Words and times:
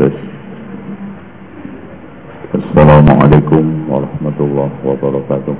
tes. 0.00 0.16
Assalamualaikum 2.56 3.84
warahmatullahi 3.84 4.72
wabarakatuh. 4.80 5.52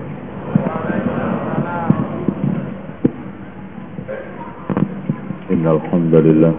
Innal 5.53 5.76
hamdalillah 5.93 6.57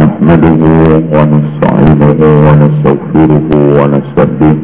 nahmaduhu 0.00 1.04
wa 1.12 1.20
nasta'inuhu 1.28 2.24
wa 2.24 2.52
nastaghfiruhu 2.56 3.56
wa 3.76 3.84
nasta'dih 3.92 4.56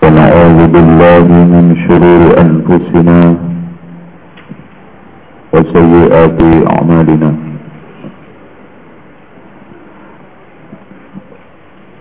wa 0.00 0.08
na'udzu 0.16 0.64
billahi 0.72 1.36
min 1.52 1.64
shururi 1.84 2.30
anfusina 2.40 3.45
وسيئات 5.56 6.38
أعمالنا. 6.72 7.30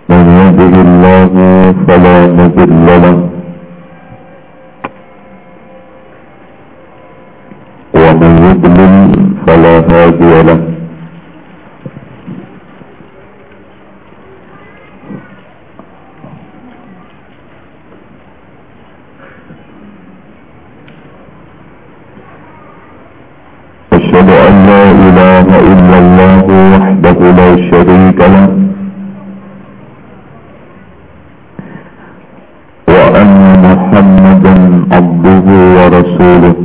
من 0.09 0.26
يهده 0.40 0.73
الله 0.88 1.34
فلا 1.88 2.18
مضل 2.40 2.88
له. 3.05 3.18
ومن 7.95 8.31
يضلل 8.48 9.04
فلا 9.48 9.76
هادي 9.92 10.34
له. 10.50 10.74
إلا 25.59 25.98
الله 26.03 26.45
وحده 26.73 27.20
لا 27.39 27.50
شريك 27.72 28.20
له. 28.34 28.48
وأن 32.88 33.31
محمدا 33.66 34.56
عبده 34.95 35.47
ورسوله. 35.78 36.56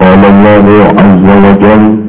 قال 0.00 0.22
الله 0.24 0.66
عز 0.98 1.26
وجل 1.46 2.01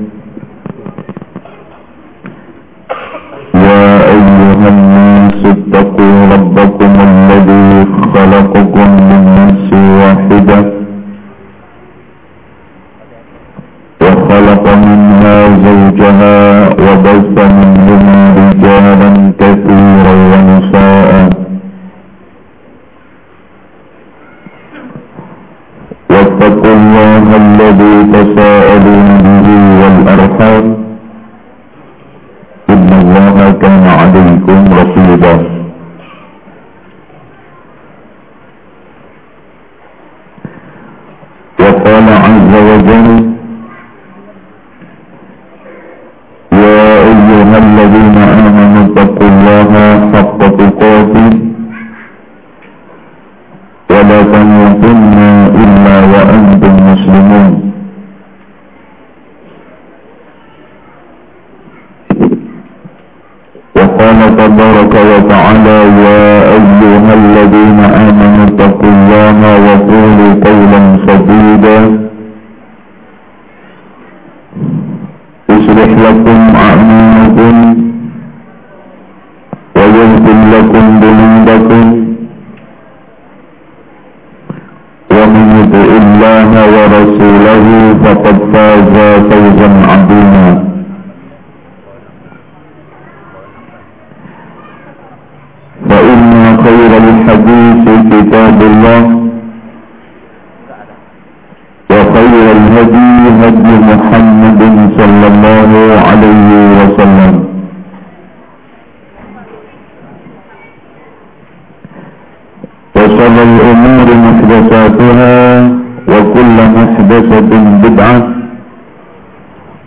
محدثة 117.12 117.52
بدعة 117.84 118.18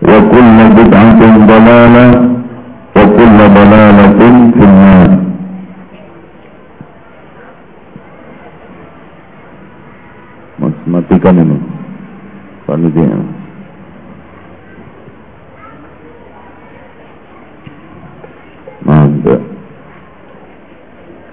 وكل 0.09 0.57
بدعة 0.79 1.21
ضلالة 1.51 2.07
وكل 2.95 3.37
ضلالة 3.57 4.07
في 4.57 4.63
النار 4.69 5.11
matikan 10.91 11.39
ini 11.39 11.55
panitia 12.67 13.15
mantap 18.83 19.41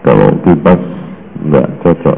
kalau 0.07 0.31
kipas 0.47 0.81
enggak 1.43 1.67
cocok 1.83 2.17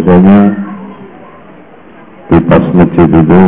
biasanya 0.00 0.40
kipas 2.32 2.64
masjid 2.72 3.08
itu 3.12 3.42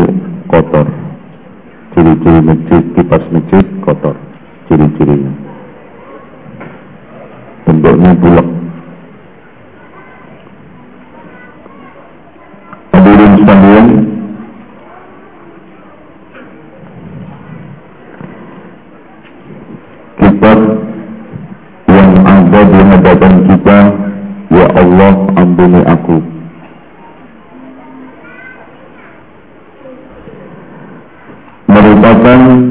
Merupakan 32.23 32.71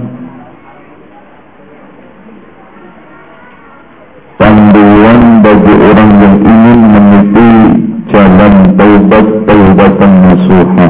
panduan 4.39 5.19
bagi 5.43 5.73
orang 5.75 6.11
yang 6.23 6.37
ingin 6.39 6.79
meniti 6.87 7.49
jalan 8.15 8.53
taubat 8.79 9.27
taubatan 9.43 10.11
nasuha. 10.23 10.87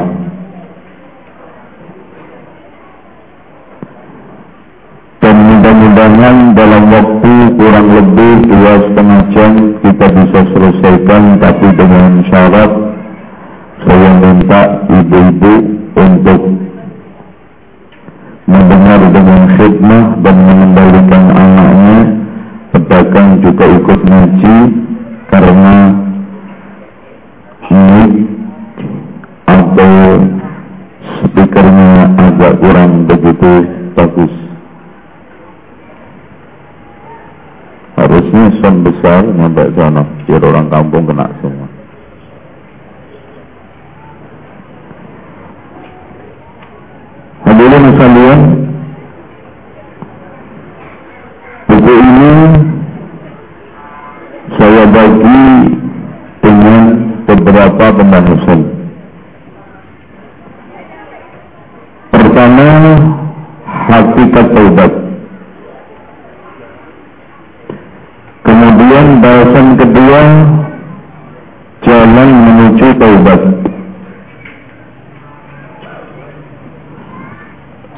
Dan 5.18 5.36
mudah-mudahan 5.42 6.36
dalam 6.54 6.84
waktu 6.86 7.32
kurang 7.58 7.88
lebih 7.90 8.32
dua 8.46 8.74
setengah 8.78 9.22
jam 9.34 9.52
kita 9.82 10.06
bisa 10.06 10.40
selesaikan 10.54 11.22
tapi 11.42 11.66
dengan 11.74 12.22
syarat 12.30 12.70
saya 13.82 14.10
minta 14.22 14.86
ibu-ibu 14.86 15.71
juga 23.62 23.78
ikut 23.78 24.00
ngaji 24.02 24.56
karena 25.30 25.74
mic 27.70 28.12
atau 29.46 29.98
speakernya 31.22 31.94
agak 32.18 32.52
kurang 32.58 33.06
begitu 33.06 33.52
bagus. 33.94 34.34
Harusnya 37.94 38.50
sound 38.58 38.82
besar 38.82 39.22
sampai 39.30 39.70
sana, 39.78 40.02
biar 40.26 40.42
orang 40.42 40.66
kampung 40.66 41.06
kena 41.06 41.30
semua. 41.38 41.61
Pembahasan. 58.22 58.60
Pertama, 62.12 62.68
hakikat 63.90 64.46
taubat. 64.54 64.92
Kemudian 68.42 69.06
bahasan 69.22 69.66
kedua, 69.78 70.22
jalan 71.82 72.30
menuju 72.30 72.86
taubat. 72.98 73.40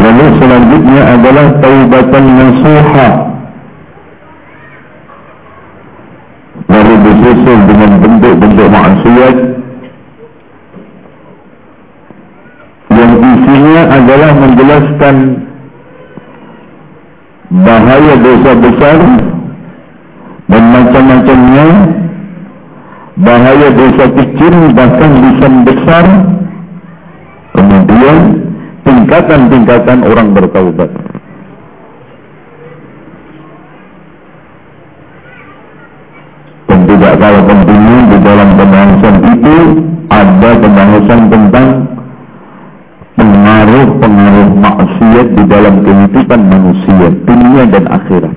Lalu 0.04 0.26
selanjutnya 0.40 1.02
adalah 1.16 1.46
taubatan 1.58 2.24
nasuha. 2.38 3.23
Bahaya 17.64 18.14
dosa 18.18 18.50
besar 18.58 18.98
dan 20.48 20.62
macam-macamnya. 20.72 21.68
Bahaya 23.14 23.68
dosa 23.70 24.04
kecil 24.10 24.54
bahkan 24.74 25.10
bisa 25.22 25.46
besar. 25.62 26.04
Kemudian 27.54 28.16
tingkatan-tingkatan 28.82 29.98
orang 30.02 30.34
bertaubat. 30.34 30.90
Dan 36.66 36.80
tidak 36.90 37.14
kalah 37.22 37.44
pentingnya 37.46 37.98
di 38.10 38.18
dalam 38.18 38.48
pembahasan 38.58 39.16
itu 39.30 39.56
ada 40.10 40.50
pembahasan 40.58 41.20
tentang 41.30 41.66
dalam 45.48 45.84
kehidupan 45.84 46.40
manusia 46.48 47.06
dunia 47.24 47.62
dan 47.68 47.84
akhirat. 47.88 48.34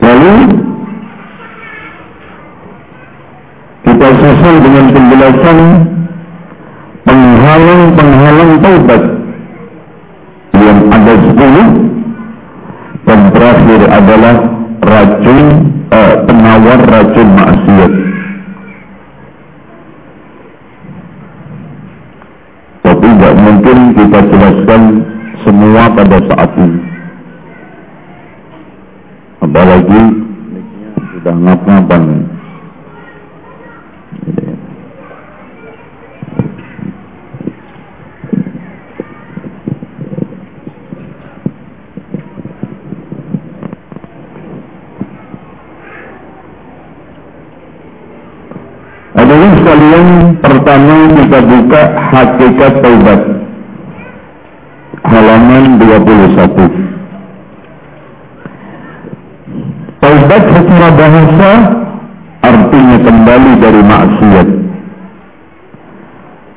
Lalu 0.00 0.34
kita 3.84 4.08
susul 4.16 4.54
dengan 4.64 4.86
penjelasan 4.90 5.58
penghalang-penghalang 7.04 8.52
taubat. 8.64 9.02
Yang 10.60 10.78
ada 10.92 11.14
sepuluh 11.24 11.68
dan 13.08 13.20
terakhir 13.32 13.80
adalah 13.88 14.34
racun 14.84 15.69
penawar 16.30 16.80
racun 16.86 17.28
maksiat. 17.34 17.92
Tapi 22.86 23.06
tidak 23.18 23.34
mungkin 23.34 23.78
kita 23.98 24.18
jelaskan 24.30 24.82
semua 25.42 25.90
pada 25.90 26.18
saat 26.30 26.50
ini 26.54 26.90
apalagi 29.40 30.02
sudah 31.16 31.34
ngap-ngapan 31.34 32.19
pertama 50.60 51.08
kita 51.16 51.38
buka 51.40 51.82
hakikat 52.12 52.72
taubat 52.84 53.20
halaman 55.08 55.64
21 55.80 57.00
Taubat 60.00 60.42
secara 60.52 60.88
bahasa 60.96 61.50
artinya 62.40 62.98
kembali 63.04 63.52
dari 63.60 63.82
maksiat. 63.84 64.48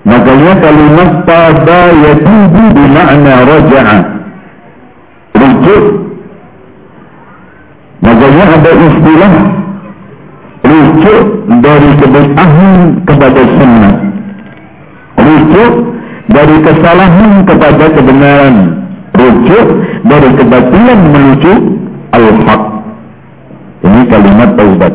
Makanya 0.07 0.53
kalimat 0.63 1.11
taba 1.27 1.81
yatubu 1.91 2.63
bimakna 2.71 3.33
raja'a. 3.43 3.99
Rujuk. 5.35 5.83
Makanya 7.99 8.43
ada 8.47 8.71
istilah 8.79 9.33
rujuk 10.63 11.42
dari 11.59 11.89
kebenaran 11.99 13.03
kepada 13.05 13.41
sunnah. 13.59 13.95
Rujuk 15.19 15.73
dari 16.31 16.55
kesalahan 16.63 17.31
kepada 17.45 17.85
kebenaran. 17.93 18.55
Rujuk 19.13 19.67
dari 20.07 20.29
kebatilan 20.39 20.99
menuju 21.13 21.53
al-haq. 22.15 22.63
Ini 23.83 24.01
kalimat 24.09 24.49
taubat. 24.57 24.93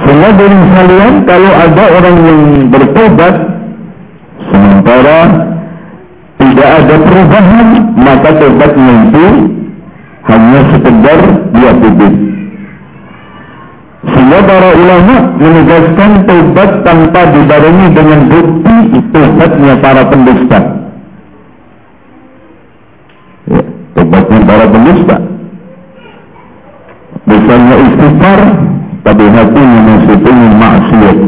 Sehingga 0.00 0.30
dari 0.36 0.58
kalian 0.74 1.14
kalau 1.24 1.52
ada 1.54 1.84
orang 1.96 2.16
yang 2.24 2.40
bertobat 2.68 3.34
sementara 4.50 5.18
tidak 6.40 6.68
ada 6.82 6.94
perubahan 7.04 7.68
maka 8.00 8.30
tobatnya 8.40 8.94
itu 9.06 9.26
hanya 10.28 10.60
sekedar 10.72 11.20
dia 11.60 11.72
publik. 11.76 12.14
Sehingga 14.00 14.38
para 14.48 14.68
ulama 14.80 15.16
menegaskan 15.36 16.10
tobat 16.24 16.70
tanpa 16.88 17.20
dibarengi 17.36 17.86
dengan 17.92 18.20
bukti 18.32 18.76
tobatnya 19.12 19.74
para 19.84 20.02
pendusta. 20.08 20.58
Tobatnya 23.92 24.40
para 24.48 24.64
pendusta. 24.72 25.16
Misalnya 27.28 27.76
istighfar, 27.86 28.40
tapi 29.04 29.24
hatinya 29.28 29.80
masih 29.84 30.18
ingin 30.18 30.52
maksiat. 30.56 31.18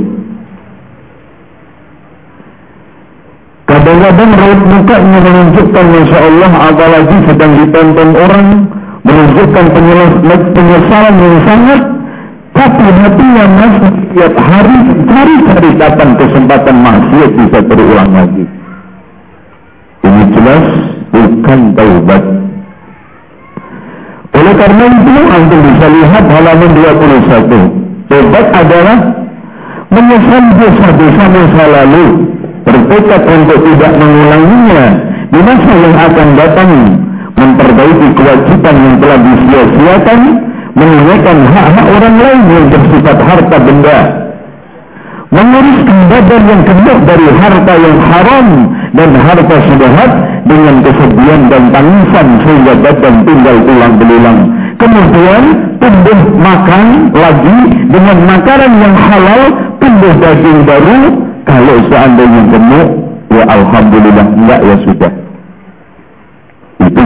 Kadang-kadang 3.68 4.30
raut 4.36 4.60
mukanya 4.68 5.18
menunjukkan 5.22 5.86
Masya 5.92 6.18
Allah 6.18 6.52
apalagi 6.72 7.16
sedang 7.24 7.52
ditonton 7.56 8.10
orang 8.16 8.46
menunjukkan 9.22 9.66
penyesalan 10.50 11.14
yang 11.14 11.38
sangat 11.46 11.80
tapi 12.52 12.84
hatinya 12.84 13.44
masih 13.48 13.90
setiap 14.02 14.34
hari 14.34 14.76
cari-cari 15.08 15.70
kapan 15.78 16.10
kesempatan 16.18 16.76
maksiat 16.82 17.30
bisa 17.32 17.58
terulang 17.64 18.10
lagi. 18.12 18.44
Ini 20.02 20.22
jelas 20.34 20.64
bukan 21.14 21.60
taubat 21.78 22.22
oleh 24.32 24.54
karena 24.56 24.84
itu, 24.90 25.14
Anda 25.28 25.56
bisa 25.60 25.86
lihat 25.92 26.24
halaman 26.24 26.70
21. 26.74 28.10
Tobat 28.10 28.46
adalah 28.50 28.98
menyesal 29.92 30.44
dosa-dosa 30.56 31.24
masa 31.30 31.64
lalu, 31.68 32.06
bertekad 32.64 33.22
untuk 33.28 33.60
tidak 33.60 33.92
mengulanginya 34.00 34.84
di 35.30 35.40
masa 35.46 35.72
yang 35.78 35.96
akan 36.00 36.28
datang, 36.34 36.70
memperbaiki 37.42 38.08
kewajiban 38.14 38.76
yang 38.78 38.96
telah 39.02 39.18
disia-siakan, 39.18 40.20
menunaikan 40.78 41.38
hak-hak 41.50 41.86
orang 41.90 42.16
lain 42.16 42.42
yang 42.46 42.66
bersifat 42.70 43.18
harta 43.18 43.56
benda, 43.58 43.98
menguruskan 45.32 45.98
badan 46.12 46.42
yang 46.46 46.62
gemuk 46.62 46.98
dari 47.08 47.26
harta 47.34 47.74
yang 47.76 47.98
haram 47.98 48.48
dan 48.92 49.10
harta 49.16 49.56
sudahat 49.66 50.10
dengan 50.46 50.74
kesedihan 50.84 51.40
dan 51.48 51.62
tangisan 51.72 52.26
sehingga 52.44 52.72
badan 52.78 53.14
tinggal 53.26 53.56
tulang 53.66 53.94
belulang. 53.98 54.38
Kemudian 54.76 55.42
tumbuh 55.78 56.20
makan 56.36 56.86
lagi 57.14 57.58
dengan 57.90 58.18
makanan 58.26 58.72
yang 58.82 58.94
halal 58.96 59.42
tumbuh 59.78 60.14
daging 60.18 60.60
baru, 60.66 60.98
kalau 61.46 61.76
seandainya 61.90 62.42
gemuk, 62.50 62.88
ya 63.30 63.44
Alhamdulillah, 63.46 64.26
enggak 64.36 64.60
ya 64.62 64.76
sudah. 64.84 65.21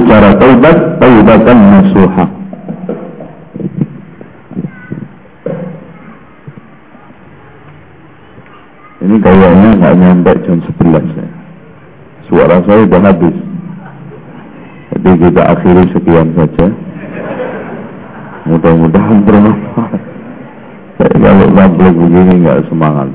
Itu 0.07 0.15
cara 0.15 0.39
taubat, 0.39 1.03
taubatan 1.03 1.59
nasuha. 1.67 2.25
Ini 9.03 9.17
kayaknya 9.19 9.69
nggak 9.83 9.95
nyampe 9.99 10.33
jam 10.47 10.63
11 10.63 11.11
ya. 11.11 11.27
Suara 12.31 12.63
saya 12.63 12.87
sudah 12.87 13.03
habis. 13.03 13.35
Jadi 14.95 15.11
kita 15.27 15.43
akhiri 15.43 15.85
sekian 15.91 16.39
saja. 16.39 16.67
Mudah-mudahan 18.47 19.27
bermanfaat. 19.27 20.03
Saya 21.03 21.15
kalau 21.19 21.51
ngobrol 21.51 21.91
begini 21.99 22.47
nggak 22.47 22.63
semangat. 22.71 23.11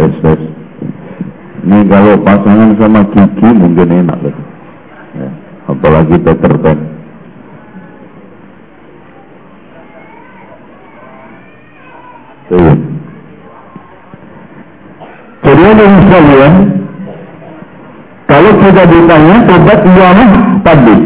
tes 0.00 0.16
tes 0.24 0.40
ini 1.60 1.78
kalau 2.10 2.26
pasangan 2.26 2.74
sama 2.74 3.06
Kiki 3.14 3.48
mungkin 3.54 4.02
enak 4.02 4.18
loh 4.18 4.34
ya, 5.14 5.30
apalagi 5.70 6.18
Peter 6.18 6.50
Pan. 6.58 6.78
Jadi 12.50 12.82
yang 15.70 16.02
sekalian, 16.02 16.54
kalau 18.26 18.58
kita 18.58 18.82
ditanya 18.90 19.46
tobat 19.46 19.80
iyalah 19.86 20.30
tadi, 20.66 20.96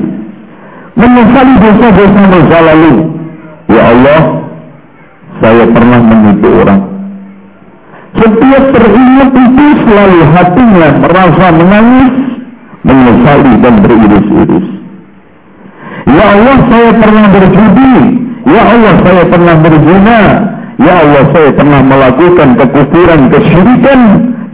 menyesali 0.96 1.52
dosa-dosa 1.60 2.22
masa 2.32 2.58
lalu. 2.64 3.12
Ya 3.68 3.92
Allah, 3.92 4.20
saya 5.44 5.68
pernah 5.68 6.00
menipu 6.00 6.48
orang. 6.64 6.93
Setiap 8.14 8.64
teringat 8.70 9.30
itu 9.34 9.66
selalu 9.82 10.20
hatinya 10.30 10.88
merasa 11.02 11.46
menangis, 11.50 12.14
menyesali 12.86 13.52
dan 13.58 13.74
beriris-iris. 13.82 14.68
Ya 16.04 16.24
Allah 16.38 16.56
saya 16.70 16.90
pernah 16.94 17.26
berjudi, 17.32 17.94
Ya 18.44 18.62
Allah 18.70 18.94
saya 19.02 19.22
pernah 19.26 19.56
berzina, 19.58 20.20
Ya 20.78 20.94
Allah 21.02 21.24
saya 21.34 21.50
pernah 21.58 21.80
melakukan 21.82 22.48
kekufuran, 22.54 23.20
kesyirikan, 23.34 24.00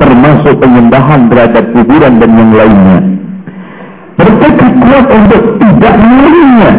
termasuk 0.01 0.55
penyembahan 0.57 1.29
terhadap 1.29 1.65
kuburan 1.77 2.17
dan 2.17 2.31
yang 2.33 2.53
lainnya. 2.57 2.99
Bertekad 4.17 4.73
kuat 4.85 5.07
untuk 5.13 5.43
tidak 5.61 5.95
mengulanginya. 6.01 6.73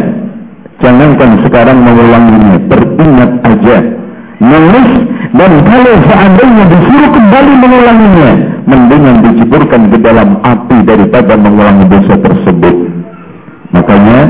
Jangankan 0.82 1.30
sekarang 1.46 1.78
mengulanginya, 1.78 2.56
beringat 2.66 3.32
aja. 3.46 3.78
Nangis 4.42 4.90
dan 5.32 5.52
kalau 5.64 5.94
seandainya 6.04 6.64
disuruh 6.68 7.08
kembali 7.08 7.52
mengulanginya, 7.56 8.30
mendingan 8.68 9.16
diceburkan 9.24 9.88
ke 9.88 9.96
dalam 10.04 10.36
api 10.44 10.76
daripada 10.84 11.40
mengulangi 11.40 11.88
dosa 11.88 12.20
tersebut. 12.20 12.76
Makanya 13.72 14.20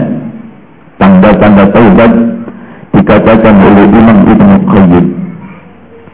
tanda-tanda 1.03 1.67
taubat 1.75 2.13
dikatakan 2.95 3.55
oleh 3.59 3.87
Imam 3.91 4.19
Ibnu 4.31 4.57
Qayyim. 4.71 5.07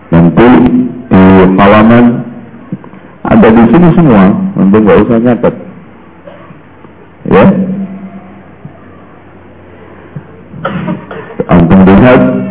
Nanti 0.08 0.48
di 1.12 1.22
halaman 1.60 2.04
ada 3.28 3.48
di 3.52 3.64
sini 3.68 3.88
semua, 3.92 4.32
nanti 4.56 4.76
nggak 4.80 5.00
usah 5.04 5.18
nyatet. 5.20 5.54
Ya, 7.28 7.44
antum 11.52 11.80
lihat 11.84 12.47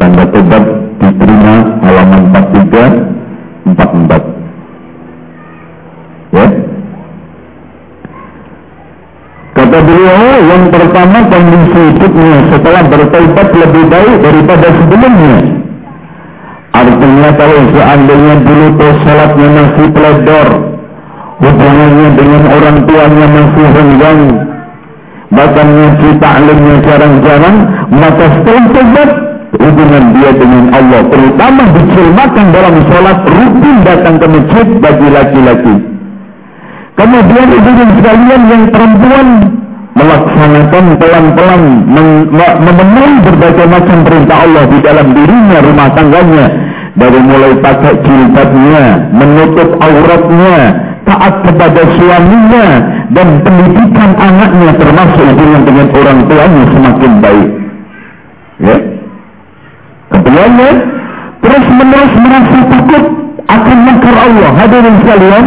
Tanda 0.00 0.24
taubat 0.32 0.64
diterima 0.96 1.76
halaman 1.84 2.32
43 2.32 3.20
44. 3.68 4.16
Ya. 6.32 6.46
Kata 9.52 9.78
beliau 9.84 10.40
yang 10.40 10.72
pertama 10.72 11.20
kondisi 11.28 11.80
hidupnya 11.92 12.48
setelah 12.48 12.82
bertaubat 12.88 13.48
lebih 13.52 13.84
baik 13.92 14.14
daripada 14.24 14.72
sebelumnya. 14.72 15.36
Artinya 16.72 17.30
kalau 17.36 17.60
seandainya 17.76 18.34
dulu 18.40 18.66
tuh 18.80 18.94
salatnya 19.04 19.48
masih 19.52 19.86
teledor, 19.92 20.48
hubungannya 21.44 22.08
dengan 22.16 22.42
orang 22.48 22.88
tuanya 22.88 23.26
masih 23.36 23.66
renggang, 23.68 24.22
bahkan 25.28 25.68
ngaji 25.76 26.08
taklimnya 26.16 26.74
jarang-jarang, 26.88 27.56
maka 27.92 28.24
setelah 28.32 28.64
tobat 28.72 29.29
hubungan 29.60 30.04
dia 30.16 30.30
dengan 30.32 30.64
Allah 30.72 31.02
terutama 31.12 31.62
dicermakan 31.76 32.46
dalam 32.50 32.74
sholat 32.88 33.18
rutin 33.28 33.76
datang 33.84 34.16
ke 34.16 34.26
masjid 34.26 34.66
bagi 34.80 35.08
laki-laki. 35.12 35.74
Kemudian 36.96 37.48
ibu 37.48 37.70
sekalian 37.96 38.42
yang 38.48 38.64
perempuan 38.68 39.28
melaksanakan 39.96 40.84
pelan-pelan 40.96 41.62
memenuhi 42.60 43.16
berbagai 43.24 43.66
macam 43.68 43.98
perintah 44.04 44.36
Allah 44.48 44.64
di 44.68 44.78
dalam 44.80 45.06
dirinya, 45.12 45.58
rumah 45.64 45.88
tangganya 45.96 46.46
dari 46.96 47.20
mulai 47.24 47.52
pakai 47.60 47.94
jilbabnya, 48.04 48.84
menutup 49.16 49.68
auratnya, 49.80 50.58
taat 51.08 51.34
kepada 51.42 51.82
suaminya 51.96 52.66
dan 53.16 53.28
pendidikan 53.42 54.10
anaknya 54.14 54.70
termasuk 54.76 55.24
hubungan 55.24 55.62
dengan 55.64 55.86
orang 55.90 56.18
tuanya 56.28 56.64
semakin 56.68 57.12
baik. 57.18 57.50
Ya. 58.60 58.76
Keduanya 60.30 60.70
terus 61.42 61.66
menerus 61.74 62.14
merasa 62.22 62.58
takut 62.70 63.04
akan 63.50 63.78
makar 63.82 64.14
Allah. 64.14 64.50
Hadirin 64.62 64.96
sekalian, 65.02 65.44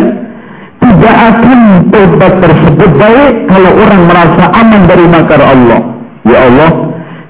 tidak 0.84 1.16
akan 1.32 1.60
tobat 1.88 2.34
tersebut 2.44 2.92
baik 3.00 3.34
kalau 3.48 3.72
orang 3.80 4.02
merasa 4.12 4.44
aman 4.52 4.84
dari 4.84 5.08
makar 5.08 5.40
Allah. 5.40 5.80
Ya 6.28 6.52
Allah, 6.52 6.72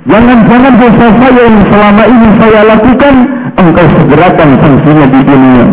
jangan-jangan 0.09 0.73
dosa 0.81 1.07
saya 1.13 1.41
yang 1.45 1.61
selama 1.69 2.03
ini 2.09 2.27
saya 2.41 2.61
lakukan, 2.73 3.15
engkau 3.53 3.85
segerakan 4.01 4.49
sanksinya 4.57 5.05
di 5.13 5.21
dunia. 5.21 5.65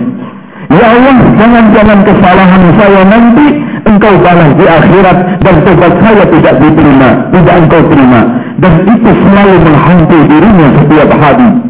Ya 0.69 0.85
Allah, 0.85 1.17
jangan-jangan 1.33 1.99
kesalahan 2.05 2.63
saya 2.77 3.03
nanti 3.09 3.47
engkau 3.89 4.21
balas 4.21 4.53
di 4.53 4.69
akhirat 4.69 5.19
dan 5.41 5.55
tobat 5.65 5.93
saya 6.05 6.25
tidak 6.29 6.55
diterima, 6.61 7.09
tidak 7.33 7.55
engkau 7.57 7.81
terima. 7.89 8.21
Dan 8.61 8.73
itu 8.85 9.11
selalu 9.25 9.57
menghantui 9.65 10.23
dirinya 10.29 10.69
setiap 10.77 11.11
hari. 11.17 11.70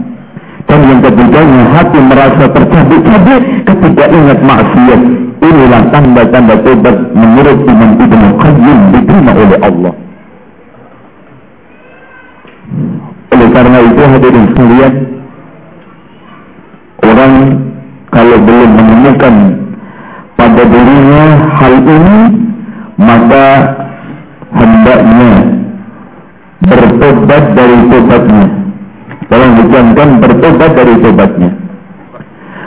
Dan 0.71 0.87
yang 0.87 1.03
ketiganya 1.03 1.63
hati 1.75 1.99
merasa 1.99 2.45
tercabik-cabik 2.47 3.43
ketika 3.67 4.05
ingat 4.07 4.39
maksiat. 4.39 5.01
Inilah 5.43 5.83
tanda-tanda 5.91 6.63
tobat 6.63 6.97
menurut 7.11 7.59
Imam 7.67 7.99
Ibn 7.99 8.23
Qayyim 8.39 8.79
diterima 8.95 9.33
oleh 9.35 9.59
Allah. 9.67 9.95
Oleh 13.35 13.49
karena 13.51 13.79
itu 13.83 14.03
hadirin 14.05 14.47
sekalian, 14.55 14.95
orang 17.03 17.33
kalau 18.15 18.37
belum 18.39 18.71
menemukan 18.71 19.35
pada 20.39 20.63
dirinya 20.71 21.25
hal 21.59 21.75
ini 21.83 22.19
maka 22.95 23.47
hendaknya 24.55 25.33
bertobat 26.63 27.45
dari 27.59 27.79
tobatnya 27.91 28.60
Tolong 29.31 29.53
dijangan 29.63 30.11
bertobat 30.19 30.71
dari 30.75 30.95
tobatnya. 30.99 31.51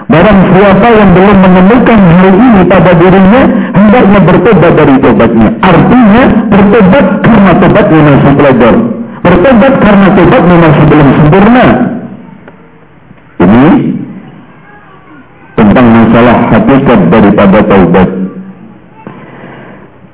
Barang 0.07 0.39
siapa 0.55 0.87
yang 0.95 1.09
belum 1.11 1.37
menemukan 1.43 1.99
hal 1.99 2.31
ini 2.31 2.61
pada 2.71 2.91
dirinya, 2.95 3.41
hendaknya 3.75 4.19
bertobat 4.23 4.71
dari 4.79 4.95
tobatnya. 5.03 5.49
Artinya, 5.59 6.23
bertobat 6.47 7.05
karena 7.19 7.51
tobatnya 7.59 7.99
masih 8.07 8.31
belajar. 8.39 8.73
Bertobat 9.27 9.73
karena 9.83 10.07
tobatnya 10.15 10.55
masih 10.55 10.83
belum 10.87 11.09
sempurna. 11.19 11.65
Ini 13.43 13.65
tentang 15.59 15.87
masalah 15.91 16.37
hakikat 16.47 16.99
daripada 17.11 17.59
taubat. 17.67 18.09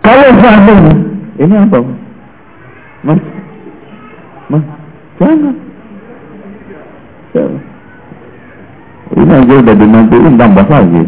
Kalau 0.01 0.29
seandainya, 0.41 0.95
ini 1.45 1.55
apa? 1.61 1.79
Mas, 3.05 3.21
mas, 4.49 4.65
jangan. 5.21 5.68
Jangan. 7.29 7.61
Ini 9.13 9.33
aja 9.33 9.53
udah 9.61 9.75
dimantuin 9.77 10.33
tambah 10.37 10.65
lagi. 10.65 11.03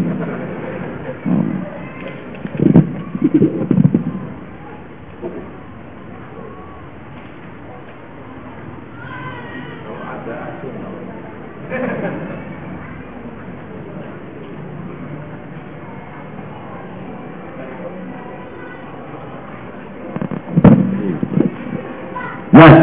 Nah, 22.52 22.74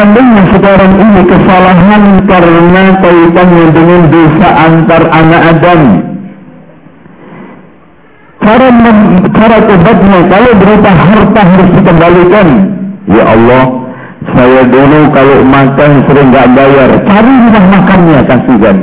seandainya 0.00 0.42
sekarang 0.56 0.92
ini 0.96 1.22
kesalahan 1.28 2.04
karena 2.24 2.84
kaitannya 3.04 3.66
dengan 3.68 4.02
dosa 4.08 4.48
antar 4.64 5.02
anak 5.12 5.42
Adam, 5.44 5.80
cara 8.40 8.68
cara 9.28 9.58
tobatnya 9.60 10.20
kalau 10.32 10.50
berupa 10.56 10.90
harta 10.96 11.40
harus 11.52 11.68
dikembalikan. 11.76 12.48
Ya 13.12 13.24
Allah, 13.28 13.64
saya 14.32 14.62
dulu 14.72 15.00
kalau 15.12 15.36
makan 15.44 15.90
sering 16.08 16.32
nggak 16.32 16.48
bayar, 16.56 16.90
cari 17.04 17.32
rumah 17.36 17.64
makannya 17.68 18.18
kasihkan. 18.24 18.76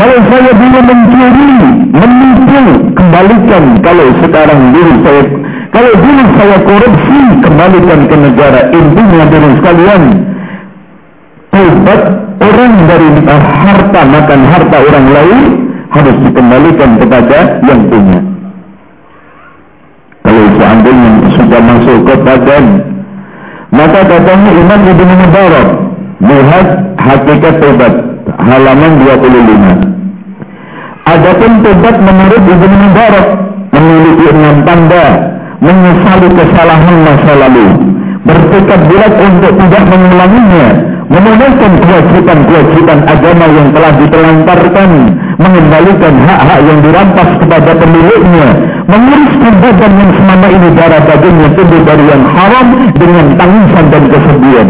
Kalau 0.00 0.16
saya 0.32 0.50
dulu 0.56 0.78
mencuri, 0.80 1.52
menipu, 1.92 2.62
kembalikan. 2.96 3.64
Kalau 3.84 4.06
sekarang 4.24 4.60
dulu 4.72 4.92
saya 5.04 5.22
kalau 5.74 5.90
dulu 5.98 6.22
saya 6.38 6.58
korupsi, 6.62 7.18
kembalikan 7.42 8.06
ke 8.06 8.14
negara. 8.14 8.70
Intinya 8.70 9.26
dari 9.26 9.50
sekalian, 9.58 10.02
tobat 11.50 12.02
orang 12.38 12.74
dari 12.86 13.08
harta 13.26 14.00
makan 14.06 14.40
harta 14.54 14.76
orang 14.78 15.06
lain 15.10 15.40
harus 15.90 16.16
dikembalikan 16.22 16.94
kepada 16.94 17.38
yang 17.66 17.90
punya. 17.90 18.22
Kalau 20.22 20.46
seandainya 20.62 21.10
sudah 21.42 21.60
masuk 21.66 21.98
ke 22.06 22.14
badan, 22.22 22.64
maka 23.74 24.00
katanya 24.06 24.50
Imam 24.54 24.78
Ibn 24.78 25.10
Mubarak 25.10 25.68
lihat 26.22 26.66
hakikat 27.02 27.54
tobat 27.58 27.94
halaman 28.46 29.02
25. 29.02 29.90
Adapun 31.02 31.52
tobat 31.66 31.96
menurut 31.98 32.42
Ibn 32.46 32.72
Mubarak 32.78 33.26
memiliki 33.74 34.26
enam 34.30 34.62
tanda 34.62 35.33
menyesali 35.64 36.28
kesalahan 36.36 36.96
masa 37.00 37.32
lalu, 37.40 37.66
bertekad 38.28 38.80
bulat 38.84 39.14
untuk 39.16 39.52
tidak 39.64 39.84
mengulanginya, 39.88 40.66
menunaikan 41.08 41.72
kewajiban-kewajiban 41.80 42.98
agama 43.08 43.46
yang 43.48 43.68
telah 43.72 43.92
ditelantarkan, 43.96 44.90
mengembalikan 45.40 46.14
hak-hak 46.28 46.60
yang 46.68 46.78
dirampas 46.84 47.28
kepada 47.40 47.70
pemiliknya, 47.80 48.48
menguruskan 48.84 49.54
badan 49.64 49.92
yang 49.96 50.12
selama 50.20 50.46
ini 50.52 50.68
darah 50.76 51.02
dagingnya 51.08 51.48
tumbuh 51.56 51.80
dari 51.84 52.04
yang 52.12 52.24
haram 52.28 52.66
dengan 53.00 53.26
tangisan 53.40 53.84
dan 53.88 54.04
kesedihan. 54.12 54.68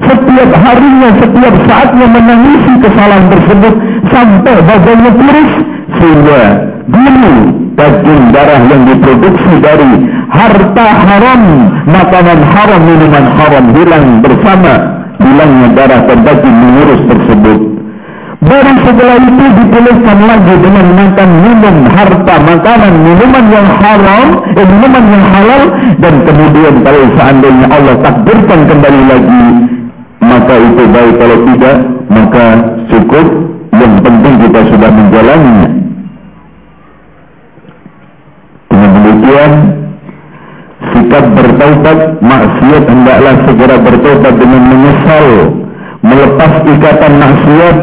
Setiap 0.00 0.50
harinya, 0.64 1.08
setiap 1.20 1.54
saatnya 1.68 2.06
menangisi 2.08 2.72
kesalahan 2.80 3.26
tersebut 3.28 3.74
sampai 4.08 4.56
badannya 4.64 5.10
kurus 5.12 5.50
sehingga 6.00 6.40
dulu 6.90 7.34
daging 7.80 8.22
darah 8.34 8.60
yang 8.68 8.82
diproduksi 8.84 9.52
dari 9.62 9.90
harta 10.28 10.86
haram, 11.06 11.42
makanan 11.88 12.40
haram, 12.44 12.80
minuman 12.84 13.26
haram 13.38 13.64
hilang 13.72 14.06
bersama 14.20 14.72
hilangnya 15.16 15.68
darah 15.72 16.00
dan 16.04 16.18
daging 16.26 16.56
mengurus 16.60 17.02
tersebut. 17.08 17.60
Baru 18.40 18.72
setelah 18.88 19.20
itu 19.20 19.44
dipulihkan 19.52 20.18
lagi 20.24 20.54
dengan 20.64 20.86
makan 20.96 21.30
minum 21.44 21.76
harta 21.92 22.34
makanan 22.40 22.94
minuman 23.04 23.44
yang 23.52 23.68
haram, 23.84 24.26
eh, 24.56 24.64
minuman 24.64 25.04
yang 25.12 25.24
halal 25.28 25.62
dan 26.00 26.14
kemudian 26.24 26.74
kalau 26.80 27.02
seandainya 27.20 27.66
Allah 27.68 27.96
takdirkan 28.00 28.60
kembali 28.64 29.02
lagi 29.12 29.44
maka 30.24 30.54
itu 30.56 30.82
baik. 30.88 31.14
Kalau 31.20 31.38
tidak 31.52 31.76
maka 32.12 32.44
cukup. 32.88 33.26
Yang 33.70 33.94
penting 34.02 34.34
kita 34.44 34.60
sudah 34.66 34.90
menjalaninya 34.92 35.80
dengan 38.70 38.79
demikian 38.94 39.52
sikap 40.90 41.24
bertaubat 41.36 41.98
maksiat 42.24 42.84
hendaklah 42.88 43.34
segera 43.46 43.76
bertobat 43.78 44.34
dengan 44.40 44.62
menyesal 44.68 45.26
melepas 46.00 46.52
ikatan 46.64 47.12
maksiat 47.20 47.76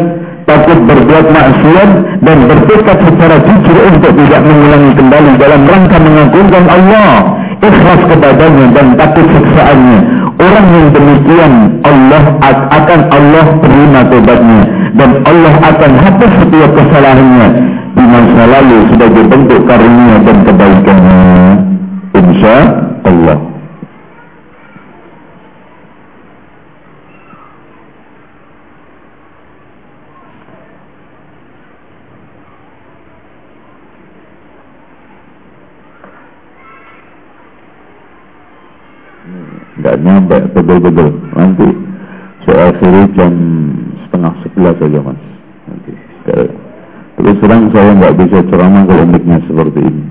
takut 0.48 0.80
berbuat 0.88 1.26
maksiat 1.28 1.90
dan 2.24 2.38
bertekad 2.48 2.98
secara 3.04 3.36
jujur 3.44 3.78
untuk 3.92 4.12
tidak 4.16 4.42
mengulangi 4.48 4.92
kembali 4.96 5.32
dalam 5.36 5.62
rangka 5.68 5.98
mengagungkan 6.00 6.66
Allah. 6.72 7.12
Ikhlas 7.58 8.02
kepadanya 8.06 8.66
dan 8.72 8.88
takut 8.96 9.26
siksaannya. 9.28 10.00
Orang 10.38 10.68
yang 10.70 10.88
demikian 10.94 11.54
Allah 11.84 12.24
akan 12.70 13.00
Allah 13.10 13.46
terima 13.60 14.02
tobatnya 14.08 14.64
dan 14.94 15.12
Allah 15.26 15.54
akan 15.66 15.92
hapus 15.98 16.32
setiap 16.46 16.72
kesalahannya 16.78 17.48
masa 18.08 18.44
lalu 18.48 18.80
sebagai 18.96 19.24
bentuk 19.28 19.62
karunia 19.68 20.16
dan 20.24 20.38
kebaikannya. 20.48 21.20
Insya 22.16 22.56
Allah. 23.04 23.40
Nggak 39.78 39.96
nyampe 40.02 40.38
betul-betul. 40.58 41.10
Nanti 41.38 41.68
saya 42.48 42.74
akhiri 42.74 43.04
jam 43.14 43.34
setengah 44.08 44.34
sebelas 44.42 44.76
saja 44.82 45.00
mas. 45.06 45.22
Nanti 45.70 45.92
terus 47.18 47.38
terang 47.42 47.74
saya 47.74 47.92
nggak 47.98 48.16
bisa 48.22 48.38
ceramah 48.48 48.86
kalau 48.86 49.06
miknya 49.10 49.38
seperti 49.50 49.80
ini. 49.82 50.04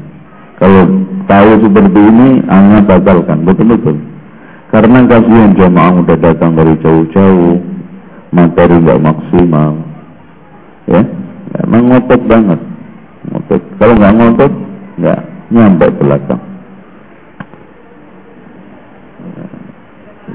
Kalau 0.59 0.83
tahu 1.31 1.51
seperti 1.62 2.01
ini 2.01 2.29
hanya 2.51 2.79
batalkan. 2.83 3.47
Betul-betul. 3.47 3.97
Karena 4.75 5.07
kasihan 5.07 5.53
jamaah 5.55 5.95
udah 6.03 6.16
datang 6.19 6.59
dari 6.59 6.75
jauh-jauh 6.83 7.62
materi 8.35 8.77
nggak 8.83 9.03
maksimal. 9.03 9.73
Ya 10.90 11.03
emang 11.62 11.88
ngotot 11.88 12.21
banget. 12.27 12.61
Ngotot. 13.31 13.62
Kalau 13.79 13.95
nggak 13.95 14.14
ngotot 14.19 14.53
nggak 14.99 15.21
nyampe 15.55 15.87
belakang. 16.03 16.42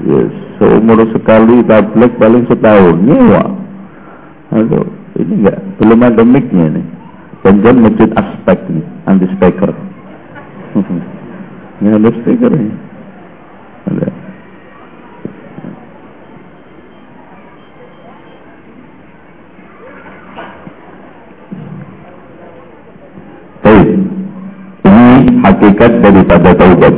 Yes, 0.02 0.34
seumur 0.58 0.98
sekali 1.14 1.62
tablet 1.68 2.10
paling 2.18 2.42
setahun. 2.50 2.96
Nyewa. 3.06 3.44
Aduh, 4.50 4.88
ini 5.18 5.32
enggak 5.42 5.58
belum 5.80 6.00
ada 6.00 6.22
mic-nya 6.24 6.66
nih. 6.78 6.86
Dan 7.42 7.82
masjid 7.82 8.10
aspek 8.14 8.58
nih, 8.70 8.86
anti 9.10 9.26
speaker. 9.34 9.74
Ini 11.82 11.88
ada 11.98 12.10
speaker 12.22 12.52
nih. 12.54 12.74
Ada. 13.90 14.08
Ini 24.82 25.06
hakikat 25.42 25.92
daripada 25.98 26.50
taubat 26.54 26.94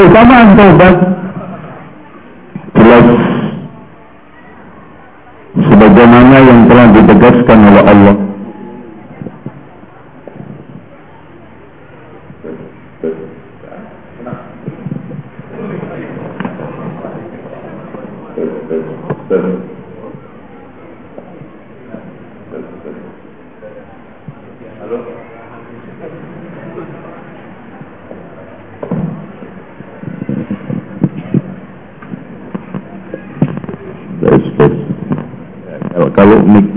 keutamaan 0.00 0.56
taubat 0.56 0.96
jelas 2.74 3.06
sebagaimana 5.68 6.36
yang 6.40 6.60
telah 6.70 6.86
ditegaskan 6.94 7.58
oleh 7.68 7.82
Allah 7.84 8.29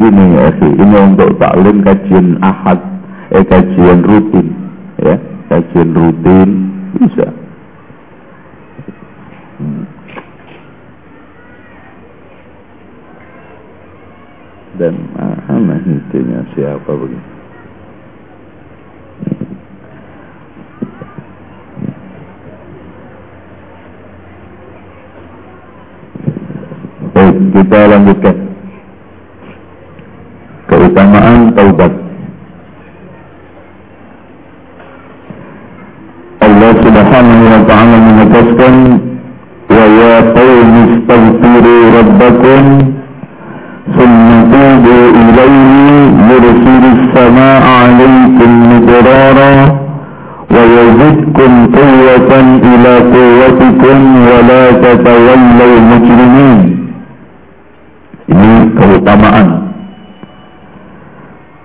ini 0.04 0.26
ya 0.36 0.48
ini 0.60 0.98
untuk 1.00 1.39
taklim 1.39 1.80
kajian 1.80 2.36
ahad, 2.44 2.80
eh 3.32 3.44
kajian 3.48 4.04
rutin, 4.04 4.48
ya 5.00 5.16
kajian 5.48 5.89
rutin 5.96 6.50
bisa. 7.00 7.28
Hmm. 9.60 9.84
Dan 14.76 14.96
mana 15.13 15.78
intinya 15.86 16.42
siapa 16.58 16.92
begitu? 16.92 17.34
Kita 27.54 27.80
lanjutkan. 27.89 28.53
keutamaan 30.74 31.54
taubat. 31.54 31.94
Allah 36.44 36.72
Subhanahu 36.82 37.44
wa 37.46 37.60
taala 37.70 37.98
menegaskan 38.02 38.76
wa 39.70 39.84
ya 39.86 40.14
taubistaghfiru 40.34 41.76
rabbakum 41.94 42.64
summa 43.94 44.38
tubu 44.50 44.98
ilayhi 45.14 45.98
yursilu 46.30 46.90
samaa'a 47.14 47.74
'alaykum 47.86 48.52
mudrara 48.74 49.52
wa 50.54 50.62
yazidkum 50.78 51.52
quwwatan 51.74 52.46
ila 52.74 52.94
quwwatikum 53.14 53.98
wa 54.26 54.38
la 54.50 54.62
tatawallaw 54.82 55.74
mujrimin 55.90 56.60
ini 58.34 58.52
keutamaan 58.78 59.62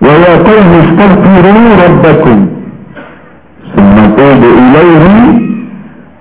wa 0.09 0.15
ya 0.25 0.33
qaumi 0.41 0.77
istaghfiru 0.89 1.53
rabbakum 1.81 2.37
summa 3.77 4.03
tubu 4.17 4.47
ilaihi 4.57 5.17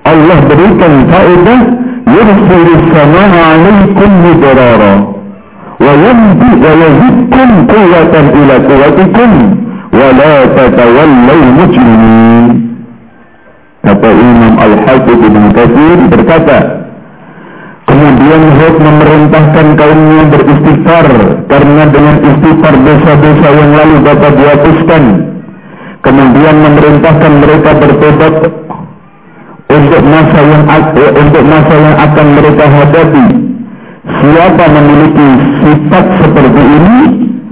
Allah 0.05 0.39
berikan 0.49 0.95
faedah 1.09 1.61
yursilu 2.05 2.75
samaa 2.93 3.33
'alaikum 3.33 4.11
midrara 4.29 4.93
wa 5.81 5.93
yamdi 6.05 6.51
wa 6.65 6.71
yazidkum 6.85 7.49
quwwatan 7.73 8.27
ila 8.41 8.57
quwwatikum 8.69 9.31
wa 9.97 10.09
la 10.21 10.33
tatawallaw 10.57 11.41
mujrimin 11.57 12.45
kata 13.89 14.09
Imam 14.13 14.55
Al-Hafiz 14.69 15.17
Ibn 15.17 15.43
Katsir 15.57 15.99
berkata 16.13 16.59
Kemudian 17.89 18.43
Hud 18.53 18.77
memerintahkan 18.85 19.67
kaumnya 19.81 20.23
beristighfar 20.29 21.07
karena 21.49 21.83
dengan 21.89 22.17
istighfar 22.21 22.75
dosa-dosa 22.85 23.49
yang 23.49 23.71
lalu 23.73 23.97
dapat 24.05 24.33
dihapuskan. 24.37 25.03
Kemudian 26.05 26.57
memerintahkan 26.69 27.33
mereka 27.41 27.71
bertobat 27.81 28.35
untuk 29.73 30.03
masa 30.05 30.39
yang 30.45 30.63
eh, 30.69 31.11
untuk 31.17 31.43
masa 31.49 31.75
yang 31.81 31.97
akan 31.97 32.27
mereka 32.37 32.65
hadapi. 32.69 33.27
Siapa 34.09 34.65
memiliki 34.73 35.29
sifat 35.65 36.05
seperti 36.21 36.63
ini, 36.65 37.01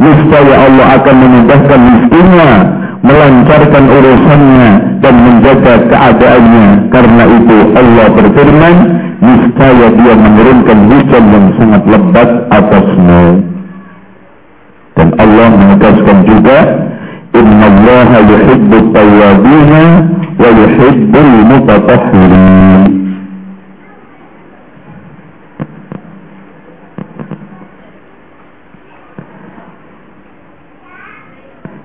niscaya 0.00 0.54
Allah 0.68 0.86
akan 1.00 1.16
memudahkan 1.16 1.80
miskinnya, 1.80 2.52
melancarkan 3.04 3.84
urusannya 3.88 4.70
dan 5.04 5.14
menjaga 5.20 5.74
keadaannya. 5.84 6.68
Karena 6.88 7.24
itu 7.28 7.56
Allah 7.76 8.06
berfirman, 8.08 8.74
niscaya 9.20 9.88
dia 9.94 10.14
menurunkan 10.16 10.78
hujan 10.90 11.24
yang 11.32 11.46
sangat 11.56 11.82
lebat 11.88 12.30
atasmu. 12.52 13.24
Dan 14.96 15.08
Allah 15.20 15.48
menegaskan 15.52 16.18
juga, 16.24 16.58
Inna 17.36 17.66
Allah 17.68 18.10
yuhibbu 18.24 18.76
tawabina 18.96 19.84
wa 20.40 20.48
yuhibbul 20.48 21.32
mutatahhirin. 21.52 22.82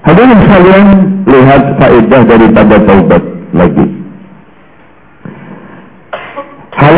Hadirin 0.01 0.39
sekalian, 0.43 0.87
lihat 1.29 1.63
faedah 1.79 2.21
daripada 2.25 2.75
taubat 2.83 3.23
lagi. 3.53 4.00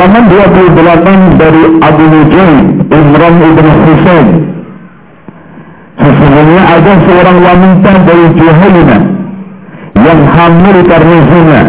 Halaman 0.03 0.27
28 0.27 1.39
dari 1.39 1.63
Abu 1.79 2.03
Nujaim 2.11 2.59
Imran 2.91 3.35
ibn 3.39 3.65
Husain 3.71 4.27
Sesungguhnya 5.95 6.59
ada 6.59 6.91
seorang 7.07 7.37
wanita 7.39 7.91
dari 8.03 8.25
Juhaina 8.35 8.97
yang 10.03 10.21
hamil 10.27 10.77
karena 10.91 11.17
zina 11.31 11.61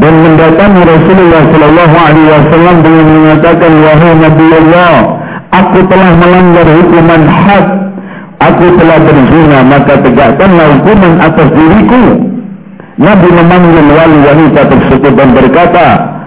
dan 0.00 0.14
mendatangi 0.24 0.80
Rasulullah 0.88 1.42
Sallallahu 1.52 1.96
Alaihi 2.00 2.28
Wasallam 2.32 2.76
dengan 2.80 3.06
mengatakan 3.12 3.72
wahai 3.84 4.12
Nabi 4.16 4.46
Allah 4.48 4.94
aku 5.52 5.78
telah 5.84 6.10
melanggar 6.16 6.64
hukuman 6.64 7.22
had. 7.28 7.66
Aku 8.40 8.66
telah 8.80 8.98
berzina 9.04 9.58
maka 9.68 10.00
tegakkanlah 10.00 10.80
hukuman 10.80 11.12
atas 11.28 11.48
diriku. 11.52 12.24
Nabi 12.96 13.28
memanggil 13.36 13.84
wali 13.84 14.18
wanita 14.24 14.60
tersebut 14.64 15.12
dan 15.12 15.28
berkata 15.36 16.19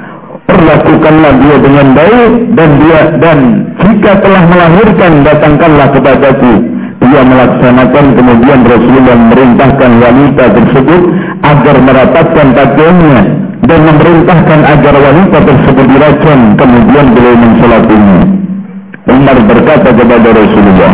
perlakukanlah 0.63 1.33
dia 1.43 1.55
dengan 1.59 1.87
baik 1.91 2.31
dan 2.55 2.69
dia 2.79 3.01
dan 3.19 3.39
jika 3.83 4.11
telah 4.23 4.43
melahirkan 4.47 5.11
datangkanlah 5.27 5.87
kepadaku. 5.91 6.53
Dia 7.03 7.19
melaksanakan 7.19 8.05
kemudian 8.15 8.59
Rasulullah 8.63 9.15
memerintahkan 9.19 9.91
wanita 9.99 10.43
tersebut 10.55 11.01
agar 11.43 11.75
merapatkan 11.83 12.47
pakaiannya 12.55 13.19
dan 13.67 13.79
memerintahkan 13.83 14.59
agar 14.63 14.95
wanita 14.95 15.37
tersebut 15.43 15.85
diracun 15.87 16.39
kemudian 16.55 17.05
beliau 17.11 17.35
mensolatinya 17.35 18.19
Umar 19.07 19.37
berkata 19.39 19.89
kepada 19.91 20.29
Rasulullah 20.31 20.93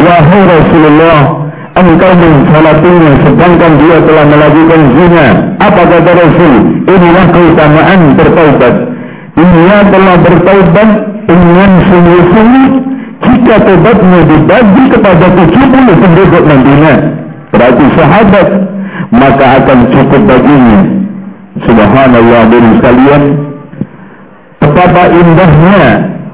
wahai 0.00 0.42
Rasulullah 0.44 1.45
engkau 1.76 2.12
mensolatinya 2.16 3.12
sedangkan 3.20 3.72
dia 3.76 3.96
telah 4.00 4.24
melakukan 4.24 4.80
zina. 4.96 5.26
Apa 5.60 5.82
kata 5.84 6.10
Rasul? 6.16 6.54
Inilah 6.88 7.26
keutamaan 7.28 8.00
bertaubat. 8.16 8.74
Dia 9.36 9.78
telah 9.92 10.16
bertaubat 10.24 10.90
dengan 11.28 11.70
sungguh-sungguh 11.92 12.68
jika 13.20 13.54
taubatnya 13.60 14.20
dibagi 14.24 14.84
kepada 14.88 15.26
70 15.36 16.00
penduduk 16.00 16.44
Madinah. 16.48 16.98
Berarti 17.52 17.84
sahabat 17.92 18.48
maka 19.12 19.46
akan 19.60 19.78
cukup 19.92 20.22
baginya. 20.24 20.80
Subhanallah 21.60 22.42
dari 22.48 22.70
sekalian. 22.80 23.22
Betapa 24.60 25.02
indahnya 25.12 25.82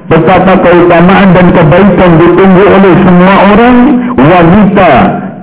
betapa 0.07 0.53
keutamaan 0.59 1.31
dan 1.31 1.47
kebaikan 1.51 2.11
ditunggu 2.19 2.63
oleh 2.63 2.93
semua 3.07 3.35
orang 3.55 3.77
wanita 4.19 4.91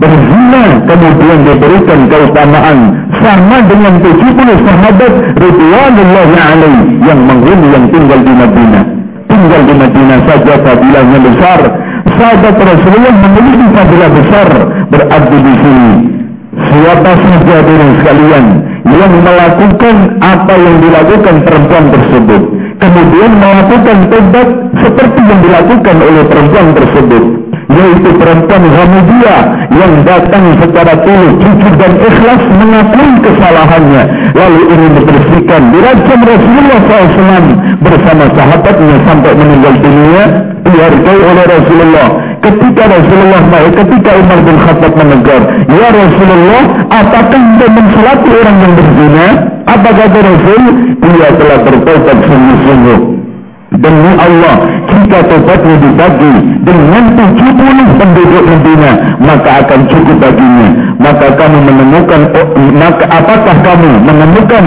berzina 0.00 0.64
kemudian 0.88 1.38
diberikan 1.44 2.00
keutamaan 2.08 2.78
sama 3.20 3.56
dengan 3.68 4.00
70 4.00 4.64
sahabat 4.64 5.12
Ridwanullahi 5.36 6.36
alaih 6.40 6.80
yang 7.04 7.20
menghuni 7.28 7.68
yang 7.68 7.84
tinggal 7.92 8.20
di 8.24 8.32
Madinah? 8.32 8.84
Tinggal 9.28 9.60
di 9.68 9.74
Madinah 9.76 10.20
saja 10.24 10.54
fadilahnya 10.64 11.18
besar. 11.20 11.60
Sahabat 12.16 12.56
Rasulullah 12.56 13.12
memiliki 13.12 13.66
fadilah 13.76 14.10
besar 14.16 14.48
berarti 14.88 15.36
di 15.36 15.54
sini. 15.60 15.92
Siapa 16.60 17.12
saja 17.14 17.56
dari 17.62 17.88
sekalian 18.00 18.44
yang 18.90 19.12
melakukan 19.22 19.96
apa 20.18 20.54
yang 20.58 20.76
dilakukan 20.82 21.34
perempuan 21.46 21.84
tersebut? 21.92 22.42
Kemudian 22.80 23.30
melakukan 23.36 23.98
tobat 24.08 24.48
seperti 24.80 25.20
yang 25.28 25.40
dilakukan 25.44 25.96
oleh 26.00 26.24
perempuan 26.24 26.66
tersebut 26.72 27.49
yaitu 27.70 28.10
perempuan 28.18 28.62
Hamidia 28.70 29.36
yang 29.70 29.92
datang 30.02 30.44
secara 30.58 30.92
tulus, 31.06 31.34
jujur 31.38 31.72
dan 31.78 31.92
ikhlas 31.98 32.42
mengakui 32.58 33.10
kesalahannya. 33.22 34.02
Lalu 34.34 34.60
ingin 34.74 34.92
dibersihkan 34.98 35.62
dirajam 35.70 36.20
Rasulullah 36.20 36.78
SAW 36.86 37.46
bersama 37.80 38.24
sahabatnya 38.34 38.96
sampai 39.06 39.32
meninggal 39.38 39.74
dunia 39.78 40.24
dihargai 40.66 41.20
oleh 41.22 41.44
Rasulullah. 41.46 42.08
Ketika 42.40 42.82
Rasulullah 42.88 43.40
ketika 43.68 44.10
Umar 44.16 44.38
bin 44.48 44.56
Khattab 44.64 44.92
menegur 44.96 45.42
ya 45.68 45.88
Rasulullah 45.92 46.62
apakah 46.88 47.36
anda 47.36 47.66
menselati 47.68 48.30
orang 48.32 48.56
yang 48.64 48.72
berzina? 48.72 49.26
Apa 49.68 49.90
kata 49.92 50.18
Rasul? 50.24 50.62
Dia 51.04 51.28
telah 51.36 51.58
bertobat 51.62 52.18
sungguh-sungguh 52.24 53.19
Demi 53.70 54.12
Allah, 54.18 54.82
jika 54.90 55.30
tobatnya 55.30 55.78
dibagi 55.78 56.34
dengan 56.66 57.04
70 57.14 58.02
penduduk 58.02 58.42
Medina, 58.42 59.14
maka 59.22 59.62
akan 59.62 59.86
cukup 59.86 60.18
baginya. 60.18 60.68
Maka 60.98 61.38
kamu 61.38 61.58
menemukan, 61.70 62.20
maka 62.74 63.04
apakah 63.06 63.56
kamu 63.62 63.90
menemukan 64.02 64.64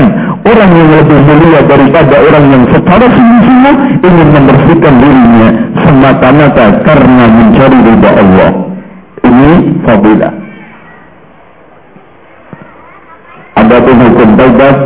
orang 0.48 0.72
yang 0.72 0.90
lebih 1.04 1.20
mulia 1.20 1.60
daripada 1.68 2.16
orang 2.16 2.46
yang 2.48 2.64
secara 2.72 3.06
sungguh-sungguh 3.12 3.76
ingin 4.08 4.28
membersihkan 4.32 4.94
dirinya 4.96 5.50
semata-mata 5.84 6.66
karena 6.88 7.26
mencari 7.28 7.78
ridha 7.84 8.12
Allah. 8.16 8.50
Ini 9.28 9.52
fadilah. 9.84 10.34
Adapun 13.60 13.96
hukum 14.00 14.30
taubat 14.40 14.78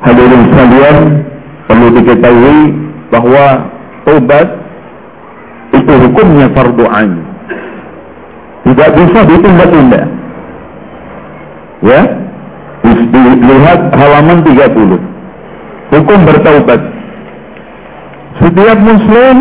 hadirin 0.00 0.42
sekalian 0.48 0.96
perlu 1.70 1.86
diketahui 1.94 2.58
bahwa 3.14 3.70
taubat 4.02 4.48
itu 5.70 5.92
hukumnya 6.02 6.50
fardu 6.50 6.84
ain. 6.90 7.14
Tidak 8.66 8.90
bisa 8.98 9.18
ditunda-tunda. 9.30 10.02
Ya, 11.80 12.00
lihat 13.40 13.80
halaman 13.94 14.42
30. 14.42 14.98
Hukum 15.94 16.18
bertaubat. 16.26 16.80
Setiap 18.42 18.78
muslim 18.82 19.36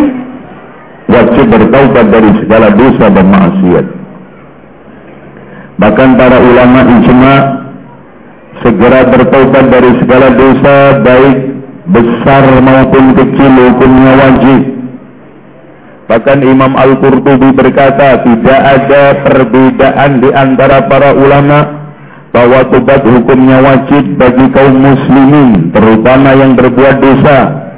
wajib 1.10 1.46
bertaubat 1.50 2.06
dari 2.14 2.32
segala 2.42 2.68
dosa 2.74 3.06
dan 3.10 3.28
maksiat. 3.28 3.86
Bahkan 5.80 6.10
para 6.20 6.38
ulama 6.44 6.80
ijma 7.00 7.36
segera 8.60 9.08
bertaubat 9.08 9.66
dari 9.72 9.92
segala 10.04 10.28
dosa 10.36 10.76
baik 11.06 11.38
besar 11.90 12.44
maupun 12.62 13.18
kecil 13.18 13.54
hukumnya 13.54 14.14
wajib. 14.18 14.62
Bahkan 16.10 16.40
Imam 16.42 16.74
Al-Qurtubi 16.74 17.54
berkata 17.54 18.26
tidak 18.26 18.60
ada 18.60 19.04
perbedaan 19.22 20.26
di 20.26 20.30
antara 20.34 20.90
para 20.90 21.14
ulama 21.14 21.80
bahwa 22.34 22.66
tobat 22.70 23.02
hukumnya 23.06 23.62
wajib 23.62 24.18
bagi 24.18 24.46
kaum 24.54 24.74
muslimin 24.78 25.74
terutama 25.74 26.34
yang 26.38 26.54
berbuat 26.54 27.02
dosa 27.02 27.70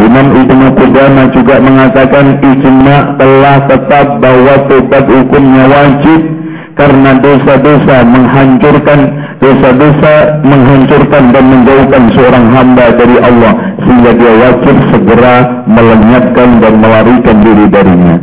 Imam 0.00 0.32
Ibnu 0.32 0.66
Qudamah 0.74 1.28
juga 1.30 1.60
mengatakan 1.60 2.40
ijma 2.40 3.20
telah 3.20 3.56
tetap 3.68 4.06
bahwa 4.18 4.54
tobat 4.66 5.06
hukumnya 5.06 5.64
wajib 5.70 6.39
karena 6.78 7.18
dosa-dosa 7.18 7.96
menghancurkan 8.06 9.00
dosa-dosa 9.40 10.14
menghancurkan 10.44 11.32
dan 11.32 11.44
menjauhkan 11.48 12.02
seorang 12.12 12.44
hamba 12.52 12.86
dari 12.94 13.16
Allah 13.18 13.52
sehingga 13.82 14.12
dia 14.14 14.32
wajib 14.36 14.76
segera 14.92 15.34
melenyapkan 15.64 16.48
dan 16.60 16.74
melarikan 16.78 17.36
diri 17.40 17.66
darinya. 17.72 18.16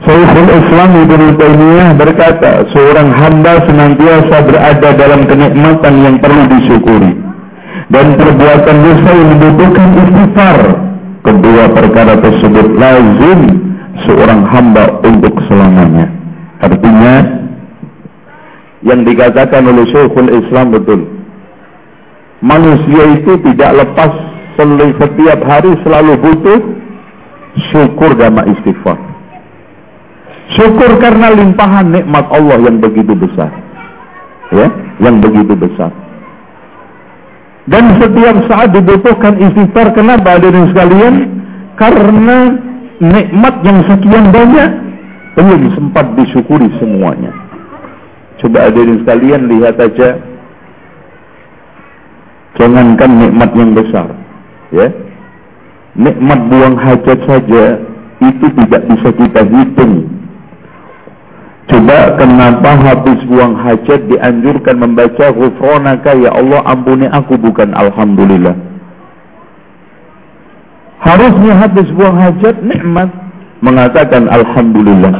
Syekhul 0.00 0.48
Islam 0.48 0.90
Ibn 0.96 1.22
Taimiyah 1.36 1.90
berkata, 1.92 2.64
seorang 2.72 3.12
hamba 3.12 3.60
senantiasa 3.68 4.36
berada 4.48 4.88
dalam 4.96 5.28
kenikmatan 5.28 5.94
yang 6.00 6.16
perlu 6.24 6.48
disyukuri. 6.48 7.12
Dan 7.90 8.16
perbuatan 8.16 8.76
dosa 8.80 9.10
yang 9.12 9.28
membutuhkan 9.36 9.88
istighfar. 9.98 10.58
Kedua 11.20 11.64
perkara 11.74 12.14
tersebut 12.16 12.66
lazim 12.80 13.40
seorang 14.08 14.40
hamba 14.48 15.04
untuk 15.04 15.36
selamanya. 15.50 16.19
Artinya, 16.60 17.14
yang 18.84 19.04
dikatakan 19.04 19.64
oleh 19.64 19.84
Syekhul 19.92 20.32
Islam 20.32 20.72
betul. 20.72 21.00
Manusia 22.40 23.20
itu 23.20 23.36
tidak 23.44 23.84
lepas 23.84 24.12
setiap 25.00 25.40
hari 25.44 25.72
selalu 25.84 26.20
butuh 26.20 26.60
syukur 27.72 28.12
dan 28.16 28.36
istighfar. 28.44 28.96
Syukur 30.56 31.00
karena 31.00 31.32
limpahan 31.32 31.94
nikmat 31.94 32.26
Allah 32.28 32.58
yang 32.60 32.76
begitu 32.82 33.16
besar. 33.16 33.48
Ya, 34.50 34.68
yang 35.00 35.22
begitu 35.22 35.54
besar. 35.56 35.94
Dan 37.70 37.96
setiap 38.02 38.36
saat 38.50 38.74
dibutuhkan 38.74 39.38
istighfar 39.38 39.94
kenapa 39.94 40.36
hadirin 40.36 40.74
sekalian? 40.74 41.14
Karena 41.78 42.58
nikmat 42.98 43.54
yang 43.64 43.78
sekian 43.86 44.28
banyak 44.34 44.89
belum 45.36 45.74
sempat 45.76 46.06
disyukuri 46.18 46.70
semuanya. 46.78 47.30
Coba 48.40 48.70
hadirin 48.70 49.04
sekalian 49.04 49.46
lihat 49.52 49.76
aja 49.78 50.16
jangankan 52.56 53.10
nikmat 53.20 53.50
yang 53.54 53.72
besar, 53.76 54.08
ya. 54.74 54.88
Nikmat 55.98 56.40
buang 56.48 56.76
hajat 56.78 57.18
saja 57.26 57.64
itu 58.20 58.46
tidak 58.54 58.82
bisa 58.86 59.08
kita 59.10 59.42
hitung 59.42 60.20
Coba 61.70 62.18
kenapa 62.18 62.74
habis 62.82 63.22
buang 63.30 63.54
hajat 63.54 64.10
dianjurkan 64.10 64.82
membaca 64.82 65.30
ghufranaka 65.30 66.18
ya 66.18 66.34
Allah 66.34 66.66
ampuni 66.66 67.06
aku 67.06 67.38
bukan 67.38 67.70
alhamdulillah. 67.78 68.58
Harusnya 70.98 71.54
habis 71.62 71.86
buang 71.94 72.18
hajat 72.18 72.58
nikmat 72.66 73.06
mengatakan 73.60 74.28
alhamdulillah. 74.28 75.12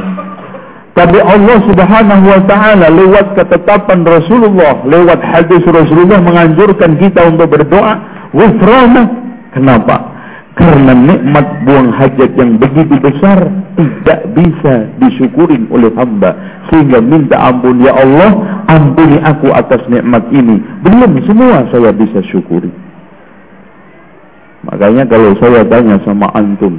Tapi 0.91 1.17
Allah 1.23 1.57
Subhanahu 1.65 2.25
wa 2.27 2.41
taala 2.51 2.91
lewat 2.91 3.39
ketetapan 3.39 4.03
Rasulullah, 4.03 4.83
lewat 4.83 5.23
hadis 5.23 5.63
Rasulullah 5.63 6.19
menganjurkan 6.19 6.99
kita 6.99 7.31
untuk 7.31 7.47
berdoa 7.47 7.95
ghufrana. 8.35 9.07
Kenapa? 9.55 10.11
Karena 10.51 10.91
nikmat 10.91 11.63
buang 11.63 11.95
hajat 11.95 12.35
yang 12.35 12.59
begitu 12.59 12.99
besar 12.99 13.47
tidak 13.79 14.19
bisa 14.35 14.91
disyukuri 14.99 15.63
oleh 15.71 15.95
hamba. 15.95 16.35
Sehingga 16.67 16.99
minta 16.99 17.39
ampun, 17.39 17.79
Ya 17.79 17.95
Allah, 17.95 18.61
ampuni 18.67 19.15
aku 19.23 19.47
atas 19.55 19.79
nikmat 19.87 20.27
ini. 20.35 20.59
Belum 20.83 21.23
semua 21.23 21.71
saya 21.71 21.95
bisa 21.95 22.19
syukuri. 22.27 22.67
Makanya 24.67 25.07
kalau 25.07 25.33
saya 25.39 25.63
tanya 25.65 25.97
sama 26.03 26.27
antum, 26.35 26.77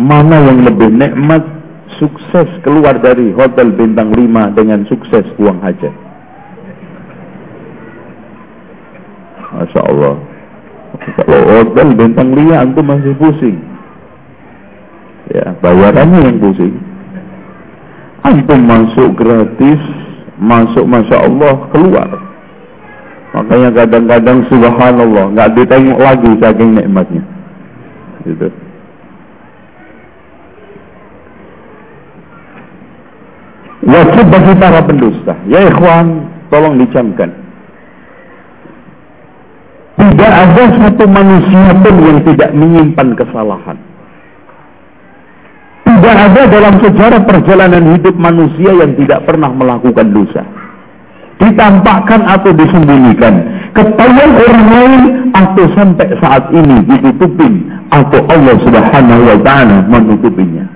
mana 0.00 0.40
yang 0.48 0.64
lebih 0.64 0.88
nikmat 0.96 1.44
sukses 2.00 2.48
keluar 2.64 2.96
dari 2.96 3.36
hotel 3.36 3.76
bintang 3.76 4.16
5 4.16 4.56
dengan 4.56 4.88
sukses 4.88 5.28
buang 5.36 5.60
hajat? 5.60 5.92
Masya 9.60 9.80
Allah. 9.84 10.14
Kalau 11.20 11.40
hotel 11.46 11.88
bintang 11.94 12.32
lima 12.32 12.64
antum 12.64 12.86
masih 12.86 13.12
pusing. 13.18 13.58
Ya, 15.30 15.54
bayarannya 15.62 16.26
yang 16.26 16.38
pusing. 16.42 16.74
Antum 18.26 18.60
masuk 18.66 19.14
gratis, 19.18 19.80
masuk 20.38 20.84
masya 20.86 21.28
Allah 21.28 21.54
keluar. 21.74 22.08
Makanya 23.30 23.70
kadang-kadang 23.70 24.42
subhanallah 24.50 25.30
nggak 25.34 25.52
ditengok 25.54 25.98
lagi 26.02 26.30
saking 26.42 26.70
nikmatnya. 26.74 27.22
Gitu. 28.26 28.50
Wajib 33.80 34.26
bagi 34.28 34.54
para 34.60 34.80
pendusta. 34.84 35.32
Ya 35.48 35.64
ikhwan, 35.64 36.28
tolong 36.52 36.76
dicamkan. 36.76 37.32
Tidak 40.00 40.32
ada 40.32 40.64
satu 40.80 41.04
manusia 41.08 41.72
pun 41.80 41.94
yang 42.00 42.18
tidak 42.24 42.50
menyimpan 42.56 43.08
kesalahan. 43.16 43.78
Tidak 45.84 46.16
ada 46.16 46.42
dalam 46.48 46.74
sejarah 46.80 47.20
perjalanan 47.24 47.98
hidup 47.98 48.16
manusia 48.16 48.70
yang 48.72 48.96
tidak 48.96 49.26
pernah 49.28 49.52
melakukan 49.52 50.08
dosa. 50.14 50.44
Ditampakkan 51.40 52.20
atau 52.30 52.52
disembunyikan. 52.52 53.34
Ketahuan 53.74 54.30
orang 54.38 54.66
lain 54.70 55.02
atau 55.32 55.64
sampai 55.74 56.08
saat 56.20 56.52
ini 56.52 56.84
ditutupin 56.84 57.64
atau 57.90 58.22
Allah 58.30 58.56
Subhanahu 58.60 59.22
wa 59.24 59.38
taala 59.42 59.82
menutupinya. 59.88 60.69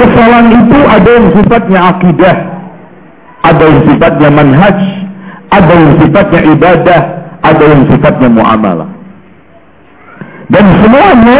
Kesalahan 0.00 0.48
itu 0.48 0.78
ada 0.80 1.10
yang 1.12 1.28
sifatnya 1.36 1.80
akidah, 1.92 2.36
ada 3.44 3.62
yang 3.68 3.80
sifatnya 3.84 4.28
manhaj, 4.32 4.78
ada 5.52 5.72
yang 5.76 5.92
sifatnya 6.00 6.40
ibadah, 6.56 7.00
ada 7.44 7.64
yang 7.68 7.82
sifatnya 7.84 8.28
muamalah. 8.32 8.90
Dan 10.48 10.64
semuanya 10.80 11.38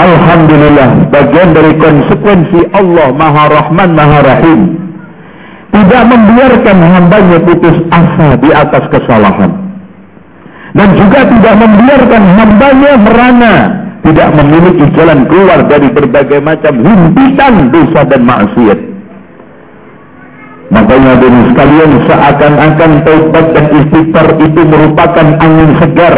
Alhamdulillah 0.00 1.12
bagian 1.12 1.52
dari 1.52 1.72
konsekuensi 1.76 2.60
Allah 2.72 3.12
Maha 3.12 3.42
Rahman 3.52 3.90
Maha 3.92 4.18
Rahim 4.24 4.60
tidak 5.70 6.02
membiarkan 6.08 6.76
hambanya 6.82 7.38
putus 7.46 7.78
asa 7.92 8.28
di 8.40 8.50
atas 8.50 8.84
kesalahan 8.90 9.52
dan 10.74 10.88
juga 10.96 11.20
tidak 11.30 11.54
membiarkan 11.62 12.22
hambanya 12.36 12.92
merana 12.96 13.54
tidak 14.00 14.28
memiliki 14.32 14.84
jalan 14.96 15.28
keluar 15.28 15.60
dari 15.68 15.88
berbagai 15.92 16.40
macam 16.40 16.74
himpitan 16.80 17.68
dosa 17.68 18.00
dan 18.08 18.22
maksiat 18.24 18.90
Makanya 20.70 21.18
dari 21.18 21.40
sekalian 21.50 21.90
seakan-akan 22.06 22.90
taubat 23.02 23.46
dan 23.58 23.66
istighfar 23.74 24.38
itu 24.38 24.60
merupakan 24.62 25.26
angin 25.42 25.70
segar 25.82 26.14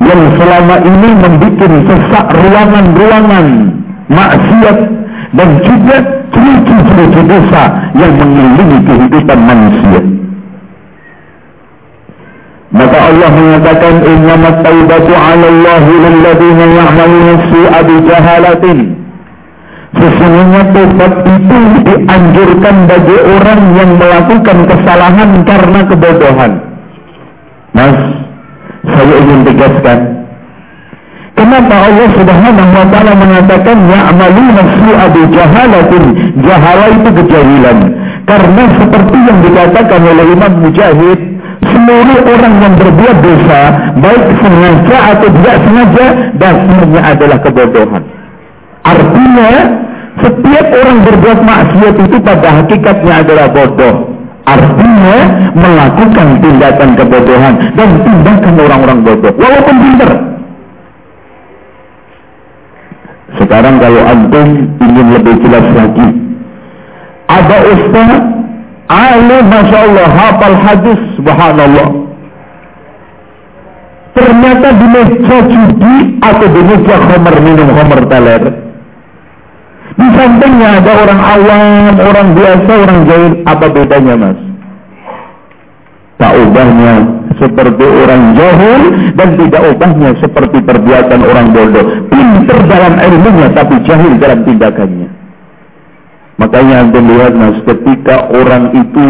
yang 0.00 0.20
selama 0.40 0.76
ini 0.80 1.10
membuat 1.12 1.72
sesak 1.84 2.26
ruangan-ruangan 2.40 3.46
maksiat 4.08 4.78
dan 5.36 5.48
juga 5.60 5.96
cerucu-cerucu 6.32 7.20
dosa 7.28 7.62
yang 8.00 8.12
mengelilingi 8.16 8.78
kehidupan 8.80 9.38
manusia. 9.44 10.15
Maka 12.76 12.98
Allah 13.08 13.30
mengatakan 13.32 13.94
innamat 14.04 14.56
taubatu 14.60 15.12
'ala 15.16 15.46
Allah 15.48 15.80
lil 15.88 16.16
ladzina 16.20 16.64
ya'maluna 16.76 17.34
su'a 17.48 17.80
bi 17.88 17.94
jahalatin. 18.04 18.78
Sesungguhnya 19.96 20.62
tobat 20.76 21.14
itu 21.24 21.58
dianjurkan 21.88 22.76
bagi 22.84 23.16
orang 23.16 23.62
yang 23.80 23.90
melakukan 23.96 24.58
kesalahan 24.68 25.30
karena 25.48 25.80
kebodohan. 25.88 26.52
Mas, 27.72 27.96
saya 28.84 29.14
ingin 29.24 29.40
tegaskan. 29.48 29.98
Kenapa 31.36 31.74
Allah 31.80 32.08
Subhanahu 32.16 32.70
wa 32.76 32.86
taala 32.92 33.12
mengatakan 33.16 33.76
ya'maluna 33.88 34.62
su'a 34.84 35.06
bi 35.16 35.22
jahalatin? 35.32 36.04
Jahala 36.44 36.86
itu 36.92 37.08
kejahilan. 37.12 37.78
Karena 38.28 38.62
seperti 38.76 39.18
yang 39.20 39.38
dikatakan 39.44 40.00
oleh 40.00 40.26
Imam 40.32 40.52
Mujahid, 40.60 41.20
seluruh 41.86 42.18
orang 42.26 42.54
yang 42.58 42.74
berbuat 42.74 43.16
dosa, 43.22 43.60
baik 44.02 44.24
sengaja 44.42 44.96
atau 45.14 45.28
tidak 45.30 45.56
sengaja, 45.62 46.06
dasarnya 46.34 47.00
adalah 47.14 47.38
kebodohan. 47.46 48.02
Artinya, 48.82 49.50
setiap 50.18 50.66
orang 50.82 50.98
berbuat 51.06 51.38
maksiat 51.46 51.94
itu 52.02 52.16
pada 52.26 52.48
hakikatnya 52.62 53.14
adalah 53.22 53.46
bodoh. 53.54 53.94
Artinya 54.46 55.18
melakukan 55.58 56.28
tindakan 56.42 56.90
kebodohan 56.98 57.54
dan 57.74 57.88
tindakan 58.02 58.54
orang-orang 58.58 58.98
bodoh. 59.06 59.32
Walaupun 59.38 59.76
pintar. 59.78 60.10
Sekarang 63.36 63.74
kalau 63.78 64.02
antum 64.06 64.48
ingin 64.82 65.06
lebih 65.18 65.34
jelas 65.42 65.66
lagi. 65.74 66.08
Ada 67.26 67.56
ustaz 67.74 68.35
alim 68.88 69.44
Masya 69.50 69.78
Allah 69.86 70.08
hafal 70.10 70.56
hadis 70.58 71.00
subhanallah. 71.18 71.88
Ternyata 74.16 74.68
di 74.80 74.86
meja 74.88 75.38
judi 75.44 75.96
atau 76.24 76.46
di 76.48 76.62
meja 76.64 76.94
khomer 77.04 77.36
minum 77.44 77.68
khomer 77.76 78.00
teler 78.08 78.66
di 79.96 80.06
sampingnya 80.12 80.84
ada 80.84 80.92
orang 80.92 81.20
awam, 81.24 81.94
orang 81.96 82.28
biasa, 82.36 82.72
orang 82.84 82.98
jahil. 83.08 83.32
Apa 83.48 83.66
bedanya 83.72 84.14
mas? 84.20 84.38
Tak 86.20 86.32
ubahnya 86.36 86.94
seperti 87.40 87.84
orang 87.84 88.36
jahil 88.36 88.82
dan 89.16 89.28
tidak 89.40 89.62
ubahnya 89.72 90.10
seperti 90.20 90.58
perbuatan 90.60 91.20
orang 91.24 91.48
bodoh. 91.48 91.86
Pinter 92.12 92.58
dalam 92.68 92.94
ilmunya 93.00 93.48
tapi 93.56 93.80
jahil 93.88 94.20
dalam 94.20 94.44
tindakannya. 94.44 95.08
Makanya 96.36 96.84
anda 96.84 97.00
lihat 97.00 97.32
mas, 97.32 97.58
ketika 97.64 98.28
orang 98.28 98.68
itu 98.76 99.06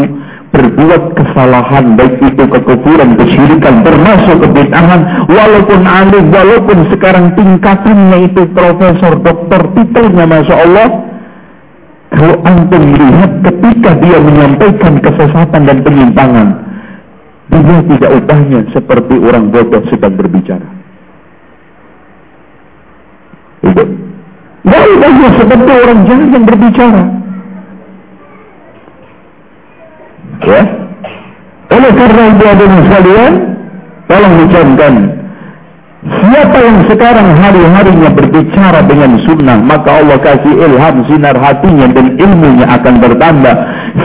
berbuat 0.56 1.02
kesalahan 1.18 1.98
baik 1.98 2.22
itu 2.22 2.44
kekufuran, 2.48 3.18
kesyirikan 3.18 3.82
termasuk 3.82 4.36
kebid'ahan. 4.46 5.28
Walaupun 5.28 5.80
alim 5.84 6.32
walaupun 6.32 6.86
sekarang 6.94 7.34
tingkatannya 7.36 8.30
itu 8.30 8.46
profesor 8.54 9.18
doktor 9.20 9.60
titelnya 9.74 10.24
Masya 10.24 10.54
Allah 10.54 10.88
kalau 12.14 12.36
antum 12.48 12.82
melihat 12.94 13.30
ketika 13.44 13.90
dia 14.00 14.18
menyampaikan 14.22 15.02
kesesatan 15.04 15.62
dan 15.68 15.78
penyimpangan 15.84 16.48
dia 17.52 17.78
tidak 17.92 18.10
ubahnya 18.22 18.60
seperti 18.72 19.14
orang 19.20 19.50
bodoh 19.52 19.82
sedang 19.92 20.14
berbicara. 20.16 20.68
Itu 23.66 23.82
tidak 24.64 25.32
seperti 25.36 25.72
orang 25.74 25.98
jahat 26.08 26.28
yang 26.32 26.44
berbicara 26.46 27.15
Ya. 30.44 30.62
Oleh 31.66 31.92
karena 31.96 32.22
itu 32.30 32.44
ada 32.46 32.64
sekalian, 32.68 33.32
tolong 34.06 34.34
dicamkan. 34.44 34.94
Siapa 36.06 36.58
yang 36.62 36.86
sekarang 36.86 37.34
hari-harinya 37.34 38.14
berbicara 38.14 38.78
dengan 38.86 39.18
sunnah, 39.26 39.58
maka 39.58 39.90
Allah 39.98 40.14
kasih 40.22 40.54
ilham 40.54 41.02
sinar 41.10 41.34
hatinya 41.34 41.90
dan 41.90 42.14
ilmunya 42.14 42.62
akan 42.62 43.02
bertambah. 43.02 43.54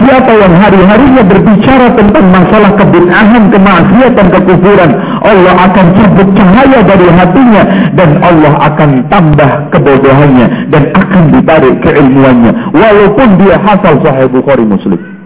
Siapa 0.02 0.32
yang 0.34 0.54
hari-harinya 0.58 1.22
berbicara 1.22 1.94
tentang 1.94 2.26
masalah 2.34 2.74
kebid'ahan, 2.74 3.54
kemaksiatan, 3.54 4.28
kekufuran, 4.34 4.92
Allah 5.22 5.54
akan 5.70 5.86
cabut 5.94 6.30
cahaya 6.34 6.80
dari 6.82 7.08
hatinya 7.14 7.64
dan 7.94 8.10
Allah 8.26 8.54
akan 8.74 8.90
tambah 9.06 9.52
kebodohannya 9.70 10.74
dan 10.74 10.90
akan 10.98 11.24
ditarik 11.38 11.76
keilmuannya 11.86 12.52
walaupun 12.74 13.30
dia 13.46 13.62
hafal 13.62 14.02
sahih 14.02 14.26
Bukhari 14.26 14.66
Muslim. 14.66 15.21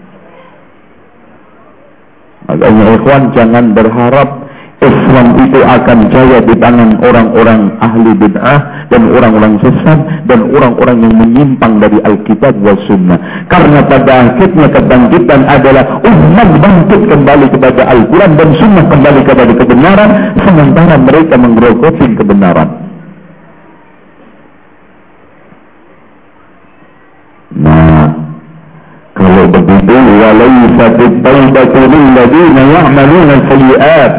Makanya 2.45 2.85
ikhwan 3.01 3.23
jangan 3.33 3.73
berharap 3.73 4.45
Islam 4.85 5.27
itu 5.39 5.59
akan 5.63 5.97
jaya 6.11 6.43
di 6.43 6.53
tangan 6.59 6.99
orang-orang 6.99 7.73
ahli 7.79 8.11
bid'ah 8.19 8.91
dan 8.91 9.07
orang-orang 9.07 9.55
sesat 9.63 9.99
dan 10.27 10.39
orang-orang 10.51 10.97
yang 10.99 11.15
menyimpang 11.15 11.79
dari 11.79 11.97
Alkitab 12.03 12.59
wa 12.59 12.75
Sunnah. 12.85 13.47
Karena 13.47 13.81
pada 13.87 14.11
akhirnya 14.29 14.67
kebangkitan 14.69 15.41
adalah 15.47 16.03
umat 16.03 16.49
bangkit 16.59 17.01
kembali 17.07 17.47
kepada 17.55 17.81
Al-Quran 17.87 18.31
dan 18.35 18.49
Sunnah 18.59 18.85
kembali 18.91 19.21
kepada 19.23 19.53
kebenaran 19.55 20.09
sementara 20.43 20.95
mereka 20.99 21.33
menggerogoti 21.39 22.05
kebenaran. 22.19 22.69
Nah, 27.55 28.11
kalau 29.15 29.47
walaysat 29.93 30.97
at-taubatu 30.97 31.79
lil 31.85 32.05
ladzina 32.17 32.61
ya'maluna 32.73 33.35
sayyi'at. 33.49 34.13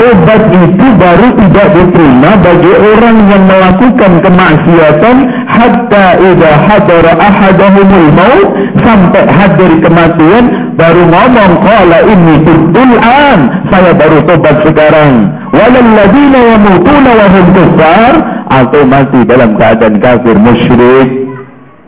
Tobat 0.00 0.48
itu 0.48 0.86
baru 0.96 1.28
tidak 1.36 1.68
diterima 1.76 2.32
bagi 2.40 2.72
orang 2.72 3.16
yang 3.28 3.44
melakukan 3.44 4.12
kemaksiatan 4.24 5.16
hatta 5.44 6.06
idza 6.16 6.50
hadara 6.56 7.12
ahadahumul 7.20 8.08
maut 8.16 8.48
sampai 8.80 9.28
hadir 9.28 9.76
kematian 9.84 10.72
baru 10.80 11.04
ngomong 11.04 11.52
qala 11.60 11.98
inni 12.08 12.40
tubtul 12.48 12.96
an 12.96 13.38
saya 13.68 13.92
baru 13.92 14.24
tobat 14.24 14.56
sekarang. 14.64 15.36
Walal 15.52 15.90
ladzina 15.92 16.38
yamutuna 16.48 17.10
wa 17.20 17.26
hum 17.36 17.46
kuffar. 17.52 18.14
Atau 18.50 18.82
mati 18.82 19.20
dalam 19.28 19.54
keadaan 19.60 20.00
kafir 20.00 20.34
musyrik. 20.34 21.08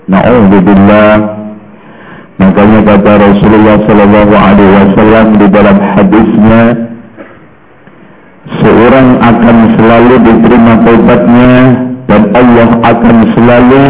Na'udzubillah 0.06 1.41
Makanya 2.42 2.80
kata 2.82 3.12
Rasulullah 3.22 3.76
Sallallahu 3.86 4.34
Alaihi 4.34 4.72
Wasallam 4.74 5.26
di 5.38 5.46
dalam 5.46 5.78
hadisnya, 5.78 6.62
seorang 8.58 9.08
akan 9.22 9.56
selalu 9.78 10.14
diterima 10.26 10.72
taubatnya 10.82 11.54
dan 12.10 12.22
Allah 12.34 12.68
akan 12.82 13.16
selalu 13.38 13.82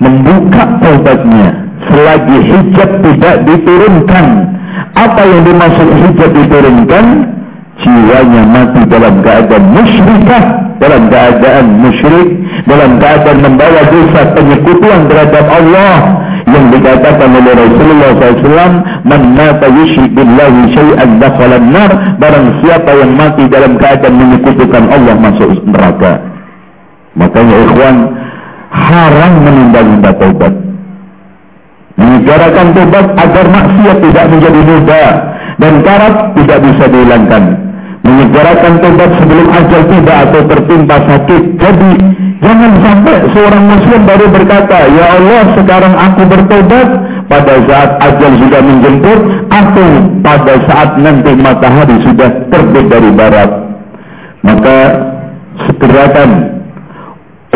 membuka 0.00 0.62
taubatnya 0.80 1.48
selagi 1.84 2.38
hijab 2.48 2.90
tidak 3.04 3.36
diturunkan. 3.44 4.26
Apa 4.96 5.22
yang 5.28 5.40
dimaksud 5.44 5.88
hijab 5.92 6.30
diturunkan? 6.32 7.06
Jiwanya 7.74 8.42
mati 8.46 8.86
dalam 8.86 9.18
keadaan 9.18 9.64
musyrikah, 9.74 10.44
dalam 10.78 11.10
keadaan 11.10 11.66
musyrik, 11.82 12.28
dalam 12.70 13.02
keadaan 13.02 13.38
membawa 13.42 13.82
dosa 13.90 14.30
penyekutuan 14.30 15.10
terhadap 15.10 15.46
Allah, 15.50 15.94
dikatakan 16.72 17.30
oleh 17.32 17.52
Rasulullah 17.52 18.10
SAW 18.16 18.74
man 19.04 19.22
mata 19.34 19.66
yushrik 19.68 20.12
billahi 20.14 20.72
syai'an 20.72 21.18
dakhala 21.18 21.58
nar 21.60 21.90
barang 22.16 22.46
siapa 22.62 22.90
yang 22.96 23.12
mati 23.18 23.44
dalam 23.50 23.76
keadaan 23.76 24.14
menyekutukan 24.14 24.84
Allah 24.88 25.14
masuk 25.18 25.50
neraka. 25.66 26.12
Makanya 27.14 27.56
ikhwan 27.68 27.96
haram 28.70 29.32
menunda-nunda 29.42 30.10
taubat. 30.16 30.54
Menegarakan 31.94 32.66
taubat 32.74 33.06
agar 33.14 33.46
maksiat 33.50 33.96
tidak 34.02 34.24
menjadi 34.30 34.60
mudah 34.66 35.10
dan 35.62 35.72
karat 35.86 36.14
tidak 36.34 36.58
bisa 36.66 36.84
dihilangkan 36.90 37.73
menyegerakan 38.04 38.72
taubat 38.84 39.10
sebelum 39.16 39.46
ajal 39.48 39.82
tiba 39.88 40.14
atau 40.28 40.40
tertimpa 40.44 40.96
sakit 41.08 41.42
jadi 41.56 41.92
Jangan 42.44 42.72
sampai 42.76 43.14
seorang 43.32 43.64
muslim 43.72 44.00
baru 44.04 44.26
berkata, 44.28 44.84
Ya 44.92 45.16
Allah 45.16 45.56
sekarang 45.56 45.96
aku 45.96 46.22
bertobat 46.28 46.88
pada 47.24 47.54
saat 47.64 47.90
ajal 48.04 48.32
sudah 48.36 48.60
menjemput 48.60 49.18
atau 49.48 49.88
pada 50.20 50.54
saat 50.68 50.90
nanti 51.00 51.32
matahari 51.40 51.96
sudah 52.04 52.44
terbit 52.52 52.92
dari 52.92 53.10
barat. 53.16 53.48
Maka 54.44 54.76
segerakan 55.64 56.30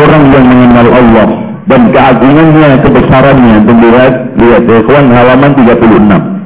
orang 0.00 0.24
yang 0.32 0.44
mengenal 0.48 0.88
Allah 0.88 1.28
dan 1.68 1.92
keagungannya, 1.92 2.70
kebesarannya. 2.80 3.56
Lihat, 3.68 4.14
lihat, 4.40 4.62
ikhwan 4.72 5.12
halaman 5.12 5.52
36. 5.52 6.37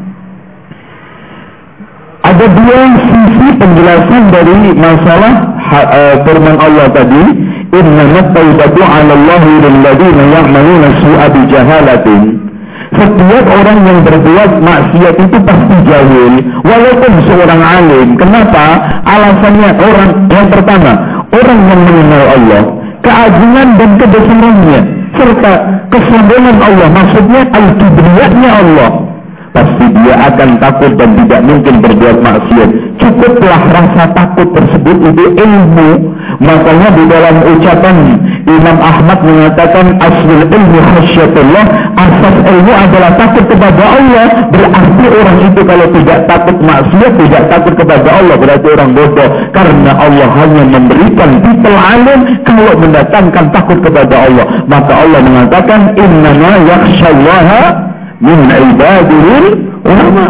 Ada 2.22 2.46
dua 2.54 2.80
sisi 3.02 3.48
penjelasan 3.58 4.22
dari 4.30 4.54
masalah 4.78 5.58
uh, 5.58 6.54
Allah 6.62 6.86
tadi, 6.94 7.24
Inna 7.74 8.22
taubatu 8.30 8.78
'ala 8.78 9.10
Allah 9.10 9.42
lil 9.42 9.78
ya'maluna 9.82 10.88
su'a 11.02 11.26
jahalatin." 11.50 12.22
Setiap 12.94 13.46
orang 13.48 13.78
yang 13.88 13.98
berbuat 14.06 14.50
maksiat 14.62 15.16
itu 15.18 15.38
pasti 15.42 15.76
jahil, 15.82 16.34
walaupun 16.62 17.12
seorang 17.26 17.58
alim. 17.58 18.08
Kenapa? 18.14 18.64
Alasannya 19.02 19.70
orang 19.82 20.10
yang 20.30 20.46
pertama, 20.52 20.92
orang 21.32 21.58
yang 21.72 21.80
mengenal 21.82 22.24
Allah, 22.38 22.62
keagungan 23.02 23.68
dan 23.80 23.90
kebesarannya, 23.98 24.80
serta 25.18 25.52
kesombongan 25.90 26.56
Allah, 26.60 26.88
maksudnya 26.92 27.42
al-kibriyatnya 27.50 28.50
Allah 28.62 29.01
pasti 29.52 29.84
dia 30.00 30.16
akan 30.32 30.56
takut 30.58 30.92
dan 30.96 31.12
tidak 31.20 31.40
mungkin 31.44 31.74
berbuat 31.84 32.16
maksiat. 32.24 32.68
Cukuplah 32.96 33.62
rasa 33.68 34.04
takut 34.16 34.48
tersebut 34.56 34.96
itu 35.12 35.24
ilmu. 35.36 35.90
Makanya 36.40 36.88
di 36.96 37.04
dalam 37.06 37.36
ucapan 37.44 37.96
Imam 38.48 38.78
Ahmad 38.80 39.20
mengatakan 39.22 40.00
aslul 40.00 40.48
ilmu 40.48 40.78
khasyatullah, 40.80 41.64
asas 42.00 42.36
ilmu 42.48 42.72
adalah 42.72 43.12
takut 43.20 43.44
kepada 43.46 43.82
Allah. 43.84 44.26
Berarti 44.48 45.04
orang 45.12 45.38
itu 45.44 45.60
kalau 45.60 45.86
tidak 46.00 46.18
takut 46.26 46.56
maksiat, 46.64 47.12
tidak 47.20 47.42
takut 47.52 47.74
kepada 47.76 48.08
Allah, 48.08 48.36
berarti 48.40 48.66
orang 48.72 48.90
bodoh. 48.96 49.28
Karena 49.52 49.92
Allah 50.00 50.28
hanya 50.40 50.64
memberikan 50.64 51.30
titel 51.44 51.76
alim 51.76 52.20
kalau 52.48 52.72
mendatangkan 52.80 53.44
takut 53.52 53.78
kepada 53.84 54.14
Allah. 54.16 54.44
Maka 54.64 54.92
Allah 54.96 55.20
mengatakan 55.20 55.92
innama 56.00 56.52
min 58.22 58.38
ibadil 58.46 59.44
ulama. 59.82 60.26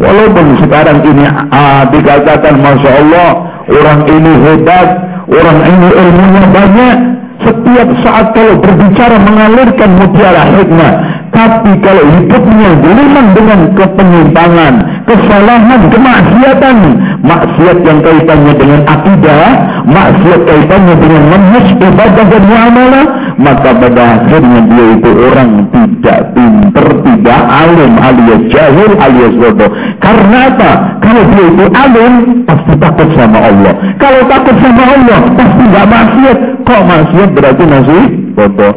Walaupun 0.00 0.56
sekarang 0.64 1.04
ini 1.04 1.28
ah, 1.52 1.84
dikatakan 1.92 2.56
Masya 2.56 2.90
Allah 3.04 3.30
orang 3.68 4.00
ini 4.08 4.32
hebat, 4.48 4.88
orang 5.28 5.58
ini 5.68 5.88
ilmunya 5.92 6.44
banyak. 6.48 6.98
Setiap 7.40 7.88
saat 8.04 8.36
kalau 8.36 8.60
berbicara 8.60 9.16
mengalirkan 9.16 9.96
mutiara 9.96 10.44
hikmah, 10.44 10.92
tapi 11.32 11.72
kalau 11.80 12.04
hidupnya 12.04 12.70
geliman 12.84 13.26
dengan 13.32 13.60
kepenyimpangan, 13.72 14.74
kesalahan, 15.08 15.80
kemaksiatan, 15.88 16.76
maksiat 17.24 17.78
yang 17.80 17.98
kaitannya 18.04 18.54
dengan 18.60 18.80
akidah, 18.84 19.44
maksiat 19.88 20.40
kaitannya 20.44 20.94
dengan 21.00 21.22
manhaj 21.32 21.66
ibadah 21.80 22.24
dan 22.28 22.42
muamalah, 22.44 23.06
maka 23.40 23.72
pada 23.72 24.02
akhirnya 24.20 24.60
dia 24.68 24.86
itu 25.00 25.10
orang 25.16 25.50
tidak 25.72 26.18
pinter, 26.36 26.86
tidak 27.08 27.42
alim, 27.48 27.92
alias 27.96 28.42
jahil, 28.52 28.90
alias 29.00 29.34
bodoh. 29.40 29.70
Karena 29.96 30.38
apa? 30.52 30.72
Kalau 31.00 31.22
dia 31.32 31.44
itu 31.48 31.64
alim, 31.72 32.14
pasti 32.44 32.72
takut 32.76 33.08
sama 33.16 33.38
Allah. 33.40 33.72
Kalau 33.96 34.20
takut 34.28 34.56
sama 34.60 34.84
Allah, 34.84 35.18
pasti 35.40 35.62
tidak 35.72 35.86
maksiat. 35.88 36.38
Kok 36.68 36.82
maksiat 36.84 37.28
berarti 37.32 37.64
masih 37.64 38.02
bodoh. 38.36 38.74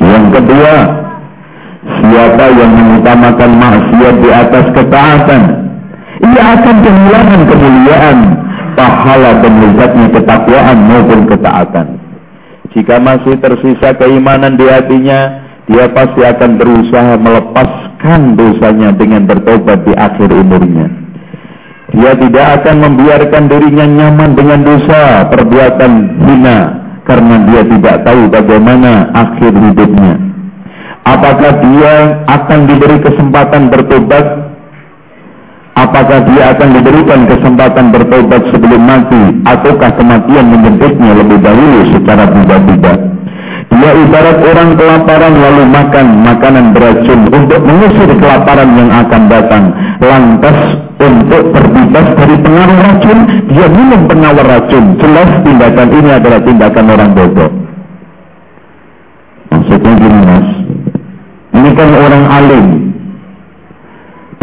Yang 0.00 0.24
kedua, 0.40 0.74
siapa 1.84 2.44
yang 2.56 2.72
mengutamakan 2.80 3.50
maksiat 3.60 4.14
di 4.24 4.30
atas 4.32 4.66
ketaatan, 4.72 5.42
ia 6.24 6.44
akan 6.56 6.76
kehilangan 6.80 7.40
kemuliaan, 7.44 8.18
pahala 8.80 9.44
dan 9.44 9.54
lezatnya 9.60 10.06
ketakwaan 10.08 10.78
maupun 10.88 11.20
ketaatan. 11.28 11.86
Jika 12.72 12.96
masih 12.96 13.36
tersisa 13.36 13.92
keimanan 14.00 14.56
di 14.56 14.64
hatinya, 14.64 15.44
dia 15.68 15.86
pasti 15.92 16.24
akan 16.24 16.56
berusaha 16.56 17.14
melepaskan 17.20 18.40
dosanya 18.40 18.96
dengan 18.96 19.28
bertobat 19.28 19.84
di 19.84 19.92
akhir 19.92 20.32
umurnya. 20.32 20.88
Dia 21.90 22.14
tidak 22.16 22.46
akan 22.62 22.76
membiarkan 22.86 23.50
dirinya 23.50 23.86
nyaman 23.86 24.38
dengan 24.38 24.62
dosa, 24.62 25.26
perbuatan 25.28 25.92
hina, 26.22 26.58
karena 27.02 27.36
dia 27.50 27.62
tidak 27.66 27.96
tahu 28.06 28.30
bagaimana 28.30 29.10
akhir 29.12 29.50
hidupnya. 29.50 30.14
Apakah 31.04 31.52
dia 31.66 32.22
akan 32.30 32.58
diberi 32.70 32.98
kesempatan 33.02 33.68
bertobat? 33.74 34.49
Apakah 35.80 36.28
dia 36.28 36.52
akan 36.52 36.68
diberikan 36.76 37.24
kesempatan 37.24 37.88
bertobat 37.88 38.52
sebelum 38.52 38.84
mati? 38.84 39.40
Ataukah 39.48 39.96
kematian 39.96 40.52
menjemputnya 40.52 41.16
lebih 41.16 41.40
dahulu 41.40 41.80
secara 41.96 42.28
tiba-tiba? 42.28 42.92
Dia 43.70 43.90
ibarat 43.96 44.38
orang 44.44 44.76
kelaparan 44.76 45.34
lalu 45.40 45.62
makan 45.72 46.06
makanan 46.20 46.76
beracun 46.76 47.20
untuk 47.32 47.60
mengusir 47.64 48.10
kelaparan 48.12 48.76
yang 48.76 48.90
akan 48.92 49.22
datang. 49.32 49.64
Lantas 50.04 50.58
untuk 51.00 51.42
terbebas 51.54 52.06
dari 52.12 52.36
pengaruh 52.44 52.78
racun, 52.84 53.18
dia 53.48 53.66
minum 53.72 54.00
penawar 54.04 54.44
racun. 54.44 55.00
Jelas 55.00 55.30
tindakan 55.48 55.88
ini 55.96 56.10
adalah 56.12 56.40
tindakan 56.44 56.86
orang 56.92 57.10
bodoh. 57.16 57.50
Maksudnya 59.48 59.92
gini 59.96 60.20
mas, 60.28 60.48
ini 61.56 61.70
kan 61.72 61.90
orang 61.94 62.24
alim. 62.28 62.89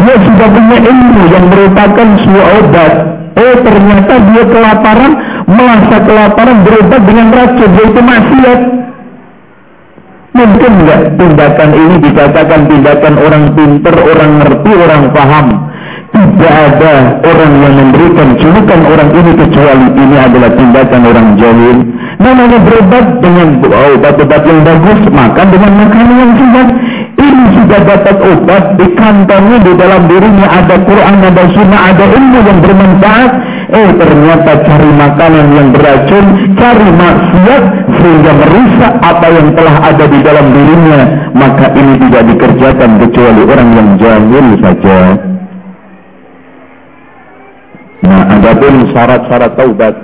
Dia 0.08 0.16
sudah 0.24 0.48
punya 0.56 0.78
ilmu 0.88 1.24
yang 1.36 1.46
merupakan 1.52 2.08
sebuah 2.24 2.48
obat. 2.64 2.94
Oh 3.36 3.56
ternyata 3.60 4.14
dia 4.32 4.44
kelaparan, 4.48 5.14
merasa 5.52 5.96
kelaparan 6.00 6.58
berobat 6.64 7.02
dengan 7.04 7.28
racun, 7.36 7.72
yaitu 7.76 8.02
maksiat. 8.02 8.60
Mungkin 10.32 10.72
enggak 10.80 11.02
tindakan 11.20 11.70
ini 11.76 11.96
dikatakan 12.08 12.60
tindakan 12.72 13.14
orang 13.20 13.44
pinter, 13.52 13.96
orang 14.00 14.32
ngerti, 14.40 14.72
orang 14.80 15.04
paham. 15.12 15.48
Tidak 16.08 16.54
ada 16.56 16.94
orang 17.20 17.52
yang 17.68 17.74
memberikan 17.76 18.28
julukan 18.40 18.80
orang 18.88 19.12
ini 19.12 19.32
kecuali 19.36 19.88
ini 19.92 20.16
adalah 20.16 20.52
tindakan 20.56 21.02
orang 21.04 21.28
jahil. 21.36 21.78
Namanya 22.18 22.58
berobat 22.64 23.06
dengan 23.20 23.60
obat-obat 23.60 24.42
yang 24.48 24.62
bagus, 24.64 25.00
makan 25.12 25.48
dengan 25.52 25.72
makanan 25.84 26.16
yang 26.16 26.34
sehat. 26.40 26.68
Sudah 27.58 27.82
dapat 27.84 28.16
obat 28.22 28.64
di 28.78 28.88
kantongnya, 28.94 29.58
di 29.66 29.74
dalam 29.74 30.06
dirinya 30.06 30.46
ada 30.46 30.78
Quran, 30.78 31.16
ada 31.26 31.44
sunnah, 31.58 31.82
ada 31.90 32.06
ilmu 32.06 32.40
yang 32.46 32.60
bermanfaat. 32.62 33.32
Eh 33.68 33.90
ternyata 33.98 34.52
cari 34.62 34.90
makanan 34.94 35.48
yang 35.58 35.68
beracun, 35.74 36.26
cari 36.54 36.88
maksiat 36.94 37.64
sehingga 37.98 38.32
merusak 38.38 38.94
apa 39.02 39.28
yang 39.34 39.48
telah 39.58 39.76
ada 39.90 40.06
di 40.06 40.20
dalam 40.22 40.46
dirinya. 40.54 41.02
Maka 41.34 41.66
ini 41.74 41.94
tidak 42.08 42.24
dikerjakan 42.30 42.92
kecuali 43.02 43.42
orang 43.44 43.70
yang 43.74 43.90
jahil 43.98 44.48
saja. 44.62 45.00
Nah, 48.08 48.24
ada 48.38 48.52
pun 48.56 48.74
syarat-syarat 48.94 49.52
taubat. 49.58 49.96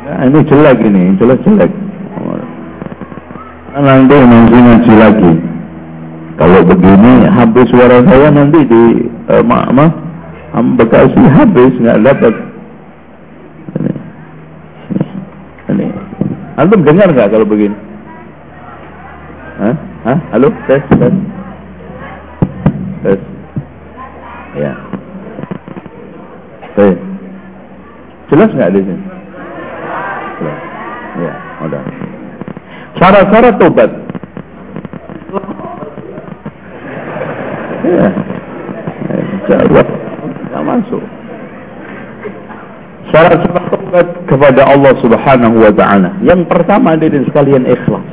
Nah, 0.00 0.19
ini 0.30 0.46
jelek 0.46 0.78
ini, 0.78 1.02
jelek-jelek. 1.18 1.70
Nah, 3.70 3.82
nanti 3.82 4.14
nanti 4.14 4.56
ngaji 4.62 4.92
lagi. 4.94 5.32
Kalau 6.38 6.62
begini 6.64 7.26
habis 7.26 7.66
suara 7.68 7.98
saya 8.06 8.30
nanti 8.32 8.64
di 8.64 8.82
eh, 9.28 9.42
ma 9.44 9.68
ma 9.74 9.86
Bekasi 10.50 11.20
habis 11.30 11.74
nggak 11.78 12.00
dapat 12.02 12.34
Antum 16.60 16.84
dengar 16.84 17.08
nggak 17.08 17.32
kalau 17.32 17.46
begini? 17.48 17.72
Hah? 19.56 19.76
Hah? 20.04 20.18
Halo? 20.36 20.52
Tes, 20.68 20.84
tes. 20.92 21.14
Tes. 23.00 23.20
Ya. 24.60 24.72
Tes. 26.76 26.96
Jelas 28.28 28.50
nggak 28.52 28.72
di 28.76 28.80
sini? 28.84 29.19
Ya, 31.20 31.34
udah. 31.68 31.82
Syarat-syarat 32.96 33.54
tobat. 33.60 33.90
Ya. 37.84 38.08
Jawab. 39.48 39.86
Nggak 40.48 40.64
masuk. 40.64 41.02
Syarat-syarat 43.12 43.66
tobat 43.68 44.06
kepada 44.24 44.62
Allah 44.64 44.92
Subhanahu 45.04 45.56
wa 45.60 45.72
taala. 45.76 46.16
Yang 46.24 46.48
pertama 46.48 46.96
dari 46.96 47.20
sekalian 47.28 47.68
ikhlas. 47.68 48.08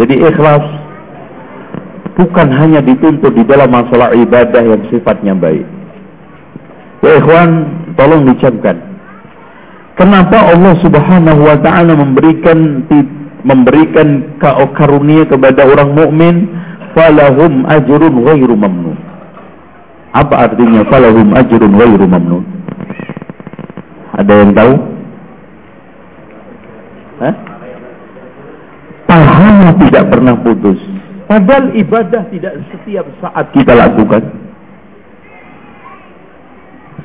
Jadi 0.00 0.16
ikhlas 0.16 0.64
bukan 2.16 2.48
hanya 2.56 2.80
dituntut 2.80 3.36
di 3.36 3.44
dalam 3.44 3.68
masalah 3.68 4.16
ibadah 4.16 4.64
yang 4.64 4.82
sifatnya 4.88 5.36
baik. 5.36 5.64
Ya 7.00 7.16
ikhwan, 7.20 7.68
tolong 7.96 8.28
dicamkan. 8.28 8.89
Kenapa 9.98 10.54
Allah 10.54 10.74
Subhanahu 10.80 11.40
wa 11.44 11.56
taala 11.60 11.92
memberikan 11.98 12.86
memberikan 13.44 14.36
karunia 14.76 15.24
kepada 15.24 15.64
orang 15.64 15.96
mukmin 15.96 16.36
falahum 16.92 17.64
ajrun 17.68 18.14
ghairu 18.24 18.54
mamnun. 18.56 18.98
Apa 20.10 20.50
artinya 20.50 20.82
falahum 20.88 21.32
ajrun 21.36 21.72
ghairu 21.74 22.06
mamnun? 22.06 22.44
Ada 24.18 24.32
yang 24.44 24.52
tahu? 24.52 24.74
Pahala 29.08 29.68
tidak 29.82 30.04
pernah 30.08 30.34
putus. 30.38 30.78
Padahal 31.30 31.74
ibadah 31.78 32.26
tidak 32.30 32.58
setiap 32.74 33.06
saat 33.22 33.46
kita 33.54 33.72
lakukan. 33.74 34.49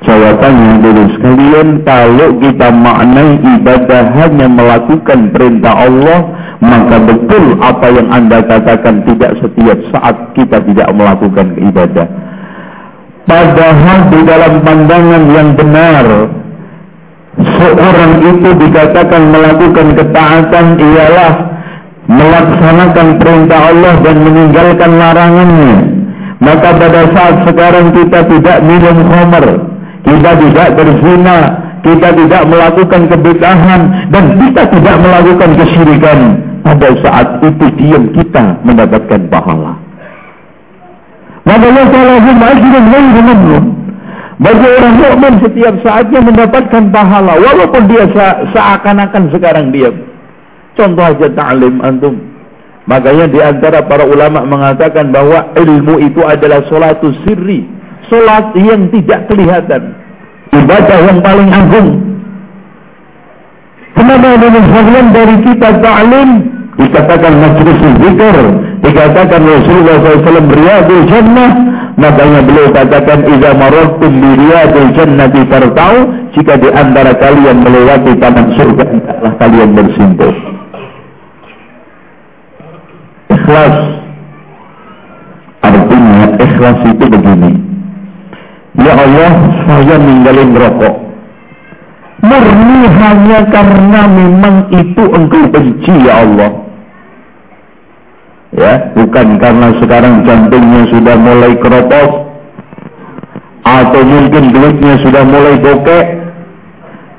Jawabannya 0.05 0.85
dulu 0.85 1.03
sekalian, 1.17 1.81
kalau 1.81 2.37
kita 2.37 2.69
maknai 2.69 3.41
ibadah 3.57 4.03
hanya 4.13 4.45
melakukan 4.45 5.33
perintah 5.33 5.73
Allah, 5.73 6.19
maka 6.61 7.01
betul 7.09 7.57
apa 7.57 7.87
yang 7.89 8.07
anda 8.13 8.45
katakan 8.45 9.01
tidak 9.09 9.33
setiap 9.41 9.81
saat 9.89 10.15
kita 10.37 10.61
tidak 10.61 10.89
melakukan 10.93 11.57
ibadah. 11.57 12.05
Padahal 13.25 13.99
di 14.13 14.21
dalam 14.29 14.53
pandangan 14.61 15.23
yang 15.33 15.49
benar, 15.57 16.05
seorang 17.41 18.13
itu 18.21 18.49
dikatakan 18.61 19.21
melakukan 19.33 19.87
ketaatan 19.97 20.65
ialah 20.77 21.33
melaksanakan 22.05 23.07
perintah 23.17 23.59
Allah 23.73 23.93
dan 24.05 24.21
meninggalkan 24.21 24.91
larangannya. 25.01 25.77
Maka 26.37 26.77
pada 26.77 27.01
saat 27.09 27.35
sekarang 27.49 27.89
kita 27.97 28.19
tidak 28.29 28.57
minum 28.61 29.01
khamar, 29.09 29.45
kita 30.05 30.31
tidak 30.37 30.67
berzina, 30.77 31.37
kita 31.81 32.09
tidak 32.13 32.43
melakukan 32.45 33.01
kebitahan 33.09 33.81
dan 34.13 34.23
kita 34.37 34.63
tidak 34.69 34.95
melakukan 35.01 35.49
kesyirikan. 35.57 36.19
Pada 36.65 36.89
saat 36.97 37.45
itu 37.45 37.65
diam 37.77 38.09
kita 38.09 38.57
mendapatkan 38.65 39.21
pahala. 39.29 39.77
Maka 41.45 41.65
Allah 41.69 41.85
lahum 41.93 42.37
ajrun 42.41 42.85
ghairu 42.89 43.21
mamnun. 43.21 43.65
Bagi 44.35 44.67
orang 44.67 44.95
mukmin 44.97 45.33
setiap 45.45 45.75
saatnya 45.85 46.19
mendapatkan 46.25 46.89
pahala 46.89 47.37
walaupun 47.37 47.85
dia 47.85 48.09
seakan-akan 48.49 49.29
sekarang 49.29 49.69
diam. 49.69 49.93
Contoh 50.73 51.05
aja 51.05 51.29
ta'lim 51.31 51.79
antum. 51.85 52.17
Makanya 52.85 53.25
di 53.29 53.39
antara 53.41 53.85
para 53.85 54.05
ulama 54.05 54.45
mengatakan 54.45 55.09
bahwa 55.09 55.53
ilmu 55.53 56.01
itu 56.01 56.21
adalah 56.25 56.65
solatu 56.69 57.13
sirri. 57.25 57.65
Solat 58.11 58.53
yang 58.57 58.89
tidak 58.93 59.25
kelihatan. 59.27 59.97
Ibadah 60.53 60.99
yang 61.09 61.19
paling 61.25 61.49
agung. 61.49 61.89
Kenapa 63.95 64.27
ada 64.37 64.47
dari 65.15 65.35
kita 65.41 65.69
ta'lim 65.79 66.29
dikatakan 66.75 67.33
majlis 67.39 67.79
zikr, 68.03 68.37
dikatakan 68.83 69.41
Rasulullah 69.41 69.95
SAW 70.03 70.51
riyadul 70.51 71.03
jannah, 71.07 71.51
makanya 71.95 72.43
beliau 72.43 72.67
katakan 72.75 73.23
idza 73.23 73.51
marartum 73.55 74.11
bi 74.11 74.29
riyadil 74.35 74.91
jannati 74.91 75.41
fartau, 75.47 75.95
jika 76.35 76.53
di 76.59 76.69
antara 76.75 77.15
kalian 77.15 77.63
melewati 77.63 78.11
taman 78.19 78.51
surga 78.59 78.83
hendaklah 78.83 79.33
kalian 79.39 79.69
bersimpuh. 79.71 80.35
Ikhlas 83.31 83.75
artinya 85.63 86.23
ikhlas 86.43 86.79
itu 86.91 87.05
begini. 87.07 87.74
Ya 88.75 88.93
Allah, 88.93 89.31
saya 89.67 89.95
ninggalin 89.99 90.51
rokok. 90.51 90.95
Murni 92.25 92.81
hanya 92.89 93.39
karena 93.53 94.01
memang 94.09 94.55
itu 94.73 95.03
engkau 95.13 95.45
benci 95.51 95.93
ya 96.03 96.25
Allah. 96.25 96.51
Ya 98.55 98.73
bukan 98.95 99.35
karena 99.37 99.67
sekarang 99.83 100.23
jantungnya 100.23 100.87
sudah 100.89 101.15
mulai 101.19 101.53
keropos 101.59 102.11
atau 103.67 104.01
mungkin 104.05 104.55
duitnya 104.55 104.95
sudah 105.03 105.23
mulai 105.27 105.55
bokek 105.59 106.05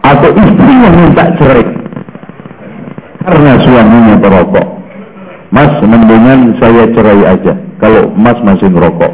atau 0.00 0.30
istrinya 0.32 0.90
minta 0.90 1.24
cerai. 1.36 1.66
Karena 3.26 3.52
suaminya 3.62 4.16
berokok 4.16 4.76
mas 5.56 5.72
mendingan 5.80 6.58
saya 6.58 6.84
cerai 6.90 7.22
aja 7.24 7.54
kalau 7.78 8.10
mas 8.12 8.38
masih 8.42 8.68
merokok. 8.68 9.12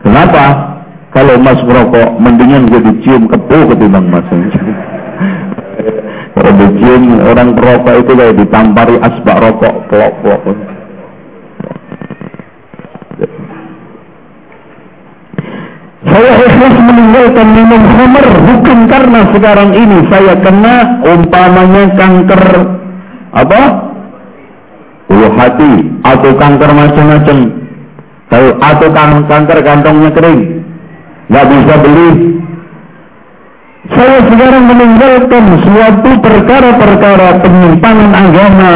Kenapa 0.00 0.69
kalau 1.10 1.34
mas 1.42 1.58
merokok 1.66 2.08
mendingan 2.22 2.70
gue 2.70 2.80
dicium 2.86 3.26
kepu 3.26 3.58
ketimbang 3.74 4.06
mas 4.10 4.26
kalau 6.34 6.52
dicium 6.54 7.18
orang 7.22 7.50
perokok 7.58 7.94
itu 8.06 8.12
kayak 8.14 8.38
ditampari 8.38 8.94
asbak 9.02 9.38
rokok 9.42 9.74
pelok 9.90 10.14
pelok 10.22 10.42
Saya 16.00 16.32
ikhlas 16.32 16.76
meninggalkan 16.80 17.48
minum 17.52 17.82
khamar 17.92 18.26
bukan 18.48 18.78
karena 18.88 19.20
sekarang 19.36 19.70
ini 19.76 19.98
saya 20.08 20.32
kena 20.40 21.04
umpamanya 21.04 21.92
kanker 21.92 22.44
apa? 23.36 23.62
Ulu 25.12 25.28
hati 25.36 25.72
atau 26.00 26.30
kanker 26.40 26.70
macam-macam. 26.72 27.38
Atau 28.64 28.88
kan 28.96 29.28
kanker 29.28 29.58
kantongnya 29.60 30.10
kering. 30.16 30.59
Gak 31.30 31.46
bisa 31.46 31.74
beli. 31.78 32.10
Saya 33.90 34.18
sekarang 34.28 34.64
meninggalkan 34.70 35.44
suatu 35.66 36.10
perkara-perkara 36.20 37.28
penyimpangan 37.42 38.12
agama. 38.12 38.74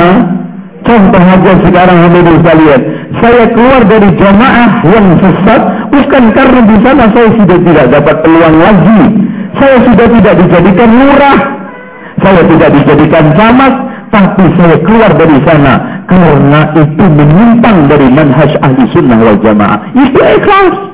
Contoh 0.84 1.22
aja 1.22 1.52
sekarang 1.64 1.96
hadirin 1.96 2.44
sekalian 2.44 2.80
saya 3.24 3.44
keluar 3.56 3.82
dari 3.88 4.10
jamaah 4.20 4.84
yang 4.84 5.16
sesat 5.16 5.62
bukan 5.88 6.24
karena 6.36 6.60
di 6.60 6.76
sana 6.84 7.04
saya 7.08 7.28
sudah 7.40 7.58
tidak 7.64 7.86
dapat 7.88 8.16
peluang 8.20 8.56
lagi. 8.60 9.00
Saya 9.56 9.76
sudah 9.86 10.06
tidak 10.12 10.34
dijadikan 10.44 10.90
murah. 10.92 11.38
Saya 12.20 12.42
tidak 12.46 12.70
dijadikan 12.78 13.24
camat, 13.34 13.74
tapi 14.12 14.44
saya 14.54 14.76
keluar 14.86 15.10
dari 15.18 15.38
sana 15.42 16.04
karena 16.06 16.60
itu 16.78 17.04
menyimpang 17.04 17.90
dari 17.90 18.06
manhaj 18.12 18.52
ahli 18.62 18.84
sunnah 18.94 19.18
wal 19.18 19.40
jamaah. 19.42 19.78
Itu 19.98 20.20
ikhlas. 20.20 20.93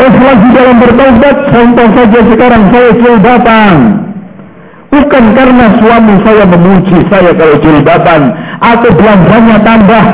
Ikhlas 0.00 0.38
di 0.40 0.50
dalam 0.56 0.76
bertaubat, 0.80 1.36
contoh 1.52 1.86
saja 1.92 2.20
sekarang 2.24 2.62
saya 2.72 2.90
datang. 3.20 3.76
Bukan 4.92 5.24
karena 5.32 5.66
suami 5.80 6.14
saya 6.20 6.44
memuji 6.44 6.98
saya 7.08 7.32
kalau 7.32 7.56
jilbaban 7.64 8.22
atau 8.60 8.90
belanjanya 8.92 9.56
tambah. 9.64 10.04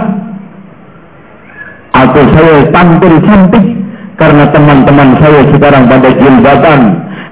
Atau 1.98 2.22
saya 2.30 2.56
tampil 2.70 3.14
cantik 3.26 3.66
karena 4.18 4.44
teman-teman 4.54 5.18
saya 5.18 5.42
sekarang 5.50 5.90
pada 5.90 6.10
jilbaban 6.14 6.80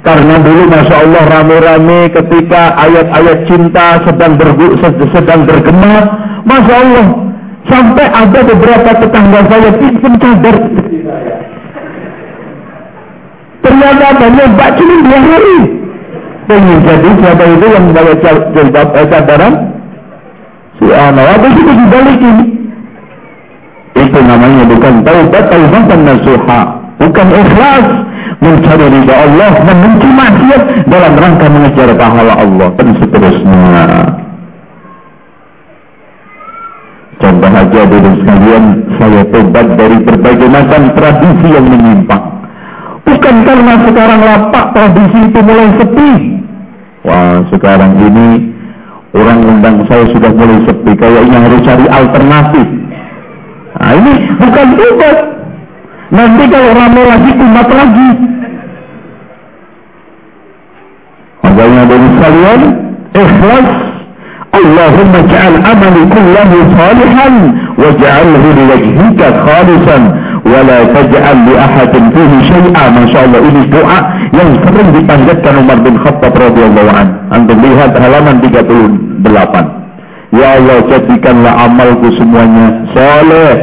karena 0.06 0.38
dulu 0.38 0.62
Masya 0.70 0.96
Allah 1.02 1.22
rame-rame 1.26 2.00
ketika 2.14 2.78
ayat-ayat 2.78 3.38
cinta 3.50 3.98
sedang, 4.06 4.38
bergu, 4.38 4.78
sedang 5.10 5.42
bergema. 5.46 5.96
Masya 6.46 6.74
Allah 6.78 7.06
sampai 7.66 8.06
ada 8.06 8.40
beberapa 8.42 8.90
tetangga 9.02 9.40
saya 9.50 9.70
pinjam 9.82 10.14
cadar 10.22 10.56
ternyata 13.66 14.06
banyak 14.14 14.70
cuma 14.78 14.94
dua 15.02 15.18
hari 15.18 15.58
pengen 16.46 16.78
jadi 16.86 17.10
siapa 17.18 17.44
itu 17.50 17.66
yang 17.66 17.86
bawa 17.90 18.14
jilbab 18.54 18.88
eh, 18.94 19.06
cadaran 19.10 19.54
subhanallah 20.78 21.34
apa 21.36 21.46
itu 21.50 21.72
dibalikin. 21.74 22.36
Itu 23.96 24.18
namanya 24.20 24.64
bukan 24.68 24.94
taubat 25.02 25.44
taubatan 25.48 26.00
nasuha. 26.04 26.60
Bukan 26.96 27.26
ikhlas. 27.32 27.86
Mencari 28.36 28.86
ridha 28.92 29.14
Allah 29.16 29.52
membenci 29.64 30.08
maksiat 30.12 30.62
dalam 30.92 31.12
rangka 31.16 31.46
mengejar 31.48 31.88
pahala 31.96 32.36
Allah 32.36 32.68
dan 32.76 32.88
seterusnya. 33.00 33.64
Contoh 37.16 37.48
aja 37.48 37.80
dulu 37.88 38.10
sekalian 38.20 38.64
saya 39.00 39.22
tobat 39.32 39.66
dari 39.80 39.96
berbagai 40.04 40.48
macam 40.52 40.82
tradisi 40.92 41.48
yang 41.48 41.64
menyimpang 41.64 42.35
bukan 43.06 43.36
karena 43.46 43.74
sekarang 43.86 44.20
lapak 44.20 44.64
tradisi 44.74 45.18
itu 45.30 45.40
mulai 45.40 45.70
sepi 45.78 46.36
Wah 47.06 47.38
sekarang 47.54 48.02
ini 48.02 48.50
orang 49.14 49.38
undang 49.46 49.86
saya 49.86 50.10
sudah 50.10 50.34
mulai 50.34 50.58
sepi. 50.66 50.90
Kayaknya 50.98 51.38
harus 51.38 51.60
cari 51.62 51.86
alternatif. 51.86 52.66
Nah 53.78 53.90
ini 53.94 54.12
bukan 54.42 54.68
tobat. 54.74 55.16
Nanti 56.10 56.42
kalau 56.50 56.70
ramai 56.74 57.04
lagi 57.06 57.30
umat 57.30 57.68
lagi. 57.70 58.10
Makanya 61.46 61.82
dari 61.86 62.06
sekalian 62.10 62.60
ikhlas 63.14 63.68
Allahumma 64.56 65.20
ja'al 65.30 65.56
amali 65.62 66.02
kullahu 66.10 66.56
salihan 66.74 67.34
waj'alhu 67.78 68.46
liwajhika 68.50 69.26
khalisan 69.46 70.02
wala 70.46 70.78
taj'al 70.94 71.38
li 71.44 71.54
ahadin 71.58 72.04
fihi 72.14 72.36
syai'a. 72.46 72.84
Masyaallah 72.94 73.40
ini 73.42 73.62
doa 73.68 73.98
yang 74.30 74.50
sering 74.62 74.88
dipanjatkan 74.94 75.54
Umar 75.58 75.78
bin 75.82 75.94
Khattab 75.98 76.34
radhiyallahu 76.34 76.90
an. 76.94 77.08
Antum 77.34 77.58
lihat 77.60 77.92
halaman 77.98 78.38
38 78.40 79.86
ya 80.34 80.58
Allah 80.58 80.78
jadikanlah 80.90 81.52
amalku 81.66 82.08
semuanya 82.16 82.86
saleh. 82.92 83.54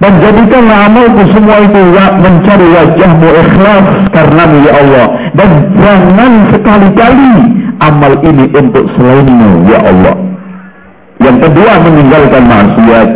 Dan 0.00 0.16
jadikanlah 0.16 0.88
amalku 0.88 1.28
semua 1.28 1.60
itu 1.60 1.80
mencari 2.24 2.66
wajahmu 2.72 3.28
ikhlas 3.36 3.86
karena 4.16 4.44
ya 4.64 4.72
Allah. 4.80 5.06
Dan 5.36 5.50
jangan 5.76 6.32
sekali-kali 6.56 7.34
amal 7.84 8.12
ini 8.24 8.48
untuk 8.48 8.88
selainmu 8.96 9.68
ya 9.68 9.78
Allah. 9.84 10.16
Yang 11.20 11.36
kedua 11.44 11.72
meninggalkan 11.84 12.42
maksiat. 12.48 13.08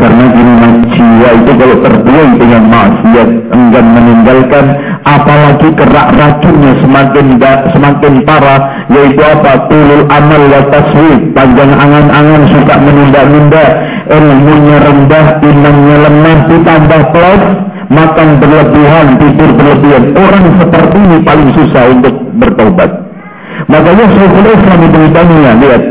Karena 0.00 0.24
gini 0.32 0.52
jiwa 0.96 1.28
itu 1.36 1.52
kalau 1.60 1.76
terbuai 1.84 2.30
dengan 2.40 2.62
maksiat 2.72 3.28
enggan 3.52 3.86
meninggalkan 3.92 4.64
apalagi 5.04 5.68
kerak 5.76 6.08
racunnya 6.16 6.72
semakin 6.80 7.26
semakin 7.76 8.12
parah 8.24 8.60
yaitu 8.88 9.20
apa? 9.20 9.68
Tulul 9.68 10.08
amal 10.08 10.42
wa 10.48 10.62
panjang 11.36 11.72
angan-angan 11.76 12.42
suka 12.48 12.74
menunda-nunda 12.80 13.64
ilmunya 14.08 14.76
rendah 14.88 15.26
imannya 15.44 15.96
lemah 16.08 16.38
ditambah 16.48 17.02
plus 17.12 17.42
makan 17.92 18.28
berlebihan 18.40 19.06
tidur 19.20 19.50
berlebihan. 19.52 20.04
Orang 20.16 20.44
seperti 20.64 20.96
ini 20.96 21.18
paling 21.20 21.50
susah 21.52 21.84
untuk 21.92 22.14
bertobat. 22.40 22.90
Makanya 23.68 24.06
Syekhul 24.16 24.48
Islam 24.48 24.78
itu 24.88 24.98
lihat 25.60 25.84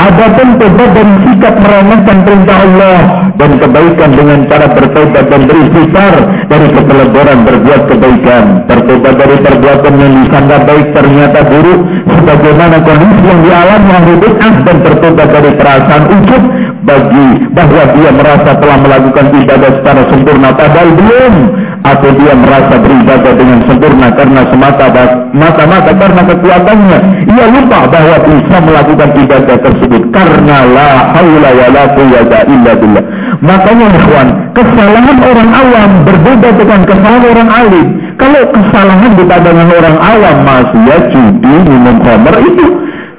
Adapun 0.00 0.56
tobat 0.56 0.90
dan 0.96 1.08
sikap 1.28 1.54
meremehkan 1.60 2.18
perintah 2.24 2.56
Allah 2.64 2.98
dan 3.36 3.50
kebaikan 3.60 4.10
dengan 4.16 4.38
cara 4.48 4.72
bertobat 4.72 5.24
dan 5.28 5.42
beristighfar 5.44 6.14
dari 6.48 6.66
keteledoran 6.72 7.38
berbuat 7.44 7.82
kebaikan. 7.84 8.44
Bertobat 8.64 9.14
dari 9.20 9.36
perbuatan 9.44 9.94
yang 10.00 10.12
disangka 10.24 10.56
baik 10.64 10.86
ternyata 10.96 11.38
buruk 11.44 11.80
sebagaimana 12.16 12.76
kondisi 12.80 13.20
yang 13.28 13.40
dialami 13.44 13.90
ahli 13.92 14.14
bid'ah 14.24 14.54
dan 14.64 14.76
bertobat 14.80 15.28
dari 15.28 15.50
perasaan 15.60 16.04
ujub 16.16 16.42
bagi 16.80 17.28
bahwa 17.52 17.82
dia 17.92 18.10
merasa 18.16 18.50
telah 18.56 18.78
melakukan 18.80 19.26
ibadah 19.36 19.70
secara 19.84 20.02
sempurna 20.08 20.48
padahal 20.56 20.88
belum 20.96 21.34
atau 21.80 22.12
dia 22.12 22.32
merasa 22.36 22.76
beribadah 22.76 23.32
dengan 23.40 23.58
sempurna 23.64 24.08
karena 24.12 24.42
semata-mata 24.52 25.92
karena 25.96 26.22
kekuatannya. 26.28 26.98
Ia 27.32 27.46
lupa 27.48 27.88
bahwa 27.88 28.16
bisa 28.28 28.56
melakukan 28.60 29.10
ibadah 29.16 29.56
tersebut 29.64 30.02
karena 30.12 30.56
la 30.68 30.90
haula 31.16 31.50
wa 31.56 31.66
la 31.72 31.84
quwwata 31.96 32.38
illa 32.52 32.72
billah. 32.76 33.04
Makanya 33.40 33.86
ikhwan 33.96 34.28
kesalahan 34.52 35.18
orang 35.24 35.50
awam 35.56 35.90
berbeda 36.04 36.48
dengan 36.60 36.80
kesalahan 36.84 37.24
orang 37.24 37.48
alim. 37.48 37.86
Kalau 38.20 38.42
kesalahan 38.52 39.10
di 39.16 39.24
pandangan 39.24 39.68
orang 39.72 39.96
awam 39.96 40.36
ya 40.84 40.96
judi 41.08 41.54
minum 41.64 41.96
khamr 42.04 42.36
itu. 42.44 42.66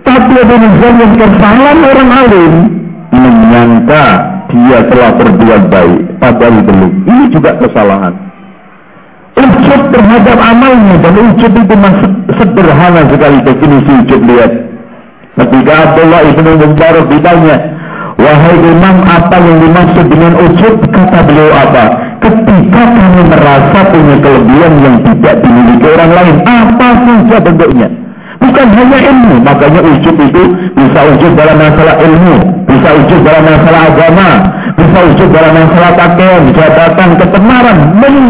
Tapi 0.01 0.33
ada 0.37 0.55
yang 0.57 1.13
kesalahan 1.17 1.77
orang 1.81 2.11
alim 2.13 2.53
menyangka 3.11 4.05
dia 4.51 4.79
telah 4.85 5.11
berbuat 5.17 5.61
baik 5.71 5.99
padahal 6.21 6.61
belum. 6.61 6.91
Ini 7.09 7.25
juga 7.33 7.57
kesalahan 7.57 8.30
ujub 9.37 9.81
terhadap 9.95 10.37
amalnya 10.39 10.95
dan 10.99 11.13
ujub 11.31 11.53
itu 11.55 11.75
masuk 11.75 12.11
sederhana 12.35 13.01
sekali. 13.07 13.37
Definisi 13.45 13.91
ujub 14.03 14.21
lihat. 14.27 14.51
Ketika 15.31 15.73
Abdullah 15.87 16.21
ibn 16.27 16.45
Mubarak 16.59 17.05
ditanya 17.07 17.57
wahai 18.19 18.57
imam 18.59 18.97
apa 19.07 19.37
yang 19.39 19.57
dimaksud 19.63 20.05
dengan 20.11 20.33
ujub 20.35 20.75
kata 20.91 21.19
beliau 21.23 21.51
apa? 21.55 21.83
Ketika 22.21 22.81
kami 22.83 23.21
merasa 23.25 23.79
punya 23.89 24.15
kelebihan 24.19 24.73
yang 24.83 24.95
tidak 25.07 25.35
dimiliki 25.41 25.87
orang 25.87 26.11
lain 26.11 26.35
apa 26.45 26.87
saja 27.07 27.37
bentuknya? 27.39 27.87
Bukan 28.41 28.67
hanya 28.73 28.99
ilmu 29.05 29.35
makanya 29.41 29.81
ujub 29.85 30.15
itu 30.17 30.43
bisa 30.75 30.99
ujub 31.13 31.31
dalam 31.37 31.57
masalah 31.61 31.95
ilmu 32.03 32.35
bisa 32.67 32.89
ujub 32.97 33.19
dalam 33.21 33.43
masalah 33.45 33.81
agama 33.93 34.29
bisa 34.75 34.99
ujub 35.13 35.29
dalam 35.29 35.53
masalah 35.53 35.91
pakaian 35.93 36.43
jabatan 36.49 37.09
ketemaran 37.21 37.77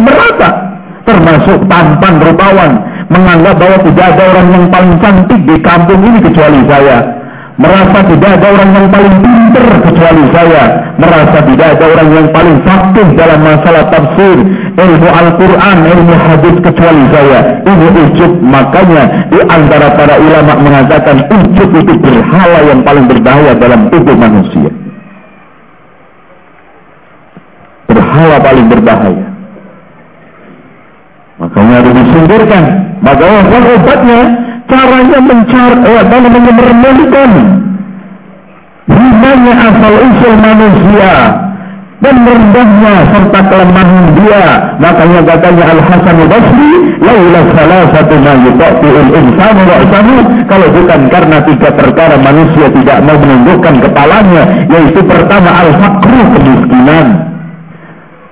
merata 0.03 0.70
termasuk 1.05 1.59
tampan 1.67 2.15
rupawan 2.21 2.71
menganggap 3.11 3.55
bahwa 3.59 3.77
tidak 3.83 4.05
ada 4.15 4.23
orang 4.31 4.47
yang 4.55 4.65
paling 4.71 4.93
cantik 5.03 5.41
di 5.43 5.55
kampung 5.59 5.99
ini 5.99 6.19
kecuali 6.23 6.61
saya. 6.69 6.99
Merasa 7.61 7.99
tidak 8.09 8.41
ada 8.41 8.47
orang 8.57 8.71
yang 8.73 8.87
paling 8.89 9.15
pinter 9.21 9.65
kecuali 9.85 10.23
saya. 10.33 10.63
Merasa 10.97 11.37
tidak 11.45 11.67
ada 11.77 11.85
orang 11.93 12.09
yang 12.09 12.27
paling 12.33 12.57
fakih 12.63 13.07
dalam 13.13 13.39
masalah 13.43 13.83
tafsir 13.91 14.37
ilmu 14.79 15.09
Al-Quran 15.11 15.77
ilmu 15.83 16.15
hadis 16.15 16.55
kecuali 16.63 17.03
saya. 17.11 17.39
Ini 17.67 17.87
ujub 17.91 18.31
makanya 18.41 19.03
di 19.29 19.39
antara 19.45 19.93
para 19.93 20.15
ulama 20.17 20.53
mengatakan 20.57 21.27
ujub 21.27 21.69
itu 21.75 21.93
berhala 22.01 22.59
yang 22.65 22.81
paling 22.81 23.05
berbahaya 23.05 23.53
dalam 23.59 23.91
tubuh 23.93 24.15
manusia. 24.15 24.71
Berhala 27.91 28.37
paling 28.41 28.67
berbahaya 28.71 29.30
Makanya 31.41 31.73
harus 31.81 31.93
disingkirkan. 31.97 32.63
Kan 33.01 33.63
obatnya 33.65 34.19
caranya 34.69 35.19
mencari, 35.25 35.77
eh, 35.89 36.03
namanya 36.05 36.51
meremehkan 36.53 37.31
hibahnya 38.85 39.53
asal 39.57 39.93
usul 40.05 40.33
manusia 40.37 41.13
dan 42.01 42.15
rendahnya 42.25 42.93
serta 43.09 43.39
kelemahan 43.49 44.05
dia. 44.17 44.45
Makanya 44.77 45.19
katanya 45.21 45.63
Al 45.69 45.81
Hasan 45.81 46.17
Al 46.17 46.29
Basri, 46.29 46.73
laula 47.01 47.41
salah 47.57 47.83
satu 47.89 48.15
kalau 50.45 50.67
bukan 50.77 51.01
karena 51.09 51.37
tiga 51.45 51.69
perkara 51.73 52.15
manusia 52.21 52.69
tidak 52.69 52.97
mau 53.05 53.17
menundukkan 53.17 53.75
kepalanya, 53.81 54.43
yaitu 54.69 55.01
pertama 55.05 55.49
al-faqru 55.61 56.21
kemiskinan. 56.37 57.30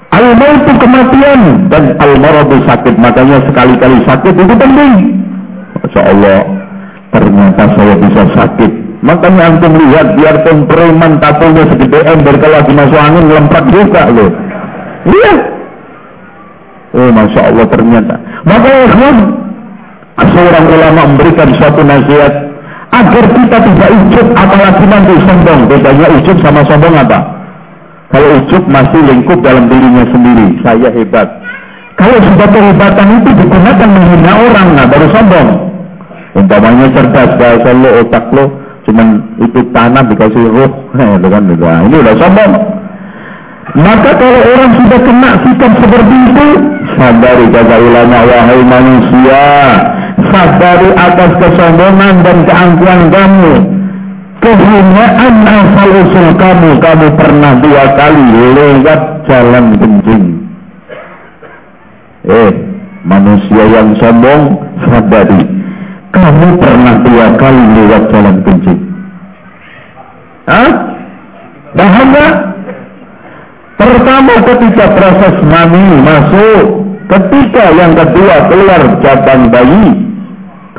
Al-mautu 0.09 0.73
kematian 0.81 1.69
dan 1.69 1.93
al-maradu 2.01 2.57
sakit. 2.65 2.97
Makanya 2.97 3.45
sekali-kali 3.45 3.97
sakit 4.09 4.33
itu 4.33 4.53
penting. 4.57 4.93
Masya 5.85 6.01
Allah, 6.01 6.39
ternyata 7.13 7.63
saya 7.77 7.93
bisa 8.01 8.23
sakit. 8.33 8.71
Makanya 8.99 9.41
antum 9.55 9.73
lihat 9.79 10.17
biarpun 10.19 10.67
preman 10.67 11.23
tatonya 11.23 11.63
segede 11.71 12.03
ember 12.03 12.35
kalau 12.41 12.57
lagi 12.59 12.71
masuk 12.75 12.99
angin 12.99 13.25
lempar 13.31 13.63
juga 13.71 14.01
loh. 14.11 14.31
Lihat. 15.07 15.39
Oh 16.97 17.09
Masya 17.13 17.41
Allah 17.53 17.65
ternyata. 17.69 18.15
Makanya 18.43 18.81
ikhwan, 18.91 19.17
seorang 20.19 20.65
ulama 20.67 21.01
memberikan 21.15 21.49
suatu 21.55 21.81
nasihat 21.85 22.33
agar 22.89 23.25
kita 23.29 23.57
tidak 23.61 23.89
ujub 23.93 24.27
apalagi 24.35 24.83
nanti 24.89 25.13
sombong. 25.23 25.61
Bedanya 25.69 26.07
ujub 26.19 26.37
sama 26.43 26.61
sombong 26.67 26.95
apa? 26.97 27.38
Kalau 28.09 28.41
ujub 28.41 28.63
masih 28.65 29.01
lingkup 29.05 29.37
dalam 29.45 29.69
dirinya 29.69 30.01
sendiri, 30.09 30.57
saya 30.65 30.89
hebat. 30.89 31.29
Kalau 31.93 32.17
sudah 32.17 32.47
kehebatan 32.49 33.07
itu 33.21 33.29
digunakan 33.37 33.89
menghina 33.89 34.33
orang, 34.33 34.67
nah 34.73 34.85
baru 34.89 35.07
sombong. 35.13 35.49
Umpamanya 36.33 36.89
cerdas, 36.89 37.37
bahasa 37.37 37.69
lo, 37.69 37.89
otak 38.01 38.25
lo, 38.33 38.45
cuman 38.89 39.07
itu 39.45 39.61
tanah 39.69 40.03
dikasih 40.09 40.41
roh, 40.49 40.71
nah, 40.97 41.21
itu 41.21 41.27
kan, 41.29 41.43
nah, 41.45 41.79
ini 41.85 41.95
udah 42.01 42.15
sombong. 42.17 42.51
Maka 43.77 44.11
kalau 44.17 44.41
orang 44.41 44.71
sudah 44.73 44.99
kena 45.05 45.31
sikap 45.45 45.73
seperti 45.77 46.15
itu, 46.33 46.47
sadari 46.97 47.45
kata 47.53 47.75
ulama 47.77 48.19
wahai 48.25 48.61
manusia, 48.65 49.45
sadari 50.33 50.89
atas 50.97 51.31
kesombongan 51.37 52.25
dan 52.25 52.37
keangkuhan 52.49 53.01
kamu 53.13 53.78
kehinaan 54.39 55.35
asal 55.43 55.89
usul 56.03 56.29
kamu 56.39 56.69
kamu 56.79 57.07
pernah 57.19 57.53
dua 57.59 57.85
kali 57.95 58.27
lewat 58.55 59.01
jalan 59.27 59.65
kencing 59.75 60.25
eh 62.27 62.51
manusia 63.03 63.63
yang 63.67 63.91
sombong 63.99 64.59
sadari 64.83 65.43
kamu 66.15 66.47
pernah 66.57 66.95
dua 67.03 67.27
kali 67.35 67.63
lewat 67.77 68.03
jalan 68.11 68.37
kencing 68.47 68.79
Hah? 70.49 70.71
paham 71.77 72.07
gak? 72.09 72.33
pertama 73.77 74.33
ketika 74.43 74.85
proses 74.97 75.35
mani 75.45 75.87
masuk 76.01 76.65
ketika 77.11 77.63
yang 77.75 77.93
kedua 77.93 78.35
keluar 78.47 78.81
cabang 79.03 79.51
bayi 79.51 79.87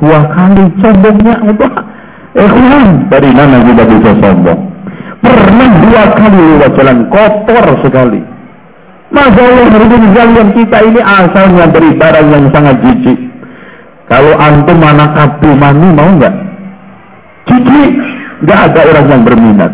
dua 0.00 0.20
kali 0.32 0.64
sombongnya 0.80 1.36
apa? 1.44 1.89
Ikhwan, 2.30 3.10
dari 3.10 3.30
mana 3.34 3.58
kita 3.66 3.82
bisa 3.90 4.10
sombong? 4.22 4.60
Pernah 5.20 5.70
dua 5.82 6.02
kali 6.14 6.40
lewat 6.56 6.72
jalan 6.78 6.98
kotor 7.10 7.66
sekali. 7.82 8.20
Masa 9.10 9.42
Allah 9.42 9.66
yang 10.38 10.50
kita 10.54 10.78
ini 10.86 11.00
asalnya 11.02 11.66
dari 11.74 11.90
barang 11.98 12.26
yang 12.30 12.46
sangat 12.54 12.78
jijik. 12.86 13.18
Kalau 14.06 14.38
antum 14.38 14.78
anak 14.78 15.10
abdu 15.18 15.50
mani 15.58 15.90
mau 15.90 16.06
nggak? 16.14 16.34
Jijik, 17.50 17.94
nggak 18.46 18.58
ada 18.70 18.80
orang 18.94 19.06
yang 19.10 19.22
berminat. 19.26 19.72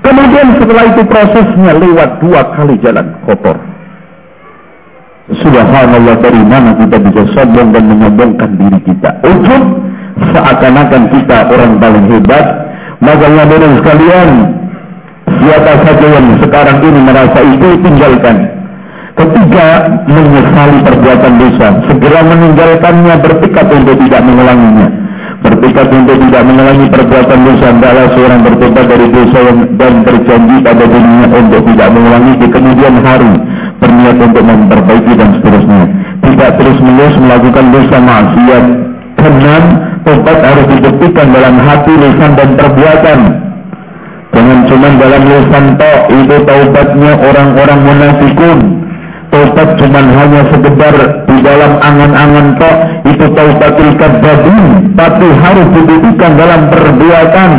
Kemudian 0.00 0.48
setelah 0.60 0.84
itu 0.96 1.02
prosesnya 1.08 1.72
lewat 1.76 2.10
dua 2.24 2.40
kali 2.56 2.76
jalan 2.80 3.12
kotor. 3.28 3.56
Subhanallah 5.24 6.20
dari 6.20 6.42
mana 6.44 6.76
kita 6.76 6.96
bisa 7.00 7.22
sombong 7.32 7.72
dan 7.72 7.84
menyombongkan 7.88 8.60
diri 8.60 8.80
kita. 8.84 9.20
Ujub 9.24 9.64
seakan-akan 10.18 11.02
kita 11.10 11.38
orang 11.50 11.72
paling 11.82 12.06
hebat. 12.10 12.46
Makanya 13.02 13.44
dengan 13.50 13.72
sekalian 13.82 14.28
siapa 15.28 15.72
saja 15.84 16.06
yang 16.08 16.28
sekarang 16.40 16.78
ini 16.80 17.00
merasa 17.04 17.40
itu 17.42 17.68
tinggalkan. 17.82 18.36
Ketiga 19.14 19.66
menyesali 20.10 20.78
perbuatan 20.82 21.32
dosa. 21.38 21.68
Segera 21.86 22.20
meninggalkannya 22.26 23.14
bertekad 23.22 23.66
untuk 23.70 23.94
tidak 24.02 24.26
mengulanginya. 24.26 24.88
Bertekad 25.38 25.86
untuk 25.94 26.18
tidak 26.18 26.42
mengulangi 26.42 26.86
perbuatan 26.90 27.40
dosa. 27.46 27.66
Adalah 27.70 28.06
seorang 28.10 28.40
bertobat 28.42 28.84
dari 28.90 29.06
dosa 29.14 29.38
dan 29.78 29.94
berjanji 30.02 30.56
pada 30.66 30.84
dirinya 30.90 31.26
untuk 31.30 31.62
tidak 31.62 31.88
mengulangi 31.94 32.32
di 32.42 32.46
kemudian 32.50 32.94
hari. 33.06 33.32
Berniat 33.78 34.16
untuk 34.18 34.42
memperbaiki 34.42 35.12
dan 35.14 35.28
seterusnya. 35.38 35.82
Tidak 36.24 36.50
terus 36.58 36.78
menerus 36.82 37.14
melakukan 37.14 37.66
dosa 37.70 37.96
maksiat. 38.02 38.64
Keenam 39.14 39.64
tobat 40.04 40.38
harus 40.44 40.66
dibuktikan 40.68 41.32
dalam 41.32 41.56
hati 41.58 41.92
lisan 41.96 42.32
dan 42.36 42.50
perbuatan. 42.54 43.20
Jangan 44.34 44.60
cuma 44.68 44.88
dalam 45.00 45.22
lisan 45.24 45.64
toh 45.80 45.98
itu 46.12 46.36
taubatnya 46.44 47.12
orang-orang 47.18 47.80
munafikun. 47.82 48.58
Taubat 49.32 49.68
cuma 49.80 50.00
hanya 50.04 50.42
sekedar 50.52 50.94
di 51.26 51.36
dalam 51.42 51.72
angan-angan 51.82 52.46
tok 52.60 52.76
itu 53.08 53.24
taubatul 53.34 53.90
kadzabin 53.98 54.94
tapi 54.94 55.26
harus 55.42 55.66
dibuktikan 55.74 56.32
dalam 56.38 56.60
perbuatan. 56.70 57.50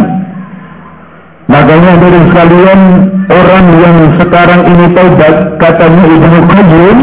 Makanya 1.45 1.91
dari 2.01 2.19
sekalian 2.31 2.81
orang 3.29 3.65
yang 3.81 3.97
sekarang 4.17 4.61
ini 4.65 4.85
taubat 4.95 5.35
katanya 5.61 6.03
Ibnu 6.09 6.37
Qayyim 6.47 6.99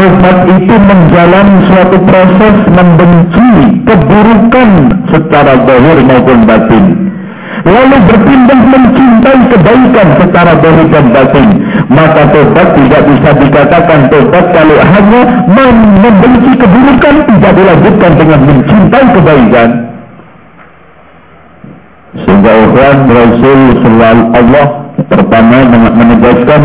taubat 0.00 0.38
itu 0.48 0.74
menjalani 0.80 1.56
suatu 1.68 1.96
proses 2.08 2.56
membenci 2.72 3.48
keburukan 3.84 4.70
secara 5.12 5.52
zahir 5.68 5.98
maupun 6.08 6.38
batin. 6.48 6.84
Lalu 7.60 7.96
berpindah 8.08 8.60
mencintai 8.72 9.40
kebaikan 9.52 10.08
secara 10.16 10.52
zahir 10.64 10.86
dan 10.88 11.06
batin. 11.12 11.48
Maka 11.92 12.32
tobat 12.32 12.68
tidak 12.80 13.02
bisa 13.12 13.30
dikatakan 13.36 14.00
tobat 14.08 14.44
kalau 14.56 14.78
hanya 14.80 15.22
membenci 16.00 16.50
keburukan 16.56 17.14
tidak 17.28 17.52
dilanjutkan 17.52 18.12
dengan 18.16 18.40
mencintai 18.48 19.06
kebaikan. 19.12 19.68
Sehingga 22.24 22.52
Tuhan 22.72 22.98
Rasul 23.06 23.60
Allah 24.32 24.66
pertama 25.06 25.58
menegaskan 25.68 26.62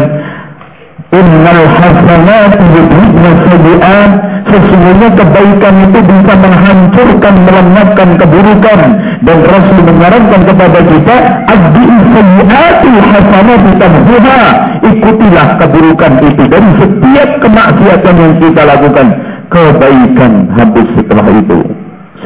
Innal 1.16 1.64
hasanat 1.80 2.60
yudhibna 2.60 3.30
sayi'at 3.48 4.12
Sesungguhnya 4.46 5.10
kebaikan 5.16 5.76
itu 5.90 6.00
bisa 6.06 6.34
menghancurkan, 6.38 7.34
melemahkan 7.48 8.10
keburukan. 8.20 8.80
Dan 9.24 9.38
Rasul 9.48 9.80
menyarankan 9.88 10.42
kepada 10.44 10.80
kita 10.84 11.16
Addi'i 11.50 11.98
sayi'atil 12.12 13.00
hasanat 13.00 13.60
ditamhuha 13.64 14.40
Ikutilah 14.86 15.48
keburukan 15.56 16.14
itu 16.20 16.44
dari 16.52 16.70
setiap 16.84 17.30
kemaksiatan 17.42 18.16
yang 18.20 18.34
kita 18.44 18.62
lakukan. 18.68 19.08
Kebaikan 19.48 20.32
habis 20.52 20.88
setelah 21.00 21.28
itu. 21.32 21.60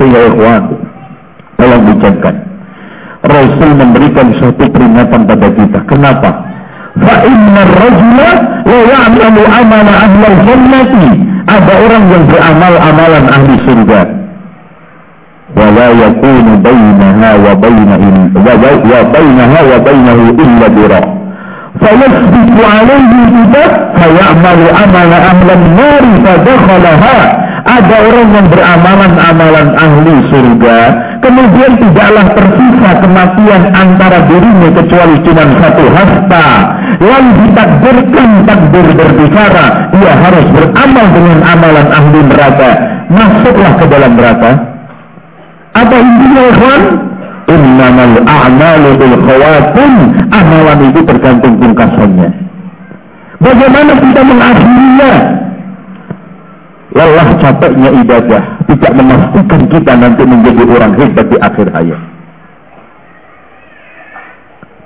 Sehingga 0.01 0.33
ikhwan 0.33 0.63
Tolong 1.59 1.83
dicatatkan 1.91 2.49
Rasul 3.19 3.71
memberikan 3.75 4.31
suatu 4.39 4.63
peringatan 4.71 5.27
pada 5.27 5.47
kita. 5.51 5.79
Kenapa? 5.91 6.48
فإن 7.06 7.54
الرجل 7.66 8.18
لا 8.66 8.80
يعمل 8.92 9.36
عمل 9.56 9.86
أهل 9.88 10.20
الجنة 10.32 10.92
ada 11.44 11.74
orang 11.76 12.04
yang 12.08 12.24
beramal 12.24 12.74
amalan 12.80 13.24
ahli 13.28 13.54
surga 13.68 14.02
ولا 15.54 15.88
يكون 15.90 16.46
بينها 16.66 17.30
وبين 17.46 17.90
وبينها 18.36 19.60
وبينه 19.70 20.18
إلا 20.42 20.66
ذراع 20.76 21.04
فيسبق 21.80 22.58
عليه 22.74 23.10
الكتاب 23.22 23.72
فيعمل 23.98 24.58
عمل 24.78 25.10
أهل 25.30 25.48
النار 25.50 26.02
فدخلها 26.24 27.18
ada 27.65 27.95
orang 28.05 28.29
yang 28.35 28.47
beramalan 28.47 29.13
amalan 29.19 29.67
ahli 29.75 30.15
surga 30.31 30.77
kemudian 31.19 31.71
tidaklah 31.79 32.25
tersisa 32.35 32.91
kematian 33.03 33.61
antara 33.75 34.19
dirinya 34.27 34.69
kecuali 34.75 35.15
cuma 35.25 35.43
satu 35.59 35.85
hasta. 35.91 36.47
Lalu 36.99 37.29
ditakdirkan 37.43 38.29
takdir 38.43 38.87
berbicara 38.95 39.65
ia 39.95 40.13
harus 40.19 40.45
beramal 40.51 41.05
dengan 41.15 41.39
amalan 41.43 41.87
ahli 41.91 42.19
neraka. 42.27 42.71
Masuklah 43.09 43.73
ke 43.79 43.85
dalam 43.87 44.11
neraka. 44.15 44.51
Apa 45.73 45.95
intinya 45.95 46.43
ikhwan 46.53 46.83
innamal 47.49 48.15
a'malu 48.27 48.89
bil 48.99 49.15
khawatim. 49.25 49.93
Amalan 50.29 50.79
itu 50.91 50.99
tergantung 51.07 51.55
pungkasannya 51.57 52.49
bagaimana 53.39 53.91
kita 53.97 54.21
mengakhirinya 54.21 55.13
lelah 56.93 57.29
capeknya 57.37 57.89
ibadah 57.93 58.43
tidak 58.65 58.91
memastikan 58.97 59.61
kita 59.69 59.93
nanti 59.93 60.23
menjadi 60.25 60.63
orang 60.65 60.93
hebat 60.97 61.25
di 61.29 61.37
akhir 61.37 61.67
hayat. 61.69 62.01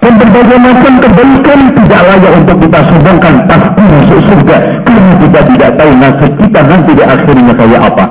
Dan 0.03 0.19
berbagai 0.19 0.59
macam 0.59 0.93
kebaikan 0.99 1.59
tidak 1.79 2.01
layak 2.03 2.33
untuk 2.43 2.57
kita 2.59 2.79
sombongkan 2.91 3.35
pasti 3.47 3.81
masuk 3.87 4.19
surga 4.27 4.57
karena 4.83 5.13
kita 5.15 5.39
tidak 5.47 5.69
tahu 5.79 5.91
nasib 5.95 6.31
kita 6.43 6.59
nanti 6.59 6.91
di 6.91 7.03
akhirnya 7.07 7.53
kayak 7.55 7.81
apa. 7.87 8.05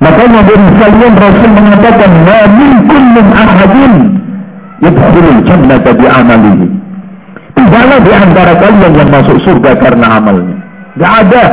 Makanya 0.00 0.40
dari 0.42 0.64
sekalian 0.74 1.14
Rasul 1.14 1.50
mengatakan, 1.54 2.10
"Ma 2.24 2.40
minkum 2.50 3.02
min 3.14 3.26
ahadin 3.30 3.94
yadkhulul 4.82 5.40
jannata 5.46 5.90
bi 5.94 6.06
amalihi." 6.08 6.66
Tidaklah 7.54 7.98
di 8.00 8.10
antara 8.10 8.52
kalian 8.58 8.92
yang 8.96 9.10
masuk 9.12 9.38
surga 9.44 9.70
karena 9.78 10.18
amalnya. 10.18 10.59
Tidak 11.00 11.14
ada. 11.24 11.44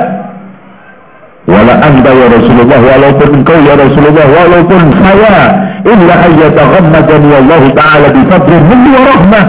Wala 1.48 1.80
anda 1.80 2.12
ya 2.12 2.28
Rasulullah, 2.28 2.84
walaupun 2.84 3.30
engkau 3.32 3.56
ya 3.64 3.80
Rasulullah, 3.80 4.28
walaupun 4.28 4.92
saya, 5.00 5.40
illa 5.88 6.14
ayyataghammadani 6.28 7.30
Allah 7.32 7.64
Ta'ala 7.72 8.08
bifadrin 8.12 8.62
minni 8.68 8.92
wa 8.92 9.04
rahmah. 9.08 9.46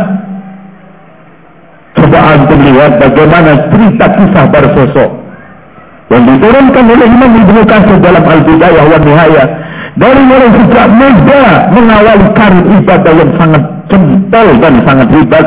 Coba 1.98 2.18
antum 2.30 2.62
lihat 2.62 3.02
bagaimana 3.02 3.50
cerita 3.74 4.06
kisah 4.14 4.44
bersosok 4.54 5.10
yang 6.14 6.22
diturunkan 6.30 6.84
oleh 6.94 7.08
Imam 7.10 7.32
dalam 7.98 8.22
Al-Bidayah 8.22 8.84
wa 8.86 8.98
Nihayah 9.02 9.46
dari 9.98 10.22
mulai 10.30 10.50
sejak 10.62 10.86
muda 10.94 11.42
mengawali 11.74 12.26
karir 12.38 12.66
ibadah 12.70 13.12
yang 13.18 13.32
sangat 13.34 13.62
kental 13.90 14.46
dan 14.62 14.74
sangat 14.86 15.08
hebat 15.10 15.46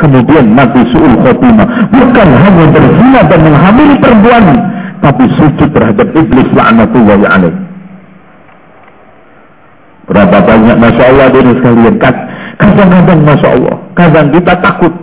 kemudian 0.00 0.48
mati 0.56 0.80
su'ul 0.90 1.14
khotimah 1.20 1.92
bukan 1.92 2.28
hanya 2.32 2.64
berzina 2.72 3.20
dan 3.28 3.40
menghamili 3.44 3.94
perempuan 4.00 4.44
tapi 5.04 5.24
sujud 5.36 5.68
terhadap 5.72 6.08
iblis 6.16 6.48
la'natullahi 6.56 7.24
alaih. 7.28 7.54
Berapa 10.10 10.42
banyak 10.42 10.76
Masya 10.76 11.04
Allah 11.06 11.26
dari 11.30 11.52
sekalian 11.54 11.94
kadang-kadang 12.58 13.20
Masya 13.22 13.48
Allah 13.54 13.76
kadang 13.94 14.26
kita 14.32 14.54
takut. 14.64 14.94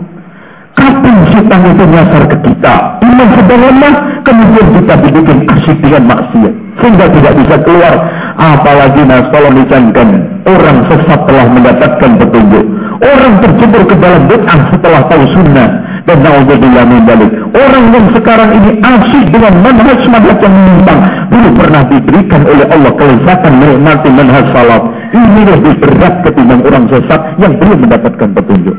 Kapan 0.78 1.26
setan 1.34 1.74
itu 1.74 1.84
nyasar 1.90 2.22
ke 2.30 2.36
kita? 2.38 3.02
Iman 3.02 3.28
sedang 3.34 3.62
lemah 3.66 3.94
kemudian 4.22 4.66
kita 4.78 4.94
dibikin 5.02 5.38
asyik 5.50 5.76
dengan 5.82 6.02
maksiat. 6.06 6.54
Sehingga 6.78 7.06
tidak 7.18 7.32
bisa 7.34 7.56
keluar. 7.66 7.94
Apalagi 8.38 9.02
nas 9.02 9.26
kalau 9.34 9.50
dicankan 9.58 10.08
orang 10.46 10.78
sesat 10.86 11.20
telah 11.26 11.46
mendapatkan 11.50 12.10
petunjuk 12.22 12.64
orang 12.98 13.32
terjebur 13.44 13.82
ke 13.86 13.94
dalam 13.98 14.22
bid'ah 14.26 14.60
setelah 14.74 15.00
tahu 15.06 15.24
sunnah 15.34 15.68
dan 16.08 16.18
naudzubillah 16.24 16.84
min 16.88 17.02
balik 17.04 17.30
orang 17.52 17.84
yang 17.92 18.06
sekarang 18.16 18.50
ini 18.54 18.70
asyik 18.80 19.24
dengan 19.30 19.54
manhaj 19.60 20.00
manhaj 20.08 20.38
yang 20.40 20.54
menyimpang. 20.54 21.00
Dulu 21.28 21.48
pernah 21.58 21.82
diberikan 21.88 22.42
oleh 22.48 22.66
Allah 22.68 22.92
kelezatan 22.96 23.52
menikmati 23.60 24.08
manhaj 24.12 24.46
salat. 24.52 24.82
Ini 25.12 25.40
lebih 25.44 25.74
berat 25.80 26.14
ketimbang 26.24 26.60
orang 26.64 26.84
sesat 26.92 27.20
yang 27.40 27.52
belum 27.56 27.78
mendapatkan 27.88 28.28
petunjuk. 28.34 28.76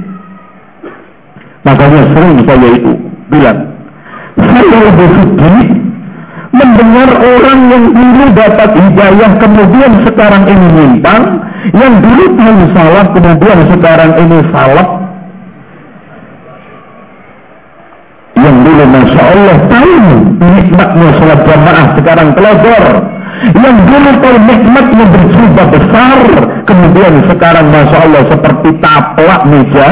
Makanya 1.65 2.01
sering 2.15 2.39
saya 2.47 2.69
itu 2.71 2.91
bilang 3.29 3.59
saya 4.39 4.77
lebih 4.79 5.07
sedih 5.19 5.67
mendengar 6.49 7.09
orang 7.13 7.59
yang 7.69 7.85
dulu 7.93 8.23
dapat 8.33 8.69
hidayah 8.73 9.31
kemudian 9.37 9.91
sekarang 10.01 10.43
ini 10.49 10.65
menyimpang 10.73 11.23
yang 11.77 11.93
dulu 12.01 12.23
tahu 12.39 12.61
salah 12.73 13.05
kemudian 13.13 13.59
sekarang 13.69 14.11
ini 14.17 14.39
salah. 14.49 14.87
Yang 18.39 18.57
dulu 18.63 18.83
Masya 18.87 19.21
Allah 19.35 19.57
tahu 19.67 19.95
nikmatnya 20.39 21.09
sholat 21.19 21.39
jamaah 21.43 21.87
sekarang 21.99 22.29
telur 22.39 22.85
yang 23.39 23.77
dulu 23.83 24.09
tahu 24.23 24.37
nikmatnya 24.47 25.05
berjubah 25.11 25.67
besar 25.75 26.19
kemudian 26.63 27.13
sekarang 27.27 27.65
Masya 27.69 27.97
Allah 28.07 28.23
seperti 28.31 28.69
taplak 28.79 29.41
meja. 29.45 29.89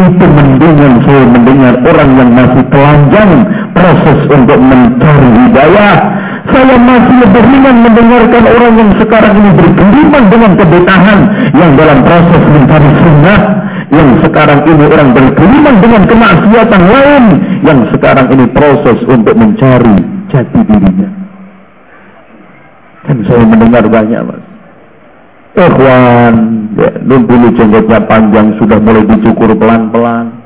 Itu 0.00 0.24
mendingan 0.24 1.04
saya 1.04 1.24
mendengar 1.28 1.74
orang 1.84 2.10
yang 2.16 2.30
masih 2.32 2.64
telanjang 2.72 3.30
proses 3.76 4.18
untuk 4.26 4.58
mencari 4.58 5.28
hidayah 5.46 5.96
saya 6.50 6.76
masih 6.80 7.16
lebih 7.20 7.42
ringan 7.46 7.76
mendengarkan 7.84 8.44
orang 8.48 8.74
yang 8.74 8.90
sekarang 8.98 9.32
ini 9.38 9.50
bergeliman 9.54 10.24
dengan 10.32 10.52
kebetahan 10.58 11.20
yang 11.54 11.70
dalam 11.78 11.98
proses 12.02 12.42
mencari 12.48 12.90
sunnah 13.04 13.40
yang 13.90 14.08
sekarang 14.22 14.60
ini 14.66 14.84
orang 14.86 15.10
bergeliman 15.14 15.76
dengan 15.82 16.02
kemaksiatan 16.08 16.82
lain 16.88 17.24
yang 17.62 17.80
sekarang 17.92 18.26
ini 18.34 18.44
proses 18.50 18.98
untuk 19.06 19.34
mencari 19.36 19.96
jati 20.30 20.60
dirinya 20.64 21.20
Kan 23.10 23.26
saya 23.26 23.42
mendengar 23.42 23.84
banyak 23.90 24.20
mas. 24.22 24.44
Ikhwan, 25.50 26.34
ya, 26.78 26.90
dulu 27.02 27.48
jenggotnya 27.58 28.06
panjang 28.06 28.54
sudah 28.62 28.78
mulai 28.78 29.02
dicukur 29.02 29.50
pelan-pelan. 29.58 30.39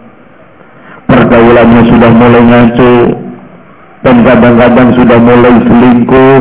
Pergaulannya 1.08 1.82
sudah 1.88 2.10
mulai 2.12 2.42
ngaco. 2.44 2.94
Dan 4.04 4.16
kadang-kadang 4.20 4.88
sudah 4.94 5.18
mulai 5.18 5.54
selingkuh. 5.64 6.40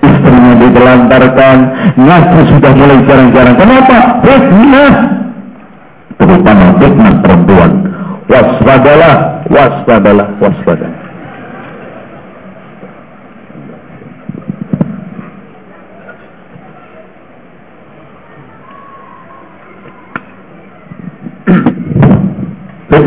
Istrinya 0.00 0.52
ditelantarkan. 0.62 1.56
Ngaco 1.98 2.38
sudah 2.54 2.72
mulai 2.76 2.98
jarang-jarang. 3.04 3.56
Kenapa? 3.58 3.98
Fitnah. 4.22 4.94
Terutama 6.20 6.64
fitnah 6.78 7.14
perempuan. 7.24 7.70
Waspadalah, 8.30 9.14
waspadalah, 9.50 10.28
waspadalah. 10.38 11.09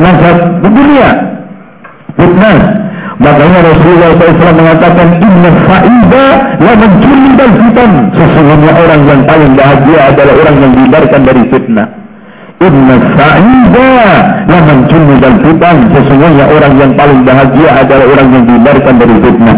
Fitnah 0.03 0.35
di 0.59 0.67
dunia. 0.67 1.09
Fitnah. 2.19 2.57
Makanya 3.23 3.59
Rasulullah 3.63 4.09
SAW 4.19 4.57
mengatakan 4.59 5.07
Inna 5.21 5.49
fa'ida 5.63 6.25
la 6.59 6.73
menjulidal 6.75 7.53
fitan. 7.55 7.91
Sesungguhnya 8.11 8.71
orang 8.75 9.01
yang 9.07 9.21
paling 9.23 9.51
bahagia 9.55 9.99
adalah 10.11 10.33
orang 10.43 10.55
yang 10.59 10.71
dihindarkan 10.75 11.21
dari 11.23 11.43
fitnah. 11.47 11.87
Inna 12.59 12.95
fa'ida 13.15 13.91
la 14.43 14.59
menjulidal 14.67 15.37
fitan. 15.39 15.77
Sesungguhnya 15.95 16.45
orang 16.51 16.73
yang 16.75 16.91
paling 16.99 17.19
bahagia 17.23 17.69
adalah 17.79 18.05
orang 18.11 18.27
yang 18.27 18.43
dihindarkan 18.43 18.93
dari 18.99 19.15
fitnah. 19.23 19.57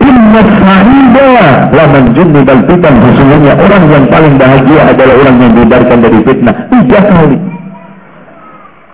Inna 0.00 0.40
fa'ida 0.56 1.28
la 1.68 1.84
menjulidal 1.92 2.62
fitan. 2.64 2.94
Sesungguhnya 2.96 3.52
orang 3.60 3.82
yang 3.92 4.04
paling 4.08 4.34
bahagia 4.40 4.80
adalah 4.88 5.14
orang 5.20 5.36
yang 5.36 5.52
dihindarkan 5.52 5.98
dari 6.00 6.18
fitnah. 6.24 6.54
Tiga 6.72 7.00
kali. 7.12 7.61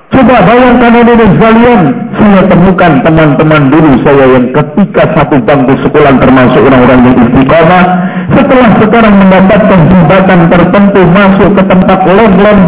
Coba 0.09 0.41
bayangkan 0.41 1.05
ini 1.05 1.27
sekalian, 1.37 1.81
saya 2.17 2.41
temukan 2.49 2.93
teman-teman 3.05 3.69
dulu 3.69 3.93
saya 4.01 4.25
yang 4.25 4.49
ketika 4.57 5.05
satu 5.13 5.37
bangku 5.45 5.77
sekolah 5.85 6.17
termasuk 6.17 6.65
orang-orang 6.65 7.01
yang 7.13 7.17
istiqomah, 7.29 7.85
setelah 8.33 8.69
sekarang 8.81 9.15
mendapatkan 9.21 9.81
jabatan 9.85 10.41
tertentu 10.49 11.01
masuk 11.13 11.51
ke 11.53 11.63
tempat 11.69 11.99
lem-lem 12.09 12.59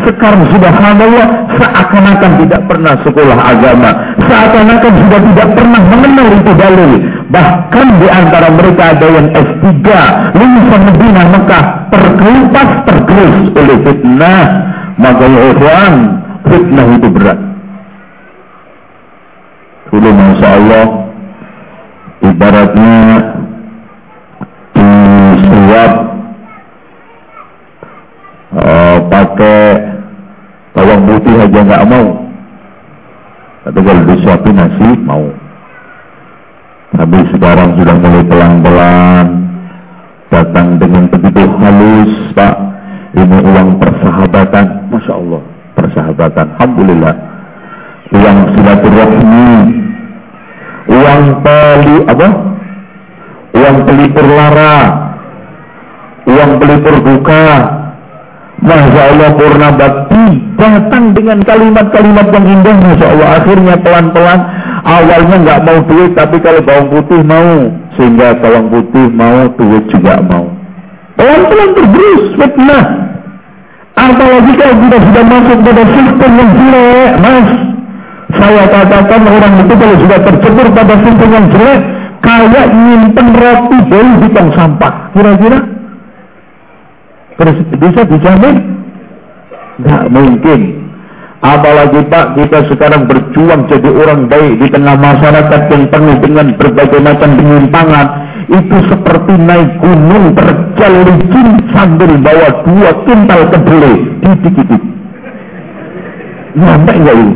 sekarang 0.00 0.42
sudah 0.48 0.72
subhanallah 0.72 1.26
seakan-akan 1.60 2.32
tidak 2.40 2.62
pernah 2.64 2.94
sekolah 3.04 3.36
agama, 3.36 3.90
seakan-akan 4.24 4.92
sudah 5.04 5.20
tidak 5.28 5.48
pernah 5.52 5.80
mengenal 5.92 6.28
itu 6.40 6.52
dalil. 6.56 6.92
Bahkan 7.28 7.86
di 8.00 8.08
antara 8.08 8.48
mereka 8.48 8.96
ada 8.96 9.06
yang 9.12 9.28
S3, 9.36 9.76
lulusan 10.32 10.80
Medina 10.88 11.22
Mekah, 11.36 11.64
terkelupas 11.92 12.68
tergerus 12.88 13.36
oleh 13.52 13.76
fitnah. 13.84 14.44
Makanya 14.98 15.40
ikhwan, 15.54 15.94
fitnah 16.48 16.88
itu 16.96 17.08
berat. 17.12 17.38
Dulu 19.88 20.08
Masya 20.12 20.48
Allah, 20.52 20.86
ibaratnya 22.24 22.96
disuap 24.76 25.92
uh, 28.52 28.96
pakai 29.08 29.60
bawang 30.76 31.02
putih 31.08 31.34
aja 31.40 31.60
nggak 31.64 31.86
mau. 31.88 32.08
Tapi 33.68 33.78
kalau 33.84 34.02
disuapin 34.08 34.56
nasi 34.56 34.88
mau. 35.04 35.24
Tapi 36.88 37.18
sekarang 37.36 37.76
sudah 37.76 37.96
mulai 38.00 38.24
pelan-pelan 38.26 39.26
datang 40.32 40.80
dengan 40.80 41.04
begitu 41.12 41.42
halus, 41.60 42.12
Pak. 42.32 42.56
Ini 43.16 43.38
uang 43.40 43.80
persahabatan, 43.80 44.92
masya 44.92 45.16
Allah 45.16 45.57
persahabatan. 45.78 46.46
Alhamdulillah. 46.58 47.14
Uang 48.10 48.38
silaturahmi. 48.58 49.52
Uang 50.90 51.22
peli 51.46 51.96
apa? 52.10 52.28
Uang 53.54 53.76
pelipur 53.86 54.26
lara. 54.26 54.78
Uang 56.26 56.50
pelipur 56.58 56.94
duka. 57.06 57.46
Masya 58.58 59.02
Allah 59.14 59.30
purna 59.38 59.70
bakti 59.70 60.26
datang 60.58 61.14
dengan 61.14 61.38
kalimat-kalimat 61.46 62.26
yang 62.34 62.46
indah 62.58 62.74
Masya 62.74 63.06
Allah 63.14 63.28
akhirnya 63.38 63.74
pelan-pelan 63.78 64.40
awalnya 64.82 65.36
nggak 65.46 65.60
mau 65.62 65.78
duit 65.86 66.10
tapi 66.18 66.42
kalau 66.42 66.58
bawang 66.66 66.90
putih 66.90 67.22
mau 67.22 67.70
sehingga 67.94 68.34
bawang 68.42 68.66
putih 68.66 69.06
mau 69.14 69.46
duit 69.54 69.84
juga 69.94 70.18
mau 70.26 70.50
pelan-pelan 71.14 71.70
tergerus 71.78 72.22
fitnah 72.34 72.84
Apalagi 73.98 74.52
kalau 74.54 74.74
kita 74.86 74.96
sudah 75.02 75.24
masuk 75.26 75.58
pada 75.66 75.82
sistem 75.90 76.30
yang 76.38 76.50
jelek, 76.54 77.12
mas. 77.18 77.48
Saya 78.28 78.64
katakan 78.70 79.22
orang 79.26 79.52
itu 79.66 79.74
kalau 79.74 79.96
sudah 79.98 80.18
tercebur 80.22 80.66
pada 80.70 80.94
sistem 81.02 81.28
yang 81.34 81.46
jelek, 81.50 81.80
kayak 82.22 82.66
nyimpen 82.70 83.28
roti 83.34 83.78
dari 83.90 84.28
tong 84.30 84.50
sampah. 84.54 84.92
Kira-kira 85.16 85.58
bisa 87.78 88.02
dijamin? 88.06 88.56
Tidak 89.78 90.04
mungkin. 90.10 90.60
Apalagi 91.38 92.02
Pak, 92.10 92.34
kita 92.34 92.66
sekarang 92.66 93.06
berjuang 93.06 93.70
jadi 93.70 93.90
orang 93.94 94.26
baik 94.26 94.58
di 94.58 94.66
tengah 94.74 94.98
masyarakat 94.98 95.70
yang 95.70 95.86
penuh 95.86 96.16
dengan 96.18 96.46
berbagai 96.58 96.98
macam 96.98 97.30
penyimpangan 97.38 98.06
itu 98.48 98.76
seperti 98.88 99.32
naik 99.36 99.70
gunung 99.84 100.32
terjal 100.32 100.94
licin 101.04 101.48
sambil 101.68 102.16
bawa 102.16 102.48
dua 102.64 102.90
kintal 103.04 103.40
kedelai 103.52 103.96
titik-titik. 104.24 104.82
Nyampe 106.56 106.92
enggak 106.96 107.16
ini? 107.16 107.34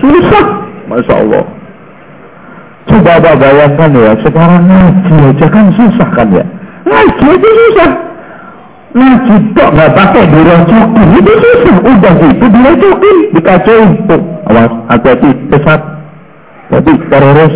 Susah, 0.00 0.44
masya 0.88 1.14
Allah. 1.20 1.44
Coba 2.88 3.20
apa 3.20 3.30
bayangkan 3.36 3.92
ya, 3.92 4.12
sekarang 4.24 4.64
ngaji 4.64 5.14
aja 5.36 5.46
kan 5.52 5.66
susah 5.76 6.08
kan 6.16 6.28
ya. 6.32 6.44
Ngaji 6.88 7.24
aja 7.36 7.50
susah. 7.60 7.90
Ngaji 8.90 9.34
kok 9.54 9.68
nggak 9.70 9.90
pakai 9.94 10.24
direcokin, 10.32 11.08
itu 11.20 11.32
susah. 11.44 11.76
Udah 11.84 12.12
gitu 12.24 12.44
direcokin, 12.48 13.16
dikacauin. 13.36 13.90
Tuh, 14.08 14.22
awas, 14.48 14.72
hati-hati, 14.88 15.30
pesat. 15.52 15.80
Tapi 16.72 16.92
teroris, 17.12 17.54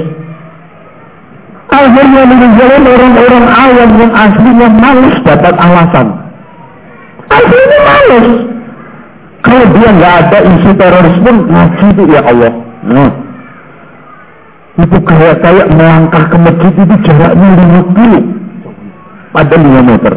Akhirnya 1.85 2.22
meninggalkan 2.24 2.82
orang-orang 2.89 3.47
awam 3.53 3.91
yang 4.01 4.12
aslinya 4.16 4.68
malas 4.72 5.16
dapat 5.20 5.55
alasan. 5.61 6.07
Aslinya 7.28 7.78
malas. 7.85 8.28
Kalau 9.45 9.64
dia 9.76 9.89
nggak 9.93 10.14
ada 10.24 10.39
isu 10.49 10.70
terorisme, 10.80 11.32
ngaji 11.53 11.87
itu 11.93 12.03
ya 12.09 12.20
Allah. 12.24 12.53
Nah, 12.89 13.11
itu 14.80 14.97
kayak 15.05 15.37
kayak 15.45 15.68
melangkah 15.70 16.24
ke 16.26 16.37
masjid 16.41 16.72
itu 16.72 16.95
jaraknya 17.05 17.49
5 17.53 17.95
kilo 17.95 18.20
pada 19.37 19.55
5 19.55 19.91
meter. 19.93 20.14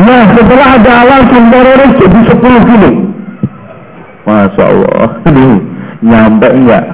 Nah 0.00 0.22
setelah 0.32 0.68
ada 0.80 0.92
alasan 1.06 1.44
teroris 1.54 1.92
jadi 1.96 2.18
10 2.34 2.68
kilo. 2.68 2.90
Masya 4.26 4.64
Allah. 4.66 5.08
Ini 5.30 5.46
nyampe 6.04 6.48
enggak? 6.50 6.84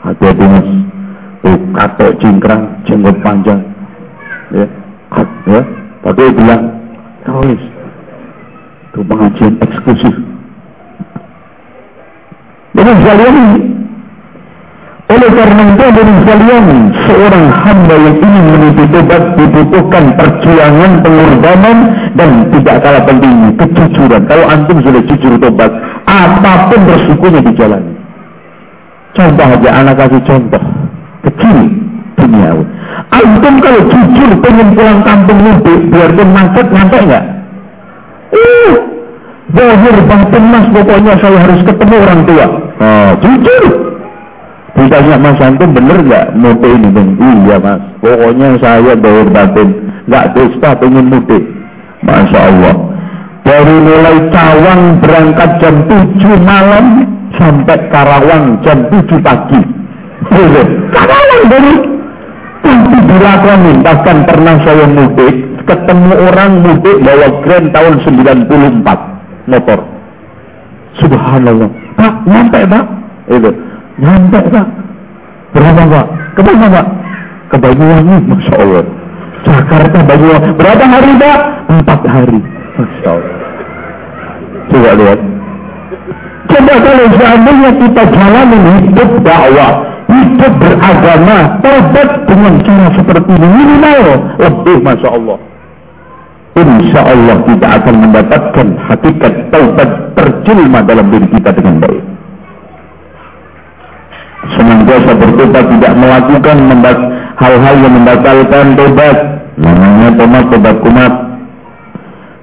Hati-hati 0.00 0.44
mas. 0.48 0.89
Katok 1.40 2.12
cingkrang, 2.20 2.84
jenggot 2.84 3.16
panjang. 3.24 3.64
Ya, 4.52 4.66
ya. 5.48 5.62
Tapi 6.04 6.20
dia 6.20 6.36
bilang, 6.36 6.62
teroris. 7.24 7.62
Itu 8.90 9.00
pengajian 9.06 9.54
eksklusif. 9.64 10.14
Jadi 12.76 12.90
sekalian 13.00 13.36
oleh 15.10 15.30
karena 15.34 15.62
itu 15.74 15.84
dari 15.90 16.12
sekalian 16.22 16.66
seorang 17.02 17.46
hamba 17.50 17.94
yang 17.98 18.16
ingin 18.22 18.44
menuju 18.46 18.84
tobat 18.94 19.22
dibutuhkan 19.34 20.04
perjuangan 20.14 20.92
pengorbanan 21.02 21.78
dan 22.14 22.30
tidak 22.54 22.76
kalah 22.78 23.02
pentingnya 23.02 23.50
kejujuran. 23.58 24.22
Kalau 24.30 24.46
antum 24.46 24.78
sudah 24.78 25.02
jujur 25.02 25.34
tobat, 25.42 25.70
apa 26.06 26.70
pun 26.70 26.80
resikonya 26.86 27.42
dijalani. 27.42 27.94
Contoh 29.10 29.46
aja 29.50 29.70
anak 29.82 29.98
kasih 29.98 30.22
contoh 30.22 30.62
kecil 31.40 31.58
duniawi. 32.20 32.64
Antum 33.10 33.54
kalau 33.64 33.80
jujur 33.88 34.30
pengen 34.44 34.68
pulang 34.76 35.00
kampung 35.00 35.40
mudik, 35.40 35.80
biarpun 35.88 36.28
macet, 36.36 36.66
nyampe 36.68 36.98
nggak? 37.00 37.24
Uh, 38.30 38.72
zahir 39.56 39.96
batin 40.04 40.44
mas, 40.52 40.66
pokoknya 40.70 41.14
saya 41.18 41.38
harus 41.40 41.60
ketemu 41.64 41.94
orang 41.96 42.20
tua. 42.28 42.46
Oh, 42.80 43.10
jujur. 43.24 43.64
Ditanya 44.76 45.16
mas 45.18 45.40
antum 45.40 45.72
bener 45.72 45.98
nggak 46.04 46.26
mudik 46.36 46.70
ini? 46.70 46.88
Bang? 46.92 47.08
Iya 47.18 47.56
mas, 47.58 47.80
pokoknya 48.04 48.48
saya 48.60 48.92
zahir 49.00 49.28
batin 49.32 49.68
nggak 50.06 50.28
dusta 50.36 50.70
pengen 50.76 51.08
mudik. 51.08 51.42
Masya 52.04 52.40
Allah. 52.52 52.76
Dari 53.40 53.76
mulai 53.82 54.18
Cawang 54.30 55.00
berangkat 55.00 55.50
jam 55.58 55.74
7 55.88 56.22
malam 56.44 57.08
sampai 57.34 57.80
Karawang 57.88 58.60
jam 58.62 58.84
7 58.92 59.16
pagi. 59.24 59.60
Karawang 60.90 61.44
dari 61.48 61.74
Tapi 62.60 62.98
dilakoni, 63.08 63.72
bahkan 63.80 64.18
pernah 64.28 64.60
saya 64.62 64.84
mudik, 64.84 65.34
ketemu 65.64 66.12
orang 66.28 66.60
mudik 66.60 66.96
bawa 67.00 67.28
grand 67.40 67.72
tahun 67.72 67.94
94 68.04 69.48
motor. 69.48 69.78
Subhanallah. 71.00 71.70
Pak, 71.96 72.14
nyampe 72.28 72.60
pak? 72.68 72.84
Itu. 73.32 73.50
Nyampe 73.96 74.40
pak. 74.52 74.66
Berapa 75.56 75.82
pak? 75.88 76.06
Ke 76.36 76.40
mana 76.44 76.66
pak? 76.68 76.86
Ke 77.50 77.56
Banyuwangi, 77.58 78.16
Masya 78.30 78.54
Allah. 78.60 78.84
Jakarta, 79.42 79.98
Banyuwangi. 80.04 80.50
Berapa 80.54 80.84
hari 80.84 81.12
pak? 81.16 81.38
Empat 81.72 82.00
hari. 82.06 82.38
Masya 82.76 83.08
Allah. 83.08 83.34
Coba 84.70 84.90
lihat. 84.94 85.20
Coba 86.50 86.74
kalau 86.82 87.06
seandainya 87.14 87.70
kita 87.78 88.02
jalan 88.10 88.48
hidup 88.84 89.10
dakwah, 89.22 89.74
hidup 90.20 90.52
beragama, 90.60 91.38
taubat 91.64 92.08
dengan 92.28 92.54
cara 92.62 92.86
seperti 92.94 93.30
ini 93.32 93.48
minimal 93.48 94.02
lebih 94.36 94.76
masya 94.84 95.08
Allah. 95.08 95.38
Insya 96.60 97.00
Allah 97.06 97.36
kita 97.46 97.66
akan 97.80 97.94
mendapatkan 98.04 98.66
hakikat 98.90 99.32
taubat 99.48 99.90
terjelma 100.18 100.84
dalam 100.84 101.08
diri 101.08 101.28
kita 101.32 101.50
dengan 101.56 101.80
baik. 101.80 102.04
Senantiasa 104.50 105.12
bertobat 105.14 105.64
tidak 105.78 105.92
melakukan 105.94 106.56
hal-hal 107.38 107.74
yang 107.80 107.94
membatalkan 107.96 108.66
tobat. 108.74 109.16
Namanya 109.60 110.10
tobat 110.16 110.44
tobat 110.50 110.76
kumat. 110.82 111.12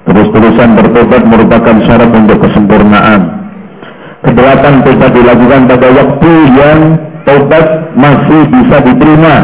Terus-terusan 0.08 0.70
bertobat 0.78 1.22
merupakan 1.28 1.76
syarat 1.84 2.12
untuk 2.16 2.38
kesempurnaan. 2.48 3.22
Kedelapan 4.24 4.74
tobat 4.88 5.12
dilakukan 5.14 5.62
pada 5.68 5.88
waktu 5.94 6.32
yang 6.56 6.80
tobat 7.28 7.66
masih 8.00 8.42
bisa 8.48 8.78
diterima. 8.88 9.36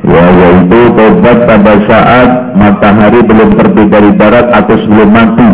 Ya, 0.00 0.24
yaitu 0.32 0.80
tobat 0.96 1.44
pada 1.44 1.74
saat 1.84 2.28
matahari 2.56 3.20
belum 3.20 3.52
terbit 3.52 3.92
dari 3.92 4.10
barat 4.16 4.48
atau 4.48 4.80
sebelum 4.80 5.12
mati. 5.12 5.50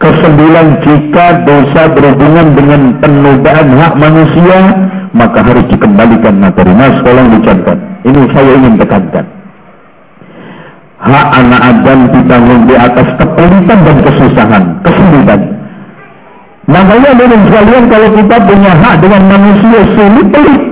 Kesembilan, 0.00 0.80
jika 0.80 1.44
dosa 1.44 1.92
berhubungan 1.92 2.56
dengan 2.56 2.98
penodaan 3.04 3.68
hak 3.78 3.94
manusia, 4.00 4.58
maka 5.12 5.44
harus 5.44 5.64
dikembalikan 5.70 6.40
materi. 6.40 6.72
Mas, 6.72 6.98
tolong 7.04 7.30
dicatat. 7.36 7.78
Ini 8.04 8.20
saya 8.32 8.52
ingin 8.58 8.74
tekankan. 8.80 9.24
Hak 11.04 11.28
anak 11.36 11.60
Adam 11.60 12.00
ditanggung 12.16 12.64
di 12.64 12.74
atas 12.80 13.08
kepelutan 13.20 13.78
dan 13.84 13.96
kesusahan. 14.02 14.64
Kesembilan. 14.88 15.53
Makanya 16.64 17.12
dengan 17.12 17.40
sekalian 17.44 17.84
kalau 17.92 18.08
kita 18.16 18.36
punya 18.48 18.72
hak 18.72 18.94
dengan 19.04 19.22
manusia 19.28 19.80
sulit 19.92 20.26
pelit. 20.32 20.62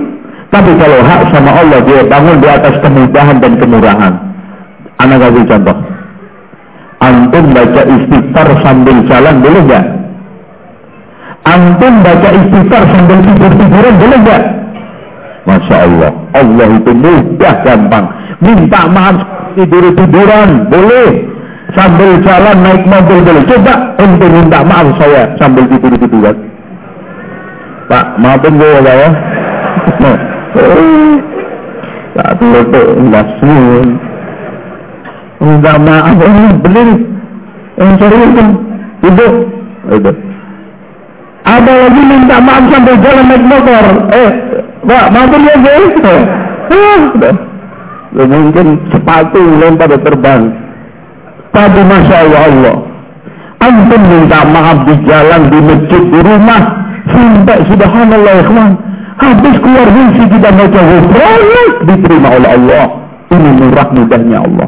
Tapi 0.49 0.71
kalau 0.77 0.99
hak 1.05 1.21
sama 1.33 1.51
Allah 1.53 1.79
dia 1.85 2.01
bangun 2.05 2.37
di 2.41 2.49
atas 2.49 2.75
kemudahan 2.81 3.37
dan 3.41 3.53
kemurahan. 3.61 4.13
Anak 5.01 5.17
kasih 5.21 5.45
contoh. 5.49 5.77
Antum 7.03 7.45
baca 7.51 7.81
istighfar 7.83 8.47
sambil 8.63 8.97
jalan 9.05 9.35
boleh 9.43 9.61
gak? 9.69 9.85
Antum 11.45 11.93
baca 12.01 12.29
istighfar 12.31 12.83
sambil 12.89 13.17
tidur-tiduran 13.21 13.93
boleh 13.97 14.19
gak? 14.23 14.43
Masya 15.43 15.75
Allah. 15.83 16.11
Allah 16.33 16.67
itu 16.79 16.91
mudah 16.95 17.55
gampang. 17.67 18.05
Minta 18.41 18.81
maaf 18.87 19.17
tidur-tiduran 19.53 20.71
boleh 20.71 21.32
sambil 21.73 22.21
jalan 22.21 22.57
naik 22.61 22.83
mobil 22.85 23.19
dulu. 23.25 23.41
Coba 23.49 23.73
untuk 23.97 24.29
minta 24.29 24.61
maaf 24.61 24.87
saya 25.01 25.33
sambil 25.41 25.65
tidur-tiduran. 25.69 26.37
Pak, 27.89 28.05
maafin 28.21 28.57
gue 28.57 28.79
ya. 28.85 29.09
Tak 32.13 32.29
tutup 32.37 32.87
langsung. 33.09 33.97
Minta 35.41 35.73
maaf 35.81 36.17
ini 36.21 36.47
benar. 36.61 36.89
Yang 37.73 37.91
serius 37.99 38.31
kan. 38.37 38.49
Itu. 39.03 39.27
Itu. 39.91 40.11
Ada 41.43 41.73
lagi 41.75 42.01
minta 42.07 42.37
maaf 42.39 42.63
sambil 42.71 42.95
jalan 43.01 43.25
naik 43.27 43.43
motor. 43.49 43.85
Eh, 44.13 44.31
Pak, 44.87 45.05
maafin 45.11 45.41
ya 45.49 45.55
gue. 45.57 45.77
Eh, 46.71 48.27
mungkin 48.29 48.67
sepatu 48.93 49.41
lempar 49.57 49.89
terbang. 49.89 50.62
Tapi 51.53 51.81
Masya 51.85 52.17
Allah. 52.25 52.75
Antum 53.61 54.01
minta 54.09 54.41
maaf 54.43 54.89
di 54.89 54.95
jalan, 55.05 55.41
di 55.53 55.59
masjid, 55.61 56.01
di 56.01 56.19
rumah. 56.19 56.61
Sampai 57.13 57.61
subhanallah 57.69 58.33
ikhwan. 58.41 58.71
Habis 59.21 59.55
keluar 59.61 59.87
misi 59.93 60.25
kita 60.25 60.49
baca 60.49 60.81
banyak 60.81 61.69
diterima 61.85 62.29
oleh 62.33 62.49
Allah. 62.57 62.85
Ini 63.29 63.49
murah 63.61 63.87
mudahnya 63.93 64.37
Allah. 64.41 64.67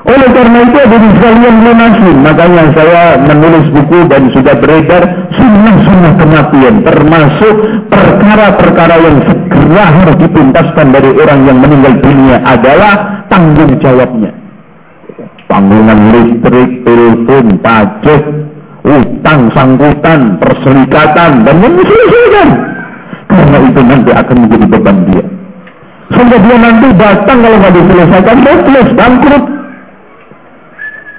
Oleh 0.00 0.28
karena 0.32 0.58
itu 0.64 0.76
ada 0.80 0.96
di 0.96 1.08
sekalian 1.12 1.54
lunasin. 1.60 2.16
Makanya 2.24 2.64
saya 2.72 3.02
menulis 3.20 3.66
buku 3.68 3.98
dan 4.08 4.32
sudah 4.32 4.56
beredar 4.56 5.02
sunnah-sunnah 5.36 6.12
kematian. 6.16 6.74
Termasuk 6.80 7.54
perkara-perkara 7.92 8.96
yang 9.04 9.16
segera 9.28 9.84
harus 10.00 10.16
dituntaskan 10.16 10.86
dari 10.96 11.10
orang 11.12 11.40
yang 11.44 11.58
meninggal 11.60 11.94
dunia 12.00 12.40
adalah 12.48 13.28
tanggung 13.28 13.76
jawabnya 13.76 14.39
tanggungan 15.50 16.00
listrik, 16.14 16.70
telepon, 16.86 17.58
pajak, 17.58 18.22
utang, 18.86 19.50
sangkutan, 19.50 20.38
perserikatan, 20.38 21.42
dan 21.42 21.56
menyelesaikan. 21.58 22.48
Karena 23.26 23.58
itu 23.66 23.80
nanti 23.82 24.10
akan 24.14 24.36
menjadi 24.46 24.66
beban 24.70 24.98
dia. 25.10 25.24
Sehingga 26.10 26.38
dia 26.42 26.56
nanti 26.58 26.86
datang 26.94 27.38
kalau 27.42 27.56
nggak 27.58 27.74
diselesaikan, 27.74 28.38
hopeless, 28.46 28.90
bangkrut. 28.94 29.44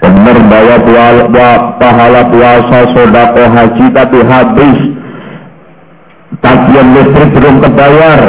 Benar 0.01 0.37
bahwa 0.49 0.75
pahala 1.77 2.21
puasa, 2.31 2.79
sodako, 2.95 3.43
haji, 3.51 3.85
tapi 3.91 4.19
habis. 4.25 4.79
Tagihan 6.41 6.87
listrik 6.97 7.29
belum 7.37 7.55
terbayar, 7.61 8.21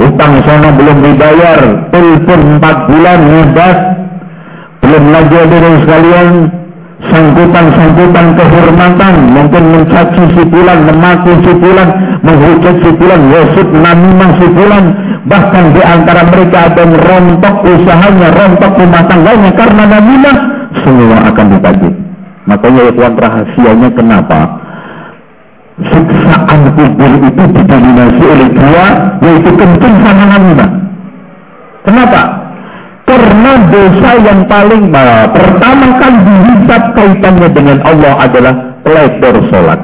utang 0.00 0.40
sana 0.48 0.72
belum 0.72 0.96
dibayar, 1.04 1.60
telepon 1.92 2.40
4 2.56 2.88
bulan, 2.88 3.20
ngebat, 3.20 3.78
belum 4.90 5.06
lagi 5.14 5.38
dengan 5.46 5.74
sekalian 5.86 6.28
sangkutan-sangkutan 7.14 8.26
kehormatan 8.34 9.14
mungkin 9.30 9.64
mencaci 9.70 10.22
si 10.34 10.42
bulan, 10.50 10.82
memaki 10.82 11.32
si 11.46 11.52
bulan, 11.62 11.88
menghujat 12.26 12.76
si 12.82 12.90
bulan, 12.98 13.20
yosut 13.30 13.68
namimah 13.70 14.30
si 14.42 14.46
bulan 14.50 14.84
bahkan 15.30 15.70
di 15.70 15.78
antara 15.78 16.26
mereka 16.26 16.74
ada 16.74 16.82
yang 16.82 16.98
rontok 16.98 17.54
usahanya, 17.70 18.28
rontok 18.34 18.72
rumah 18.82 19.02
tangganya 19.06 19.50
karena 19.54 19.82
namimah 19.86 20.36
semua 20.82 21.18
akan 21.30 21.46
ditagih 21.54 21.94
makanya 22.50 22.80
ya 22.90 22.92
tuan 22.98 23.14
rahasianya 23.14 23.88
kenapa? 23.94 24.38
Siksaan 25.86 26.60
kubur 26.74 27.12
itu 27.30 27.42
didominasi 27.46 28.22
oleh 28.26 28.48
dua 28.58 28.86
yaitu 29.22 29.50
kencing 29.54 29.94
sama 30.02 30.24
namimah. 30.34 30.70
Kenapa? 31.86 32.49
Karena 33.10 33.52
dosa 33.66 34.10
yang 34.22 34.46
paling 34.46 34.94
uh, 34.94 35.26
pertama 35.34 35.98
kali 35.98 36.18
dihisap 36.22 36.82
kaitannya 36.94 37.48
dengan 37.50 37.82
Allah 37.82 38.14
adalah 38.22 38.54
teledor 38.86 39.34
sholat. 39.50 39.80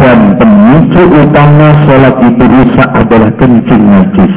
Dan 0.00 0.40
pemicu 0.40 1.02
utama 1.12 1.76
sholat 1.84 2.16
itu 2.24 2.40
rusak 2.40 2.88
adalah 2.88 3.30
kencing 3.36 3.84
najis. 3.84 4.34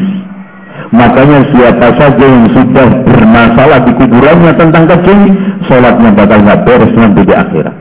Makanya 0.92 1.40
siapa 1.56 1.88
saja 1.96 2.26
yang 2.28 2.52
sudah 2.52 2.88
bermasalah 3.08 3.80
di 3.88 3.92
kuburannya 3.96 4.52
tentang 4.60 4.84
kencing, 4.92 5.22
sholatnya 5.72 6.12
bakal 6.12 6.44
nggak 6.44 6.68
beres 6.68 6.94
nanti 7.00 7.22
di 7.24 7.32
akhirat. 7.32 7.76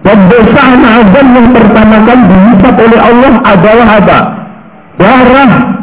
Dan 0.00 0.18
dosa 0.32 0.60
anak 0.64 1.12
yang 1.12 1.52
pertama 1.52 2.08
kali 2.08 2.24
dihisap 2.24 2.74
oleh 2.88 3.00
Allah 3.04 3.32
adalah 3.44 3.88
apa? 4.00 4.18
Darah 4.96 5.79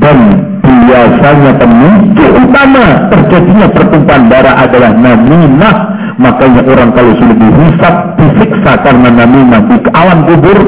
dan 0.00 0.16
biasanya 0.62 1.52
pemicu 1.60 2.24
utama 2.32 3.12
terjadinya 3.12 3.66
pertumpahan 3.72 4.24
darah 4.32 4.56
adalah 4.64 4.92
namimah. 4.96 5.76
Makanya 6.20 6.62
orang 6.68 6.92
kalau 6.92 7.12
sudah 7.16 7.36
dihisap 7.36 7.94
disiksa 8.20 8.72
karena 8.84 9.08
namimah 9.10 9.60
di 9.68 9.76
alam 9.96 10.28
kubur 10.28 10.58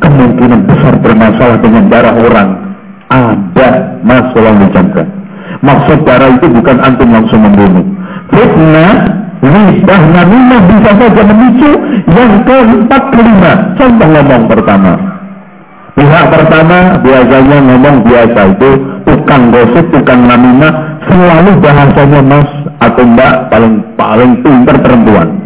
kemungkinan 0.00 0.60
besar 0.68 0.94
bermasalah 1.00 1.58
dengan 1.60 1.84
darah 1.88 2.16
orang. 2.16 2.48
Ada 3.08 4.00
masalah 4.02 4.52
menjangka 4.58 5.24
maksud 5.64 5.98
darah 6.04 6.30
itu 6.36 6.46
bukan 6.52 6.76
antum 6.84 7.08
langsung 7.08 7.40
membunuh. 7.40 7.84
Fitnah 8.28 8.94
lidah 9.44 10.02
namimah 10.12 10.60
bisa 10.68 10.90
saja 10.96 11.22
memicu 11.24 11.70
yang 12.08 12.32
keempat 12.44 13.02
kelima. 13.12 13.52
Contoh 13.76 14.08
ngomong 14.08 14.44
pertama 14.48 15.13
Pihak 15.94 16.26
pertama 16.26 16.98
biasanya 17.06 17.58
ngomong 17.70 17.96
biasa 18.02 18.40
itu 18.58 18.70
tukang 19.06 19.54
gosip, 19.54 19.86
tukang 19.94 20.26
namina, 20.26 20.98
selalu 21.06 21.50
bahasanya 21.62 22.20
mas 22.20 22.50
atau 22.82 23.06
mbak 23.06 23.46
paling 23.46 23.74
paling 23.94 24.32
pintar 24.42 24.76
perempuan. 24.82 25.38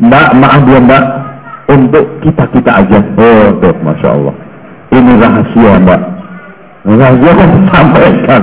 Mbak, 0.00 0.28
maaf 0.38 0.62
ya 0.64 0.80
mbak, 0.80 1.04
untuk 1.74 2.04
kita 2.24 2.44
kita 2.54 2.70
aja. 2.70 2.98
Oh, 3.20 3.46
tuh, 3.60 3.74
masya 3.84 4.08
Allah. 4.14 4.34
Ini 4.94 5.12
rahasia 5.18 5.72
mbak. 5.82 6.00
Dia 6.88 7.32
kan 7.36 7.50
sampaikan. 7.68 8.42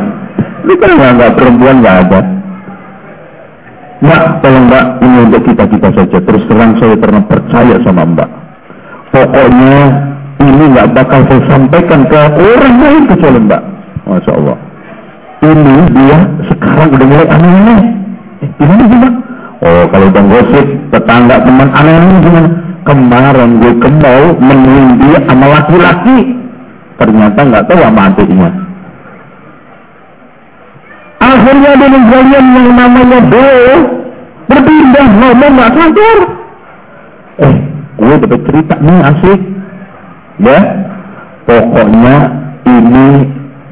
Ini 0.67 0.73
kan 0.77 0.91
nggak 0.99 1.33
perempuan 1.33 1.75
nggak 1.81 1.97
ada. 2.05 2.19
Mbak, 3.97 4.23
tolong 4.45 4.65
mbak, 4.69 4.85
ini 5.01 5.17
untuk 5.31 5.41
kita-kita 5.47 5.89
saja. 5.95 6.17
Terus 6.21 6.43
terang 6.45 6.75
saya 6.77 6.95
pernah 6.99 7.23
percaya 7.25 7.75
sama 7.81 8.03
mbak. 8.05 8.29
Pokoknya 9.09 9.79
ini 10.37 10.63
nggak 10.69 10.93
bakal 10.93 11.21
saya 11.25 11.41
sampaikan 11.49 12.01
ke 12.05 12.19
orang 12.37 12.75
lain 12.77 13.03
kecuali 13.09 13.39
mbak. 13.41 13.61
Masya 14.05 14.31
Allah. 14.37 14.57
Ini 15.37 15.75
dia 15.93 16.17
sekarang 16.49 16.89
udah 16.93 17.07
mulai 17.07 17.27
aneh-aneh. 17.29 17.81
Eh, 18.41 18.49
gimana? 18.57 19.09
Oh, 19.57 19.83
kalau 19.89 20.05
udah 20.13 20.23
gosip, 20.29 20.65
tetangga 20.93 21.35
teman 21.41 21.69
aneh-aneh 21.73 22.17
gimana? 22.21 22.49
Kemarin 22.87 23.49
gue 23.59 23.73
ke 23.83 23.89
mall 23.99 24.23
menemuin 24.39 24.87
dia 25.03 25.19
sama 25.27 25.45
laki-laki. 25.51 26.17
Ternyata 26.97 27.39
nggak 27.43 27.65
tahu 27.67 27.81
apa 27.83 28.01
artinya. 28.13 28.49
Akhirnya 31.17 31.71
dengan 31.75 32.03
kalian 32.07 32.45
yang 32.55 32.67
namanya 32.77 33.19
Bo 33.27 33.49
berpindah 34.47 35.07
ngomong 35.19 35.51
nggak 35.57 35.73
sadar. 35.75 36.19
Eh, 37.43 37.53
gue 37.99 38.15
dapat 38.23 38.41
cerita 38.47 38.75
nih 38.79 38.99
asik. 39.03 39.56
Ya, 40.37 40.59
pokoknya 41.49 42.15
ini 42.69 43.07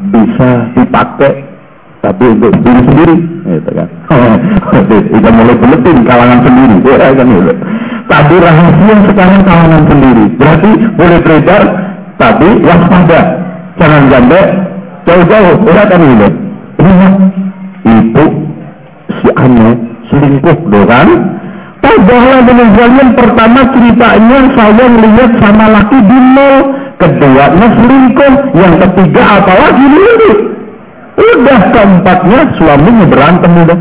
bisa 0.09 0.49
dipakai 0.73 1.45
tapi 2.05 2.23
untuk 2.37 2.53
diri 2.61 2.81
sendiri 2.85 3.15
gitu 3.49 3.71
kan. 3.73 3.89
Kita 5.13 5.29
mulai 5.33 5.55
buletin 5.57 5.97
kalangan 6.05 6.39
sendiri 6.45 6.75
ya 6.85 7.09
kan 7.13 7.27
gitu. 7.29 7.53
Tapi 8.05 8.33
rahasia 8.37 8.95
sekarang 9.09 9.41
kalangan 9.41 9.83
sendiri. 9.89 10.25
Berarti 10.37 10.69
boleh 10.93 11.19
beredar 11.25 11.63
tapi 12.21 12.49
waspada. 12.61 13.21
Jangan 13.75 14.03
gandek 14.07 14.45
jauh-jauh 15.09 15.55
ya 15.65 15.83
kan 15.89 16.01
gitu. 16.01 16.27
Itu 17.85 18.25
si 19.21 19.27
Anu 19.33 19.69
selingkuh 20.09 20.57
doang 20.69 21.09
Padahal 21.85 22.39
dengan 22.49 22.69
kalian 22.73 23.09
pertama 23.13 23.59
ceritanya 23.69 24.39
saya 24.57 24.85
melihat 24.89 25.31
sama 25.37 25.65
laki 25.69 26.01
di 26.01 26.17
mall, 26.33 26.57
keduanya 26.97 27.67
selingkuh, 27.77 28.33
yang 28.57 28.73
ketiga 28.81 29.21
apalagi 29.37 29.85
mirip. 29.85 30.37
Udah 31.15 31.59
keempatnya 31.69 32.39
suaminya 32.57 33.05
berantem 33.05 33.51
udah. 33.53 33.79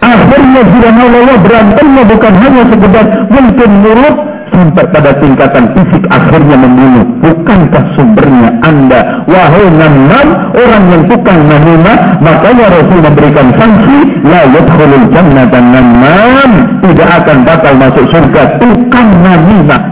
Akhirnya 0.00 0.62
Allah 1.10 1.36
berantemnya 1.42 2.02
bukan 2.06 2.32
hanya 2.38 2.64
sekedar 2.70 3.06
mungkin 3.28 3.70
mulut 3.82 4.16
sampai 4.60 4.84
pada 4.92 5.16
tingkatan 5.16 5.72
fisik 5.72 6.04
akhirnya 6.12 6.56
membunuh. 6.60 7.08
Bukankah 7.24 7.84
sumbernya 7.96 8.60
Anda? 8.60 9.24
Wahai 9.24 9.72
namam, 9.72 10.52
orang 10.52 10.84
yang 10.92 11.02
tukang 11.08 11.48
namimah, 11.48 12.20
makanya 12.20 12.68
Rasul 12.68 13.00
memberikan 13.00 13.48
sanksi, 13.56 14.20
la 14.20 14.44
yadkhulul 14.52 15.08
jannata 15.16 15.58
namam, 15.64 16.50
tidak 16.84 17.08
akan 17.24 17.38
bakal 17.48 17.72
masuk 17.80 18.04
surga 18.12 18.42
tukang 18.60 19.08
namimah. 19.24 19.82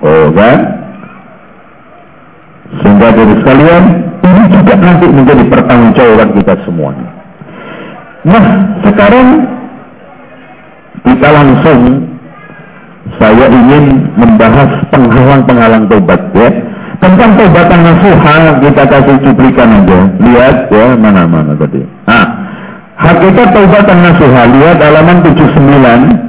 Oh 0.00 0.32
kan? 0.32 0.58
Sehingga 2.80 3.08
dari 3.12 3.34
sekalian, 3.44 3.84
ini 4.24 4.42
juga 4.48 4.74
nanti 4.80 5.06
menjadi 5.12 5.44
pertanggungjawaban 5.44 6.30
kita 6.40 6.54
semuanya. 6.64 7.08
Nah, 8.26 8.44
sekarang 8.82 9.28
kita 11.06 11.28
langsung 11.30 11.80
saya 13.16 13.46
ingin 13.48 14.10
membahas 14.18 14.70
penghalang-penghalang 14.90 15.86
tobat 15.86 16.20
ya. 16.34 16.48
Tentang 16.96 17.36
tobatan 17.36 17.80
nasuha 17.84 18.36
kita 18.64 18.82
kasih 18.88 19.16
cuplikan 19.20 19.68
aja. 19.84 20.00
Lihat 20.16 20.56
ya 20.72 20.86
mana-mana 20.96 21.52
tadi. 21.54 21.84
Nah, 22.08 22.26
hakikat 22.96 23.52
tobatan 23.52 23.98
nasuha 24.00 24.42
lihat 24.48 24.78
halaman 24.80 25.20
79 25.20 26.26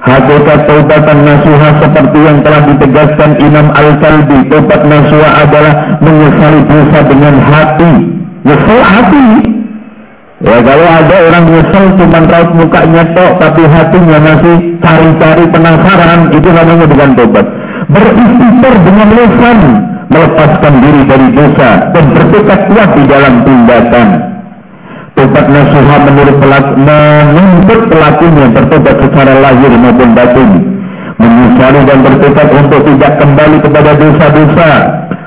Hakikat 0.00 0.64
taubatan 0.64 1.28
nasuha 1.28 1.76
seperti 1.76 2.18
yang 2.24 2.40
telah 2.40 2.64
ditegaskan 2.64 3.36
Imam 3.36 3.68
Al-Kalbi. 3.68 4.48
Taubat 4.48 4.80
nasuha 4.88 5.44
adalah 5.44 6.00
menyesali 6.00 6.60
dosa 6.64 6.98
dengan 7.04 7.36
hati. 7.36 7.94
Nyesal 8.48 8.80
hati. 8.80 9.59
Ya 10.40 10.56
kalau 10.64 10.88
ada 10.88 11.16
orang 11.20 11.44
nyesal 11.52 11.84
cuma 12.00 12.20
raut 12.24 12.50
mukanya 12.56 13.04
tok 13.12 13.32
tapi 13.44 13.62
hatinya 13.68 14.18
masih 14.24 14.56
cari-cari 14.80 15.44
penasaran 15.52 16.20
itu 16.32 16.48
namanya 16.48 16.86
bukan 16.88 17.10
tobat. 17.12 17.46
Beristighfar 17.92 18.74
dengan 18.80 19.08
lesan 19.12 19.58
melepaskan 20.08 20.74
diri 20.80 21.02
dari 21.04 21.28
dosa 21.36 21.70
dan 21.92 22.04
bertekad 22.16 22.60
kuat 22.72 22.90
di 22.96 23.04
dalam 23.04 23.34
tindakan 23.44 24.30
Tobat 25.20 25.46
nasuha 25.52 25.96
menurut 26.08 26.36
pelaku, 26.40 26.72
menuntut 26.80 27.80
pelakunya 27.92 28.46
bertobat 28.56 28.96
secara 29.04 29.32
lahir 29.42 29.72
maupun 29.76 30.16
batin. 30.16 30.50
Menyesali 31.20 31.80
dan 31.84 31.98
bertekad 32.00 32.48
untuk 32.56 32.80
tidak 32.88 33.12
kembali 33.20 33.56
kepada 33.60 33.90
dosa-dosa. 34.00 34.70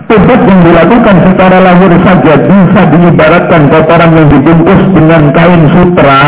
Tobat 0.09 0.41
yang 0.45 0.61
dilakukan 0.61 1.15
secara 1.31 1.57
lahir 1.63 1.91
saja 2.03 2.33
bisa 2.43 2.81
diibaratkan 2.91 3.61
kotoran 3.71 4.11
yang 4.13 4.27
dibungkus 4.29 4.81
dengan 4.91 5.21
kain 5.31 5.63
sutra. 5.71 6.23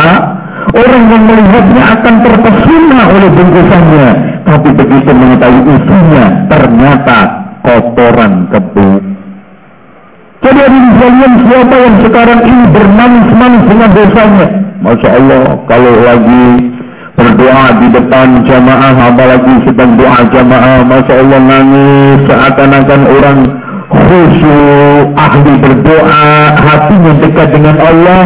Orang 0.73 1.03
yang 1.13 1.23
melihatnya 1.29 1.83
akan 1.99 2.15
terpesona 2.25 3.01
oleh 3.13 3.29
bungkusannya. 3.29 4.07
Tapi 4.45 4.69
begitu 4.73 5.11
mengetahui 5.13 5.61
isinya, 5.69 6.25
ternyata 6.49 7.17
kotoran 7.61 8.49
kebu 8.49 9.15
jadi 10.45 10.61
hadirin 10.61 10.85
sekalian 10.93 11.33
siapa 11.49 11.75
yang 11.81 11.95
sekarang 12.05 12.39
ini 12.45 12.63
bermanis-manis 12.69 13.63
dengan 13.65 13.89
dosanya? 13.97 14.47
Masya 14.85 15.09
Allah 15.17 15.45
kalau 15.65 15.93
lagi 16.05 16.45
berdoa 17.17 17.67
di 17.81 17.87
depan 17.89 18.45
jamaah 18.45 18.93
apalagi 19.09 19.53
sedang 19.65 19.97
doa 19.97 20.21
jamaah 20.29 20.85
Masya 20.85 21.13
Allah 21.17 21.39
nangis 21.41 22.17
seakan-akan 22.29 23.01
orang 23.09 23.37
khusyuk 23.95 25.05
ahli 25.15 25.51
berdoa 25.59 26.27
hatinya 26.59 27.11
dekat 27.23 27.47
dengan 27.55 27.75
Allah. 27.79 28.23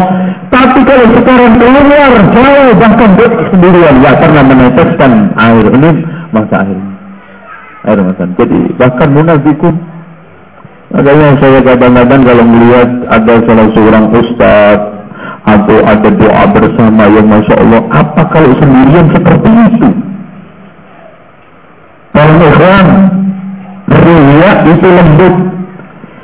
Tapi 0.49 0.81
kalau 0.81 1.05
sekarang 1.13 1.53
keluar 1.61 2.13
jauh 2.33 2.71
bahkan 2.81 3.09
sendirian. 3.53 3.95
Ya 4.01 4.11
karena 4.17 4.41
meneteskan 4.41 5.11
air. 5.37 5.65
Ini 5.69 5.89
masa 6.33 6.65
air 6.65 6.89
air 7.87 7.99
masa 8.03 8.27
jadi 8.35 8.59
bahkan 8.75 9.09
munafikun. 9.15 9.75
Makanya 10.89 11.37
saya 11.37 11.59
kadang-kadang 11.61 12.21
kalau 12.25 12.43
melihat 12.49 12.89
ada 13.13 13.33
salah 13.45 13.67
seorang 13.77 14.05
ustaz 14.09 14.79
atau 15.45 15.77
ada 15.85 16.09
doa 16.17 16.43
bersama 16.49 17.03
yang 17.13 17.29
Masya 17.29 17.55
Allah, 17.61 17.81
apa 17.93 18.21
kalau 18.33 18.51
sendirian 18.57 19.05
seperti 19.13 19.49
itu? 19.69 19.89
Kalau 22.09 22.35
ikhwan, 22.41 22.87
riya 23.85 24.51
itu 24.65 24.87
lembut. 24.89 25.35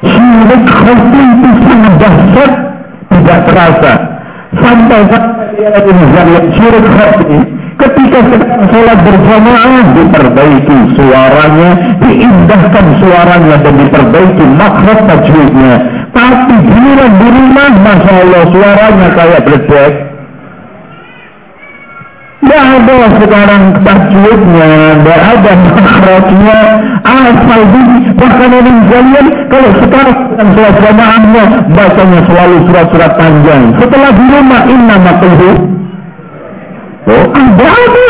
Syirik 0.05 0.65
hati 0.69 1.21
itu 1.25 1.49
sangat 1.65 1.93
dahsyat, 1.97 2.51
tidak 3.09 3.39
terasa. 3.49 3.93
Sampai-sampai 4.55 5.47
dia 5.57 5.69
lagi 5.73 5.91
syirik 6.55 6.87
hati 6.95 7.39
Ketika 7.75 8.19
sedang 8.31 8.63
sholat 8.71 8.99
berjamaah 9.03 9.83
diperbaiki 9.99 10.77
suaranya, 10.95 11.69
diindahkan 11.99 12.85
suaranya 13.03 13.55
dan 13.59 13.75
diperbaiki 13.83 14.45
makhraj 14.55 14.99
tajwidnya. 15.03 15.75
Tapi 16.15 16.55
giliran 16.71 17.13
di 17.19 17.27
rumah, 17.35 17.71
masya 17.83 18.13
Allah 18.23 18.43
suaranya 18.47 19.07
kayak 19.11 19.41
bledek. 19.43 19.93
Tidak 22.55 22.71
ada 22.71 23.19
sekarang 23.19 23.63
tajwidnya, 23.83 24.71
tidak 25.03 25.21
ada 25.27 25.51
makhrajnya, 25.75 26.59
asal 27.03 27.61
bunyi. 27.67 27.99
Bahkan 28.15 28.49
orang 28.55 28.79
kalian 28.87 29.27
kalau 29.51 29.69
sekarang 29.83 30.17
sedang 30.31 30.49
sholat 30.55 30.75
jamaahnya, 30.79 31.43
bacanya 31.75 32.19
selalu 32.23 32.55
surat-surat 32.63 33.11
panjang. 33.19 33.75
Setelah 33.75 34.11
di 34.15 34.25
rumah, 34.31 34.61
inna 34.71 34.95
makhluk 35.03 35.57
Oh, 37.11 37.25
ada 37.35 37.67
apa? 37.75 38.07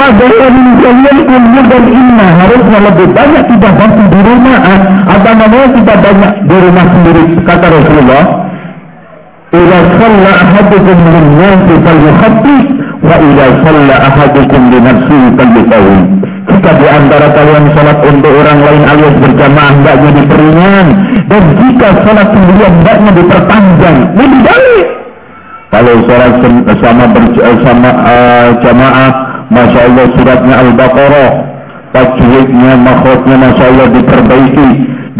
Padahal 0.00 0.56
kalian 0.80 1.18
ilmu 1.28 1.60
dan 1.68 1.84
inna 1.92 2.26
harusnya 2.40 2.78
lebih 2.88 3.08
banyak 3.12 3.44
kita 3.52 3.68
bantu 3.68 4.02
di 4.16 4.20
rumah. 4.32 4.58
Eh? 4.64 4.80
Apa 5.12 5.30
namanya 5.36 5.68
kita 5.76 5.94
banyak 6.00 6.32
di 6.40 6.56
rumah 6.56 6.86
sendiri. 6.88 7.24
Kata 7.44 7.66
Rasulullah, 7.68 8.24
Ila 9.52 9.76
salla 10.00 10.32
ahadukum 10.40 10.96
min 11.04 11.24
nasi 11.36 11.74
wa 11.84 11.92
salla 13.08 13.96
ahadukum 14.10 14.60
li 14.72 14.78
nafsihi 14.82 15.28
falyutawwi. 15.38 16.00
Jika 16.46 16.70
di 16.78 16.86
antara 16.86 17.26
kalian 17.34 17.64
sholat 17.74 17.98
untuk 18.06 18.32
orang 18.32 18.60
lain 18.62 18.82
alias 18.86 19.16
berjamaah 19.18 19.70
hendaknya 19.74 20.10
diperingan 20.14 20.86
dan 21.26 21.42
jika 21.58 21.88
sholat 22.06 22.28
sendirian 22.30 22.72
hendaknya 22.80 23.10
diperpanjang 23.18 23.96
lebih 24.14 24.40
baik 24.46 24.86
kalau 25.76 25.92
sholat 26.08 26.32
sama 26.80 27.04
bersama 27.12 27.90
uh, 27.90 28.08
eh, 28.08 28.48
jamaah, 28.64 29.10
masya 29.52 29.80
Allah 29.90 30.06
suratnya 30.14 30.54
Al-Baqarah, 30.62 31.30
tajwidnya, 31.92 32.72
makhluknya 32.80 33.36
masya 33.36 33.64
Allah 33.74 33.86
diperbaiki. 33.92 34.68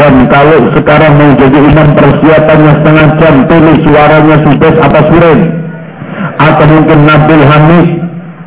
Dan 0.00 0.28
kalau 0.32 0.70
sekarang 0.72 1.12
mau 1.20 1.30
jadi 1.36 1.58
imam 1.60 1.88
persiapannya 1.92 2.72
setengah 2.78 3.08
jam, 3.20 3.34
tulis 3.52 3.78
suaranya 3.84 4.36
sudah 4.48 4.74
apa 4.80 5.00
suren. 5.12 5.40
Atau 6.36 6.66
mungkin 6.68 6.98
Nabil 7.05 7.44
Hamid. 7.44 7.88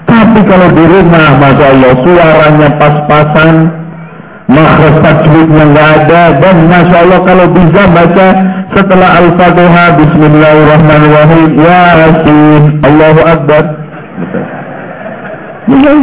Tapi 0.09 0.39
kalau 0.49 0.67
di 0.73 0.83
rumah, 0.89 1.37
Masya 1.37 1.65
Allah, 1.69 1.91
suaranya 2.01 2.69
pas-pasan, 2.81 3.49
makhraj 4.49 4.95
tajwidnya 5.05 5.63
nggak 5.69 5.89
ada, 6.01 6.21
dan 6.41 6.55
Masya 6.65 6.97
Allah 7.05 7.19
kalau 7.21 7.45
bisa 7.53 7.81
baca 7.93 8.27
setelah 8.73 9.09
Al-Fatihah, 9.21 9.87
Bismillahirrahmanirrahim, 10.01 11.49
Yasin, 11.61 12.61
Allahu 12.81 13.21
Akbar. 13.21 13.63
Ya. 15.69 15.95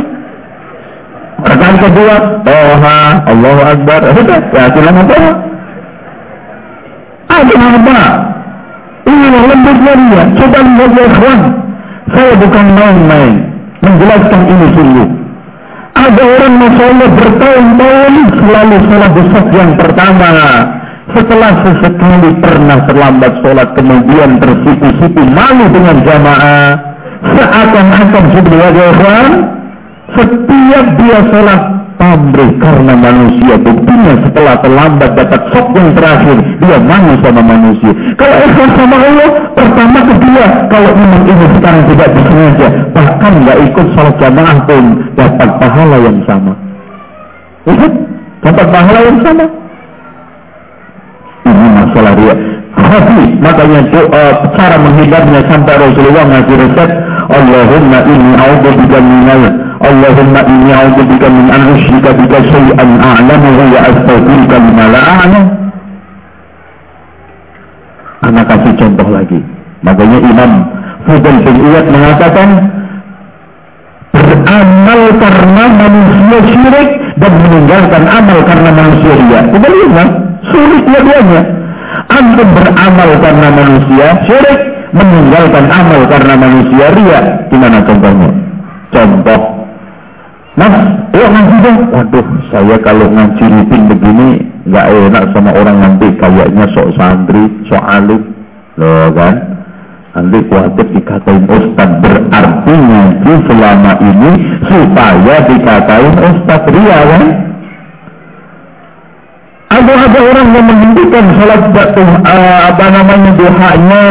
Rekan 1.46 1.74
kedua, 1.82 2.16
Toha, 2.46 3.00
Allahu 3.26 3.62
Akbar. 3.66 4.00
Sudah, 4.14 4.40
ya 4.54 4.64
silakan 4.70 5.04
Toha. 5.10 5.30
Ada 7.26 7.54
apa? 7.58 8.00
Ini 9.06 9.26
lembutnya 9.32 9.94
dia. 9.94 10.24
Coba 10.34 10.58
lihat 10.66 10.90
ya 10.92 11.04
ikhwan. 11.06 11.40
Saya 12.10 12.32
bukan 12.38 12.66
main-main. 12.74 13.34
Menjelaskan 13.82 14.40
ini 14.50 14.66
sungguh. 14.74 15.08
Ada 15.96 16.22
orang 16.22 16.54
Masya 16.60 16.84
Allah 16.92 17.08
bertahun-tahun 17.16 18.14
selalu 18.36 18.76
salah 18.90 19.10
besar 19.16 19.44
yang 19.54 19.72
pertama. 19.74 20.32
Setelah 21.06 21.50
sesekali 21.62 22.30
pernah 22.42 22.78
terlambat 22.84 23.32
sholat 23.40 23.68
kemudian 23.78 24.30
tersipu-sipu 24.42 25.22
malu 25.32 25.64
dengan 25.70 25.96
jamaah. 26.02 26.70
Seakan-akan 27.26 28.24
sudah 28.36 28.70
ya 28.74 28.86
ikhwan 28.92 29.32
setiap 30.14 30.86
dia 31.00 31.18
sholat 31.32 31.75
pamrih 32.06 32.50
karena 32.62 32.94
manusia 32.94 33.54
buktinya 33.58 34.14
setelah 34.22 34.54
terlambat 34.62 35.10
dapat 35.18 35.42
sok 35.50 35.66
yang 35.74 35.90
terakhir 35.98 36.38
dia 36.62 36.78
malu 36.78 37.14
sama 37.18 37.42
manusia. 37.42 37.92
Kalau 38.14 38.36
ikhlas 38.46 38.72
sama 38.78 38.96
Allah 39.02 39.30
pertama 39.58 39.98
kedua 40.06 40.44
kalau 40.70 40.90
memang 40.94 41.22
ini 41.26 41.46
sekarang 41.58 41.82
tidak 41.90 42.08
disengaja 42.14 42.68
bahkan 42.94 43.32
nggak 43.42 43.58
ikut 43.66 43.86
sholat 43.98 44.14
jamaah 44.22 44.58
pun 44.70 44.84
dapat 45.18 45.48
pahala 45.58 45.96
yang 45.98 46.18
sama. 46.30 46.52
Lihat 47.66 47.92
dapat 48.46 48.66
pahala 48.70 49.00
yang 49.02 49.18
sama. 49.26 49.44
Ini 51.46 51.66
masalah 51.74 52.12
dia. 52.14 52.34
Hadis 52.76 53.30
makanya 53.42 53.80
doa 53.90 54.24
cara 54.54 54.76
menghindarnya 54.78 55.40
sampai 55.50 55.74
Rasulullah 55.74 56.24
ngasih 56.28 56.54
resep 56.54 56.90
Allahumma 57.26 57.98
inni 58.06 58.32
a'udzubika 58.38 58.98
minal 59.02 59.65
Allahumma 59.76 60.40
inni 60.48 60.72
a'udzubika 60.72 61.28
min 61.28 61.46
an 61.52 61.62
usyrika 61.76 62.16
bika 62.16 62.38
syai'an 62.48 62.90
a'lamuhu 62.96 63.62
wa 63.76 63.80
astaghfiruka 63.84 64.56
lima 64.56 64.84
la 64.88 65.00
a'lam. 65.04 65.44
Anak 68.24 68.44
kasih 68.48 68.72
contoh 68.80 69.08
lagi. 69.12 69.40
Makanya 69.84 70.18
Imam 70.24 70.52
Fudel 71.04 71.36
bin 71.44 71.56
Iyad 71.60 71.86
mengatakan 71.92 72.48
beramal 74.16 75.00
karena 75.20 75.64
manusia 75.68 76.38
syirik 76.48 76.90
dan 77.20 77.32
meninggalkan 77.44 78.04
amal 78.08 78.38
karena 78.48 78.70
manusia 78.72 79.12
ria. 79.12 79.40
Lihat, 79.52 80.10
sulit 80.50 80.82
dua-duanya. 80.88 81.42
Antum 82.10 82.48
beramal 82.56 83.10
karena 83.20 83.48
manusia 83.52 84.06
syirik, 84.24 84.60
meninggalkan 84.96 85.64
amal 85.68 86.00
karena 86.08 86.34
manusia 86.34 86.86
ria. 86.96 87.20
Gimana 87.52 87.78
contohnya? 87.84 88.30
Contoh 88.90 89.55
Mas, 90.56 90.72
yuk 91.12 91.28
ngaji 91.28 91.56
dong. 91.60 91.78
Waduh, 91.92 92.26
saya 92.48 92.76
kalau 92.80 93.12
ngaji 93.12 93.44
rutin 93.44 93.82
begini 93.92 94.28
nggak 94.64 94.88
enak 94.88 95.24
sama 95.36 95.52
orang 95.52 95.84
nanti 95.84 96.08
kayaknya 96.16 96.64
sok 96.72 96.96
santri, 96.96 97.44
sok 97.68 97.84
alim. 97.84 98.32
Loh 98.80 99.12
kan? 99.12 99.36
Nanti 100.16 100.40
khawatir 100.48 100.88
dikatain 100.96 101.44
ustad 101.44 102.00
berarti 102.00 102.72
ngaji 102.72 103.32
selama 103.52 103.92
ini 104.00 104.30
supaya 104.64 105.34
dikatain 105.44 106.14
ustad 106.24 106.62
ria 106.72 106.98
kan? 107.04 107.24
Ada 109.76 109.92
ada 110.08 110.20
orang 110.24 110.48
yang 110.56 110.64
menghentikan 110.72 111.26
sholat 111.36 111.62
uh, 111.68 112.58
apa 112.72 112.84
namanya 112.96 113.30
duhanya 113.36 114.06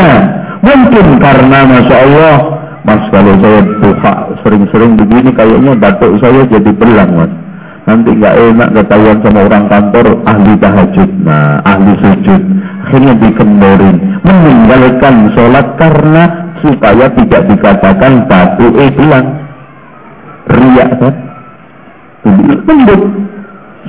mungkin 0.62 1.06
karena 1.18 1.60
masya 1.66 1.96
Allah 2.06 2.55
Mas 2.86 3.02
kalau 3.10 3.34
saya 3.42 3.66
buka 3.82 4.14
sering-sering 4.46 4.94
begini 4.94 5.34
kayaknya 5.34 5.74
batuk 5.74 6.22
saya 6.22 6.46
jadi 6.46 6.70
belang 6.70 7.12
mas. 7.18 7.34
Nanti 7.86 8.18
nggak 8.18 8.38
enak 8.54 8.70
ketahuan 8.78 9.18
sama 9.22 9.46
orang 9.46 9.66
kantor 9.70 10.06
ahli 10.26 10.54
tahajud, 10.58 11.10
nah 11.22 11.62
ahli 11.66 11.94
sujud. 12.02 12.42
Akhirnya 12.86 13.14
dikendorin, 13.18 13.98
meninggalkan 14.26 15.16
sholat 15.34 15.68
karena 15.82 16.24
supaya 16.62 17.10
tidak 17.14 17.42
dikatakan 17.50 18.26
batu 18.30 18.70
eh 18.78 18.90
belang. 18.94 19.28
Riak 20.46 20.90
kan? 21.02 21.16
Lembut, 22.66 23.02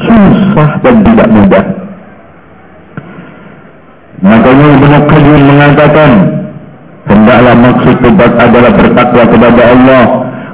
susah 0.01 0.71
dan 0.81 0.97
tidak 1.05 1.29
mudah. 1.33 1.65
Makanya 4.25 4.67
Ibnu 4.77 4.99
Qayyim 5.09 5.43
mengatakan 5.45 6.11
Hendaklah 7.07 7.55
maksud 7.55 7.97
tobat 8.03 8.33
adalah 8.35 8.73
bertakwa 8.75 9.25
kepada 9.31 9.63
Allah, 9.63 10.05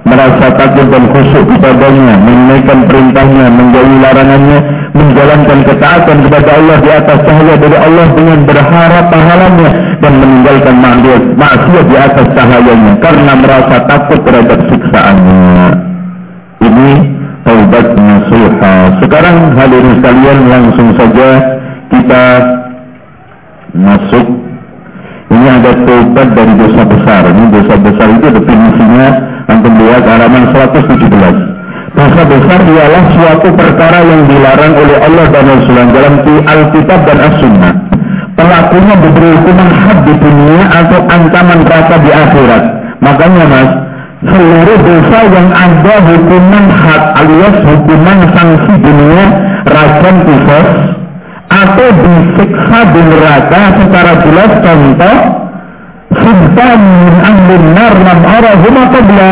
merasa 0.05 0.47
takut 0.61 0.87
dan 0.93 1.05
khusyuk 1.09 1.49
kepadanya, 1.49 2.15
menunaikan 2.21 2.79
perintahnya, 2.85 3.47
menjauhi 3.49 3.97
larangannya, 4.05 4.59
menjalankan 4.93 5.59
ketaatan 5.65 6.17
kepada 6.29 6.51
Allah 6.61 6.77
di 6.85 6.91
atas 6.93 7.19
cahaya 7.25 7.55
dari 7.57 7.79
Allah 7.81 8.07
dengan 8.13 8.39
berharap 8.45 9.05
pahalanya 9.09 9.71
dan 10.05 10.13
meninggalkan 10.21 10.77
maksiat 11.41 11.85
di 11.89 11.97
atas 11.97 12.27
cahayanya 12.37 12.93
karena 13.01 13.33
merasa 13.33 13.77
takut 13.89 14.21
terhadap 14.29 14.61
siksaannya. 14.69 15.67
Ini 16.63 16.91
taubat 17.49 17.87
nasuha. 17.97 18.75
Sekarang 19.01 19.37
hadirin 19.57 19.93
sekalian 19.99 20.39
langsung 20.53 20.89
saja 21.01 21.29
kita 21.89 22.25
masuk 23.73 24.52
ini 25.31 25.47
ada 25.47 25.71
tobat 25.87 26.29
dari 26.35 26.55
dosa 26.59 26.83
besar. 26.83 27.23
Ini 27.31 27.45
dosa 27.55 27.75
besar 27.79 28.07
itu 28.11 28.27
definisinya 28.35 29.09
antum 29.47 29.75
lihat 29.79 30.03
halaman 30.03 30.45
117. 30.51 31.63
Dosa 31.93 32.23
besar 32.25 32.61
ialah 32.65 33.05
suatu 33.13 33.49
perkara 33.53 34.01
yang 34.01 34.25
dilarang 34.25 34.75
oleh 34.75 34.97
Allah 34.97 35.27
dan 35.29 35.45
Rasulullah 35.45 35.89
dalam 35.93 36.15
Alkitab 36.25 37.01
dan 37.05 37.19
As-Sunnah. 37.21 37.75
Pelakunya 38.33 38.95
diberi 38.97 39.29
hukuman 39.37 39.71
had 39.77 39.99
di 40.09 40.15
dunia 40.17 40.65
atau 40.73 41.01
ancaman 41.05 41.59
neraka 41.69 41.97
di 42.01 42.11
akhirat. 42.11 42.65
Makanya 43.05 43.45
mas, 43.45 43.71
seluruh 44.25 44.79
dosa 44.81 45.21
yang 45.37 45.49
ada 45.53 45.95
hukuman 46.01 46.65
had 46.73 47.03
alias 47.21 47.57
hukuman 47.61 48.19
sanksi 48.33 48.73
dunia, 48.81 49.25
rajam 49.69 50.17
khusus, 50.25 50.69
atau 51.53 51.89
disiksa 52.01 52.81
di 52.97 53.01
neraka 53.05 53.63
secara 53.77 54.13
jelas 54.25 54.53
contoh 54.65 55.19
sultan 56.17 56.81
min 56.81 57.15
ahlin 57.21 57.65
nar 57.77 57.95
lam 58.01 58.21
arahuma 58.25 58.83
qabla 58.93 59.31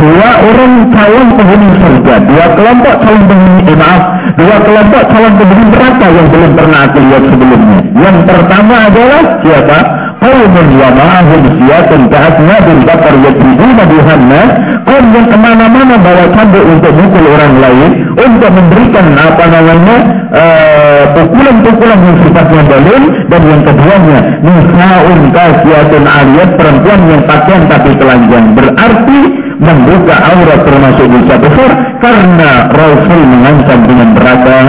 dua 0.00 0.28
orang 0.40 0.74
calon 0.90 1.28
penghuni 1.36 1.68
surga. 1.76 2.14
Dua 2.24 2.46
kelompok 2.56 2.94
calon 3.04 3.22
penghuni 3.28 3.62
eh, 3.68 3.76
maaf. 3.76 4.02
Dua 4.40 4.56
kelompok 4.64 5.02
calon 5.12 5.32
penghuni 5.36 5.64
neraka 5.68 6.06
yang 6.08 6.26
belum 6.32 6.50
pernah 6.56 6.80
aku 6.88 6.98
lihat 7.04 7.24
sebelumnya. 7.28 7.78
Yang 8.00 8.16
pertama 8.24 8.74
adalah 8.88 9.22
siapa? 9.44 9.78
Qaumun 10.20 10.68
wa 10.76 10.88
ma'ahum 10.92 11.42
siyatun 11.56 12.00
ka'asnabin 12.12 12.78
bakar 12.84 13.14
yadribuna 13.24 13.84
bihanna 13.88 14.42
kaum 14.84 15.04
yang 15.16 15.26
ke 15.32 15.36
mana-mana 15.40 15.96
bawa 15.96 16.24
cambuk 16.36 16.60
untuk 16.60 16.92
mukul 16.92 17.24
orang 17.24 17.56
lain 17.56 17.90
untuk 18.20 18.50
memberikan 18.52 19.16
apa 19.16 19.44
namanya 19.48 19.96
uh, 20.28 21.02
pukulan-pukulan 21.16 21.98
yang 22.04 22.16
sifatnya 22.20 22.62
dalil 22.68 23.02
dan 23.32 23.42
yang 23.48 23.62
keduanya 23.64 24.18
nisa'un 24.44 25.20
kasiyatun 25.32 26.04
aliyat 26.04 26.50
perempuan 26.52 27.00
yang 27.08 27.22
pakaian 27.24 27.62
tapi 27.64 27.90
telanjang. 27.96 28.46
Berarti 28.52 29.20
membuka 29.60 30.16
aurat 30.16 30.60
termasuk 30.64 31.06
dosa 31.06 31.34
besar 31.36 31.70
karena 32.00 32.50
Rasul 32.72 33.20
mengancam 33.28 33.78
dengan 33.84 34.08
neraka 34.16 34.60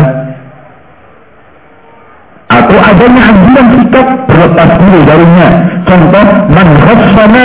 atau 2.51 2.77
adanya 2.83 3.21
anjuran 3.31 3.67
sikap 3.79 4.07
berlepas 4.27 4.69
diri 4.83 5.01
darinya. 5.07 5.49
Contoh, 5.87 6.25
man 6.51 6.67
khassana 6.83 7.43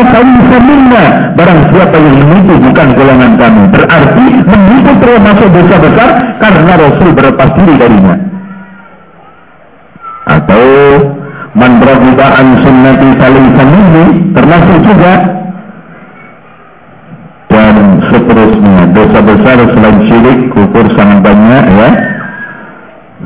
minna. 0.66 1.04
Barang 1.38 1.60
siapa 1.70 1.96
yang 2.02 2.16
menipu 2.26 2.54
bukan 2.58 2.88
golongan 2.98 3.32
kami. 3.38 3.62
Berarti 3.70 4.26
menipu 4.42 4.90
termasuk 4.98 5.48
dosa 5.54 5.76
besar 5.78 6.08
karena 6.42 6.72
Rasul 6.74 7.08
berlepas 7.14 7.50
diri 7.54 7.74
darinya. 7.78 8.16
Atau 10.26 10.66
man 11.54 11.78
ragiba 11.78 12.26
an 12.26 12.46
sunnati 12.66 13.08
minni 13.62 14.04
termasuk 14.34 14.76
juga 14.82 15.12
seterusnya 18.16 18.88
dosa 18.96 19.18
besar 19.20 19.56
selain 19.76 19.98
syirik 20.08 20.38
kufur 20.56 20.88
sangat 20.96 21.20
banyak 21.20 21.64
ya 21.76 21.90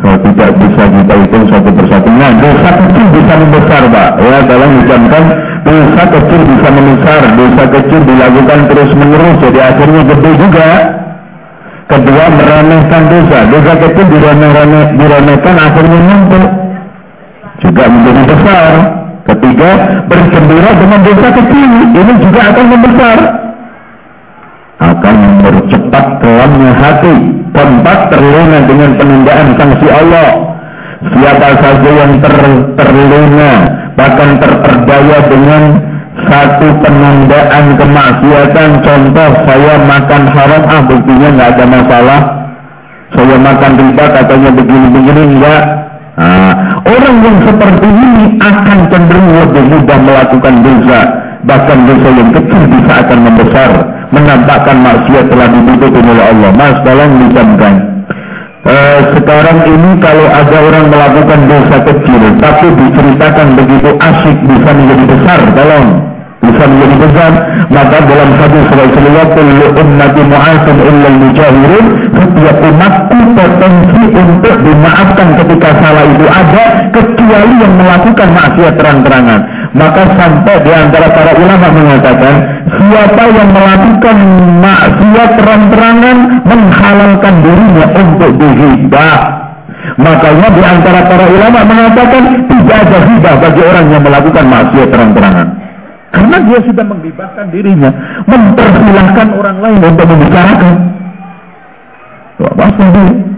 kalau 0.01 0.17
tidak 0.23 0.51
bisa 0.57 0.83
kita 0.87 1.15
hitung 1.19 1.45
satu 1.51 1.71
persatu. 1.77 2.09
Nah, 2.09 2.33
dosa 2.41 2.71
kecil 2.79 3.07
bisa 3.11 3.33
membesar, 3.37 3.83
Pak. 3.91 4.11
Ya, 4.23 4.39
dalam 4.49 4.71
ucapkan 4.81 5.25
dosa 5.67 6.03
kecil 6.09 6.41
bisa 6.47 6.69
membesar, 6.73 7.21
dosa 7.37 7.65
kecil 7.69 8.01
dilakukan 8.09 8.59
terus 8.71 8.91
menerus, 8.97 9.37
jadi 9.45 9.61
akhirnya 9.61 10.03
gede 10.09 10.31
juga. 10.41 10.69
Kedua, 11.91 12.25
meremehkan 12.33 13.03
dosa. 13.11 13.39
Dosa 13.51 13.73
kecil 13.83 14.07
diremeh-remeh, 14.15 14.87
diremehkan 14.95 15.57
akhirnya 15.59 15.99
numpuk. 16.07 16.49
Juga 17.61 17.85
menjadi 17.91 18.23
besar. 18.25 18.71
Ketiga, 19.27 19.71
bergembira 20.09 20.71
dengan 20.81 21.01
dosa 21.03 21.29
kecil. 21.35 21.69
Ini 21.93 22.13
juga 22.25 22.41
akan 22.55 22.65
membesar. 22.73 23.19
Akan 24.81 25.15
mempercepat 25.15 26.07
kelamnya 26.25 26.73
hati. 26.73 27.17
Keempat, 27.51 27.99
terlena 28.09 28.59
dengan 28.65 28.91
penundaan 28.97 29.49
sanksi 29.61 29.87
Allah. 29.93 30.31
Siapa 31.01 31.49
saja 31.61 31.91
yang 31.97 32.13
ter, 32.21 32.35
terlena, 32.77 33.53
bahkan 33.97 34.37
terperdaya 34.41 35.19
dengan 35.29 35.63
satu 36.29 36.67
penundaan 36.83 37.65
kemaksiatan 37.79 38.71
contoh 38.83 39.31
saya 39.47 39.75
makan 39.87 40.23
haram 40.29 40.63
ah 40.69 40.81
buktinya 40.85 41.29
nggak 41.33 41.51
ada 41.57 41.65
masalah 41.71 42.21
saya 43.15 43.37
makan 43.39 43.73
riba 43.79 44.05
katanya 44.15 44.51
begini-begini 44.55 45.23
enggak 45.37 45.63
nah, 46.19 46.53
orang 46.85 47.17
yang 47.25 47.39
seperti 47.47 47.89
ini 47.89 48.25
akan 48.43 48.79
cenderung 48.91 49.29
lebih 49.39 49.65
mudah 49.71 49.99
melakukan 50.03 50.55
dosa 50.61 51.01
bahkan 51.47 51.79
dosa 51.89 52.09
yang 52.13 52.31
kecil 52.37 52.63
bisa 52.69 52.93
akan 53.07 53.19
membesar 53.25 53.71
menampakkan 54.11 54.77
maksiat 54.83 55.27
telah 55.31 55.49
ditutup 55.51 55.93
oleh 55.95 56.25
Allah. 56.27 56.51
Mas 56.55 56.77
tolong 56.83 57.13
dicamkan. 57.27 57.75
Eh, 58.61 59.01
sekarang 59.17 59.59
ini 59.65 59.91
kalau 60.05 60.27
ada 60.29 60.57
orang 60.61 60.93
melakukan 60.93 61.49
dosa 61.49 61.81
kecil 61.81 62.23
tapi 62.45 62.69
diceritakan 62.77 63.57
begitu 63.57 63.91
asik 63.97 64.37
bisa 64.45 64.71
menjadi 64.77 65.05
besar 65.09 65.41
tolong. 65.57 65.89
Bisa 66.41 66.65
menjadi 66.69 66.97
besar 67.09 67.33
maka 67.71 67.97
dalam 68.05 68.31
hadis 68.37 68.67
Rasulullah 68.69 69.27
kullu 69.33 69.67
ummati 69.81 70.23
mu'asun 70.25 70.77
illa 70.83 71.09
mujahirun 71.09 71.87
setiap 72.11 72.57
umatku 72.61 73.19
potensi 73.33 74.03
untuk 74.13 74.55
dimaafkan 74.61 75.29
ketika 75.41 75.69
salah 75.81 76.05
itu 76.05 76.27
ada 76.29 76.65
kecuali 77.31 77.63
yang 77.63 77.75
melakukan 77.79 78.29
maksiat 78.35 78.75
terang-terangan 78.75 79.41
maka 79.71 80.03
sampai 80.19 80.55
di 80.67 80.73
antara 80.75 81.07
para 81.15 81.33
ulama 81.39 81.67
mengatakan 81.71 82.35
siapa 82.67 83.23
yang 83.31 83.49
melakukan 83.55 84.17
maksiat 84.59 85.31
terang-terangan 85.39 86.17
menghalalkan 86.43 87.35
dirinya 87.47 87.87
untuk 87.95 88.31
dihibah 88.35 89.19
makanya 89.95 90.49
di 90.51 90.63
antara 90.67 91.01
para 91.07 91.27
ulama 91.31 91.59
mengatakan 91.63 92.23
tidak 92.51 92.77
ada 92.83 92.99
hibah 92.99 93.35
bagi 93.39 93.63
orang 93.63 93.87
yang 93.95 94.03
melakukan 94.03 94.45
maksiat 94.51 94.89
terang-terangan 94.91 95.49
karena 96.11 96.37
dia 96.43 96.59
sudah 96.67 96.85
menggibahkan 96.91 97.55
dirinya, 97.55 97.91
mempersilahkan 98.27 99.31
orang 99.31 99.63
lain 99.63 99.79
untuk 99.79 100.11
membicarakan. 100.11 100.75
Apa 102.43 102.67
sih? 102.75 103.30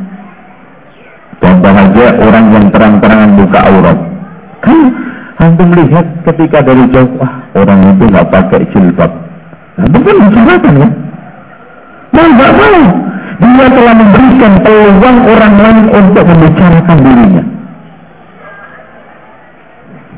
Contoh 1.43 1.75
aja 1.75 2.07
orang 2.23 2.47
yang 2.55 2.67
terang-terangan 2.71 3.31
buka 3.35 3.61
aurat. 3.67 3.99
Kan 4.63 4.79
antum 5.43 5.67
melihat 5.75 6.07
ketika 6.31 6.63
dari 6.63 6.87
jauh, 6.95 7.11
wah 7.19 7.33
orang 7.59 7.99
itu 7.99 8.05
nggak 8.07 8.31
pakai 8.31 8.63
jilbab. 8.71 9.11
Nah, 9.75 9.87
bukan 9.91 10.15
bicarakan 10.31 10.75
ya. 10.79 10.89
Nah, 12.15 12.27
nggak 12.39 12.53
mau. 12.55 12.83
Dia 13.43 13.67
telah 13.75 13.95
memberikan 13.99 14.53
peluang 14.63 15.19
orang 15.27 15.55
lain 15.59 15.87
untuk 15.91 16.25
membicarakan 16.31 16.99
dirinya. 17.03 17.45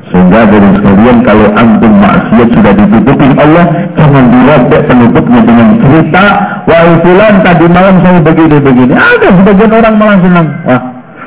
Sehingga 0.05 0.41
dari 0.45 0.69
sekalian 0.77 1.17
kalau 1.25 1.47
antum 1.57 1.93
maksiat 1.97 2.49
sudah 2.53 2.73
ditutupi 2.77 3.27
Allah, 3.41 3.65
jangan 3.97 4.25
dirobek 4.29 4.81
penutupnya 4.85 5.41
dengan 5.41 5.69
cerita, 5.81 6.23
wah 6.69 6.85
fulan 7.01 7.35
tadi 7.41 7.65
malam 7.65 7.95
saya 8.05 8.21
begini-begini. 8.21 8.93
Ada 8.93 9.27
sebagian 9.41 9.71
orang 9.73 9.95
malah 9.97 10.17
senang. 10.21 10.47
Wah, 10.69 10.81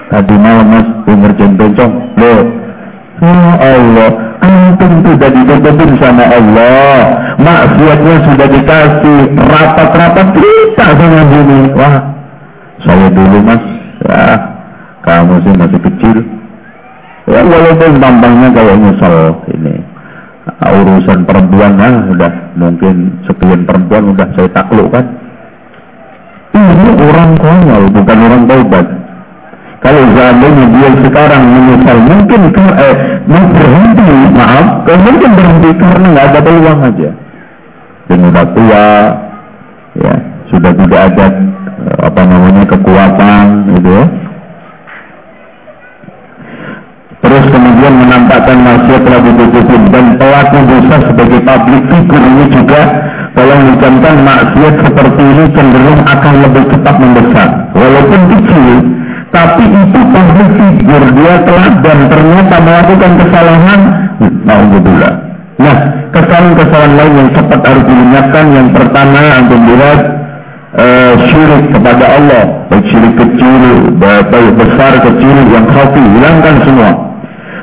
tadi 0.08 0.34
malam 0.36 0.66
mas, 0.68 0.88
ngerjain 1.06 1.52
bencong. 1.56 1.92
Loh, 2.18 2.40
Ya 3.18 3.50
Allah, 3.58 4.10
antum 4.46 4.92
sudah 5.02 5.30
ditutupin 5.34 5.90
sama 5.98 6.24
Allah. 6.28 6.98
Maksiatnya 7.38 8.14
sudah 8.30 8.46
dikasih 8.46 9.18
rapat-rapat 9.36 10.26
cerita 10.38 10.86
sama 10.94 11.22
sini. 11.26 11.60
Wah, 11.74 11.96
saya 12.86 13.08
dulu 13.10 13.38
mas, 13.42 13.64
ya 14.06 14.22
kamu 15.02 15.34
sih 15.42 15.54
masih 15.56 15.80
kecil, 15.82 16.18
Ya 17.28 17.44
walaupun 17.44 18.00
tampangnya 18.00 18.48
kayak 18.56 18.76
nyesel 18.80 19.36
ini 19.52 19.76
urusan 20.58 21.28
perempuan 21.28 21.76
ah 21.76 22.08
udah 22.08 22.32
mungkin 22.56 23.20
sekian 23.28 23.68
perempuan 23.68 24.16
udah 24.16 24.28
saya 24.32 24.48
taklukkan. 24.56 25.04
Ini 26.56 26.88
orang 26.96 27.30
konyol 27.36 27.84
bukan 27.92 28.18
orang 28.24 28.42
taubat. 28.48 28.86
Kalau 29.78 30.02
seandainya 30.10 30.64
dia 30.74 30.90
sekarang 31.06 31.42
menyesal 31.54 31.98
mungkin 32.02 32.40
eh, 32.50 32.96
berhenti 33.30 34.10
maaf, 34.34 34.66
mungkin 34.84 35.30
berhenti 35.38 35.70
karena 35.78 36.06
nggak 36.12 36.26
ada 36.34 36.40
peluang 36.42 36.80
aja. 36.82 37.10
Dan 38.08 38.18
udah 38.32 38.46
tua, 38.56 38.86
ya 40.00 40.14
sudah 40.48 40.72
tidak 40.72 41.00
ada 41.12 41.26
apa 42.02 42.20
namanya 42.24 42.64
kekuatan, 42.66 43.44
gitu 43.76 43.90
ya 43.92 44.04
Terus 47.18 47.44
kemudian 47.50 47.94
menampakkan 47.98 48.56
maksiat 48.62 49.02
telah 49.02 49.20
ditutupin 49.20 49.82
dan 49.90 50.16
pelaku 50.16 50.58
dosa 50.70 50.96
sebagai 51.02 51.40
public 51.42 51.82
figure 51.90 52.24
ini 52.24 52.44
juga 52.46 52.80
tolong 53.34 53.62
dicamkan 53.74 54.16
maksiat 54.22 54.74
seperti 54.86 55.22
ini 55.26 55.44
cenderung 55.50 56.00
akan 56.06 56.34
lebih 56.46 56.64
cepat 56.70 56.94
membesar. 56.96 57.48
Walaupun 57.74 58.20
kecil, 58.32 58.66
tapi 59.28 59.64
itu 59.68 60.00
public 60.08 60.48
figure 60.56 61.06
dia 61.12 61.34
telah 61.44 61.68
dan 61.84 61.98
ternyata 62.08 62.56
melakukan 62.64 63.12
kesalahan. 63.20 63.80
Alhamdulillah. 64.48 65.12
Nah, 65.58 65.76
kesalahan-kesalahan 66.14 66.94
lain 66.94 67.12
yang 67.18 67.30
cepat 67.34 67.60
harus 67.66 67.84
diingatkan 67.84 68.44
yang 68.54 68.68
pertama 68.72 69.20
untuk 69.42 69.60
lihat 69.68 70.00
uh, 70.78 71.12
syirik 71.28 71.64
kepada 71.74 72.04
Allah, 72.08 72.42
baik 72.72 72.84
syirik 72.88 73.14
kecil, 73.18 73.62
baik 73.98 74.52
besar, 74.54 74.92
kecil, 75.02 75.36
yang 75.50 75.66
khafi, 75.66 76.02
hilangkan 76.14 76.54
semua. 76.62 76.90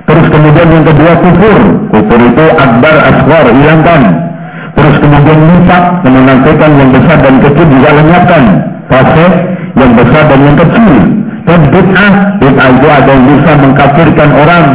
Terus 0.06 0.26
kemudian 0.30 0.68
yang 0.70 0.86
kedua 0.86 1.12
kufur. 1.18 1.60
Kufur 1.90 2.20
itu 2.22 2.46
akbar 2.62 2.96
asghar, 3.10 3.46
hilangkan. 3.50 4.02
Terus 4.76 4.96
kemudian 5.02 5.40
nifak, 5.50 5.84
menafikan 6.06 6.72
yang 6.78 6.90
besar 6.94 7.18
dan 7.26 7.36
kecil 7.42 7.66
juga 7.74 7.90
lenyapkan. 7.96 8.44
Fasik 8.86 9.34
yang 9.82 9.92
besar 9.98 10.24
dan 10.30 10.40
yang 10.46 10.58
kecil. 10.62 11.25
Dan 11.46 11.60
bid'ah, 11.70 12.14
bid'ah 12.42 12.68
itu 12.74 12.88
ada 12.90 13.10
yang 13.14 13.26
bisa 13.30 13.52
mengkafirkan 13.62 14.30
orang. 14.34 14.66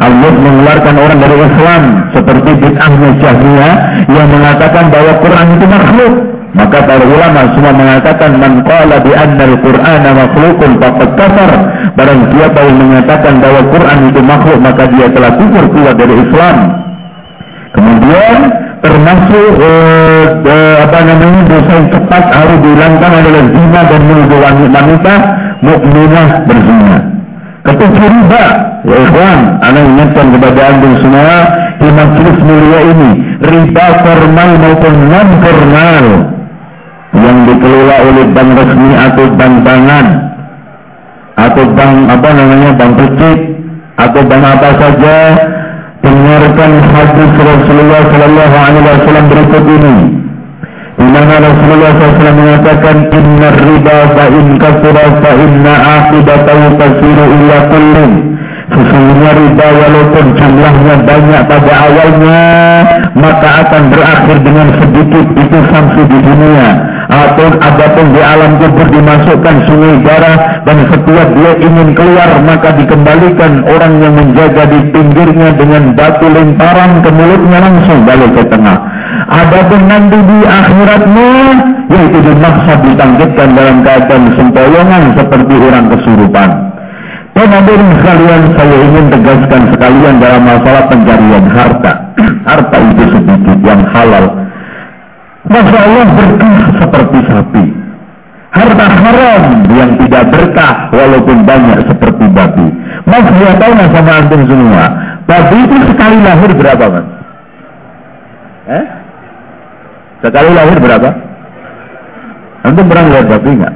Allah 0.00 0.32
mengeluarkan 0.32 0.96
orang 0.96 1.18
dari 1.20 1.36
Islam 1.44 1.82
seperti 2.16 2.50
bid'ahnya 2.56 3.10
Jahmiyah 3.20 3.74
yang 4.08 4.28
mengatakan 4.32 4.84
bahwa 4.88 5.12
Quran 5.22 5.46
itu 5.54 5.66
makhluk. 5.68 6.14
Maka 6.50 6.82
para 6.82 7.04
ulama 7.06 7.46
semua 7.54 7.70
mengatakan 7.70 8.30
man 8.42 8.66
qala 8.66 8.98
bi 9.06 9.14
anna 9.14 9.44
al-Qur'ana 9.54 10.10
makhluqun 10.18 10.70
faqad 10.82 11.10
kafar. 11.14 11.50
Barang 11.94 12.20
siapa 12.34 12.58
yang 12.66 12.78
mengatakan 12.80 13.34
bahwa 13.38 13.60
Quran 13.70 13.98
itu 14.10 14.20
makhluk 14.24 14.58
maka 14.58 14.82
dia 14.90 15.06
telah 15.14 15.30
kufur 15.38 15.64
keluar 15.70 15.94
dari 15.94 16.14
Islam. 16.18 16.56
Kemudian 17.70 18.36
termasuk 18.82 19.50
eh, 19.62 20.26
eh, 20.42 20.76
apa 20.90 20.98
namanya 21.06 21.40
dosa 21.46 21.70
yang 21.70 21.88
cepat 21.92 22.24
harus 22.34 22.58
dihilangkan 22.64 23.10
adalah 23.14 23.42
zina 23.46 23.80
dan 23.86 24.00
menuduh 24.10 24.38
wanita 24.42 24.80
mukminah 25.64 26.28
berzina. 26.44 26.98
Ketujuh 27.60 28.08
riba, 28.08 28.44
ya 28.88 28.96
ikhwan, 29.04 29.40
anak 29.60 29.84
ingatkan 29.84 30.26
kepada 30.32 30.60
anda 30.72 30.88
semua 31.04 31.36
di 31.76 31.88
majelis 31.92 32.38
mulia 32.40 32.80
ini, 32.88 33.10
riba 33.44 33.86
formal 34.00 34.50
maupun 34.56 34.94
non 35.12 35.28
formal 35.44 36.06
yang 37.20 37.38
dikelola 37.44 37.96
oleh 38.06 38.26
bank 38.32 38.50
resmi 38.54 38.90
atau 38.96 39.24
bank 39.34 39.54
tangan 39.66 40.06
atau 41.36 41.64
bank 41.74 41.94
apa 42.08 42.28
namanya 42.32 42.70
bank 42.78 42.92
kecil 42.96 43.38
atau 43.98 44.20
bank 44.24 44.44
apa 44.46 44.68
saja 44.80 45.16
dengarkan 46.00 46.72
hadis 46.80 47.32
Rasulullah 47.36 48.02
Sallallahu 48.08 48.56
Alaihi 48.56 48.84
Wasallam 48.88 49.26
berikut 49.28 49.64
ini 49.68 49.96
di 51.00 51.06
mana 51.08 51.34
Rasulullah 51.40 51.90
SAW 51.96 52.36
mengatakan 52.36 52.96
inna 53.08 53.48
riba 53.56 53.98
fa 54.12 54.24
in 54.28 54.46
kasura 54.60 55.06
fa 55.24 55.32
inna 55.32 55.74
akibatahu 55.96 56.64
tasiru 56.76 57.24
illa 57.24 57.58
kullin 57.72 58.12
Sesungguhnya 58.70 59.30
riba 59.34 59.66
walaupun 59.66 60.24
jumlahnya 60.38 60.94
banyak 61.02 61.42
pada 61.50 61.72
awalnya, 61.90 62.42
maka 63.18 63.48
akan 63.66 63.82
berakhir 63.90 64.36
dengan 64.46 64.68
sedikit 64.78 65.26
itu 65.26 65.58
sanksi 65.74 66.02
di 66.06 66.18
dunia. 66.22 66.68
Atau 67.10 67.58
adapun 67.58 68.14
di 68.14 68.22
alam 68.22 68.62
kubur 68.62 68.86
dimasukkan 68.86 69.56
sungai 69.66 69.98
darah 70.06 70.62
dan 70.62 70.78
setiap 70.86 71.28
dia 71.34 71.52
ingin 71.58 71.90
keluar 71.98 72.38
maka 72.46 72.70
dikembalikan 72.78 73.66
orang 73.66 73.98
yang 73.98 74.14
menjaga 74.14 74.70
di 74.70 74.78
pinggirnya 74.94 75.58
dengan 75.58 75.98
batu 75.98 76.30
lemparan 76.30 77.02
ke 77.02 77.10
mulutnya 77.10 77.58
langsung 77.66 78.06
balik 78.06 78.30
ke 78.30 78.46
tengah. 78.46 78.78
Adapun 79.26 79.82
nanti 79.90 80.18
di 80.22 80.38
akhiratnya 80.46 81.30
yaitu 81.90 82.18
dimaksa 82.22 82.72
ditangkitkan 82.78 83.48
dalam 83.58 83.76
keadaan 83.82 84.24
sempoyongan 84.38 85.02
seperti 85.18 85.54
orang 85.66 85.86
kesurupan. 85.90 86.50
Pemadun 87.30 87.82
sekalian 87.98 88.42
saya 88.54 88.76
ingin 88.86 89.06
tegaskan 89.10 89.62
sekalian 89.74 90.14
dalam 90.22 90.42
masalah 90.46 90.86
pencarian 90.86 91.46
harta. 91.50 91.92
harta 92.48 92.76
itu 92.90 93.04
sedikit 93.18 93.58
yang 93.66 93.82
halal. 93.90 94.39
Masya 95.48 95.78
Allah 95.80 96.06
berkah 96.12 96.56
seperti 96.76 97.18
sapi. 97.24 97.64
Harta 98.50 98.86
haram 98.98 99.42
yang 99.72 99.94
tidak 100.04 100.24
berkah 100.34 100.90
walaupun 100.90 101.46
banyak 101.46 101.86
seperti 101.86 102.24
babi. 102.34 102.66
Mas 103.06 103.24
dia 103.38 103.54
tahu 103.56 103.72
nggak 103.78 103.90
sama 103.94 104.12
antum 104.20 104.42
semua? 104.44 104.84
Babi 105.24 105.56
itu 105.64 105.76
sekali 105.94 106.18
lahir 106.18 106.50
berapa 106.52 106.84
mas? 106.90 107.06
Eh? 108.68 108.84
Sekali 110.20 110.50
lahir 110.50 110.76
berapa? 110.82 111.08
Antum 112.66 112.84
pernah 112.90 113.06
lihat 113.08 113.26
babi 113.30 113.50
nggak? 113.54 113.74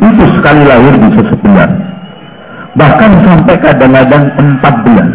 Itu 0.00 0.24
sekali 0.40 0.62
lahir 0.66 0.94
bisa 0.98 1.22
sebulan. 1.28 1.70
Bahkan 2.74 3.10
sampai 3.22 3.54
kadang-kadang 3.62 4.24
empat 4.34 4.74
bulan. 4.82 5.08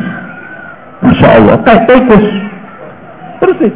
Masya 1.04 1.28
Allah. 1.28 1.56
Kayak 1.68 1.84
tikus. 1.92 2.26
Persis. 3.44 3.76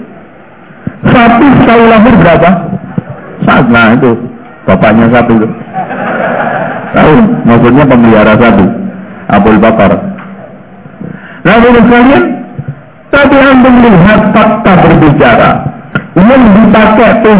Sapi 1.03 1.47
sekali 1.63 1.85
lahir 1.91 2.13
berapa? 2.15 2.49
Saat 3.43 3.65
nah 3.67 3.91
itu. 3.95 4.11
Bapaknya 4.63 5.11
satu. 5.11 5.35
Tahu? 6.95 7.13
Maksudnya 7.43 7.84
pemelihara 7.84 8.34
satu. 8.39 8.65
Abul 9.27 9.59
Bakar. 9.59 9.91
Lalu 11.43 11.84
sekalian, 11.84 12.23
tapi 13.11 13.35
anda 13.35 13.69
melihat 13.69 14.19
fakta 14.31 14.71
berbicara 14.80 15.73
yang 16.13 16.43
dipakai 16.55 17.09
tuh 17.25 17.39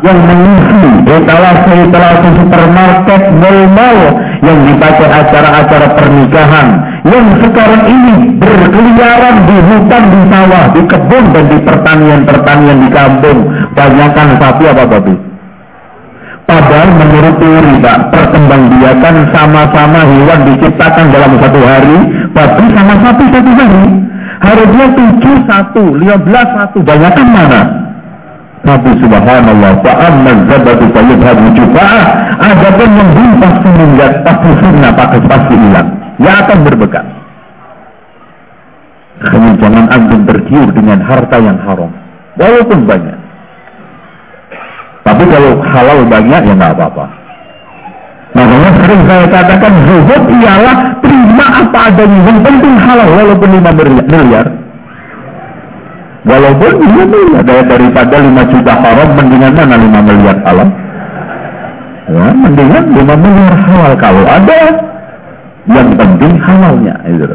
yang 0.00 0.18
mengisi 0.24 0.90
etalase-etalase 1.06 2.28
supermarket 2.40 3.22
mall-mall 3.36 3.98
yang 4.42 4.58
dipakai 4.66 5.06
acara-acara 5.06 5.86
pernikahan. 5.98 6.68
Yang 7.06 7.26
sekarang 7.42 7.82
ini 7.88 8.14
berkeliaran 8.38 9.36
di 9.48 9.56
hutan, 9.64 10.02
di 10.12 10.20
sawah, 10.28 10.64
di 10.74 10.82
kebun 10.86 11.24
dan 11.34 11.44
di 11.48 11.58
pertanian-pertanian 11.62 12.78
di 12.84 12.88
kampung. 12.92 13.38
Banyakkan 13.74 14.28
sapi 14.38 14.64
apa 14.68 14.84
babi? 14.86 15.14
Padahal 16.48 16.90
menurut 16.96 17.36
teori 17.36 17.74
Pak 17.84 17.98
perkembangbiakan 18.08 19.16
sama-sama 19.36 20.00
hewan 20.00 20.48
diciptakan 20.48 21.12
dalam 21.12 21.36
satu 21.36 21.60
hari 21.60 21.96
babi 22.32 22.64
sama 22.72 22.94
sapi 23.04 23.24
satu 23.28 23.52
hari. 23.52 23.84
Harusnya 24.38 24.86
tujuh 24.94 25.36
satu, 25.50 25.84
lima 25.98 26.16
belas 26.22 26.46
satu, 26.54 26.78
banyakkan 26.86 27.26
mana? 27.26 27.87
Tapi 28.68 28.90
subhanallah, 29.00 29.80
fa'amma 29.80 30.44
zabatu 30.44 30.84
fayubhadu 30.92 31.56
jufa'ah. 31.56 32.04
Adapun 32.36 32.88
yang 33.00 33.40
pasti 33.40 33.68
melihat, 33.72 34.12
pasti 34.20 34.50
sunnah, 34.60 34.92
pasti 34.92 35.18
pasti 35.24 35.54
hilang. 35.56 35.88
Ya 36.20 36.44
akan 36.44 36.58
berbekas. 36.68 37.06
Hanya 39.24 39.56
jangan 39.56 39.84
antum 39.88 40.20
tergiur 40.28 40.68
dengan 40.76 41.00
harta 41.00 41.40
yang 41.40 41.56
haram. 41.64 41.88
Walaupun 42.36 42.84
banyak. 42.84 43.18
Tapi 45.08 45.24
kalau 45.32 45.64
halal 45.64 46.04
banyak 46.04 46.40
ya 46.44 46.52
nggak 46.52 46.72
apa-apa. 46.76 47.06
Makanya 48.36 48.70
sering 48.84 49.02
saya 49.08 49.26
katakan 49.32 49.72
zuhud 49.88 50.22
ialah 50.44 50.76
terima 51.00 51.46
apa 51.64 51.78
adanya. 51.88 52.20
Yang 52.20 52.38
penting 52.44 52.74
halal 52.76 53.08
walaupun 53.16 53.48
lima 53.48 53.70
miliar. 53.72 54.46
Walaupun 56.28 56.72
lima 56.84 57.04
miliar 57.08 57.40
daripada 57.40 58.20
lima 58.20 58.44
juta 58.52 58.72
haram 58.76 59.16
mendingan 59.16 59.52
mana 59.56 59.76
lima 59.80 60.00
miliar 60.04 60.36
halal. 60.44 60.68
Ya, 62.04 62.26
mendingan 62.36 62.84
lima 62.92 63.14
miliar 63.16 63.56
halal. 63.64 63.92
Kalau 63.96 64.24
ada 64.28 64.60
yang 65.72 65.90
penting 65.96 66.36
halalnya 66.36 66.94
itu. 67.08 67.32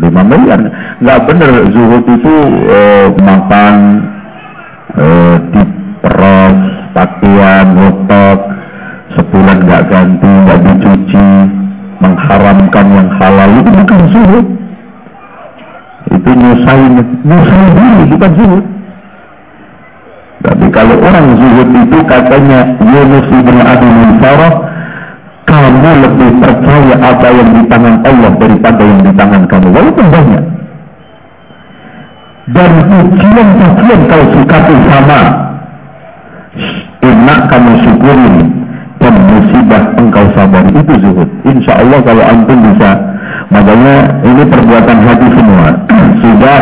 Lima 0.00 0.24
miliar. 0.24 0.56
Nggak 1.04 1.20
benar 1.28 1.52
zuhud 1.68 2.04
itu 2.08 2.34
eh, 2.72 3.06
makan 3.20 3.74
eh, 4.96 5.36
diperas 5.52 6.58
pakaian 6.96 7.66
ngotok 7.76 8.38
sebulan 9.20 9.58
nggak 9.68 9.82
ganti 9.92 10.32
nggak 10.48 10.60
dicuci 10.64 11.28
mengharamkan 12.00 12.86
yang 12.88 13.08
halal. 13.20 13.48
Itu 13.52 13.68
bukan 13.68 14.00
zuhud 14.16 14.46
itu 16.08 16.30
nyusahin 16.32 16.94
nyusahin 17.24 17.70
diri 17.76 18.04
bukan 18.12 18.32
zuhud. 18.36 18.64
Tapi 20.38 20.66
kalau 20.70 20.96
orang 21.02 21.26
zuhud 21.36 21.68
itu 21.74 21.98
katanya 22.06 22.60
Yunus 22.80 23.28
ibn 23.28 23.56
Abi 23.60 23.88
Munsarah 23.90 24.54
kamu 25.48 25.90
lebih 26.04 26.30
percaya 26.44 26.94
apa 27.00 27.28
yang 27.32 27.50
di 27.56 27.62
tangan 27.72 27.96
Allah 28.04 28.32
daripada 28.36 28.82
yang 28.84 29.00
di 29.00 29.12
tangan 29.16 29.42
kamu. 29.48 29.68
Walaupun 29.72 30.06
banyak. 30.12 30.44
Dan 32.48 32.72
ujian-ujian 32.88 34.00
kau 34.08 34.24
sukapi 34.32 34.74
sama. 34.88 35.20
Enak 37.04 37.40
kamu 37.52 37.72
syukurin 37.84 38.36
dan 39.00 39.14
musibah 39.28 39.84
engkau 40.00 40.26
sabar. 40.32 40.64
Itu 40.68 40.94
zuhud. 41.00 41.28
Insya 41.44 41.80
Allah 41.80 42.00
kalau 42.04 42.24
antum 42.24 42.58
bisa 42.72 43.17
makanya 43.48 43.96
ini 44.24 44.42
perbuatan 44.46 44.98
hati 45.04 45.26
semua. 45.34 45.66
Sudah 46.22 46.60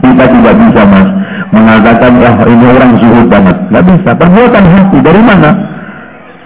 kita 0.00 0.24
tidak 0.24 0.54
bisa 0.56 0.82
mas 0.88 1.08
mengatakan 1.50 2.12
ya 2.22 2.30
ini 2.48 2.64
orang 2.64 2.92
zuhud 2.98 3.26
banget. 3.28 3.56
Nggak 3.68 3.84
bisa. 3.90 4.10
Perbuatan 4.16 4.64
hati 4.64 4.96
dari 5.02 5.22
mana? 5.22 5.50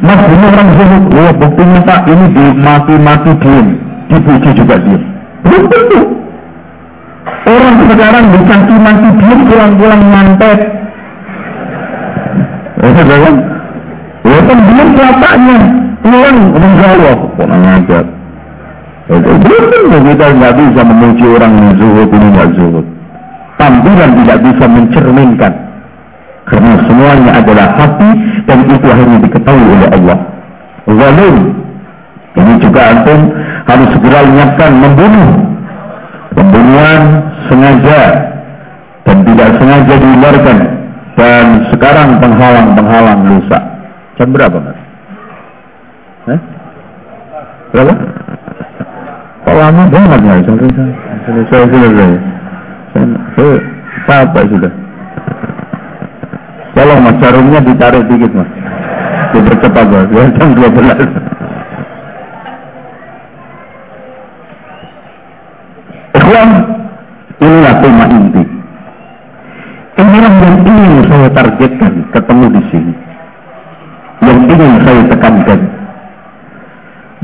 Mas 0.02 0.20
ini 0.26 0.44
orang 0.48 0.68
zuhud. 0.74 1.04
Oh 1.14 1.32
buktinya 1.38 1.80
pak 1.86 2.00
ini 2.10 2.26
dimati-mati 2.34 3.32
diem. 3.40 3.66
Dipuji 4.10 4.50
juga 4.58 4.76
diem. 4.82 5.02
Belum 5.46 5.64
tentu. 5.70 6.00
Orang 7.44 7.76
sekarang 7.88 8.24
dicaci 8.32 8.74
mati 8.80 9.08
diem 9.20 9.40
pulang-pulang 9.48 10.02
mantet 10.08 10.60
Oh, 12.84 12.90
kan? 12.92 13.34
Ya 14.28 14.38
kan 14.44 14.58
belum 14.60 14.88
bapaknya 14.92 15.56
pulang. 16.04 16.38
Insya 16.52 16.88
Allah 16.92 17.16
aja. 17.80 18.00
Belum 19.04 20.00
kita 20.08 20.26
nggak 20.32 20.54
bisa 20.56 20.80
memuji 20.80 21.24
orang 21.28 21.52
yang 21.60 21.70
zuhud 21.76 22.08
ini 22.08 22.26
nggak 22.32 22.50
zuhud. 22.56 22.86
Tampilan 23.60 24.10
tidak 24.24 24.38
bisa 24.48 24.64
mencerminkan. 24.64 25.52
Karena 26.44 26.72
semuanya 26.88 27.32
adalah 27.40 27.66
hati 27.76 28.10
dan 28.44 28.58
itu 28.68 28.84
akhirnya 28.84 29.18
diketahui 29.24 29.66
oleh 29.76 29.88
Allah. 29.92 30.18
Zalim. 30.88 31.36
Ini 32.34 32.52
juga 32.60 32.80
antum 32.90 33.20
harus 33.68 33.88
segera 33.92 34.20
ingatkan 34.24 34.70
membunuh. 34.72 35.30
Pembunuhan 36.34 37.02
sengaja 37.46 38.00
dan 39.06 39.16
tidak 39.22 39.48
sengaja 39.60 39.94
dihindarkan 39.94 40.58
dan 41.14 41.44
sekarang 41.70 42.08
penghalang-penghalang 42.18 43.20
rusak. 43.30 43.62
Jam 44.18 44.28
berapa 44.34 44.58
mas? 44.58 44.78
Eh? 46.34 46.40
Berapa? 47.70 48.23
Lama 49.44 49.84
banget 49.92 50.20
ya? 50.24 50.34
Selesai 51.24 51.62
selesai. 51.68 52.12
Saya 53.34 53.54
capek 54.04 54.44
sudah. 54.50 54.72
Tolong 56.74 57.00
mas, 57.06 57.16
jarumnya 57.22 57.60
ditarik 57.62 58.02
dikit 58.10 58.32
mas. 58.34 58.50
Dipercepat 59.32 59.86
mas, 59.88 60.08
ya 60.10 60.24
jam 60.34 60.48
12. 60.58 60.74
Ikhwan, 66.14 66.50
inilah 67.38 67.74
tema 67.78 68.04
inti. 68.10 68.44
Inilah 69.94 70.32
yang 70.34 70.56
ingin 70.66 71.02
saya 71.06 71.28
targetkan 71.30 71.92
ketemu 72.10 72.46
di 72.58 72.62
sini 72.74 72.94
yang 74.24 74.40
ingin 74.48 74.72
saya 74.84 75.02
tekankan. 75.12 75.60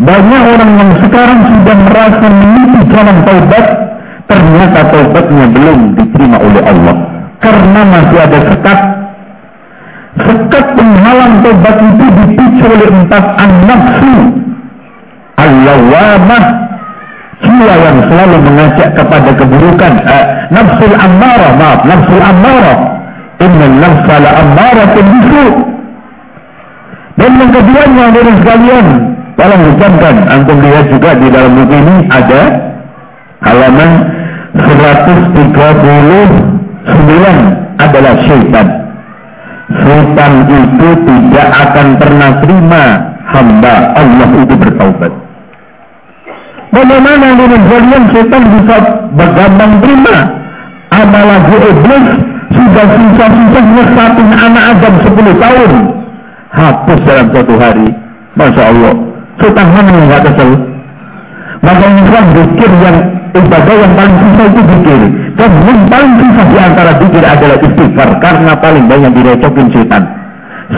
Banyak 0.00 0.42
orang 0.56 0.72
yang 0.80 0.92
sekarang 1.04 1.40
sudah 1.44 1.76
merasa 1.76 2.26
meniti 2.32 2.80
jalan 2.88 3.18
taubat, 3.28 3.66
ternyata 4.24 4.80
taubatnya 4.88 5.44
belum 5.52 5.78
diterima 5.92 6.36
oleh 6.40 6.62
Allah. 6.64 6.96
Karena 7.40 7.80
masih 7.84 8.18
ada 8.20 8.38
sekat. 8.48 8.78
Sekat 10.24 10.64
penghalang 10.72 11.34
taubat 11.44 11.76
itu 11.84 12.06
dipicu 12.16 12.64
oleh 12.64 12.88
empat 12.96 13.24
an-nafsu, 13.44 14.16
al-lawamah, 15.36 16.44
jiwa 17.44 17.74
yang 17.76 17.98
selalu 18.08 18.36
mengajak 18.40 18.88
kepada 18.96 19.30
keburukan. 19.36 19.92
Uh, 20.00 20.24
nafsul 20.48 20.94
ammarah 20.96 21.52
maaf 21.56 21.80
nafsul 21.84 22.20
ammarah 22.24 22.78
inna 23.40 23.66
nafsala 23.80 24.30
bisu 24.96 25.46
dan 27.16 27.30
yang 27.36 27.50
keduanya 27.52 28.04
dari 28.16 28.32
sekalian 28.40 28.86
tolong 29.38 29.62
ucapkan 29.74 30.16
antum 30.30 30.58
lihat 30.62 30.86
juga 30.90 31.10
di 31.18 31.26
dalam 31.30 31.52
buku 31.58 31.74
ini 31.74 31.96
ada 32.10 32.42
halaman 33.44 33.90
139 34.56 35.46
adalah 37.78 38.14
syaitan 38.26 38.66
syaitan 39.70 40.32
itu 40.50 40.88
tidak 41.06 41.48
akan 41.54 41.86
pernah 41.98 42.30
terima 42.42 42.84
hamba 43.30 43.74
Allah 43.94 44.30
itu 44.34 44.54
bertaubat 44.58 45.12
Bagaimana 46.70 47.34
dengan 47.34 47.62
kalian 47.66 48.04
setan 48.14 48.42
bisa 48.54 48.76
bergabung 49.18 49.82
terima? 49.82 50.16
Apalagi 50.90 51.56
iblis 51.66 52.06
sudah 52.54 52.86
susah-susah 52.94 53.64
nyesatin 53.74 54.28
anak 54.30 54.64
Adam 54.78 54.94
10 55.02 55.42
tahun. 55.42 55.72
Hapus 56.50 56.98
dalam 57.06 57.26
satu 57.34 57.54
hari. 57.58 57.88
Masya 58.38 58.62
Allah. 58.70 59.09
Setan 59.40 59.68
mana 59.72 59.90
yang 59.90 60.06
gak 60.12 60.22
kesel? 60.28 60.50
Maka 61.60 61.84
Islam 61.92 62.24
zikir 62.36 62.70
yang 62.80 62.96
ibadah 63.36 63.74
yang 63.76 63.92
paling 63.96 64.16
susah 64.16 64.46
itu 64.48 64.60
zikir. 64.64 65.00
Dan 65.36 65.50
yang 65.64 65.80
paling 65.88 66.14
susah 66.20 66.44
di 66.48 66.56
antara 66.56 66.92
zikir 67.00 67.24
adalah 67.24 67.58
istighfar. 67.60 68.08
Karena 68.20 68.52
paling 68.56 68.84
banyak 68.88 69.12
direcokin 69.16 69.68
setan 69.72 70.04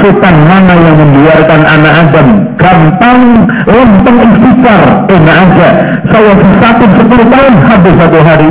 setan 0.01 0.37
mana 0.49 0.73
yang 0.81 0.97
membiarkan 0.97 1.61
anak 1.69 1.93
Adam 2.09 2.29
gampang 2.57 3.45
lempeng 3.69 4.19
istighfar 4.25 4.83
enak 5.13 5.37
aja 5.37 5.69
saya 6.09 6.33
sesatun 6.33 6.91
sepuluh 6.97 7.27
tahun 7.29 7.55
habis 7.69 7.95
satu 8.01 8.19
hari 8.25 8.51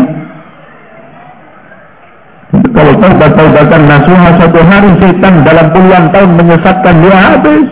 kalau 2.51 2.93
taubat-taubatan 2.99 3.81
nasuha 3.89 4.29
satu 4.37 4.59
hari 4.69 4.89
setan 5.01 5.33
dalam 5.41 5.67
puluhan 5.73 6.05
tahun 6.13 6.29
menyesatkan 6.37 6.95
dia 7.01 7.17
habis 7.17 7.65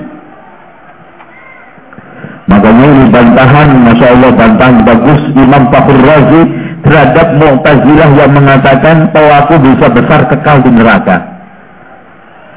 makanya 2.50 2.86
ini 2.90 3.06
bantahan 3.14 3.70
Masya 3.86 4.08
Allah 4.18 4.32
bantahan 4.34 4.78
bagus 4.82 5.22
Imam 5.38 5.64
Fakhr 5.70 5.98
Razi 6.02 6.42
terhadap 6.82 7.28
Mu'tazilah 7.38 8.10
yang 8.18 8.32
mengatakan 8.34 9.14
pelaku 9.14 9.56
bisa 9.62 9.86
besar 9.94 10.26
kekal 10.28 10.58
di 10.66 10.72
neraka 10.74 11.18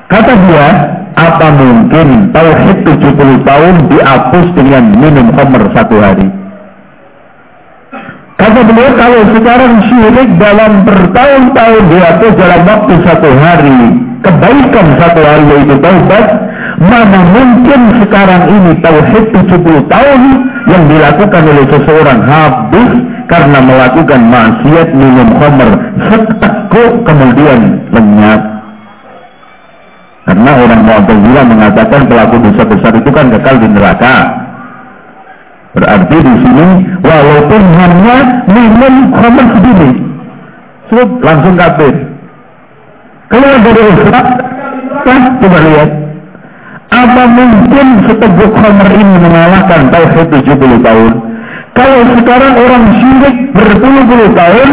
kata 0.08 0.32
dia 0.48 0.68
apa 1.16 1.46
mungkin 1.52 2.32
tauhid 2.32 2.78
70 2.88 3.44
tahun 3.44 3.74
dihapus 3.92 4.46
dengan 4.56 4.84
minum 4.96 5.28
khamr 5.36 5.62
satu 5.76 5.96
hari? 6.00 6.28
Kata 8.40 8.60
beliau 8.64 8.92
kalau 8.98 9.22
sekarang 9.36 9.74
syirik 9.86 10.30
dalam 10.40 10.82
bertahun-tahun 10.82 11.82
dihapus 11.94 12.32
dalam 12.34 12.60
waktu 12.66 12.94
satu 13.06 13.30
hari, 13.38 13.80
kebaikan 14.22 14.86
satu 14.98 15.20
hari 15.20 15.44
yaitu 15.50 15.76
taubat, 15.82 16.26
mana 16.78 17.20
mungkin 17.30 17.80
sekarang 18.02 18.42
ini 18.48 18.72
tauhid 18.80 19.24
70 19.34 19.92
tahun 19.92 20.22
yang 20.70 20.82
dilakukan 20.86 21.42
oleh 21.42 21.66
seseorang 21.68 22.20
habis 22.22 22.90
karena 23.26 23.58
melakukan 23.58 24.20
maksiat 24.30 24.88
minum 24.94 25.28
khamr 25.36 25.70
seteguk 26.06 26.92
kemudian 27.02 27.60
lenyap 27.90 28.52
karena 30.22 30.50
orang 30.54 30.80
Mu'tazilah 30.86 31.44
mengatakan 31.50 32.00
pelaku 32.06 32.38
dosa 32.46 32.62
besar 32.62 32.92
itu 32.94 33.10
kan 33.10 33.26
kekal 33.26 33.58
di 33.58 33.68
neraka. 33.74 34.16
Berarti 35.74 36.16
di 36.20 36.34
sini 36.46 36.68
walaupun 37.02 37.62
hanya 37.74 38.18
minum 38.46 38.94
khamr 39.10 39.46
sudah 40.92 41.08
langsung 41.26 41.54
kafir. 41.58 42.11
Kalau 43.32 43.48
dari 43.64 43.82
Islam, 43.96 44.26
kan 45.08 45.20
coba 45.40 45.58
lihat. 45.64 45.90
Apa 46.92 47.24
mungkin 47.24 48.04
seteguk 48.04 48.52
khamr 48.52 48.88
ini 48.92 49.16
mengalahkan 49.16 49.88
tauhid 49.88 50.28
70 50.28 50.84
tahun? 50.84 51.12
Kalau 51.72 52.00
sekarang 52.20 52.54
orang 52.60 52.84
syirik 53.00 53.36
berpuluh-puluh 53.56 54.28
tahun 54.36 54.70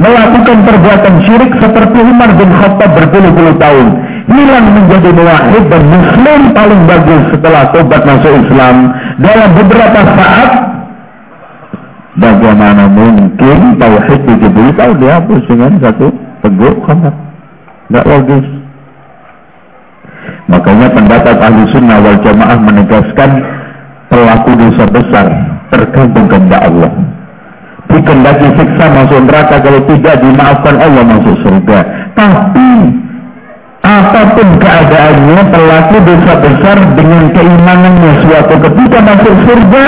melakukan 0.00 0.58
perbuatan 0.64 1.14
syirik 1.28 1.52
seperti 1.60 1.98
Umar 2.00 2.32
bin 2.32 2.48
Khattab 2.48 2.96
berpuluh-puluh 2.96 3.60
tahun 3.60 3.86
hilang 4.32 4.66
menjadi 4.72 5.10
muwahhid 5.12 5.64
dan 5.68 5.82
muslim 5.84 6.40
paling 6.56 6.82
bagus 6.88 7.22
setelah 7.36 7.68
tobat 7.76 8.02
masuk 8.08 8.32
Islam 8.40 8.76
dalam 9.20 9.50
beberapa 9.52 10.00
saat 10.16 10.50
bagaimana 12.16 12.88
mungkin 12.88 13.76
tauhid 13.76 14.20
70 14.24 14.80
tahun 14.80 14.96
dihapus 14.96 15.42
dengan 15.44 15.72
satu 15.84 16.08
teguk 16.40 16.76
khamar 16.88 17.29
tidak 17.90 18.06
logis 18.06 18.46
makanya 20.46 20.88
pendapat 20.94 21.36
ahli 21.42 21.62
sunnah 21.74 21.98
wal 21.98 22.18
jamaah 22.22 22.58
menegaskan 22.62 23.30
pelaku 24.06 24.50
dosa 24.54 24.84
besar 24.90 25.26
tergantung 25.70 26.26
kepada 26.26 26.58
Allah. 26.66 26.92
Dikendaki 27.90 28.46
siksa 28.54 28.86
masuk 28.94 29.18
neraka 29.26 29.58
kalau 29.58 29.82
tidak 29.90 30.22
dimaafkan 30.22 30.76
Allah 30.78 31.02
masuk 31.02 31.34
surga. 31.42 31.78
Tapi 32.14 32.70
apa 33.80 34.20
pun 34.38 34.48
keadaannya 34.62 35.40
pelaku 35.50 35.96
dosa 36.06 36.32
besar 36.38 36.76
dengan 36.94 37.34
keimanannya 37.34 38.12
suatu 38.22 38.54
ketika 38.62 38.98
masuk 39.02 39.34
surga 39.50 39.84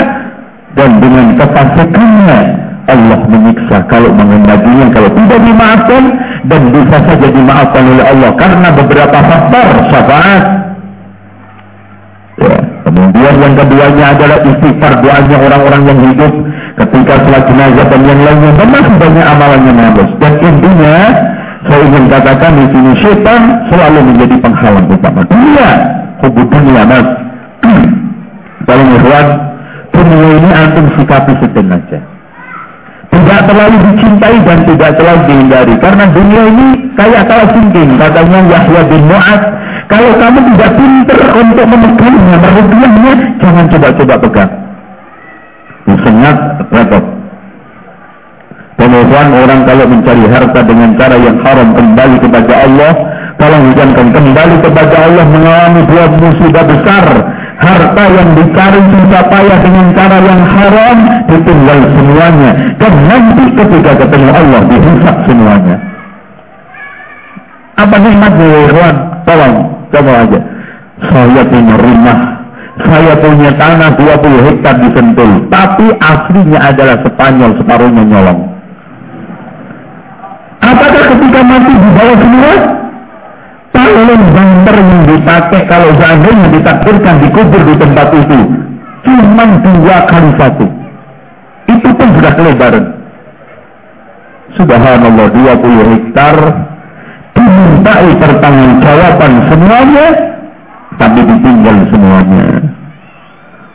dan 0.74 0.90
dengan 0.98 1.26
kefasikannya 1.38 2.40
Allah 2.90 3.20
menyiksa. 3.30 3.86
Kalau 3.86 4.10
mengendakinya 4.10 4.90
kalau 4.90 5.10
tidak 5.14 5.40
dimaafkan 5.46 6.02
dan 6.46 6.60
bisa 6.74 6.96
saja 7.06 7.28
dimaafkan 7.30 7.84
oleh 7.86 8.04
Allah 8.06 8.30
karena 8.34 8.68
beberapa 8.74 9.18
faktor 9.22 9.66
syafaat. 9.90 10.44
Ya. 12.42 12.58
kemudian 12.88 13.34
yang 13.38 13.54
keduanya 13.54 14.04
adalah 14.16 14.38
istighfar 14.40 14.92
doanya 15.04 15.36
orang-orang 15.36 15.82
yang 15.84 15.98
hidup 16.10 16.32
ketika 16.80 17.14
sholat 17.22 17.44
jenazah 17.46 17.86
dan 17.86 18.00
yang 18.08 18.20
lainnya. 18.24 18.50
Masih 18.56 18.94
banyak 18.98 19.26
amalannya 19.26 19.72
menembus 19.72 20.10
dan 20.18 20.32
intinya 20.42 20.96
saya 21.62 21.82
ingin 21.86 22.04
katakan 22.10 22.52
di 22.58 22.66
sini 22.74 22.92
setan 22.98 23.42
selalu 23.70 24.00
menjadi 24.10 24.36
penghalang 24.42 24.86
utama 24.90 25.22
dunia 25.30 25.70
hubung 26.26 26.48
dunia 26.50 26.82
mas. 26.82 27.06
Kalau 28.66 28.84
ikhwan 28.94 29.26
dunia 29.94 30.28
ini 30.42 30.50
antum 30.50 30.86
sikapi 30.98 31.32
setengaja 31.38 32.11
tidak 33.12 33.40
terlalu 33.44 33.76
dicintai 33.92 34.36
dan 34.40 34.58
tidak 34.64 34.90
terlalu 34.96 35.20
dihindari 35.28 35.74
karena 35.78 36.04
dunia 36.10 36.42
ini 36.48 36.66
kayak 36.96 37.22
kalah 37.28 37.48
sinking 37.52 37.90
katanya 38.00 38.38
Yahya 38.48 38.82
bin 38.88 39.02
Mu'ad 39.04 39.42
kalau 39.86 40.10
kamu 40.16 40.38
tidak 40.54 40.70
pinter 40.80 41.20
untuk 41.36 41.66
memegangnya 41.68 42.36
merugiahnya 42.40 43.12
jangan 43.38 43.64
coba-coba 43.68 44.16
pegang 44.16 44.52
sangat 46.02 46.36
repot. 46.70 47.04
Pemohon 48.76 49.28
orang 49.36 49.60
kalau 49.68 49.84
mencari 49.86 50.24
harta 50.26 50.60
dengan 50.66 50.90
cara 50.98 51.16
yang 51.20 51.38
haram 51.44 51.70
kembali 51.70 52.16
kepada 52.18 52.54
Allah, 52.66 52.92
kalau 53.38 53.58
hujankan 53.68 54.08
kembali 54.10 54.56
kepada 54.64 54.96
Allah 55.06 55.24
mengalami 55.28 55.80
dua 55.86 56.04
musibah 56.18 56.64
besar. 56.66 57.06
Harta 57.62 58.04
yang 58.10 58.34
dicari 58.34 58.80
susah 58.90 59.22
payah 59.30 59.58
dengan 59.62 59.86
cara 59.94 60.18
yang 60.18 60.42
haram 60.50 60.98
ditinggal 61.30 61.78
semuanya. 61.94 62.50
Dan 62.82 62.92
nanti 63.06 63.44
ketika 63.54 63.92
ketemu 64.02 64.30
Allah 64.34 64.60
dihisap 64.66 65.16
semuanya. 65.30 65.76
Apa 67.78 67.96
nikmatnya 68.02 68.46
ya 68.50 68.90
Tolong, 69.22 69.54
coba 69.94 70.12
aja. 70.26 70.40
Saya 71.02 71.42
punya 71.46 71.74
rumah 71.78 72.18
saya 72.80 73.12
punya 73.20 73.52
tanah 73.60 74.00
20 74.00 74.48
hektar 74.48 74.80
di 74.80 74.88
Sentul, 74.96 75.44
tapi 75.52 75.92
aslinya 76.00 76.72
adalah 76.72 76.96
Spanyol, 77.04 77.52
separuhnya 77.60 78.00
nyolong. 78.00 78.40
Apakah 80.64 81.04
ketika 81.12 81.40
mati 81.44 81.72
dibawa 81.76 82.14
semua? 82.16 82.54
Paling 83.72 84.24
banter 84.36 84.76
yang 84.76 85.02
dipakai 85.08 85.60
kalau 85.64 85.90
seandainya 85.96 86.48
ditakdirkan 86.52 87.14
dikubur 87.24 87.60
di 87.64 87.74
tempat 87.80 88.08
itu, 88.12 88.38
cuma 89.04 89.44
dua 89.64 89.96
kali 90.06 90.30
satu. 90.36 90.66
Itu 91.72 91.88
pun 91.96 92.08
sudah 92.20 92.32
kelebaran. 92.36 92.84
Subhanallah 94.52 95.32
20 95.32 95.92
hektar 95.96 96.36
dimintai 97.32 98.10
pertanggungjawaban 98.20 99.32
semuanya 99.48 100.06
tapi 101.00 101.20
ditinggal 101.24 101.76
semuanya. 101.88 102.46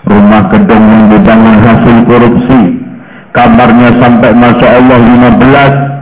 Rumah 0.07 0.43
gedung 0.53 0.85
yang 0.87 1.05
dibangun 1.11 1.57
hasil 1.59 1.97
korupsi, 2.07 2.61
kamarnya 3.35 3.89
sampai 3.99 4.31
Masya 4.31 4.67
Allah 4.79 4.99
15, 5.03 5.96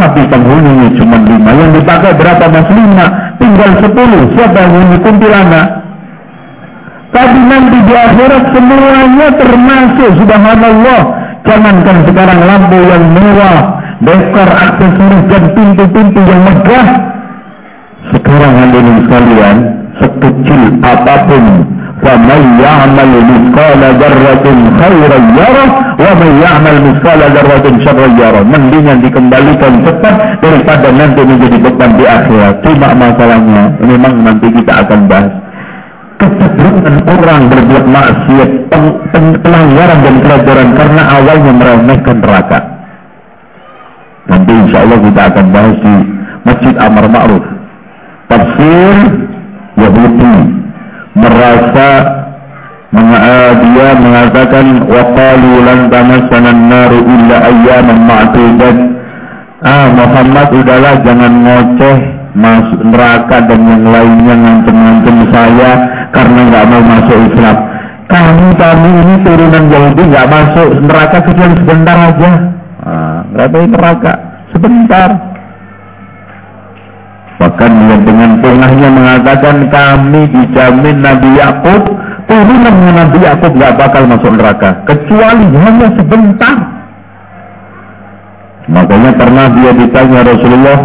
tapi 0.00 0.20
penghuninya 0.32 0.88
cuma 0.96 1.16
5. 1.20 1.60
Yang 1.60 1.70
dipakai 1.84 2.12
berapa 2.16 2.44
mas 2.48 2.68
5? 2.72 3.36
Tinggal 3.36 3.70
10. 3.84 4.32
Siapa 4.34 4.56
yang 4.64 4.72
huni 4.72 4.96
kuntilanak? 5.04 5.66
Tapi 7.10 7.38
nanti 7.44 7.78
di 7.84 7.94
akhirat 7.94 8.44
semuanya 8.54 9.28
termasuk 9.34 10.10
subhanallah 10.14 11.20
Jangankan 11.50 12.04
sekarang 12.04 12.40
lampu 12.44 12.78
yang 12.84 13.04
mewah, 13.16 13.80
dekor 14.04 14.48
aksesoris 14.48 15.24
dan 15.32 15.44
pintu-pintu 15.56 16.20
yang 16.20 16.40
megah. 16.44 16.86
Sekarang 18.12 18.52
hadirin 18.60 18.96
sekalian, 19.08 19.56
sekecil 19.98 20.62
apa 20.84 21.14
pun 21.26 21.44
فمن 22.03 22.41
يعمل 22.65 23.11
مثقال 23.31 23.81
ذرة 24.01 24.45
خيرا 24.81 25.19
يره 25.41 25.67
ومن 26.05 26.31
يعمل 26.45 26.75
مثقال 26.87 27.19
ذرة 27.35 27.65
شرا 27.85 28.07
يره 28.21 28.43
mendingan 28.45 28.99
dikembalikan 28.99 29.73
cepat 29.81 30.15
daripada 30.43 30.87
nanti 30.91 31.21
menjadi 31.23 31.57
beban 31.59 31.91
di 31.97 32.05
akhirat 32.05 32.55
cuma 32.61 32.89
masalahnya 32.93 33.63
memang 33.79 34.13
nanti 34.21 34.47
kita 34.53 34.73
akan 34.85 34.99
bahas 35.07 35.33
kecenderungan 36.19 36.95
orang 37.09 37.41
berbuat 37.51 37.85
maksiat 37.87 38.51
pelanggaran 39.43 39.99
dan 40.03 40.15
pelajaran 40.23 40.69
karena 40.75 41.01
awalnya 41.19 41.51
meremehkan 41.51 42.17
neraka 42.23 42.59
nanti 44.27 44.51
insya 44.51 44.77
Allah 44.83 44.99
kita 44.99 45.21
akan 45.31 45.45
bahas 45.51 45.77
di 45.79 45.95
Masjid 46.45 46.75
Amar 46.77 47.05
Ma'ruf 47.09 47.45
tafsir 48.29 48.95
Yahudi 49.75 50.35
merasa 51.14 51.88
dia 53.60 53.88
mengatakan 53.94 54.66
waqalu 54.86 55.52
lan 55.62 55.80
tamassana 55.90 56.50
an-nar 56.50 56.90
illa 56.90 57.36
ayyaman 57.46 58.00
ma'dudat 58.02 58.76
ah 59.62 59.86
Muhammad 59.94 60.48
udahlah 60.54 60.94
jangan 61.06 61.32
ngoceh 61.44 61.98
masuk 62.34 62.80
neraka 62.86 63.36
dan 63.46 63.60
yang 63.66 63.84
lainnya 63.90 64.34
ngancem-ngancem 64.38 65.16
saya 65.34 65.70
karena 66.14 66.40
nggak 66.46 66.64
mau 66.70 66.82
masuk 66.82 67.18
Islam. 67.30 67.56
Kami 68.10 68.46
kami 68.58 68.90
ini 68.90 69.14
turunan 69.22 69.64
Yahudi 69.70 70.02
nggak 70.10 70.28
masuk 70.30 70.68
neraka 70.82 71.18
kecuali 71.22 71.54
sebentar 71.62 71.96
aja. 72.10 72.30
Ah, 72.82 73.18
nggak 73.34 73.48
neraka. 73.70 74.12
Sebentar 74.50 75.08
Bahkan 77.40 77.70
dia 77.72 77.96
dengan 78.04 78.30
punahnya 78.44 78.88
mengatakan 78.92 79.64
kami 79.72 80.28
dijamin 80.28 81.00
Nabi 81.00 81.40
Yakub 81.40 81.88
turunan 82.28 82.76
Nabi 82.92 83.18
Yakub 83.24 83.56
gak 83.56 83.80
bakal 83.80 84.04
masuk 84.04 84.32
neraka 84.36 84.76
kecuali 84.84 85.48
hanya 85.48 85.88
sebentar. 85.96 86.56
Makanya 88.70 89.10
pernah 89.16 89.46
dia 89.56 89.72
ditanya 89.72 90.20
Rasulullah, 90.22 90.78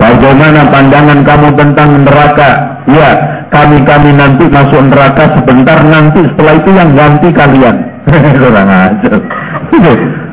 bagaimana 0.00 0.60
pandangan 0.72 1.20
kamu 1.20 1.48
tentang 1.52 1.90
neraka? 2.06 2.50
Ya, 2.88 3.10
kami-kami 3.52 4.14
nanti 4.14 4.48
masuk 4.48 4.88
neraka 4.88 5.36
sebentar 5.36 5.84
nanti 5.84 6.24
setelah 6.32 6.54
itu 6.54 6.70
yang 6.70 6.90
ganti 6.96 7.28
kalian. 7.34 7.76
Kurang 8.40 8.70
ajar. 8.70 9.14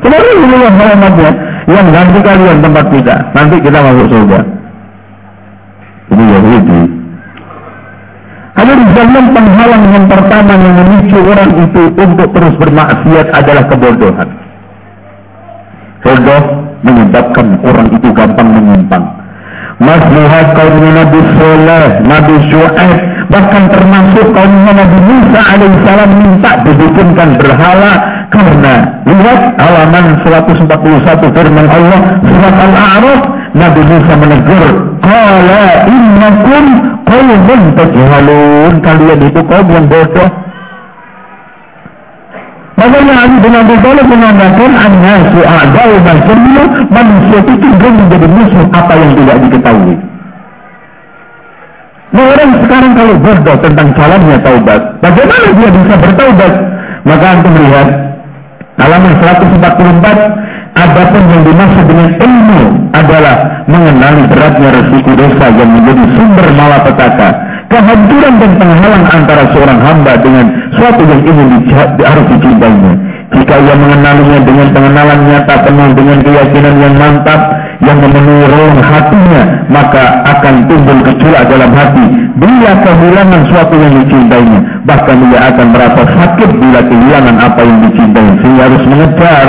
Kenapa 0.00 0.22
Rasulullah 0.32 0.70
Muhammadnya? 0.70 1.51
Yang 1.70 1.86
ganti 1.94 2.18
kalian 2.22 2.58
tempat 2.62 2.86
kita. 2.90 3.14
Nanti 3.34 3.56
kita 3.62 3.78
masuk 3.78 4.06
surga. 4.10 4.40
Ini 6.12 6.24
Yahudi 6.36 7.02
di 8.82 8.86
zaman 8.98 9.24
penghalang 9.30 9.84
yang 9.94 10.06
pertama 10.10 10.52
yang 10.58 10.74
memicu 10.82 11.18
orang 11.22 11.50
itu 11.54 11.82
untuk 11.94 12.28
terus 12.34 12.54
bermaksiat 12.58 13.26
adalah 13.30 13.64
kebodohan. 13.70 14.28
Bodoh 16.02 16.42
menyebabkan 16.82 17.46
orang 17.62 17.88
itu 17.94 18.08
gampang 18.10 18.48
menyimpang. 18.50 19.04
Mas 19.82 20.02
lihat 20.14 20.54
kaumnya 20.54 20.90
Nabi 21.02 21.20
Soleh, 21.38 21.86
Nabi 22.06 22.34
Shu'aib, 22.50 23.00
bahkan 23.30 23.66
termasuk 23.70 24.26
kaumnya 24.30 24.72
Nabi 24.78 24.98
Musa 25.10 25.40
alaihissalam 25.42 26.10
minta 26.22 26.50
dibikinkan 26.66 27.28
berhala 27.38 27.92
karena 28.32 28.74
lihat 29.04 29.40
halaman 29.60 30.04
141 30.24 31.36
firman 31.36 31.66
Allah 31.68 32.00
surat 32.24 32.56
Al-A'raf 32.56 33.20
Nabi 33.52 33.82
Musa 33.84 34.14
menegur 34.16 34.70
qala 35.04 35.64
innakum 35.84 36.64
qaumun 37.04 37.60
tajhalun 37.76 38.74
kalian 38.80 39.20
itu 39.20 39.40
kaum 39.44 39.66
yang 39.68 39.86
bodoh 39.86 40.30
Makanya 42.72 43.14
Ali 43.14 43.36
bin 43.38 43.54
Abi 43.54 43.76
Thalib 43.78 44.06
mengatakan 44.10 44.70
annasu 44.74 45.38
a'dau 45.44 45.92
masyarakat 46.02 46.72
manusia 46.90 47.38
itu 47.44 47.52
cenderung 47.62 47.96
menjadi 48.00 48.26
musuh 48.26 48.64
apa 48.74 48.92
yang 48.96 49.12
tidak 49.22 49.36
diketahui. 49.46 49.96
Nah 52.12 52.24
orang 52.26 52.50
sekarang 52.64 52.92
kalau 52.96 53.14
bodoh 53.22 53.56
tentang 53.62 53.88
jalannya 53.94 54.36
taubat, 54.42 54.80
bagaimana 54.98 55.46
dia 55.52 55.68
bisa 55.70 55.94
bertaubat? 56.00 56.52
Maka 57.06 57.26
antum 57.38 57.54
lihat 57.54 57.88
halaman 58.80 59.12
144 59.20 60.62
Adapun 60.72 61.22
yang 61.28 61.42
dimaksud 61.44 61.84
dengan 61.84 62.10
ilmu 62.16 62.60
adalah 62.96 63.64
mengenali 63.68 64.24
beratnya 64.24 64.72
resiko 64.72 65.12
dosa 65.12 65.46
yang 65.52 65.68
menjadi 65.68 66.04
sumber 66.16 66.46
malapetaka 66.56 67.28
kehancuran 67.68 68.34
dan 68.40 68.52
penghalang 68.56 69.04
antara 69.12 69.44
seorang 69.52 69.80
hamba 69.84 70.12
dengan 70.24 70.46
suatu 70.76 71.02
yang 71.04 71.22
ingin 71.28 71.48
harus 72.00 72.26
dicintainya. 72.36 72.92
Jika 73.32 73.54
ia 73.64 73.74
mengenalinya 73.76 74.38
dengan 74.44 74.68
pengenalan 74.76 75.20
nyata 75.24 75.54
penuh 75.64 75.88
dengan 75.96 76.18
keyakinan 76.20 76.74
yang 76.80 76.94
mantap 76.96 77.40
yang 77.82 77.98
memenuhi 77.98 78.46
relung 78.46 78.78
hatinya, 78.78 79.42
maka 79.66 80.22
akan 80.22 80.54
timbul 80.70 80.98
gejolak 81.02 81.44
dalam 81.50 81.70
hati. 81.74 82.06
Bila 82.38 82.70
kehilangan 82.82 83.42
suatu 83.50 83.74
yang 83.74 83.94
dicintainya, 84.02 84.60
bahkan 84.86 85.18
ia 85.30 85.38
akan 85.50 85.66
merasa 85.74 86.02
sakit 86.06 86.50
bila 86.56 86.80
kehilangan 86.86 87.36
apa 87.42 87.60
yang 87.66 87.78
dicintai, 87.90 88.28
sehingga 88.40 88.62
harus 88.70 88.84
mengejar 88.86 89.48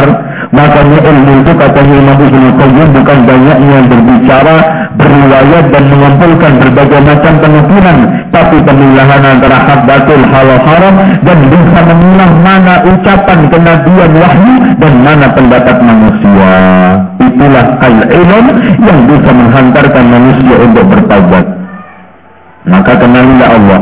Makanya 0.54 1.00
ilmu 1.02 1.32
itu 1.42 1.52
katanya 1.58 1.96
Imam 1.98 2.20
Ibn 2.22 2.44
Qayyim 2.62 2.88
bukan 2.94 3.20
banyaknya 3.26 3.78
berbicara, 3.90 4.56
berriwayat 5.02 5.66
dan 5.74 5.84
mengumpulkan 5.90 6.54
berbagai 6.62 7.02
macam 7.02 7.34
penuturan, 7.42 7.98
tapi 8.30 8.58
pemilahan 8.62 9.22
antara 9.34 9.58
hak 9.66 9.82
batil, 9.90 10.22
halal 10.30 10.62
haram 10.62 10.96
dan 11.26 11.40
bisa 11.50 11.80
memilah 11.90 12.32
mana 12.46 12.76
ucapan 12.86 13.40
kenabian 13.50 14.12
wahyu 14.14 14.56
dan 14.78 14.94
mana 15.02 15.28
pendapat 15.34 15.78
manusia. 15.82 16.54
Itulah 17.24 17.66
al-ilm 17.80 18.46
yang 18.84 19.00
bisa 19.08 19.30
menghantarkan 19.32 20.06
manusia 20.12 20.56
untuk 20.60 20.86
bertaubat. 20.92 21.46
Maka 22.68 22.92
kenalilah 23.00 23.50
Allah. 23.60 23.82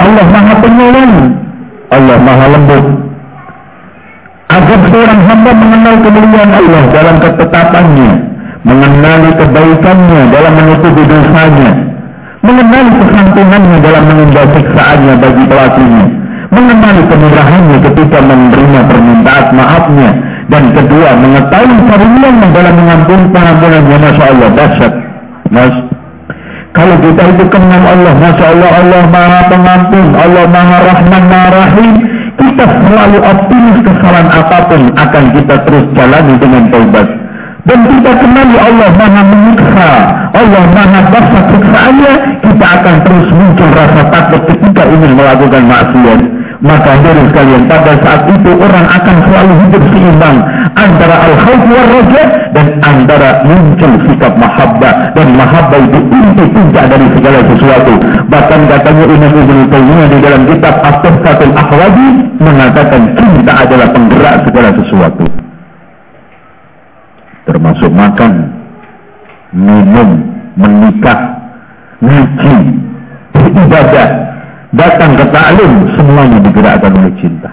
Allah 0.00 0.26
Maha 0.28 0.54
Penyayang, 0.60 1.14
Allah 1.92 2.18
Maha 2.18 2.46
Lembut, 2.50 2.86
agar 4.52 4.78
seorang 4.90 5.20
hamba 5.28 5.50
mengenal 5.54 5.94
kemuliaan 6.04 6.52
Allah 6.52 6.82
dalam 6.92 7.16
ketetapannya, 7.22 8.12
mengenali 8.64 9.30
kebaikannya 9.38 10.20
dalam 10.28 10.52
menutupi 10.56 11.02
dosanya, 11.08 11.72
mengenali 12.44 12.90
kesantunannya 13.00 13.78
dalam 13.80 14.04
menunda 14.08 14.42
siksaannya 14.52 15.14
bagi 15.20 15.44
pelakunya, 15.48 16.04
mengenali 16.52 17.02
kemurahannya 17.08 17.76
ketika 17.92 18.18
menerima 18.20 18.80
permintaan 18.88 19.46
maafnya, 19.56 20.10
dan 20.52 20.76
kedua 20.76 21.10
mengetahui 21.16 21.76
karunia 21.88 22.30
dalam 22.52 22.74
mengampuni 22.76 23.24
pengampunannya, 23.32 23.96
masya 23.96 24.24
Allah 24.28 24.48
dahsyat, 24.52 24.92
mas. 25.48 25.74
Kalau 26.74 26.96
kita 26.98 27.22
itu 27.30 27.44
kenal 27.54 27.82
Allah, 27.86 28.12
masya 28.18 28.46
Allah, 28.50 28.70
Allah 28.82 29.02
maha 29.08 29.40
pengampun, 29.46 30.06
Allah 30.18 30.44
maha 30.50 30.76
rahman, 30.84 31.22
maha 31.30 31.48
rahim, 31.54 31.90
kita 32.34 32.64
selalu 32.66 33.18
optimis 33.22 33.78
kesalahan 33.86 34.28
apa 34.28 34.58
pun 34.68 34.82
akan 34.98 35.24
kita 35.38 35.54
terus 35.64 35.84
jalani 35.94 36.34
dengan 36.36 36.62
taubat. 36.68 37.08
Dan 37.64 37.80
kita 37.88 38.10
kenali 38.20 38.56
Allah 38.60 38.90
maha 38.92 39.22
menyiksa, 39.24 39.90
Allah 40.34 40.64
maha 40.76 41.00
basah 41.08 41.42
siksaannya, 41.56 42.12
kita 42.42 42.66
akan 42.68 42.96
terus 43.06 43.28
muncul 43.32 43.70
rasa 43.72 44.02
takut 44.12 44.42
ketika 44.52 44.82
ingin 44.92 45.12
melakukan 45.16 45.62
maksiat. 45.64 46.20
Maka 46.64 46.96
dari 47.04 47.28
sekalian 47.28 47.68
pada 47.68 47.92
saat 48.00 48.24
itu 48.24 48.50
orang 48.56 48.88
akan 48.88 49.16
selalu 49.28 49.52
hidup 49.68 49.84
seimbang 49.92 50.36
antara 50.72 51.16
al-khawf 51.28 51.60
war 51.68 51.86
raja 51.92 52.22
dan 52.56 52.66
antara 52.80 53.44
muncul 53.44 53.92
sikap 54.08 54.32
mahabbah 54.40 55.12
dan 55.12 55.28
mahabbah 55.36 55.76
itu 55.76 56.00
inti 56.08 56.44
puncak 56.56 56.88
dari 56.88 57.06
segala 57.12 57.44
sesuatu. 57.52 57.92
Bahkan 58.32 58.60
katanya 58.64 59.04
Imam 59.12 59.32
Ibnu 59.44 59.62
Taimiyah 59.68 60.08
di 60.08 60.18
dalam 60.24 60.42
kitab 60.48 60.74
At-Tuhfatul 60.80 61.52
Ahwadi 61.52 62.08
mengatakan 62.40 63.02
cinta 63.12 63.52
adalah 63.60 63.88
penggerak 63.92 64.34
segala 64.48 64.70
sesuatu. 64.80 65.24
Termasuk 67.44 67.92
makan, 67.92 68.32
minum, 69.52 70.10
menikah, 70.56 71.44
ngaji, 72.00 72.56
beribadah, 73.36 74.33
datang 74.74 75.14
ke 75.18 75.24
taklim 75.30 75.72
semuanya 75.94 76.38
digerakkan 76.42 76.92
oleh 76.94 77.14
cinta. 77.18 77.50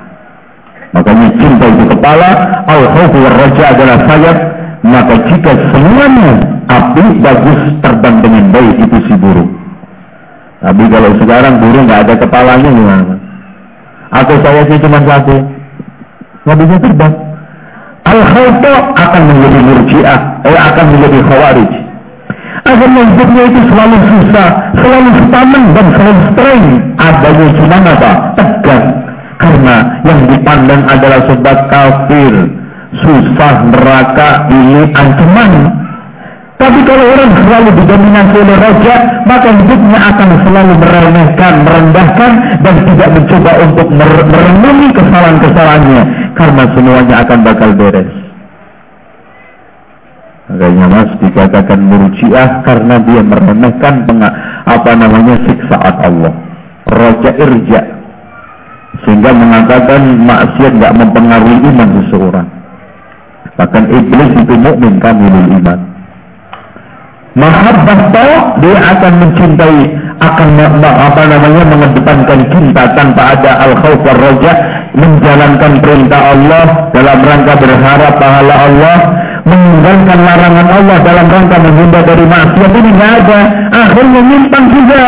Makanya 0.92 1.28
cinta 1.40 1.66
itu 1.72 1.86
kepala, 1.88 2.30
al-khawf 2.68 3.14
raja 3.16 3.64
adalah 3.72 3.98
sayap, 4.12 4.38
maka 4.84 5.14
jika 5.32 5.52
semuanya 5.72 6.32
api 6.68 7.06
bagus 7.24 7.62
terbang 7.80 8.16
dengan 8.20 8.46
baik 8.52 8.76
itu 8.76 8.98
si 9.08 9.14
burung. 9.16 9.52
Tapi 10.62 10.84
kalau 10.92 11.12
sekarang 11.18 11.54
burung 11.64 11.88
nggak 11.88 12.02
ada 12.06 12.16
kepalanya 12.20 12.70
gimana? 12.70 13.16
Atau 14.12 14.36
sayapnya 14.44 14.78
cuma 14.84 15.00
satu? 15.08 15.36
Nggak 16.44 16.58
bisa 16.60 16.76
terbang. 16.84 17.14
Al-khawta 18.02 18.74
akan 18.98 19.22
menjadi 19.30 19.60
murjiah, 19.62 20.20
eh, 20.44 20.60
akan 20.60 20.86
menjadi 20.92 21.20
khawarij. 21.24 21.72
Akhirnya 22.62 23.04
hidupnya 23.10 23.44
itu 23.50 23.60
selalu 23.74 23.98
susah, 24.06 24.50
selalu 24.78 25.10
stamen 25.26 25.64
dan 25.74 25.86
selalu 25.98 26.22
strain. 26.34 26.66
Adanya 27.02 27.48
cuma 27.58 27.78
apa? 27.82 28.12
Tegang. 28.38 28.86
Karena 29.42 29.76
yang 30.06 30.20
dipandang 30.30 30.82
adalah 30.86 31.22
sebab 31.26 31.58
kafir, 31.74 32.34
susah, 33.02 33.54
neraka, 33.74 34.30
ini 34.54 34.94
ancaman. 34.94 35.52
Tapi 36.62 36.80
kalau 36.86 37.06
orang 37.10 37.34
selalu 37.42 37.70
didominasi 37.74 38.36
oleh 38.38 38.58
raja, 38.62 38.96
maka 39.26 39.50
hidupnya 39.50 40.00
akan 40.14 40.30
selalu 40.46 40.74
meremehkan, 40.78 41.54
merendahkan, 41.66 42.32
dan 42.62 42.76
tidak 42.86 43.10
mencoba 43.18 43.52
untuk 43.66 43.88
merenungi 43.90 44.88
kesalahan-kesalahannya. 44.94 46.02
Karena 46.38 46.64
semuanya 46.78 47.16
akan 47.26 47.40
bakal 47.42 47.70
beres. 47.74 48.31
Makanya 50.52 50.86
mas 50.92 51.12
dikatakan 51.24 51.80
murjiah 51.80 52.60
karena 52.68 53.00
dia 53.08 53.24
meremehkan 53.24 54.04
apa 54.68 54.92
namanya 55.00 55.40
siksaan 55.48 55.96
Allah. 55.96 56.34
Raja 56.92 57.32
irja. 57.40 57.82
Sehingga 59.08 59.32
mengatakan 59.32 60.20
maksiat 60.28 60.76
tidak 60.76 60.94
mempengaruhi 61.00 61.56
iman 61.72 61.90
seseorang. 62.04 62.48
Bahkan 63.56 63.84
iblis 63.96 64.32
itu 64.44 64.56
mukmin 64.60 65.00
kamilul 65.00 65.56
iman. 65.56 65.80
Mahabbah 67.32 68.12
tahu 68.12 68.36
dia 68.60 68.80
akan 68.92 69.14
mencintai 69.24 69.82
akan 70.20 70.50
apa 70.84 71.22
namanya 71.32 71.64
mengedepankan 71.64 72.44
cinta 72.52 72.92
tanpa 72.92 73.40
ada 73.40 73.52
al 73.56 73.74
khawf 73.80 74.04
roja 74.04 74.52
menjalankan 75.00 75.80
perintah 75.80 76.22
Allah 76.36 76.92
dalam 76.92 77.20
rangka 77.24 77.54
berharap 77.56 78.14
pahala 78.20 78.54
Allah 78.68 78.98
meninggalkan 79.46 80.20
larangan 80.22 80.68
Allah 80.70 80.98
dalam 81.02 81.28
rangka 81.30 81.58
menghindar 81.58 82.04
dari 82.06 82.26
maksiat 82.26 82.72
ini 82.78 82.90
nggak 82.94 83.14
ada. 83.26 83.40
Akhirnya 83.74 84.22
nyimpang 84.22 84.66
juga. 84.70 85.04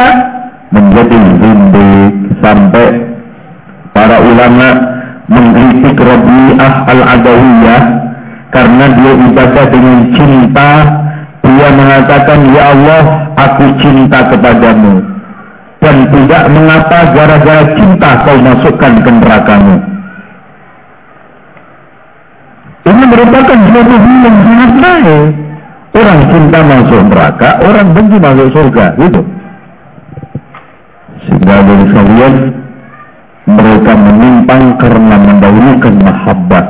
Menjadi 0.74 1.18
zindik 1.38 2.14
sampai 2.42 2.88
para 3.94 4.18
ulama 4.26 4.70
mengkritik 5.30 5.98
Rabi'ah 6.02 6.74
al-Adawiyah 6.90 7.84
karena 8.50 8.86
dia 8.98 9.14
ibadah 9.30 9.66
dengan 9.70 10.00
cinta. 10.18 10.72
Dia 11.44 11.70
mengatakan 11.76 12.40
ya 12.56 12.64
Allah 12.72 13.04
aku 13.38 13.66
cinta 13.84 14.32
kepadamu. 14.34 15.04
Dan 15.84 16.08
tidak 16.16 16.48
mengapa 16.48 17.12
gara-gara 17.12 17.76
cinta 17.76 18.24
kau 18.24 18.40
masukkan 18.40 19.04
ke 19.04 19.10
nerakamu 19.12 19.93
ini 22.84 23.04
merupakan 23.08 23.58
suatu 23.72 23.96
hal 23.96 24.16
yang 24.28 24.38
sangat 24.44 24.72
baik. 24.84 25.26
Orang 25.94 26.20
cinta 26.26 26.60
masuk 26.66 27.02
neraka, 27.06 27.50
orang 27.62 27.88
benci 27.94 28.18
masuk 28.18 28.48
surga, 28.50 28.86
gitu. 28.98 29.22
Sehingga 31.24 31.56
dari 31.64 31.86
sekalian 31.86 32.34
mereka 33.46 33.92
menyimpang 33.94 34.64
karena 34.82 35.16
mendahulukan 35.22 35.96
mahabbah. 36.02 36.66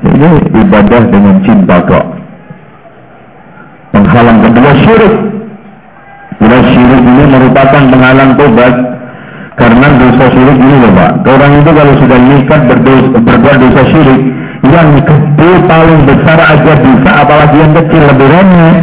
Ini 0.00 0.30
ibadah 0.48 1.02
dengan 1.12 1.36
cinta 1.44 1.76
kok. 1.84 2.06
Penghalang 3.92 4.38
kedua 4.48 4.70
syirik. 4.80 5.14
Bila 6.40 6.58
syirik 6.72 7.02
ini 7.04 7.24
merupakan 7.28 7.82
penghalang 7.84 8.32
tobat 8.40 8.74
karena 9.60 9.86
dosa 10.00 10.24
syirik 10.32 10.56
ini 10.56 10.76
loh 10.80 10.92
Pak. 10.96 11.12
Orang 11.28 11.52
itu 11.60 11.70
kalau 11.70 11.94
sudah 12.00 12.18
nikah 12.18 12.60
berbuat 12.64 13.56
dosa 13.60 13.82
syirik, 13.92 14.20
yang 14.66 14.88
gede 15.00 15.50
paling 15.64 16.00
besar 16.04 16.38
aja 16.38 16.72
bisa 16.76 17.10
apalagi 17.24 17.56
yang 17.56 17.72
kecil 17.72 18.02
lebih 18.12 18.28
remeh. 18.28 18.76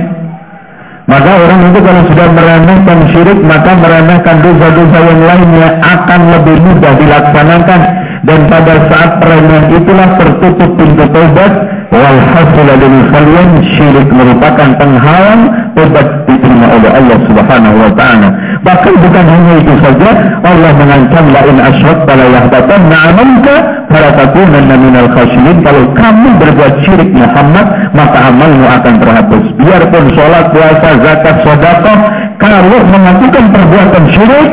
Maka 1.08 1.32
orang 1.40 1.72
itu 1.72 1.80
kalau 1.80 2.04
sudah 2.12 2.28
meremehkan 2.36 3.00
syirik 3.16 3.40
maka 3.40 3.72
meremehkan 3.80 4.44
dosa-dosa 4.44 5.00
yang 5.08 5.22
lainnya 5.24 5.68
akan 5.80 6.22
lebih 6.36 6.56
mudah 6.60 6.94
dilaksanakan. 7.00 7.82
Dan 8.28 8.40
pada 8.52 8.76
saat 8.92 9.24
peremehan 9.24 9.72
itulah 9.72 10.10
tertutup 10.20 10.70
pintu 10.76 11.06
tobat 11.16 11.54
walhasil 11.94 12.68
kalian 13.14 13.50
syirik 13.78 14.10
merupakan 14.12 14.70
penghalang 14.76 15.42
tobat 15.78 16.08
diterima 16.26 16.68
oleh 16.74 16.90
Allah 16.90 17.18
Subhanahu 17.30 17.78
wa 17.78 17.92
taala. 17.94 18.30
Bahkan 18.66 18.94
bukan 18.98 19.26
hanya 19.30 19.54
itu 19.62 19.74
saja 19.86 20.10
Allah 20.42 20.72
mengancam 20.74 21.26
la 21.30 21.42
in 21.46 21.58
asyrakta 21.62 22.12
la 22.18 22.26
yahbatanna 22.26 22.96
amalka 23.14 23.56
fala 23.94 24.10
takunanna 24.18 24.76
minal 24.76 25.10
khasirin. 25.14 25.58
Kalau 25.62 25.84
kamu 25.94 26.30
berbuat 26.42 26.74
syirik 26.82 27.12
Muhammad 27.14 27.68
maka 27.94 28.18
amalmu 28.34 28.66
akan 28.66 28.94
terhapus. 28.98 29.44
Biarpun 29.62 30.04
sholat 30.18 30.46
puasa 30.50 30.90
zakat 31.06 31.36
sedekah 31.46 32.00
kalau 32.42 32.82
melakukan 32.90 33.46
perbuatan 33.54 34.04
syirik 34.18 34.50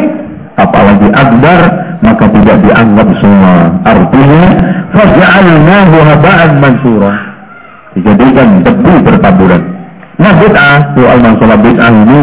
apalagi 0.60 1.08
akbar 1.16 1.60
maka 2.04 2.24
tidak 2.28 2.56
dianggap 2.68 3.08
semua. 3.24 3.56
Artinya 3.88 4.44
faj'alnahu 4.92 5.96
haba'an 6.04 6.52
mansura. 6.60 7.14
Dijadikan 7.94 8.66
debu 8.66 8.92
bertaburan 9.06 9.73
nah 10.18 10.32
bid'ah. 10.38 10.76
Soal 10.94 11.18
masalah 11.22 11.58
bid'ah 11.60 11.90
ini. 11.90 12.22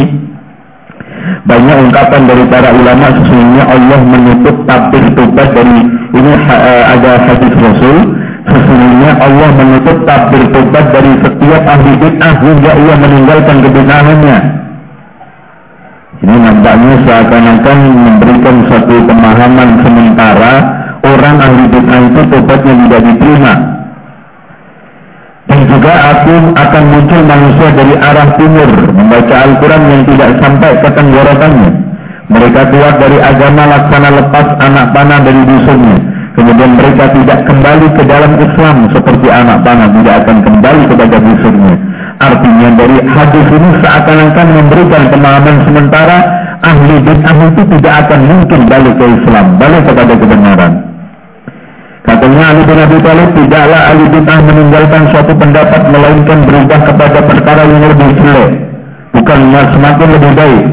Banyak 1.41 1.77
ungkapan 1.89 2.21
dari 2.25 2.43
para 2.49 2.69
ulama 2.73 3.07
sesungguhnya 3.17 3.63
Allah 3.65 3.99
menutup 4.01 4.55
tabir 4.65 5.05
tobat 5.13 5.49
dari 5.53 5.79
ini 6.11 6.31
uh, 6.33 6.83
ada 6.97 7.11
hadis 7.29 7.53
Rasul. 7.57 7.97
Sesungguhnya 8.45 9.11
Allah 9.21 9.49
menutup 9.53 9.97
tabir 10.05 10.43
tobat 10.49 10.85
dari 10.93 11.11
setiap 11.21 11.63
ahli 11.65 11.91
bid'ah 11.99 12.33
hingga 12.41 12.71
ia 12.73 12.95
meninggalkan 12.97 13.55
kebid'ahannya 13.63 14.61
ini 16.21 16.37
nampaknya 16.37 16.95
seakan-akan 17.01 17.77
memberikan 17.97 18.55
satu 18.69 18.95
pemahaman 19.09 19.69
sementara 19.81 20.53
orang 21.01 21.35
ahli 21.41 21.63
bid'ah 21.65 22.01
itu 22.13 22.21
tobatnya 22.29 22.73
tidak 22.85 23.01
diterima 23.09 23.53
dan 25.51 25.67
juga 25.67 25.91
aku 26.15 26.55
akan 26.55 26.83
muncul 26.95 27.21
manusia 27.27 27.67
dari 27.75 27.93
arah 27.99 28.39
timur 28.39 28.69
membaca 28.95 29.35
Al-Quran 29.35 29.83
yang 29.91 30.03
tidak 30.07 30.29
sampai 30.39 30.71
ke 30.79 30.89
tenggorokannya. 30.95 31.71
Mereka 32.31 32.61
keluar 32.71 32.95
dari 32.95 33.19
agama 33.19 33.67
laksana 33.67 34.09
lepas 34.15 34.47
anak 34.63 34.95
panah 34.95 35.19
dari 35.19 35.43
dusunnya. 35.43 35.99
Kemudian 36.31 36.79
mereka 36.79 37.11
tidak 37.11 37.43
kembali 37.43 37.87
ke 37.91 38.03
dalam 38.07 38.31
Islam 38.39 38.87
seperti 38.95 39.27
anak 39.27 39.59
panah 39.67 39.91
tidak 39.91 40.23
akan 40.23 40.37
kembali 40.39 40.83
kepada 40.87 41.17
dusunnya. 41.19 41.75
Artinya 42.23 42.69
dari 42.79 42.97
hadis 43.03 43.47
ini 43.51 43.69
seakan-akan 43.83 44.47
memberikan 44.55 45.03
pemahaman 45.11 45.57
sementara 45.67 46.17
ahli 46.63 46.95
bid'ah 47.03 47.37
itu 47.51 47.61
tidak 47.75 47.93
akan 48.07 48.19
mungkin 48.23 48.59
balik 48.71 48.95
ke 48.95 49.05
Islam, 49.19 49.59
balik 49.59 49.83
kepada 49.83 50.13
kebenaran. 50.15 50.90
Katanya 52.21 52.53
Ali 52.53 52.61
bin 52.69 52.77
Abi 52.77 52.97
Thalib 53.01 53.29
tidaklah 53.33 53.81
Ali 53.89 54.05
bin 54.13 54.23
meninggalkan 54.29 55.09
suatu 55.09 55.33
pendapat 55.33 55.89
melainkan 55.89 56.45
berubah 56.45 56.79
kepada 56.85 57.17
perkara 57.25 57.65
yang 57.65 57.81
lebih 57.81 58.13
jelek, 58.13 58.51
bukan 59.09 59.39
semakin 59.73 60.07
lebih 60.21 60.31
baik. 60.37 60.65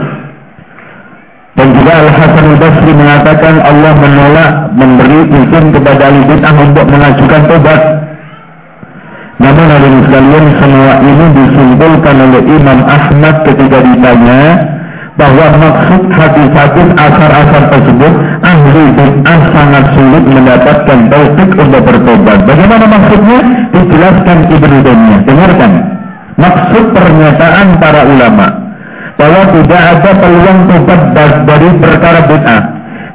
Dan 1.57 1.69
juga 1.73 1.93
Al 2.05 2.09
Hasan 2.13 2.45
Al 2.53 2.59
Basri 2.61 2.93
mengatakan 2.93 3.55
Allah 3.65 3.93
menolak 3.97 4.51
memberi 4.77 5.21
izin 5.25 5.65
kepada 5.73 6.03
Ali 6.13 6.21
bin 6.29 6.41
untuk 6.45 6.85
mengajukan 6.85 7.43
tobat. 7.49 7.81
Namun 9.41 9.67
hadirin 9.73 10.01
sekalian 10.05 10.47
semua 10.61 10.93
ini 11.01 11.27
disimpulkan 11.33 12.17
oleh 12.29 12.43
Imam 12.45 12.81
Ahmad 12.85 13.35
ketika 13.49 13.79
ditanya 13.89 14.43
bahwa 15.19 15.47
maksud 15.59 16.03
hadis-hadis 16.15 16.89
asar-asar 16.95 17.63
tersebut 17.75 18.13
ahli 18.47 18.85
bid'ah 18.95 19.41
sangat 19.51 19.85
sulit 19.99 20.25
mendapatkan 20.31 20.99
taufik 21.11 21.51
untuk 21.59 21.83
bertobat. 21.83 22.39
Bagaimana 22.47 22.87
maksudnya? 22.87 23.41
Dijelaskan 23.75 24.39
Ibnu 24.47 24.77
Taimiyah. 24.87 25.21
Dengarkan. 25.27 25.73
Maksud 26.39 26.85
pernyataan 26.95 27.69
para 27.83 28.07
ulama 28.07 28.47
bahwa 29.19 29.43
tidak 29.51 29.83
ada 29.83 30.11
peluang 30.23 30.61
tobat 30.71 31.03
dari 31.43 31.69
perkara 31.83 32.21
bid'ah 32.31 32.63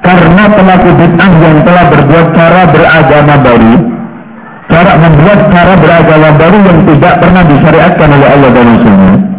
karena 0.04 0.44
pelaku 0.52 0.90
bid'ah 1.00 1.32
yang 1.40 1.58
telah 1.64 1.86
berbuat 1.88 2.28
cara 2.36 2.62
beragama 2.68 3.36
baru 3.40 3.76
cara 4.68 4.92
membuat 5.00 5.40
cara 5.56 5.74
beragama 5.80 6.30
baru 6.36 6.58
yang 6.68 6.80
tidak 6.84 7.14
pernah 7.24 7.44
disyariatkan 7.48 8.10
oleh 8.12 8.28
Allah 8.28 8.50
dan 8.52 8.66
Rasulnya 8.76 9.33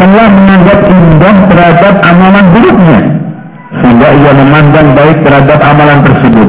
telah 0.00 0.26
menganggap 0.32 0.80
indah 0.88 1.36
terhadap 1.52 1.94
amalan 2.00 2.46
buruknya. 2.56 3.00
Sehingga 3.84 4.08
ia 4.16 4.32
memandang 4.32 4.88
baik 4.96 5.18
terhadap 5.20 5.60
amalan 5.60 6.00
tersebut. 6.00 6.48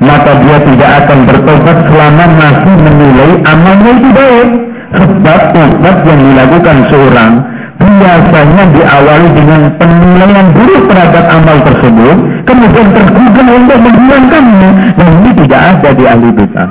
Maka 0.00 0.30
dia 0.42 0.58
tidak 0.64 0.90
akan 1.04 1.18
bertobat 1.28 1.78
selama 1.86 2.24
masih 2.34 2.74
menilai 2.82 3.30
amalnya 3.46 3.90
itu 3.94 4.08
baik. 4.10 4.50
Sebab 4.90 5.40
tobat 5.54 5.96
yang 6.02 6.18
dilakukan 6.18 6.76
seorang 6.90 7.32
biasanya 7.80 8.64
diawali 8.74 9.28
dengan 9.38 9.60
penilaian 9.80 10.46
buruk 10.52 10.82
terhadap 10.90 11.24
amal 11.30 11.56
tersebut, 11.64 12.16
kemudian 12.44 12.86
tergugah 12.92 13.48
untuk 13.56 13.78
menghilangkannya, 13.80 14.70
dan 14.98 15.08
ini 15.22 15.30
tidak 15.44 15.60
ada 15.60 15.88
di 15.94 16.04
ahli 16.04 16.28
bid'ah. 16.34 16.68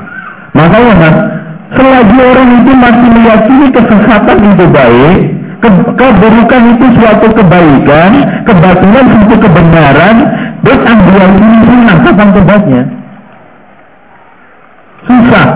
Makanya 0.54 0.94
mas, 1.00 1.16
selagi 1.74 2.18
orang 2.20 2.50
itu 2.62 2.72
masih 2.78 3.10
meyakini 3.10 3.68
kesesatan 3.74 4.38
itu 4.54 4.66
baik, 4.70 5.18
ke 5.60 5.70
keburukan 6.00 6.62
itu 6.76 6.86
suatu 7.00 7.28
kebaikan, 7.36 8.12
kebatilan 8.48 9.06
itu 9.28 9.36
kebenaran, 9.40 10.16
dan 10.64 10.78
ambil 10.88 11.24
ini 11.36 11.58
sunnah, 11.68 11.98
kapan 12.04 12.28
tobatnya? 12.32 12.84
Susah. 15.08 15.48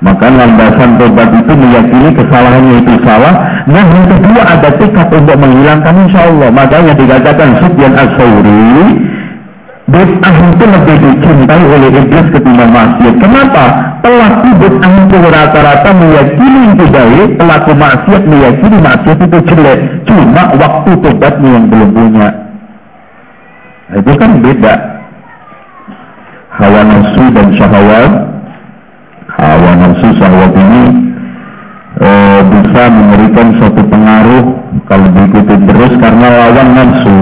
Maka 0.00 0.32
landasan 0.32 0.96
tobat 0.96 1.28
itu 1.28 1.52
meyakini 1.52 2.08
kesalahannya 2.16 2.80
itu 2.80 2.94
salah. 3.04 3.36
Nah 3.68 3.84
yang 3.84 4.08
kedua 4.08 4.42
ada 4.48 4.72
tekad 4.80 5.12
untuk 5.12 5.36
menghilangkan 5.36 5.94
insya 6.08 6.24
Allah. 6.24 6.48
Makanya 6.48 6.96
dikatakan 6.96 7.60
Sufyan 7.60 7.92
As-Sawri 7.92 8.96
Bid'ah 9.90 10.36
itu 10.54 10.64
lebih 10.64 10.96
dicintai 11.02 11.62
oleh 11.66 11.90
iblis 11.90 12.26
ketimbang 12.30 12.70
maksiat. 12.70 13.14
Kenapa? 13.18 13.64
Pelaku 14.00 14.48
bid'ah 14.56 14.92
itu 15.04 15.16
rata-rata 15.28 15.90
meyakini 15.92 16.72
itu 16.72 16.84
baik, 16.88 17.28
pelaku 17.36 17.72
maksiat 17.76 18.22
meyakini 18.24 18.76
maksiat 18.80 19.18
itu 19.28 19.38
jelek. 19.44 19.80
Cuma 20.08 20.44
waktu 20.56 20.90
tobatnya 21.04 21.48
yang 21.52 21.66
belum 21.68 21.90
punya. 21.92 22.28
Nah, 23.90 23.96
itu 24.00 24.12
kan 24.16 24.30
beda. 24.40 24.74
Hawa 26.60 26.80
nafsu 26.84 27.24
dan 27.32 27.48
syahwat, 27.56 28.12
hawa 29.36 29.70
nafsu 29.80 30.08
syahwat 30.16 30.52
ini 30.52 30.84
e, 32.00 32.08
bisa 32.52 32.82
memberikan 32.88 33.48
suatu 33.60 33.82
pengaruh 33.84 34.44
kalau 34.88 35.06
diikuti 35.14 35.54
terus 35.68 35.92
karena 36.00 36.26
lawan 36.28 36.68
nafsu 36.76 37.16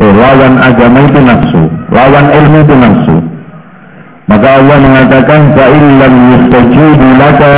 eh, 0.00 0.12
lawan 0.12 0.54
agama 0.58 0.98
itu 1.04 1.20
nafsu, 1.20 1.62
lawan 1.92 2.26
ilmu 2.32 2.58
itu 2.64 2.74
nafsu. 2.76 3.16
Maka 4.32 4.48
Allah 4.48 4.78
mengatakan 4.80 5.40
fa'illam 5.52 6.14
yustajibu 6.32 7.08
laka 7.20 7.56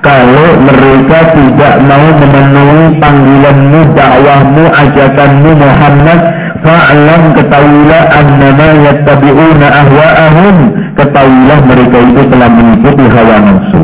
kalau 0.00 0.48
mereka 0.64 1.18
tidak 1.36 1.74
mau 1.84 2.06
memenuhi 2.16 2.96
panggilanmu, 2.96 3.80
dakwahmu, 3.92 4.64
ajakanmu 4.72 5.50
Muhammad, 5.52 6.20
fa'lam 6.64 7.22
ketahuilah 7.36 8.02
annama 8.08 8.68
yattabi'una 8.88 9.66
ahwa'ahum, 9.68 10.56
ketahuilah 10.96 11.58
mereka 11.68 11.98
itu 12.08 12.22
telah 12.24 12.48
mengikuti 12.48 13.04
hawa 13.12 13.36
nafsu. 13.44 13.82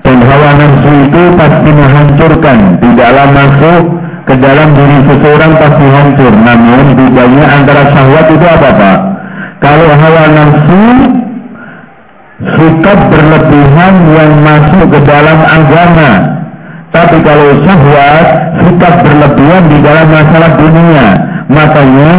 Dan 0.00 0.18
hawa 0.24 0.50
nafsu 0.56 0.90
itu 1.12 1.22
pasti 1.36 1.70
menghancurkan, 1.76 2.58
tidaklah 2.80 3.26
masuk 3.36 3.82
ke 4.24 4.34
dalam 4.40 4.68
diri 4.72 4.98
seseorang 5.12 5.52
pasti 5.60 5.86
hancur. 5.92 6.32
Namun 6.32 6.96
bedanya 6.96 7.44
antara 7.52 7.84
syahwat 7.92 8.26
itu 8.32 8.46
apa 8.48 8.70
Pak? 8.72 9.17
Kalau 9.58 9.88
hawa 9.90 10.24
nafsu 10.30 10.84
sikap 12.38 12.98
berlebihan 13.10 13.94
yang 14.14 14.32
masuk 14.46 14.84
ke 14.86 14.98
dalam 15.02 15.38
agama. 15.42 16.10
Tapi 16.88 17.16
kalau 17.26 17.48
syahwat 17.66 18.26
sikap 18.64 18.94
berlebihan 19.02 19.62
di 19.66 19.78
dalam 19.82 20.06
masalah 20.08 20.50
dunia. 20.56 21.06
Makanya 21.50 22.14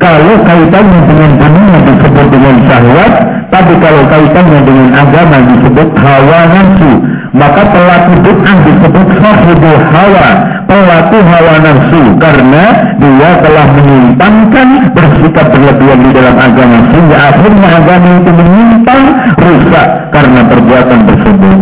kalau 0.00 0.34
kaitannya 0.48 1.00
dengan 1.04 1.30
dunia 1.36 1.78
disebut 1.84 2.26
dengan 2.32 2.56
syahwat, 2.64 3.12
tapi 3.52 3.72
kalau 3.78 4.02
kaitannya 4.08 4.60
dengan 4.64 4.88
agama 4.96 5.36
disebut 5.44 5.88
hawa 6.00 6.40
nafsu 6.48 6.92
maka 7.30 7.62
pelaku 7.62 8.12
bid'ah 8.26 8.56
disebut 8.66 9.06
sahibul 9.22 9.82
hawa, 9.94 10.28
pelaku 10.70 11.18
hawa 11.26 11.54
nafsu 11.58 12.02
karena 12.22 12.64
dia 13.02 13.30
telah 13.42 13.66
menyimpangkan 13.74 14.68
bersikap 14.94 15.46
berlebihan 15.50 15.98
di 16.06 16.10
dalam 16.14 16.36
agama 16.38 16.78
sehingga 16.94 17.16
akhirnya 17.34 17.68
agama 17.82 18.08
itu 18.22 18.30
menyimpang 18.30 19.02
rusak 19.34 19.86
karena 20.14 20.40
perbuatan 20.46 21.00
tersebut. 21.10 21.58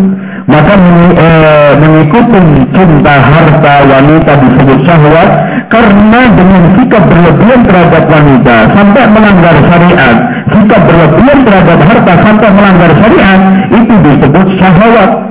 Maka 0.48 0.80
e, 1.12 1.28
mengikuti 1.76 2.40
cinta 2.72 3.14
harta 3.20 3.74
wanita 3.84 4.32
disebut 4.32 4.80
syahwat 4.80 5.28
karena 5.68 6.20
dengan 6.32 6.62
sikap 6.72 7.04
berlebihan 7.04 7.60
terhadap 7.68 8.04
wanita 8.08 8.56
sampai 8.72 9.04
melanggar 9.12 9.56
syariat, 9.68 10.16
sikap 10.48 10.80
berlebihan 10.88 11.38
terhadap 11.44 11.78
harta 11.84 12.12
sampai 12.24 12.48
melanggar 12.48 12.90
syariat 12.96 13.40
itu 13.76 13.94
disebut 14.08 14.46
syahwat 14.56 15.27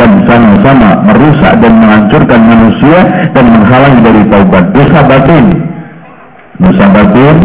dan 0.00 0.24
sama-sama 0.24 0.90
merusak 1.04 1.52
dan 1.60 1.72
menghancurkan 1.76 2.40
manusia 2.40 2.98
dan 3.36 3.44
menghalangi 3.52 4.00
dari 4.00 4.22
taubat. 4.32 4.64
Dosa 4.72 5.00
batin, 5.04 5.44
dosa 6.56 6.84
batin, 6.88 7.36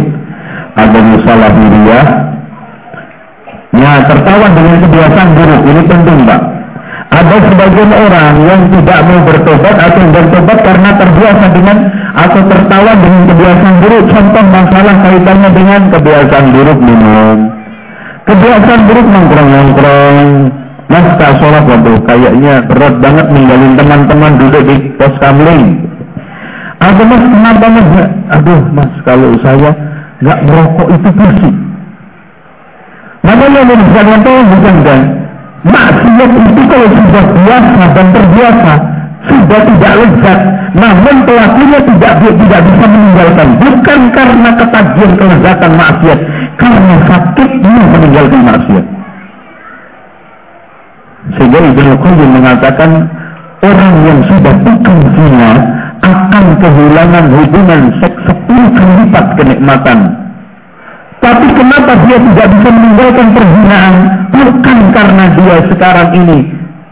ada 0.80 1.00
dosa 1.04 1.34
lahiriah. 1.36 2.08
Ya, 3.76 4.08
tertawa 4.08 4.48
dengan 4.56 4.76
kebiasaan 4.88 5.30
buruk 5.36 5.62
ini 5.68 5.82
penting, 5.84 6.20
Pak. 6.24 6.42
Ada 7.12 7.36
sebagian 7.48 7.92
orang 7.92 8.34
yang 8.44 8.62
tidak 8.72 9.00
mau 9.04 9.20
bertobat 9.28 9.76
atau 9.76 10.04
bertobat 10.16 10.58
karena 10.64 10.90
terbiasa 10.96 11.46
dengan 11.52 11.78
atau 12.16 12.42
tertawa 12.48 12.92
dengan 13.04 13.22
kebiasaan 13.36 13.76
buruk. 13.84 14.04
Contoh 14.16 14.46
masalah 14.48 14.96
kaitannya 15.04 15.50
dengan 15.52 15.82
kebiasaan 15.92 16.46
buruk 16.56 16.80
minum. 16.80 17.38
Kebiasaan 18.26 18.82
buruk 18.90 19.06
nongkrong-nongkrong, 19.12 20.28
Mas 20.86 21.08
tak 21.18 21.42
sholat 21.42 21.66
waduh 21.66 21.98
kayaknya 22.06 22.62
berat 22.70 22.96
banget 23.02 23.28
ninggalin 23.34 23.74
teman-teman 23.74 24.38
duduk 24.38 24.64
di 24.70 24.76
pos 25.02 25.16
kamling. 25.18 25.82
Aduh 26.78 27.06
mas 27.10 27.24
kenapa 27.26 27.66
mas? 27.74 27.90
Aduh 28.38 28.62
mas 28.70 28.92
kalau 29.02 29.34
saya 29.42 29.72
nggak 30.22 30.40
merokok 30.46 30.88
itu 30.94 31.10
bersih. 31.10 31.54
Makanya 33.26 33.62
yang 33.66 33.82
misalnya 33.82 34.18
tahu 34.22 34.40
bukan 34.54 34.76
kan? 34.86 35.02
Maksiat 35.66 36.30
itu 36.30 36.62
kalau 36.70 36.88
sudah 36.94 37.26
biasa 37.34 37.84
dan 37.98 38.08
terbiasa 38.14 38.74
sudah 39.26 39.62
tidak 39.66 39.94
lezat, 39.98 40.40
namun 40.78 41.16
pelakunya 41.26 41.80
tidak 41.82 42.14
tidak 42.22 42.62
bisa 42.62 42.86
meninggalkan. 42.86 43.48
Bukan 43.58 44.00
karena 44.14 44.50
ketagihan 44.54 45.12
kelezatan 45.18 45.72
maksiat, 45.74 46.20
karena 46.62 46.96
sakitnya 47.10 47.82
meninggalkan 47.90 48.42
maksiat. 48.46 48.86
Sehingga 51.34 51.58
Ibnu 51.58 51.94
Qayyim 51.98 52.30
mengatakan 52.38 52.92
orang 53.66 53.94
yang 54.06 54.20
sudah 54.30 54.54
bukan 54.62 54.98
zina 55.18 55.52
akan 56.06 56.46
kehilangan 56.62 57.26
hubungan 57.34 57.82
seks 57.98 58.20
sepuluh 58.30 58.70
kali 58.78 58.94
lipat 59.02 59.26
kenikmatan. 59.42 60.00
Tapi 61.18 61.48
kenapa 61.58 61.92
dia 62.06 62.18
tidak 62.22 62.48
bisa 62.54 62.70
meninggalkan 62.70 63.28
perzinaan? 63.34 63.96
Bukan 64.30 64.78
karena 64.94 65.26
dia 65.34 65.58
sekarang 65.74 66.10
ini 66.14 66.38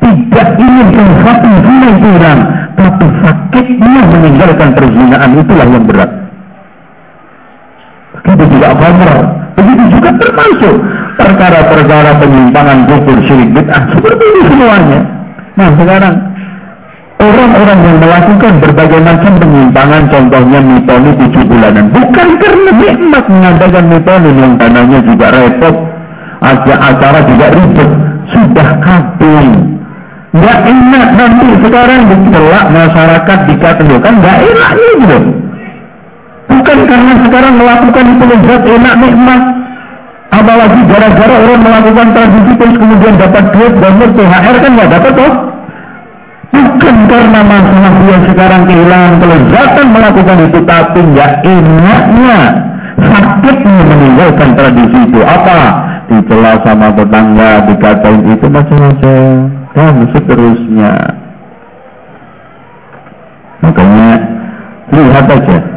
tidak 0.02 0.48
ingin 0.58 0.88
sensasi 0.98 1.52
zina 1.62 1.90
kurang, 2.02 2.40
tapi 2.74 3.06
sakitnya 3.22 4.02
meninggalkan 4.10 4.70
perzinaan 4.74 5.32
itulah 5.38 5.68
yang 5.70 5.86
berat. 5.86 6.12
Begitu 8.24 8.44
juga 8.58 8.70
khamr, 8.74 9.12
begitu 9.54 9.84
juga 9.94 10.10
termasuk 10.18 10.76
perkara-perkara 11.20 12.12
penyimpangan 12.22 12.78
kufur 12.90 13.18
syirik 13.26 13.50
bid'ah. 13.54 13.84
Seperti 13.94 14.24
ini 14.24 14.42
semuanya. 14.50 15.00
Nah 15.54 15.70
sekarang 15.78 16.16
orang-orang 17.22 17.80
yang 17.86 17.98
melakukan 18.02 18.54
berbagai 18.60 19.00
macam 19.02 19.32
penyimpangan 19.38 20.02
contohnya 20.10 20.60
mitoni 20.60 21.12
tujuh 21.18 21.44
bulanan. 21.46 21.86
Bukan 21.94 22.28
karena 22.42 22.72
nikmat 22.74 23.26
mengadakan 23.30 23.86
mitoni 23.90 24.32
yang 24.34 24.54
tanahnya 24.58 25.00
juga 25.06 25.28
repot. 25.32 25.76
Aja 26.44 26.76
acara 26.76 27.20
juga 27.24 27.46
ribet. 27.56 27.90
Sudah 28.28 28.70
kabur. 28.84 29.46
Nggak 30.34 30.60
enak 30.66 31.08
nanti 31.14 31.48
sekarang 31.62 32.00
dicelak 32.10 32.66
masyarakat 32.74 33.40
dikatakan 33.54 34.14
nggak 34.18 34.38
enak 34.42 34.70
gitu 34.74 35.18
bukan 36.64 36.80
karena 36.88 37.14
sekarang 37.28 37.54
melakukan 37.60 38.06
itu 38.08 38.24
lezat 38.24 38.62
enak 38.64 38.94
nikmat 39.04 39.42
Apalagi 40.34 40.80
gara-gara 40.90 41.36
orang 41.46 41.62
melakukan 41.62 42.08
tradisi 42.10 42.52
terus 42.58 42.76
kemudian 42.82 43.14
dapat 43.22 43.44
duit 43.54 43.74
bonus 43.78 44.12
THR 44.18 44.56
kan 44.58 44.72
nggak 44.74 44.92
dapat 44.98 45.12
toh? 45.14 45.34
Bukan 46.54 46.96
karena 47.10 47.42
masalah 47.42 47.94
dia 48.02 48.18
sekarang 48.30 48.62
kehilangan 48.66 49.14
kelezatan 49.22 49.88
melakukan 49.94 50.38
itu, 50.50 50.60
tapi 50.66 51.00
nggak 51.02 51.32
enaknya 51.46 52.40
sakitnya 52.98 53.82
meninggalkan 53.90 54.50
tradisi 54.58 54.98
itu. 55.06 55.20
Apa? 55.22 55.60
Dicela 56.10 56.54
sama 56.62 56.94
tetangga, 56.94 57.52
dikatain 57.70 58.22
itu 58.28 58.46
macam-macam 58.50 59.30
dan 59.74 59.96
seterusnya. 60.14 60.94
Makanya 63.64 64.10
lihat 64.94 65.26
aja 65.30 65.73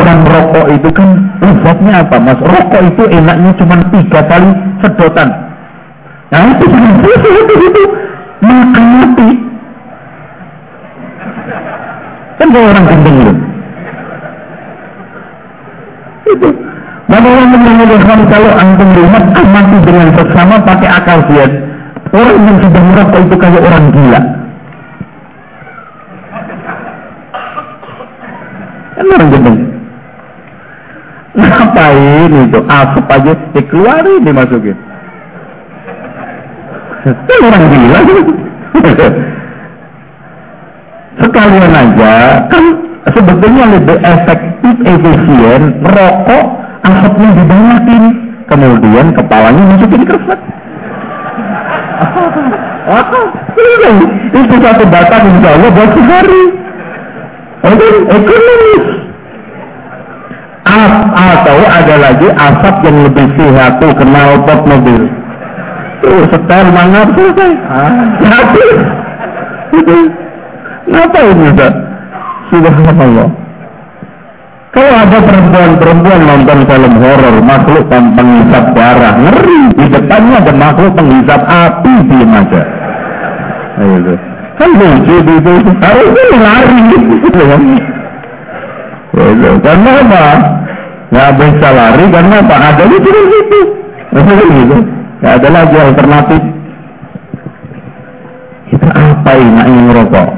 Orang 0.00 0.24
rokok 0.24 0.66
itu 0.72 0.88
kan 0.96 1.08
lezatnya 1.44 1.92
apa 2.00 2.16
mas? 2.16 2.40
Rokok 2.40 2.82
itu 2.88 3.02
enaknya 3.12 3.52
cuma 3.60 3.76
tiga 3.92 4.20
kali 4.24 4.50
sedotan. 4.80 5.28
Nah 6.32 6.46
itu 6.56 6.64
itu 6.64 7.54
itu 7.68 7.82
makan 8.40 8.84
mati. 8.96 9.28
Ada 12.40 12.58
orang 12.66 12.84
gendeng 12.88 13.16
loh. 13.22 13.36
Itu. 16.30 16.48
Bagaimana 17.10 17.56
menyebutkan 17.58 18.20
kalau 18.30 18.50
antum 18.54 18.88
lihat 18.94 19.24
amati 19.34 19.78
dengan 19.86 20.08
sesama 20.14 20.56
pakai 20.62 20.88
akal 20.88 21.18
sehat. 21.28 21.52
Orang 22.10 22.42
yang 22.42 22.56
sudah 22.58 22.82
merokok 22.90 23.20
itu 23.22 23.36
kayak 23.38 23.62
orang 23.62 23.84
gila. 23.94 24.20
Kan 28.98 29.06
orang 29.14 29.30
gendeng. 29.30 29.79
Ngapain 31.30 32.30
itu? 32.30 32.58
Asap 32.66 33.06
aja 33.06 33.32
dikeluarin 33.54 34.26
dimasukin. 34.26 34.78
Kan 37.06 37.40
orang 37.46 37.64
gila. 37.70 38.00
Sekalian 41.20 41.74
aja 41.74 42.14
kan 42.48 42.64
sebetulnya 43.12 43.64
lebih 43.76 43.98
efektif 44.00 44.74
efisien 44.84 45.62
rokok 45.84 46.46
asapnya 46.84 47.28
dibanyakin 47.36 48.02
kemudian 48.48 49.06
kepalanya 49.14 49.62
masukin 49.74 50.02
kersat. 50.04 50.40
itu 54.30 54.54
satu 54.58 54.84
batang 54.88 55.24
insya 55.28 55.50
Allah 55.54 55.70
buat 55.70 55.90
sehari. 55.94 56.44
Itu 57.60 57.88
ekonomis. 58.08 58.99
Atau 61.10 61.58
ada 61.66 61.94
lagi 61.98 62.28
asap 62.30 62.74
yang 62.86 62.98
lebih 63.10 63.26
sehat 63.34 63.82
tuh 63.82 63.92
kenal 63.98 64.38
pot 64.46 64.62
mobil. 64.66 65.10
Tuh 66.00 66.22
setel 66.30 66.66
mangap 66.70 67.10
selesai. 67.12 67.52
Ah, 67.66 67.92
habis. 68.22 68.78
Itu. 69.74 69.98
Ngapain 70.90 71.38
Ustaz? 71.50 71.74
Subhanallah. 72.50 73.28
Kalau 74.70 74.94
ada 74.94 75.18
perempuan-perempuan 75.18 76.20
nonton 76.30 76.58
film 76.62 76.94
horor, 77.02 77.36
makhluk 77.42 77.84
penghisap 77.90 78.64
darah, 78.74 79.14
ngeri. 79.18 79.62
Di 79.74 79.86
depannya 79.90 80.34
ada 80.46 80.52
makhluk 80.54 80.94
penghisap 80.94 81.42
api, 81.42 81.94
diam 82.06 82.38
aja. 82.38 82.62
Ayo, 83.82 84.14
kan 84.54 84.70
lucu 84.78 85.14
itu. 85.20 85.54
Harusnya 85.82 86.38
lari. 86.38 86.80
Ayo, 89.10 89.50
karena 89.58 89.90
apa? 90.06 90.24
Nggak 91.10 91.30
bisa 91.42 91.68
lari 91.74 92.04
karena 92.06 92.34
apa? 92.38 92.54
Ada 92.70 92.84
di 92.86 92.98
situ. 93.02 93.20
Gitu. 94.10 94.76
Nggak 95.20 95.34
ada 95.42 95.48
lagi 95.50 95.76
alternatif. 95.78 96.42
Kita 98.70 98.90
apa 98.94 99.30
ini 99.34 99.60
yang 99.66 99.86
merokok? 99.90 100.28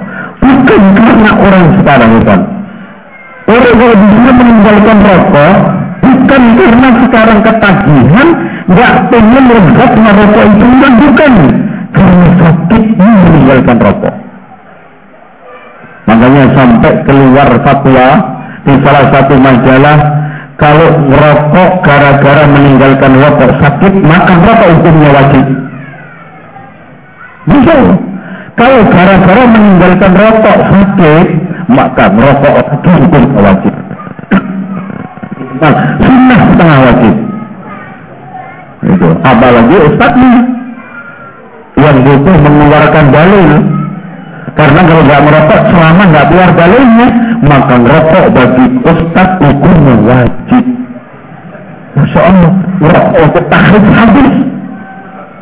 Bukan 0.43 0.83
karena 0.97 1.31
orang 1.39 1.65
sekarang 1.79 2.11
bukan 2.19 2.41
Orang 3.53 3.75
kalau 3.75 3.97
bisa 3.99 4.31
meninggalkan 4.39 4.99
rokok 5.03 5.57
bukan 6.03 6.43
karena 6.57 6.89
sekarang 7.05 7.39
ketagihan, 7.43 8.29
nggak 8.71 8.95
pengen 9.11 9.45
lezat 9.51 9.93
merokok 9.99 10.45
itu 10.47 10.65
bukan, 10.65 10.93
bukan. 11.03 11.33
Karena 11.93 12.29
sakitnya 12.39 13.09
meninggalkan 13.27 13.77
rokok. 13.83 14.15
Makanya 16.07 16.45
sampai 16.55 16.93
keluar 17.07 17.49
fatwa 17.67 18.09
di 18.63 18.75
salah 18.87 19.07
satu 19.11 19.35
majalah 19.39 19.99
kalau 20.63 20.89
merokok 21.11 21.71
gara-gara 21.83 22.47
meninggalkan 22.47 23.19
rokok 23.19 23.51
sakit, 23.59 23.93
maka 24.07 24.33
rokok 24.39 24.69
hukumnya 24.79 25.11
wajib. 25.11 25.45
Bisa. 27.51 27.75
Kalau 28.55 28.81
gara-gara 28.87 29.43
meninggalkan 29.51 30.13
rokok 30.15 30.57
sakit, 30.71 31.27
maka 31.67 32.05
merokok 32.15 32.55
itu 32.63 32.91
hukum 32.95 33.23
wajib. 33.43 33.75
Nah, 35.59 35.75
sunnah 35.99 36.41
setengah 36.47 36.79
wajib. 36.87 37.15
Itu. 38.83 39.09
Apalagi 39.23 39.77
ustadznya 39.91 40.33
yang 41.83 41.97
butuh 42.07 42.37
mengeluarkan 42.39 43.07
dalil. 43.11 43.51
Karena 44.53 44.81
kalau 44.85 45.03
nggak 45.09 45.23
merokok 45.27 45.61
selama 45.75 46.03
nggak 46.13 46.27
keluar 46.29 46.51
dalilnya, 46.55 47.09
maka 47.43 47.75
merokok 47.75 48.25
bagi 48.31 48.67
ustadz 48.87 49.39
hukumnya 49.43 49.95
wajib. 50.07 50.65
Masya 51.93 52.21
Allah, 52.23 52.53
untuk 53.19 53.45
tahrif 53.53 53.85
habis. 53.93 54.35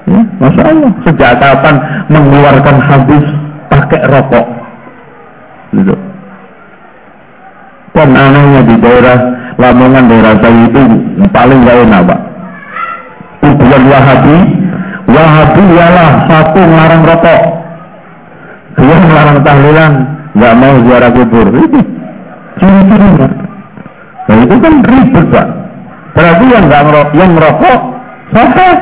Ya, 0.09 0.23
Masya 0.41 0.63
Allah, 0.65 0.91
sejak 1.07 1.33
kapan 1.39 1.77
mengeluarkan 2.11 2.77
habis 2.83 3.25
pakai 3.69 4.01
rokok? 4.09 4.47
Gitu. 5.77 5.95
Dan 7.95 8.17
anehnya 8.17 8.63
di 8.65 8.77
daerah 8.81 9.19
Lamongan 9.61 10.09
daerah 10.09 10.35
saya 10.41 10.73
itu 10.73 10.81
paling 11.37 11.69
gak 11.69 11.79
enak 11.85 12.01
pak. 12.09 12.21
Tujuan 13.45 13.83
Wahabi, 13.93 14.37
Wahabi 15.05 15.63
ialah 15.77 16.11
satu 16.33 16.61
melarang 16.65 17.03
rokok, 17.05 17.43
dua 18.81 18.97
melarang 19.05 19.39
tahlilan, 19.45 19.93
nggak 20.35 20.55
mau 20.57 20.75
ziarah 20.87 21.11
kubur. 21.11 21.47
Ciri-cirinya. 22.61 23.29
Nah 24.29 24.37
itu 24.47 24.55
kan 24.63 24.75
ribet 24.85 25.27
pak. 25.33 25.47
Berarti 26.15 26.45
yang 26.51 26.65
nggak 26.69 26.83
ngerokok, 26.87 27.15
yang 27.17 27.31
merokok 27.35 27.81
sesat. 28.35 28.79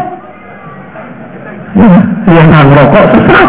Yang 2.28 2.46
nggak 2.48 2.64
ngerokok 2.68 3.04
sesat. 3.14 3.48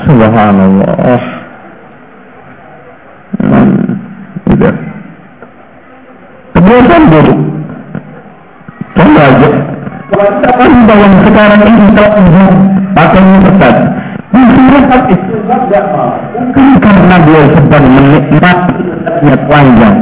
Subhanallah. 0.00 1.22
Udah. 4.50 4.74
Kebiasaan 6.56 7.04
buruk. 7.08 7.40
Coba 8.96 9.22
aja. 9.30 9.50
Anda 10.60 10.94
yang 10.98 11.14
sekarang 11.24 11.60
ini 11.64 11.84
telah 11.96 12.12
pakai 12.92 13.22
ketat. 13.46 13.76
Bukan 14.30 15.70
karena 16.78 17.16
dia 17.26 17.42
sedang 17.50 17.86
menikmati 17.90 18.74
panjang. 19.50 19.96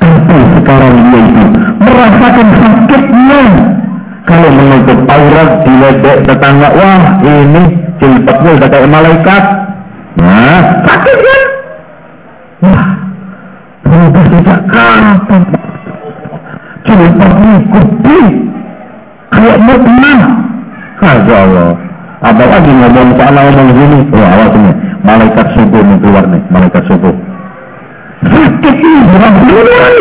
Tapi 0.00 0.36
sekarang 0.56 0.94
dia 1.12 1.20
itu 1.20 1.44
merasakan 1.76 2.48
sakitnya. 2.56 3.42
Kalau 4.28 4.50
menutup 4.52 4.98
aurat 5.08 5.50
diledek 5.64 6.18
tetangga, 6.28 6.68
wah 6.76 7.04
ini 7.24 7.62
jilbabnya 7.96 8.50
udah 8.60 8.68
kayak 8.68 8.92
malaikat. 8.92 9.44
Nah, 10.20 10.64
sakit 10.84 11.16
kan? 11.16 11.42
Wah, 12.64 12.88
berubah 13.88 14.24
sejak 14.28 14.60
kapan? 14.68 15.42
Jilbabnya 16.84 17.54
gede, 17.72 18.20
kayak 19.32 19.58
mukmah. 19.64 20.20
Masya 20.98 21.36
Allah. 21.48 21.87
Apalagi 22.18 22.70
ngomong 22.74 23.14
sana 23.14 23.40
ngomong 23.46 23.68
gini, 23.78 23.98
oh 24.10 24.48
ini, 24.50 24.72
malaikat 25.06 25.46
subuh 25.54 25.82
nih 25.86 25.96
keluar 26.02 26.24
nih, 26.26 26.42
malaikat 26.50 26.82
subuh. 26.90 27.14
Sakit 28.26 28.74
ini, 28.74 29.00
bukan 29.06 29.32
beneran 29.46 29.94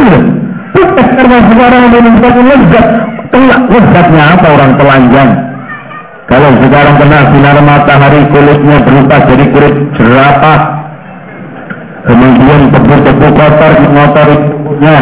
Karena 1.17 1.37
sekarang 1.45 1.81
itu 1.93 2.41
lezat, 2.41 2.87
telak 3.29 3.61
lezatnya 3.69 4.23
apa 4.33 4.47
orang 4.49 4.71
telanjang? 4.81 5.29
Kalau 6.27 6.49
sekarang 6.59 6.95
kena 6.99 7.19
sinar 7.31 7.57
matahari 7.63 8.21
kulitnya 8.33 8.77
berubah 8.83 9.19
jadi 9.31 9.45
kulit 9.53 9.75
jerapah. 9.95 10.59
Kemudian 12.03 12.61
tebu-tebu 12.73 13.27
kotor 13.31 13.71
mengotori 13.83 14.35
tubuhnya. 14.47 14.97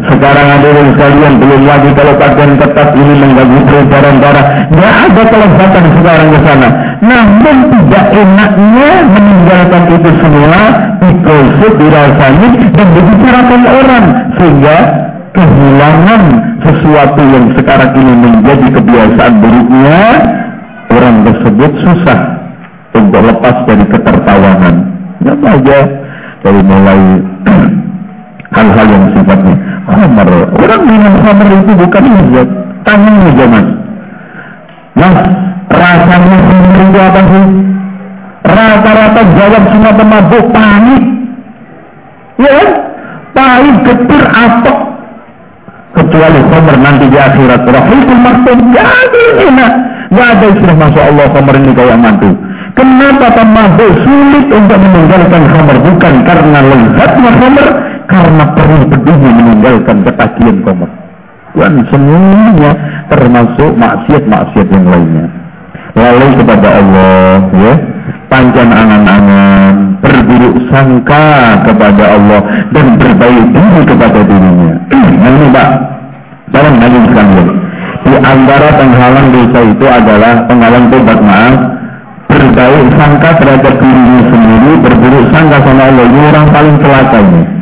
Sekarang 0.00 0.48
ada 0.48 0.68
yang 0.72 0.88
sekalian 0.96 1.32
belum 1.36 1.62
lagi 1.68 1.90
kalau 1.92 2.14
pakaian 2.16 2.56
ketat 2.56 2.88
ini 2.96 3.12
mengganggu 3.20 3.60
peredaran 3.68 4.16
darah. 4.16 4.46
Tidak 4.72 4.94
ada 4.96 5.22
kelezatan 5.28 5.84
sekarang 6.00 6.28
ke 6.32 6.38
sana. 6.40 6.68
Namun 7.04 7.56
tidak 7.68 8.04
enaknya 8.16 8.90
meninggalkan 9.12 9.82
itu 9.92 10.10
semua 10.24 10.60
dikosok, 11.04 11.72
dirasani 11.76 12.48
dan 12.72 12.86
dibicarakan 12.96 13.62
orang 13.68 14.04
sehingga 14.40 14.76
kehilangan 15.36 16.22
sesuatu 16.64 17.20
yang 17.20 17.46
sekarang 17.60 17.92
ini 17.92 18.14
menjadi 18.16 18.66
kebiasaan 18.80 19.34
buruknya 19.36 20.00
orang 20.96 21.16
tersebut 21.28 21.72
susah 21.84 22.20
untuk 22.96 23.20
lepas 23.20 23.56
dari 23.68 23.84
ketertawanan. 23.84 24.74
Ya 25.20 25.34
saja 25.44 25.78
dari 26.40 26.60
mulai 26.64 27.00
hal-hal 28.54 28.86
yang 28.86 29.04
sifatnya 29.14 29.54
khamar. 29.86 30.28
Orang 30.54 30.82
minum 30.86 31.14
khamar 31.22 31.48
itu 31.50 31.72
bukan 31.74 32.04
lezat, 32.04 32.48
tangannya 32.86 33.30
jangan. 33.38 33.64
Mas, 34.98 35.18
rasanya 35.70 36.38
sendiri 36.50 36.84
itu 36.90 36.98
apa 36.98 37.20
sih? 37.30 37.44
Rata-rata 38.40 39.20
jawab 39.38 39.62
semua 39.70 39.92
pemabuk 39.94 40.44
panik. 40.50 41.02
Ya 42.40 42.50
kan? 42.56 42.70
Pahit, 43.30 43.76
getir, 43.86 44.24
atok. 44.26 44.78
Kecuali 45.90 46.40
khamar 46.50 46.76
nanti 46.78 47.06
di 47.06 47.18
akhirat. 47.18 47.62
Rahimul 47.62 48.20
maksud, 48.22 48.58
jadi 48.74 49.24
enak. 49.46 49.72
Gak 50.10 50.26
ada 50.26 50.46
istilah 50.50 50.76
Masya 50.76 51.02
Allah 51.06 51.26
khamar 51.30 51.54
ini 51.54 51.70
kayak 51.70 51.98
mantu. 52.02 52.30
Kenapa 52.74 53.26
pemabuk 53.34 53.92
sulit 54.02 54.46
untuk 54.50 54.78
meninggalkan 54.78 55.42
khamar? 55.54 55.76
Bukan 55.86 56.14
karena 56.26 56.58
lezatnya 56.66 57.30
khamar, 57.38 57.68
karena 58.10 58.44
perlu 58.58 58.82
peduli 58.90 59.30
meninggalkan 59.30 60.02
ketagihan 60.02 60.58
khamar. 60.66 60.90
Dan 61.50 61.82
semuanya 61.90 62.72
termasuk 63.10 63.70
maksiat-maksiat 63.74 64.68
yang 64.70 64.86
lainnya. 64.86 65.26
Lalu 65.98 66.26
kepada 66.38 66.68
Allah, 66.78 67.42
ya, 67.50 67.74
panjang 68.30 68.70
angan-angan, 68.70 69.74
berburuk 69.98 70.54
sangka 70.70 71.58
kepada 71.66 72.04
Allah 72.14 72.40
dan 72.70 72.86
berbaik 72.94 73.44
diri 73.50 73.82
kepada 73.82 74.20
dirinya. 74.22 74.74
nah 75.20 75.30
ini 75.34 75.48
Pak, 75.50 75.70
dalam 76.54 76.74
hal 76.78 76.94
sekalian. 77.10 77.48
Di 78.00 78.16
antara 78.16 78.68
penghalang 78.80 79.28
dosa 79.34 79.60
itu 79.66 79.86
adalah 79.86 80.32
penghalang 80.46 80.86
tobat 80.88 81.20
maaf, 81.20 81.56
berbaik 82.30 82.86
sangka 82.94 83.30
terhadap 83.42 83.74
dirinya 83.82 84.22
sendiri, 84.30 84.72
berburuk 84.86 85.24
sangka 85.34 85.58
sama 85.66 85.82
Allah. 85.90 86.06
Ini 86.06 86.20
orang 86.30 86.46
paling 86.54 86.76
celaka 86.78 87.18
ini. 87.18 87.59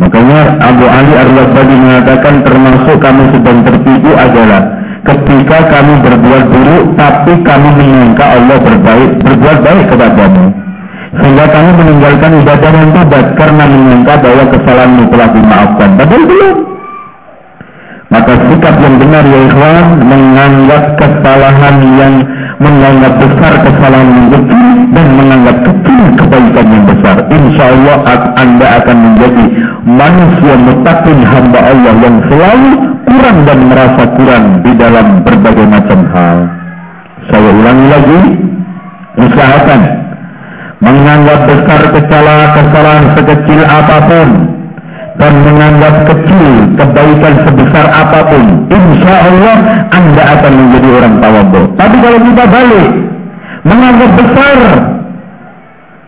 Makanya 0.00 0.56
Abu 0.64 0.84
Ali 0.88 1.12
Ar-Rabbadi 1.12 1.76
mengatakan 1.76 2.40
termasuk 2.40 2.96
kami 3.04 3.24
sedang 3.36 3.60
tertipu 3.68 4.10
adalah 4.16 4.62
ketika 5.04 5.58
kami 5.68 5.94
berbuat 6.00 6.44
buruk 6.48 6.84
tapi 6.96 7.32
kami 7.44 7.68
menyangka 7.76 8.24
Allah 8.24 8.56
berbaik 8.64 9.10
berbuat 9.20 9.58
baik 9.60 9.84
kepadamu. 9.92 10.44
Sehingga 11.20 11.46
kami 11.52 11.70
meninggalkan 11.74 12.32
ibadah 12.40 12.70
dan 12.70 12.88
tobat 12.96 13.26
karena 13.36 13.64
menyangka 13.68 14.14
bahwa 14.24 14.44
kesalahanmu 14.48 15.02
telah 15.12 15.28
dimaafkan. 15.36 15.88
Padahal 16.00 16.24
belum. 16.24 16.56
Maka 18.10 18.32
sikap 18.42 18.74
yang 18.82 18.96
benar 18.98 19.22
ya 19.22 19.38
ikhwan 19.46 19.86
menganggap 20.02 20.98
kesalahan 20.98 21.76
yang 21.94 22.14
menganggap 22.58 23.22
besar 23.22 23.52
kesalahan 23.62 24.10
yang 24.10 24.28
kecil 24.34 24.66
dan 24.90 25.06
menganggap 25.14 25.56
kecil 25.62 26.02
kebaikan 26.18 26.66
yang 26.74 26.84
besar. 26.90 27.16
Insya 27.30 27.64
Allah 27.70 27.96
Anda 28.34 28.66
akan 28.82 28.96
menjadi 28.98 29.44
manusia 29.84 30.54
mutakin 30.60 31.18
hamba 31.24 31.60
Allah 31.60 31.94
yang 32.00 32.16
selalu 32.28 32.70
kurang 33.08 33.38
dan 33.48 33.58
merasa 33.68 34.02
kurang 34.16 34.44
di 34.64 34.72
dalam 34.76 35.06
berbagai 35.24 35.66
macam 35.66 36.00
hal. 36.12 36.38
Saya 37.30 37.50
ulangi 37.52 37.86
lagi, 37.88 38.20
usahakan 39.20 39.80
menganggap 40.80 41.40
besar 41.44 41.80
kesalahan 41.92 42.50
kesalahan 42.56 43.04
sekecil 43.12 43.60
apa 43.68 43.96
pun 44.08 44.28
dan 45.20 45.32
menganggap 45.44 45.94
kecil 46.08 46.46
kebaikan 46.80 47.34
sebesar 47.44 47.86
apa 47.92 48.20
pun, 48.32 48.44
insya 48.72 49.14
Allah 49.28 49.56
Anda 49.92 50.22
akan 50.40 50.52
menjadi 50.56 50.88
orang 50.96 51.14
tawadhu. 51.20 51.60
Tapi 51.76 51.96
kalau 52.00 52.18
kita 52.24 52.44
balik, 52.48 52.88
menganggap 53.68 54.10
besar 54.16 54.56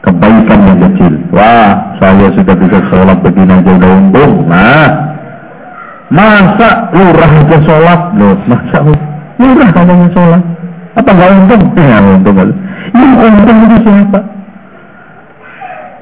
kebaikan 0.02 0.58
yang 0.66 0.78
kecil. 0.90 1.12
Wah, 1.30 1.96
saya 2.02 2.26
sudah 2.34 2.54
bisa 2.58 2.78
sholat 2.90 3.18
begini 3.22 3.54
aja 3.54 3.70
udah 3.70 3.90
untung. 3.96 4.32
Nah, 4.50 4.88
masa 6.10 6.90
lurah 6.92 7.30
aja 7.30 7.58
sholat 7.62 8.00
loh, 8.18 8.36
masa 8.50 8.78
lurah 9.38 9.68
katanya 9.70 10.08
sholat. 10.10 10.42
Apa 10.98 11.08
nggak 11.08 11.30
untung? 11.38 11.62
Ya 11.80 11.98
untung. 12.02 12.36
Yang 12.92 13.12
untung 13.16 13.58
itu 13.64 13.76
siapa? 13.86 14.20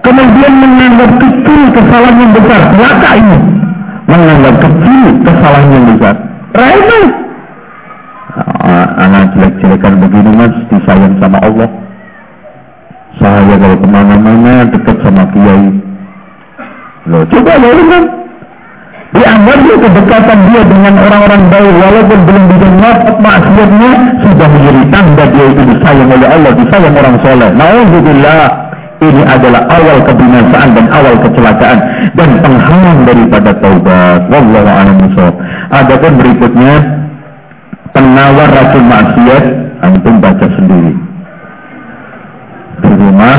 Kemudian 0.01 0.53
menganggap 0.59 1.11
kecil 1.21 1.61
kesalahan 1.77 2.17
yang 2.19 2.33
besar. 2.33 2.61
Celaka 2.73 3.11
ini. 3.21 3.39
Menganggap 4.09 4.55
kecil 4.65 5.05
kesalahan 5.23 5.69
yang 5.71 5.85
besar. 5.95 6.15
Remeh. 6.57 7.07
Ah, 8.61 8.87
anak 9.07 9.35
jelek-jelekan 9.37 9.95
begini 10.03 10.31
mas 10.35 10.55
disayang 10.73 11.15
sama 11.21 11.39
Allah. 11.45 11.69
Saya 13.19 13.55
kalau 13.59 13.77
ke 13.81 13.89
mana-mana 13.91 14.71
dekat 14.71 14.97
sama 15.03 15.27
kiai. 15.35 15.67
Loh, 17.11 17.27
coba 17.27 17.53
kan? 17.59 18.05
Dianggap 19.11 19.59
dia 19.67 19.77
kedekatan 19.83 20.39
dia 20.47 20.63
dengan 20.63 20.95
orang-orang 20.95 21.43
baik 21.51 21.75
walaupun 21.83 22.19
belum 22.31 22.45
bisa 22.47 22.69
nyopot 22.79 23.17
maksiatnya 23.19 23.93
sudah 24.23 24.47
menjadi 24.47 24.83
tanda 24.95 25.25
dia 25.35 25.47
itu 25.51 25.63
disayang 25.67 26.11
oleh 26.15 26.29
Allah, 26.31 26.53
disayang 26.55 26.95
orang 26.95 27.17
soleh. 27.19 27.51
Nauzubillah. 27.59 28.45
Ini 29.01 29.23
adalah 29.25 29.65
awal 29.73 30.05
kebinasaan 30.05 30.77
dan 30.77 30.87
awal 30.93 31.15
kecelakaan 31.25 31.79
dan 32.21 32.31
penghalang 32.45 33.01
daripada 33.09 33.51
taubat. 33.59 34.29
Wallahu 34.29 34.69
a'lam 34.69 34.99
Adapun 35.73 36.13
berikutnya 36.21 36.75
penawar 37.97 38.49
racun 38.53 38.85
maksiat 38.87 39.45
antum 39.81 40.21
baca 40.21 40.47
sendiri 40.53 41.10
di 42.81 42.93
rumah 42.97 43.37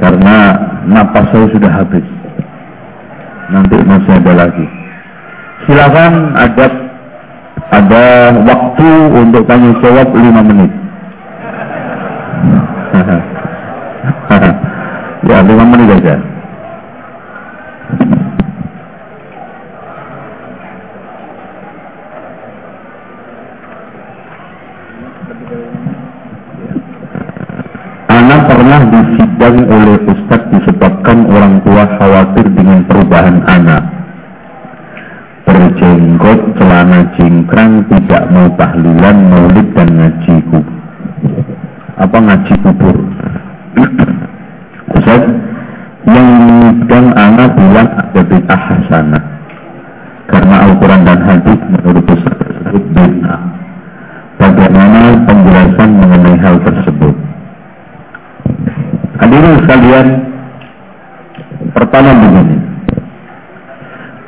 karena 0.00 0.36
napas 0.86 1.26
saya 1.32 1.46
sudah 1.50 1.72
habis. 1.72 2.04
Nanti 3.52 3.76
masih 3.84 4.12
ada 4.20 4.32
lagi. 4.46 4.66
Silakan 5.66 6.36
ada 6.36 6.66
ada 7.74 8.04
waktu 8.46 8.88
untuk 9.16 9.42
tanya 9.48 9.72
jawab 9.82 10.08
5 10.12 10.48
menit. 10.52 10.72
ya, 15.28 15.42
lima 15.42 15.64
menit 15.66 15.88
saja. 15.98 16.14
Pernah 28.76 29.08
disidang 29.08 29.58
oleh 29.72 29.96
Ustadz 30.04 30.52
disebabkan 30.52 31.24
orang 31.32 31.64
tua 31.64 31.88
khawatir 31.96 32.44
dengan 32.52 32.84
perubahan 32.84 33.40
anak. 33.48 33.82
Berjenggot, 35.48 36.60
celana 36.60 37.08
cingkrang, 37.16 37.88
tidak 37.88 38.28
mau 38.28 38.52
tahlilan, 38.60 39.16
maulid 39.32 39.68
dan 39.72 39.88
ngaji 39.96 40.34
kubur. 40.52 40.76
Apa 41.96 42.18
ngaji 42.20 42.54
kubur? 42.60 42.96
Ustaz, 45.00 45.24
yang 46.04 46.26
menyebutkan 46.36 47.04
anak 47.16 47.56
bilang 47.56 47.88
ada 47.96 48.20
bid'ah. 48.28 48.64
Karena 50.26 50.56
Al-Quran 50.68 51.00
dan 51.00 51.20
hadis 51.24 51.60
menurut 51.72 52.04
Ustaz 52.12 52.34
tersebut 52.44 52.82
bid'ah. 52.92 53.40
Bagaimana 54.36 55.24
penjelasan 55.24 55.90
mengenai 55.96 56.36
hal 56.44 56.60
tersebut? 56.60 57.25
Hadirin 59.16 59.64
sekalian, 59.64 60.06
pertama 61.72 62.12
begini. 62.20 62.56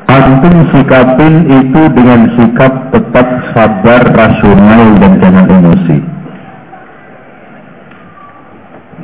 Antum 0.08 0.54
sikapin 0.72 1.44
itu 1.44 1.82
dengan 1.92 2.32
sikap 2.32 2.72
tetap 2.88 3.26
sabar, 3.52 4.00
rasional, 4.16 4.96
dan 4.96 5.12
jangan 5.20 5.46
emosi. 5.52 5.98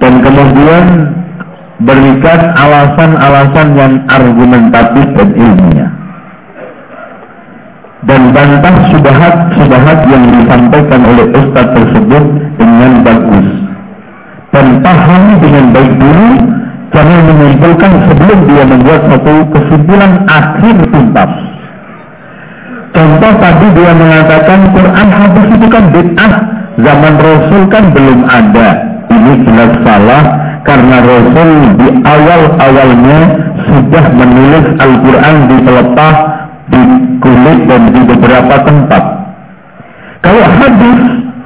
Dan 0.01 0.25
kemudian 0.25 0.87
berikan 1.85 2.41
alasan-alasan 2.57 3.69
yang 3.77 3.95
argumentatif 4.09 5.07
dan 5.21 5.29
ilmiah. 5.37 5.93
Dan 8.09 8.33
bantah 8.33 8.77
subahat-subahat 8.89 9.99
yang 10.09 10.25
disampaikan 10.33 11.01
oleh 11.09 11.29
ustaz 11.29 11.67
tersebut 11.77 12.25
dengan 12.57 12.93
bagus 13.05 13.64
dan 14.55 14.67
pahami 14.81 15.35
dengan 15.43 15.65
baik 15.75 15.93
dulu 15.99 16.31
jangan 16.95 17.21
menyimpulkan 17.27 17.93
sebelum 18.07 18.39
dia 18.47 18.63
membuat 18.63 19.01
satu 19.11 19.35
kesimpulan 19.51 20.13
akhir 20.31 20.77
tuntas 20.95 21.31
contoh 22.95 23.33
tadi 23.43 23.67
dia 23.75 23.93
mengatakan 23.99 24.59
Quran 24.71 25.09
hadis 25.11 25.47
itu 25.51 25.67
kan 25.67 25.85
bid'ah 25.91 26.33
zaman 26.79 27.15
Rasul 27.19 27.63
kan 27.67 27.85
belum 27.91 28.19
ada 28.31 28.69
ini 29.11 29.33
jelas 29.43 29.73
salah 29.83 30.23
karena 30.65 30.97
Rasul 31.05 31.51
di 31.77 31.89
awal-awalnya 32.03 33.19
sudah 33.69 34.05
menulis 34.17 34.67
Al-Quran 34.81 35.37
di 35.45 35.57
pelepah, 35.61 36.15
di 36.73 36.83
kulit 37.21 37.59
dan 37.69 37.83
di 37.93 38.01
beberapa 38.09 38.55
tempat. 38.65 39.03
Kalau 40.25 40.45
hadis 40.57 41.01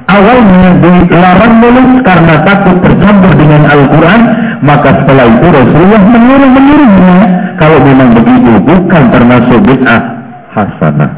awalnya 0.09 0.69
dilarang 0.81 1.55
menulis 1.61 2.01
karena 2.01 2.35
takut 2.41 2.77
tercampur 2.81 3.31
dengan 3.37 3.69
Al-Quran, 3.69 4.21
maka 4.65 4.89
setelah 5.03 5.25
itu 5.29 5.47
Rasulullah 5.53 6.01
menyuruh-menyuruhnya. 6.01 7.27
Kalau 7.61 7.77
memang 7.83 8.09
begitu, 8.17 8.51
bukan 8.65 9.03
termasuk 9.13 9.59
bid'ah 9.67 10.01
hasanah. 10.55 11.11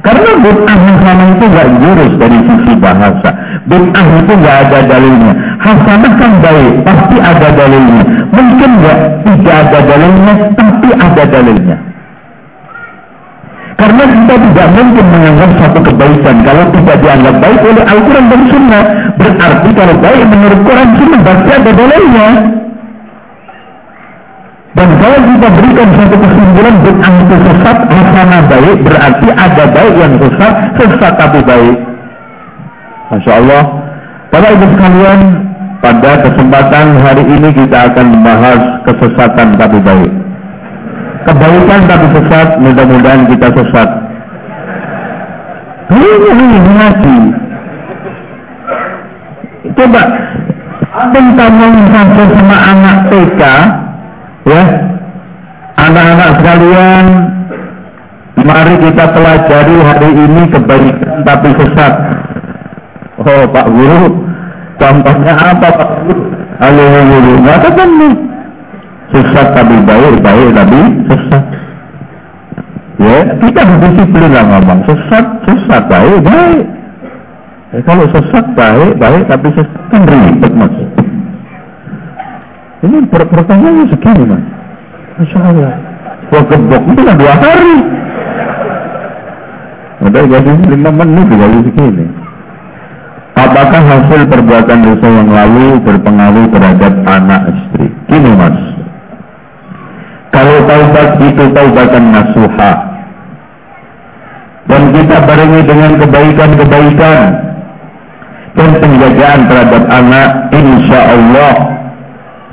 Karena 0.00 0.30
bid'ah 0.38 0.78
hasanah 0.78 1.26
itu 1.34 1.44
nggak 1.50 1.68
jurus 1.82 2.12
dari 2.16 2.38
sisi 2.46 2.72
bahasa. 2.78 3.30
Bid'ah 3.66 4.06
itu 4.22 4.32
nggak 4.38 4.56
ada 4.68 4.78
dalilnya. 4.86 5.32
Hasanah 5.58 6.12
kan 6.16 6.32
baik, 6.38 6.74
pasti 6.86 7.16
ada 7.18 7.48
dalilnya. 7.58 8.04
Mungkin 8.30 8.70
nggak 8.78 8.98
tidak 9.26 9.56
ada 9.66 9.78
dalilnya, 9.84 10.34
tapi 10.54 10.88
ada 10.94 11.22
dalilnya. 11.26 11.89
Karena 13.80 14.04
kita 14.04 14.34
tidak 14.36 14.68
mungkin 14.76 15.06
menganggap 15.08 15.50
satu 15.56 15.78
kebaikan 15.80 16.36
kalau 16.44 16.64
tidak 16.68 16.96
dianggap 17.00 17.34
baik 17.40 17.60
oleh 17.64 17.84
Al-Quran 17.88 18.24
dan 18.28 18.42
Sunnah. 18.52 18.84
Berarti 19.16 19.68
kalau 19.72 19.94
baik 20.04 20.22
menurut 20.28 20.60
Quran 20.68 20.88
Sunnah 21.00 21.20
pasti 21.24 21.50
ada 21.56 21.70
bolehnya. 21.72 22.28
Dan 24.70 24.88
kalau 25.02 25.18
kita 25.18 25.48
berikan 25.50 25.88
satu 25.98 26.16
kesimpulan 26.20 26.74
itu 26.86 27.36
sesat, 27.42 27.78
hasanah 27.90 28.42
baik, 28.46 28.76
berarti 28.86 29.26
ada 29.34 29.64
baik 29.66 29.94
yang 29.98 30.14
sesat, 30.20 30.54
sesat 30.78 31.12
tapi 31.18 31.40
baik. 31.42 31.76
Masya 33.10 33.32
Allah. 33.42 33.62
Bapak 34.30 34.50
Ibu 34.54 34.66
sekalian, 34.78 35.20
pada 35.82 36.10
kesempatan 36.22 36.86
hari 37.02 37.24
ini 37.26 37.50
kita 37.50 37.90
akan 37.90 38.06
membahas 38.14 38.60
kesesatan 38.86 39.58
tapi 39.58 39.82
baik. 39.82 40.29
Kebaikan 41.20 41.80
tapi 41.84 42.06
sesat, 42.16 42.48
mudah-mudahan 42.64 43.28
kita 43.28 43.48
sesat. 43.52 43.88
Ini 45.90 46.46
ngaji. 46.80 47.18
Coba, 49.76 50.02
tentang 51.12 51.54
sampai 51.92 52.26
sama 52.32 52.56
anak 52.72 52.96
TK, 53.12 53.42
ya, 54.48 54.62
anak-anak 55.76 56.30
sekalian, 56.40 57.06
mari 58.40 58.74
kita 58.80 59.04
pelajari 59.12 59.76
hari 59.84 60.10
ini 60.16 60.42
kebaikan 60.48 61.20
tapi 61.28 61.48
sesat. 61.52 61.94
Oh 63.20 63.44
Pak 63.52 63.66
Guru, 63.68 64.24
contohnya 64.80 65.34
apa 65.36 65.68
Pak 65.68 65.90
Guru? 66.08 66.32
Halo 66.64 66.84
Guru, 67.12 67.32
katakan 67.44 67.90
nih. 68.00 68.29
Sesat 69.10 69.46
tapi 69.58 69.76
baik, 69.82 70.14
baik 70.22 70.48
tapi 70.54 70.80
sesat. 71.10 71.44
Ya, 73.00 73.18
kita 73.42 73.60
berdisiplin 73.64 74.30
lah 74.30 74.44
ngomong. 74.46 74.80
Sesat, 74.86 75.26
sesat, 75.48 75.82
baik, 75.90 76.18
baik. 76.22 76.64
Ya, 77.74 77.78
kalau 77.82 78.06
sesat 78.14 78.44
baik, 78.54 78.92
baik, 79.02 79.22
tapi 79.26 79.48
sesat 79.56 79.82
kan 79.90 80.02
ribet 80.06 80.52
mas. 80.54 80.74
Ini 82.80 82.96
per 83.10 83.22
pertanyaannya 83.28 83.84
segini 83.92 84.24
mas. 84.24 84.44
Masya 85.20 85.38
Allah. 85.42 85.74
Wah 86.30 86.42
gebok 86.46 86.82
itu 86.86 87.00
kan 87.02 87.16
dua 87.18 87.34
hari. 87.34 87.76
Udah 90.00 90.24
jadi 90.24 90.50
lima 90.70 90.90
menit 90.94 91.26
jadi 91.34 91.58
segini. 91.66 92.06
Apakah 93.34 93.82
hasil 93.82 94.20
perbuatan 94.30 94.78
dosa 94.86 95.08
yang 95.10 95.30
lalu 95.32 95.82
berpengaruh 95.82 96.46
terhadap 96.54 96.94
anak 97.04 97.42
istri? 97.50 97.86
Gini 98.06 98.30
mas. 98.38 98.69
Kalau 100.30 100.56
taubat 100.66 101.18
itu 101.18 101.44
taubatan 101.50 102.04
nasuha. 102.14 102.72
Dan 104.70 104.82
kita 104.94 105.16
barengi 105.26 105.62
dengan 105.66 105.92
kebaikan-kebaikan 105.98 107.20
dan 108.54 108.70
penjagaan 108.78 109.40
terhadap 109.50 109.82
anak, 109.90 110.28
insya 110.54 111.00
Allah 111.10 111.54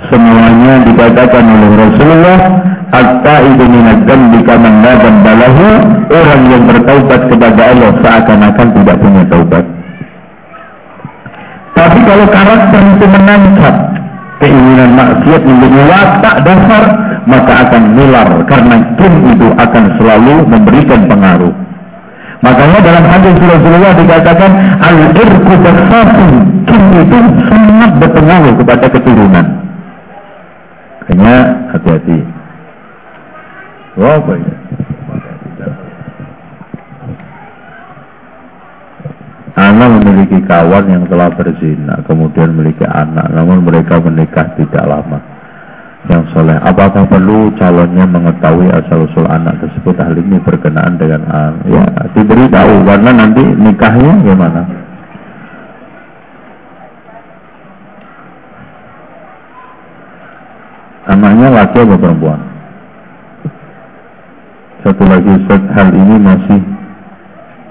semuanya 0.10 0.74
dikatakan 0.86 1.45
oleh 1.45 1.72
Rasulullah 1.78 2.40
Atta 2.88 3.44
itu 3.44 3.68
minadam 3.68 4.32
jika 4.32 4.56
dan 4.56 5.16
balahu 5.20 5.68
orang 6.08 6.41
yang 6.48 6.64
bertaubat 6.72 7.22
kepada 7.28 7.62
Allah 7.76 7.91
seakan-akan 7.99 8.68
tidak 8.80 8.95
punya 9.04 9.24
taubat. 9.28 9.66
Tapi 11.76 11.99
kalau 12.08 12.26
karakter 12.32 12.82
itu 12.95 13.06
menancap 13.12 13.76
keinginan 14.41 14.93
maksiat 14.93 15.41
menjadi 15.43 15.80
watak 15.89 16.35
dasar, 16.45 16.84
maka 17.26 17.53
akan 17.68 17.84
nular 17.97 18.30
karena 18.45 18.76
jin 18.97 19.14
itu 19.35 19.47
akan 19.57 19.84
selalu 19.97 20.35
memberikan 20.47 21.01
pengaruh. 21.09 21.53
Makanya 22.38 22.80
dalam 22.85 23.05
hadis 23.09 23.35
Rasulullah 23.41 23.93
dikatakan 23.97 24.51
al-irku 24.77 25.53
basasun, 25.57 26.31
jin 26.69 26.84
itu 27.01 27.19
sangat 27.49 27.91
berpengaruh 27.97 28.53
kepada 28.61 28.85
keturunan. 28.93 29.45
Hanya 31.07 31.35
hati-hati. 31.73 32.19
Wow, 33.97 34.22
Anak 39.58 39.90
memiliki 39.90 40.38
kawan 40.46 40.86
yang 40.86 41.10
telah 41.10 41.34
berzina, 41.34 41.98
kemudian 42.06 42.54
memiliki 42.54 42.86
anak, 42.86 43.26
namun 43.34 43.66
mereka 43.66 43.98
menikah 43.98 44.54
tidak 44.54 44.86
lama. 44.86 45.18
Yang 46.06 46.30
soleh, 46.30 46.62
apakah 46.62 47.10
perlu 47.10 47.50
calonnya 47.58 48.06
mengetahui 48.06 48.70
asal-usul 48.70 49.26
anak 49.26 49.58
tersebut 49.58 49.98
hal 49.98 50.14
ini 50.14 50.38
berkenaan 50.46 51.02
dengan 51.02 51.26
anak? 51.26 51.66
Ya, 51.74 51.84
diberitahu, 52.14 52.86
karena 52.86 53.10
nanti 53.18 53.44
nikahnya 53.58 54.14
gimana? 54.22 54.62
Anaknya 61.10 61.48
laki 61.50 61.80
atau 61.82 61.98
perempuan? 61.98 62.42
Satu 64.86 65.02
lagi, 65.02 65.34
hal 65.50 65.90
ini 65.98 66.16
masih 66.22 66.62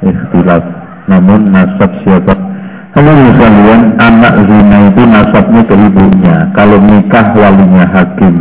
ikhtilaf 0.02 0.85
namun 1.06 1.54
nasab 1.54 1.90
siapa 2.02 2.34
kalau 2.96 3.12
misalnya 3.12 3.76
anak 4.00 4.34
zina 4.48 4.78
itu 4.90 5.02
nasabnya 5.06 5.62
ke 5.68 5.74
ibunya 5.74 6.36
kalau 6.56 6.78
nikah 6.82 7.26
walinya 7.36 7.84
hakim 7.94 8.34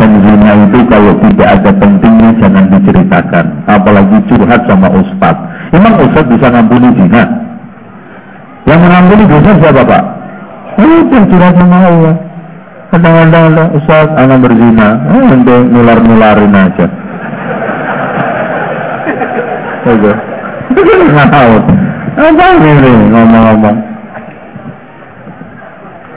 dan 0.00 0.10
zina 0.24 0.50
itu 0.68 0.78
kalau 0.88 1.12
tidak 1.20 1.48
ada 1.60 1.70
pentingnya 1.76 2.30
jangan 2.40 2.64
diceritakan 2.72 3.44
apalagi 3.68 4.18
curhat 4.30 4.62
sama 4.64 4.88
ustad 4.96 5.36
emang 5.76 5.94
ustad 6.00 6.24
bisa 6.32 6.46
ngampuni 6.48 6.88
zina 6.96 7.22
yang 8.62 8.78
mengampuni 8.78 9.26
dosa 9.26 9.58
siapa 9.58 9.82
pak? 9.82 10.04
Oh, 10.78 11.02
curhat 11.10 11.54
sama 11.60 11.76
Allah 11.84 12.14
kadang-kadang 12.88 13.44
ada 13.52 13.64
ustad 13.76 14.08
anak 14.16 14.38
berzina 14.40 14.88
oh, 15.12 15.26
untuk 15.28 15.60
nular-nularin 15.68 16.56
aja 16.56 16.86
Oke. 19.92 20.12
Nggak 21.10 21.28
tahu. 21.28 21.54
Apa 22.12 22.44
ini 22.60 22.92
ngomong-ngomong? 23.08 23.78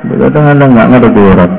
Kadang-kadang 0.06 0.70
nggak 0.76 0.90
ngerti 0.92 1.22
orang. 1.34 1.54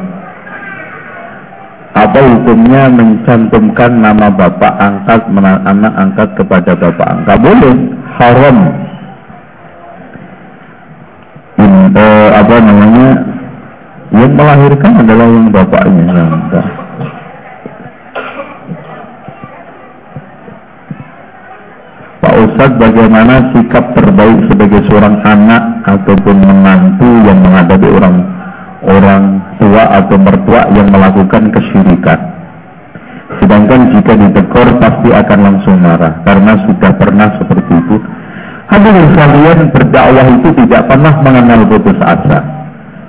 Apa 1.96 2.18
hukumnya 2.20 2.92
mencantumkan 2.92 3.92
nama 4.04 4.28
bapak 4.28 4.74
angkat 4.76 5.20
anak 5.64 5.92
angkat 5.96 6.28
kepada 6.36 6.76
bapak 6.76 7.08
angkat? 7.08 7.36
Boleh, 7.40 7.76
haram. 8.20 8.58
Eh, 11.96 12.28
apa 12.36 12.54
namanya? 12.60 13.08
Yang 14.12 14.32
melahirkan 14.36 14.92
adalah 15.00 15.26
yang 15.26 15.48
bapaknya. 15.48 16.04
Nah, 16.12 16.85
Ustaz 22.36 22.76
bagaimana 22.76 23.48
sikap 23.56 23.96
terbaik 23.96 24.44
sebagai 24.52 24.84
seorang 24.92 25.24
anak 25.24 25.62
ataupun 25.88 26.36
menantu 26.36 27.08
yang 27.24 27.40
menghadapi 27.40 27.88
orang 27.88 28.16
orang 28.84 29.22
tua 29.56 29.84
atau 30.04 30.16
mertua 30.20 30.68
yang 30.76 30.92
melakukan 30.92 31.48
kesyirikan. 31.48 32.20
Sedangkan 33.40 33.88
jika 33.96 34.12
ditegur 34.20 34.68
pasti 34.78 35.10
akan 35.16 35.38
langsung 35.42 35.80
marah 35.80 36.20
karena 36.28 36.60
sudah 36.68 36.92
pernah 37.00 37.28
seperti 37.40 37.72
itu. 37.72 37.96
Hadirin 38.66 39.06
sekalian 39.14 39.58
berdakwah 39.72 40.26
itu 40.28 40.48
tidak 40.64 40.82
pernah 40.90 41.14
mengenal 41.24 41.60
putus 41.70 41.98
asa. 42.04 42.38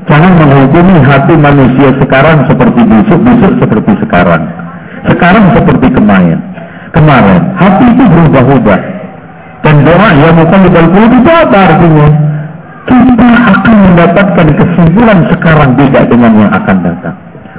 Jangan 0.08 0.40
menghukumi 0.40 1.04
hati 1.04 1.36
manusia 1.36 1.92
sekarang 2.00 2.48
seperti 2.48 2.80
besok, 2.80 3.20
besok 3.28 3.54
seperti 3.60 3.92
sekarang. 4.08 4.44
Sekarang 5.04 5.52
seperti 5.52 5.88
kemarin. 5.92 6.40
Kemarin, 6.96 7.42
hati 7.60 7.86
itu 7.92 8.04
berubah-ubah. 8.08 8.97
Dan 9.68 9.84
doa 9.84 10.10
yang 10.16 10.32
bukan 10.40 10.64
qulub 10.72 11.12
itu 11.12 11.28
apa 11.28 11.58
artinya? 11.68 12.08
Kita 12.88 13.30
akan 13.52 13.76
mendapatkan 13.84 14.48
kesimpulan 14.56 15.20
sekarang 15.28 15.76
beda 15.76 16.08
dengan 16.08 16.32
yang 16.40 16.52
akan 16.56 16.78
datang. 16.88 17.16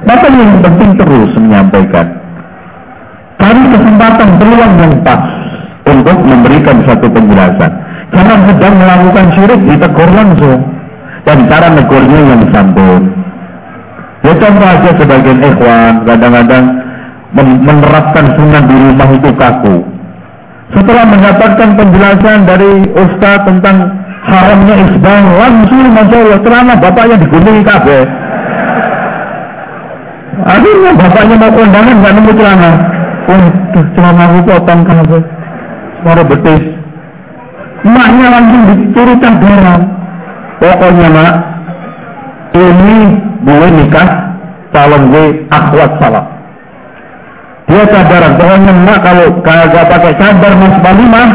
Maka 0.09 0.25
yang 0.33 0.57
penting 0.57 0.97
terus 0.97 1.29
menyampaikan. 1.37 2.09
Cari 3.37 3.61
kesempatan 3.61 4.41
peluang 4.41 4.73
yang 4.81 4.93
pas 5.05 5.21
untuk 5.85 6.17
memberikan 6.25 6.81
satu 6.89 7.05
penjelasan. 7.13 7.71
Jangan 8.09 8.39
sedang 8.49 8.73
melakukan 8.81 9.25
syirik 9.37 9.61
ditegur 9.69 10.09
langsung. 10.09 10.65
Dan 11.29 11.45
cara 11.45 11.69
negurnya 11.77 12.19
yang 12.25 12.41
santun. 12.49 13.05
Ya 14.25 14.33
contoh 14.33 14.65
aja 14.65 14.89
sebagian 14.97 15.45
ikhwan 15.45 15.93
kadang-kadang 16.09 16.65
menerapkan 17.37 18.33
sunnah 18.33 18.65
di 18.65 18.75
rumah 18.81 19.09
itu 19.13 19.29
kaku 19.37 19.98
setelah 20.69 21.03
mendapatkan 21.09 21.69
penjelasan 21.73 22.45
dari 22.45 22.71
Ustaz 22.93 23.41
tentang 23.41 23.77
haramnya 24.21 24.75
isbang, 24.85 25.23
langsung 25.33 25.81
Masya 25.89 26.17
Allah, 26.21 26.39
celana 26.45 26.73
bapaknya 26.77 27.15
digunting 27.25 27.65
kabeh. 27.65 28.03
Akhirnya 30.39 30.91
bapaknya 30.95 31.35
mau 31.35 31.51
kondangan 31.51 31.95
nggak 31.99 32.13
nemu 32.15 32.31
celana. 32.37 32.71
Waduh, 33.27 33.85
celana 33.97 34.23
aku 34.29 34.39
potong 34.45 34.81
kabeh. 34.85 35.23
Suara 35.99 36.23
betis. 36.23 36.63
Emaknya 37.83 38.27
langsung 38.31 38.61
dicuri 38.69 39.15
cabaran. 39.19 39.81
Pokoknya 40.59 41.07
nak, 41.11 41.33
ini 42.51 42.97
gue 43.47 43.67
nikah 43.79 44.09
calon 44.75 45.03
gue 45.11 45.25
akhwat 45.49 45.91
salah. 45.97 46.38
Dia 47.69 47.85
cadaran, 47.85 48.33
pokoknya 48.33 48.73
nak 48.81 48.99
kalau 49.05 49.29
kagak 49.45 49.85
pakai 49.93 50.13
cadar 50.17 50.57
mas 50.57 50.73
walimah, 50.81 51.29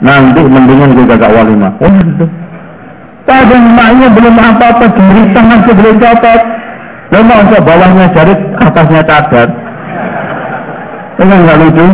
nanti 0.00 0.40
mendingan 0.40 0.96
gue 0.96 1.04
kagak 1.12 1.28
walimah. 1.28 1.76
Oh 1.76 1.92
gitu. 1.92 2.24
Padahal 3.28 3.68
maknya 3.76 4.08
belum 4.16 4.32
apa-apa, 4.32 4.84
jari 4.96 5.22
tangan 5.36 5.60
sebelum 5.68 6.00
copot. 6.00 6.40
Lo 7.12 7.20
mau 7.20 7.44
bawahnya 7.44 8.08
jari, 8.16 8.32
atasnya 8.64 9.04
cadar. 9.04 9.48
Ini 11.20 11.34
nggak 11.36 11.58
lucu. 11.60 11.86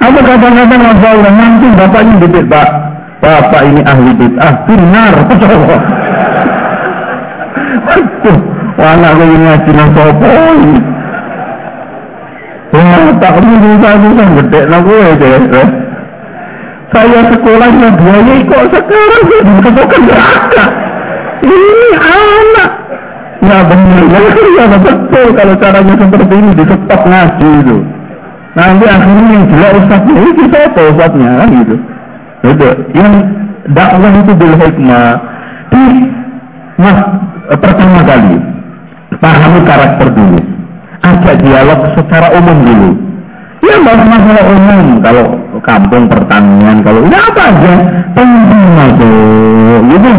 Apa 0.00 0.20
kadang-kadang 0.20 0.82
orang 1.00 1.36
nanti 1.40 1.66
bapaknya 1.72 2.20
bibit 2.20 2.44
pak, 2.52 2.68
bapak 3.24 3.62
ini 3.64 3.80
ahli 3.84 4.12
bid'ah, 4.12 4.54
benar. 4.68 5.12
Aduh, 7.90 8.49
anak 8.80 9.12
ini 9.20 9.36
ngaji 9.44 9.70
nang 9.76 9.88
sopo 9.94 10.32
Wah, 12.70 13.10
tak 13.18 13.34
susah-susah 13.42 13.94
gede 14.38 14.60
nang 14.70 14.82
gue 14.86 15.08
deh. 15.18 15.66
Saya 16.90 17.20
sekolahnya 17.30 17.88
buaya 17.98 18.34
kok 18.46 18.62
sekarang 18.74 19.22
jadi 19.26 19.52
kesokan 19.62 20.00
neraka. 20.06 20.64
Ini 21.42 21.88
anak. 21.98 22.70
Ya 23.40 23.58
benar, 23.66 24.04
ya 24.06 24.64
betul 24.68 25.26
kalau 25.32 25.54
caranya 25.58 25.94
seperti 25.96 26.34
ini 26.34 26.50
di 26.54 26.64
stop 26.66 27.02
ngaji 27.06 27.48
itu. 27.62 27.76
Nanti 28.54 28.84
akhirnya 28.86 29.22
yang 29.30 29.44
jelek 29.50 29.72
ustaznya 29.78 30.20
itu 30.26 30.42
siapa 30.50 30.80
ustaznya 30.94 31.30
kan 31.42 31.48
gitu. 31.54 31.76
Itu 32.46 32.66
yang 32.94 33.12
dakwah 33.74 34.10
itu 34.14 34.32
bil 34.34 34.54
hikmah. 34.58 35.14
Di 35.70 35.84
mas 36.78 36.98
pertama 37.58 38.02
kali 38.06 38.59
pahami 39.20 39.60
karakter 39.68 40.08
dulu. 40.12 40.40
Ajak 41.00 41.36
dialog 41.40 41.80
secara 41.96 42.28
umum 42.36 42.58
dulu. 42.64 42.90
Ya 43.60 43.76
masalah 43.80 44.44
umum 44.48 45.04
kalau 45.04 45.26
kampung 45.62 46.08
pertanian 46.08 46.80
kalau 46.80 47.04
ini 47.04 47.16
apa 47.16 47.42
aja 47.52 47.74
penting 48.16 48.64
aja 48.80 49.12
gitu. 49.84 50.12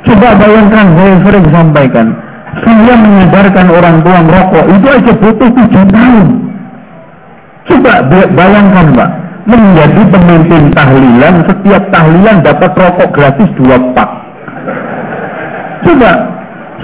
Coba 0.00 0.28
bayangkan 0.34 0.86
saya 0.98 1.14
sering 1.22 1.46
sampaikan 1.54 2.06
saya 2.50 2.94
menyadarkan 2.98 3.66
orang 3.70 3.96
tua 4.02 4.18
merokok 4.26 4.64
itu 4.74 4.86
aja 4.90 5.12
butuh 5.14 5.48
tujuh 5.54 5.84
tahun 5.86 6.28
Coba 7.70 7.92
bayangkan 8.10 8.86
Mbak, 8.96 9.10
menjadi 9.46 10.02
pemimpin 10.10 10.62
tahlilan, 10.74 11.34
setiap 11.46 11.82
tahlilan 11.94 12.36
dapat 12.42 12.70
rokok 12.74 13.08
gratis 13.14 13.50
dua 13.54 13.76
pak. 13.94 14.10
Coba, 15.86 16.10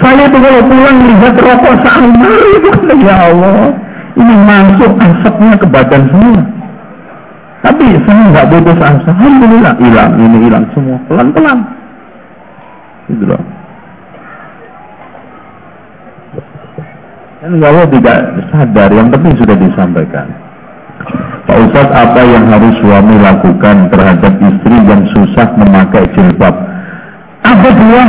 saya 0.01 0.28
itu 0.28 0.39
kalau 0.39 0.62
pulang 0.68 0.98
lihat 1.09 1.35
rokok 1.40 1.74
sama 1.86 2.31
itu 2.52 2.70
ya 3.01 3.16
Allah, 3.32 3.73
ini 4.16 4.35
masuk 4.44 4.93
asapnya 5.01 5.55
ke 5.56 5.66
badan 5.68 6.02
semua. 6.12 6.43
Tapi 7.64 7.85
saya 8.06 8.23
nggak 8.31 8.48
putus 8.52 8.78
asa, 8.78 9.10
alhamdulillah 9.10 9.74
hilang, 9.82 10.12
ini 10.23 10.36
hilang 10.47 10.64
semua, 10.70 10.97
pelan-pelan. 11.10 11.59
Gitu 13.10 13.24
loh. 13.27 13.43
Dan 17.43 17.62
kalau 17.62 17.82
tidak 17.90 18.18
sadar, 18.51 18.90
yang 18.90 19.09
penting 19.10 19.35
sudah 19.39 19.56
disampaikan. 19.59 20.27
Pak 21.47 21.56
Ustadz 21.62 21.94
apa 21.94 22.20
yang 22.27 22.51
harus 22.51 22.74
suami 22.82 23.23
lakukan 23.23 23.86
terhadap 23.94 24.35
istri 24.35 24.77
yang 24.82 25.02
susah 25.14 25.47
memakai 25.55 26.10
jilbab? 26.10 26.55
Ada 27.47 27.70
dua, 27.70 28.02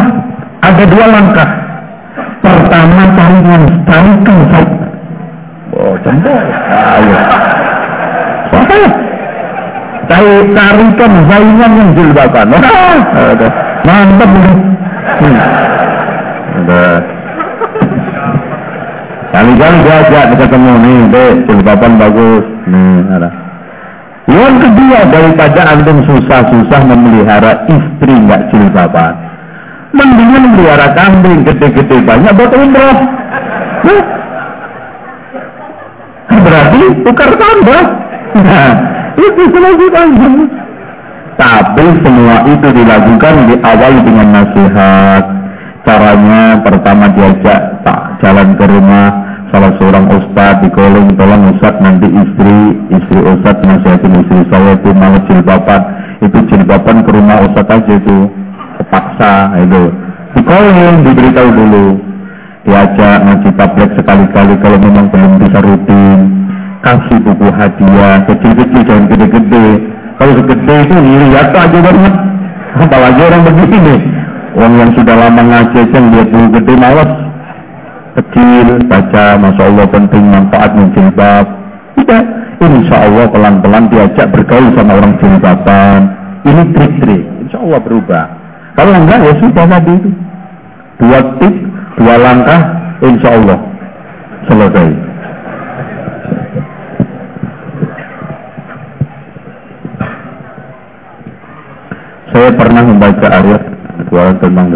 ada 0.66 0.84
dua 0.90 1.06
langkah. 1.06 1.67
Pertama 2.48 3.04
taringan, 3.12 3.64
tarikan 3.84 4.38
saya. 4.48 4.72
Oh, 5.76 5.94
jempol. 6.00 6.46
Ayo. 6.72 7.18
Saya. 8.48 8.90
Tarikan 10.08 11.14
saingan 11.28 11.72
yang 11.76 11.90
jilbaban. 11.92 12.48
Mantap 13.84 14.30
ini. 14.32 14.54
Hmm. 15.18 15.38
Kali-kali 19.28 19.78
dia 19.86 19.96
ajak 20.08 20.26
ketemu 20.40 20.72
nih, 20.82 21.00
deh, 21.14 21.32
jilbaban 21.46 22.00
bagus. 22.00 22.46
Nih, 22.66 23.06
ada. 23.12 23.30
Yang 24.28 24.56
kedua 24.60 25.00
daripada 25.08 25.62
antum 25.72 26.04
susah-susah 26.04 26.82
memelihara 26.84 27.68
istri 27.68 28.12
nggak 28.12 28.52
jilbaban. 28.52 29.27
Mendingan 29.98 30.54
melihara 30.54 30.94
kambing 30.94 31.42
gede-gede 31.42 31.98
banyak 32.06 32.32
buat 32.38 32.54
umroh. 32.54 32.98
Nah, 33.82 34.02
berarti 36.30 36.82
tukar 37.02 37.32
tambah. 37.34 37.84
Nah, 38.38 38.72
itu 39.18 39.42
selesai 39.50 40.10
Tapi 41.38 41.86
semua 42.06 42.36
itu 42.46 42.68
dilakukan 42.74 43.36
di 43.50 43.56
awal 43.66 43.94
dengan 44.06 44.28
nasihat. 44.38 45.24
Caranya 45.82 46.62
pertama 46.62 47.10
diajak 47.16 47.82
tak 47.82 48.22
jalan 48.22 48.54
ke 48.60 48.66
rumah 48.68 49.28
salah 49.48 49.72
seorang 49.80 50.12
ustadz 50.12 50.60
di 50.60 50.70
kolong 50.76 51.16
tolong 51.16 51.56
ustadz 51.56 51.80
nanti 51.80 52.12
istri 52.12 52.58
istri 52.92 53.20
ustadz 53.24 53.64
nasihatin 53.64 54.20
istri 54.20 54.44
saya 54.52 54.76
itu 54.76 54.92
mau 54.92 55.16
jilbaban 55.24 55.82
itu 56.20 56.38
jilbaban 56.52 57.08
ke 57.08 57.12
rumah 57.16 57.48
ustadz 57.48 57.72
aja 57.72 57.94
itu 57.96 58.18
kepaksa 58.80 59.58
itu. 59.62 59.84
Kolong 60.48 61.04
diberitahu 61.04 61.50
dulu. 61.52 61.88
Diajak 62.64 63.24
ngaji 63.24 63.50
tablet 63.56 63.90
sekali-kali 64.00 64.56
kalau 64.64 64.78
memang 64.80 65.12
belum 65.12 65.40
bisa 65.44 65.60
rutin. 65.60 66.20
Kasih 66.86 67.20
buku 67.20 67.48
hadiah 67.52 68.24
kecil-kecil 68.28 68.82
jangan 68.86 69.06
gede-gede. 69.12 69.68
Kalau 70.18 70.34
segede 70.40 70.76
itu 70.88 70.94
lihat 71.04 71.52
aja 71.52 71.80
banget. 71.84 72.14
Apalagi 72.78 73.22
orang 73.26 73.44
begini 73.44 73.96
orang 74.58 74.74
yang 74.78 74.92
sudah 74.94 75.16
lama 75.18 75.42
ngaji 75.42 75.78
aja 75.84 76.00
lihat 76.00 76.28
buku 76.32 76.48
gede 76.62 76.74
malas 76.78 77.12
kecil, 78.18 78.68
baca, 78.90 79.38
Masya 79.38 79.64
Allah 79.70 79.88
penting 79.94 80.24
manfaatnya 80.26 80.86
jilbab. 80.98 81.46
Tidak, 81.98 82.24
insya 82.66 82.98
Allah 83.06 83.26
pelan-pelan 83.30 83.94
diajak 83.94 84.34
bergaul 84.34 84.74
sama 84.74 84.98
orang 84.98 85.14
jilbaban. 85.22 86.00
Ini 86.46 86.62
trik-trik, 86.74 87.24
insya 87.46 87.62
Allah 87.62 87.80
berubah. 87.82 88.26
Kalau 88.78 88.94
enggak 88.94 89.26
ya 89.26 89.34
sudah 89.42 89.66
tadi 89.66 89.94
itu. 89.98 90.10
Dua 91.02 91.20
tip, 91.42 91.56
dua 91.98 92.16
langkah, 92.22 92.62
insya 93.02 93.30
Allah 93.34 93.58
selesai. 94.46 94.88
Saya 102.38 102.50
pernah 102.54 102.84
membaca 102.86 103.28
ayat 103.34 103.62
suara 104.14 104.34
tentang 104.38 104.70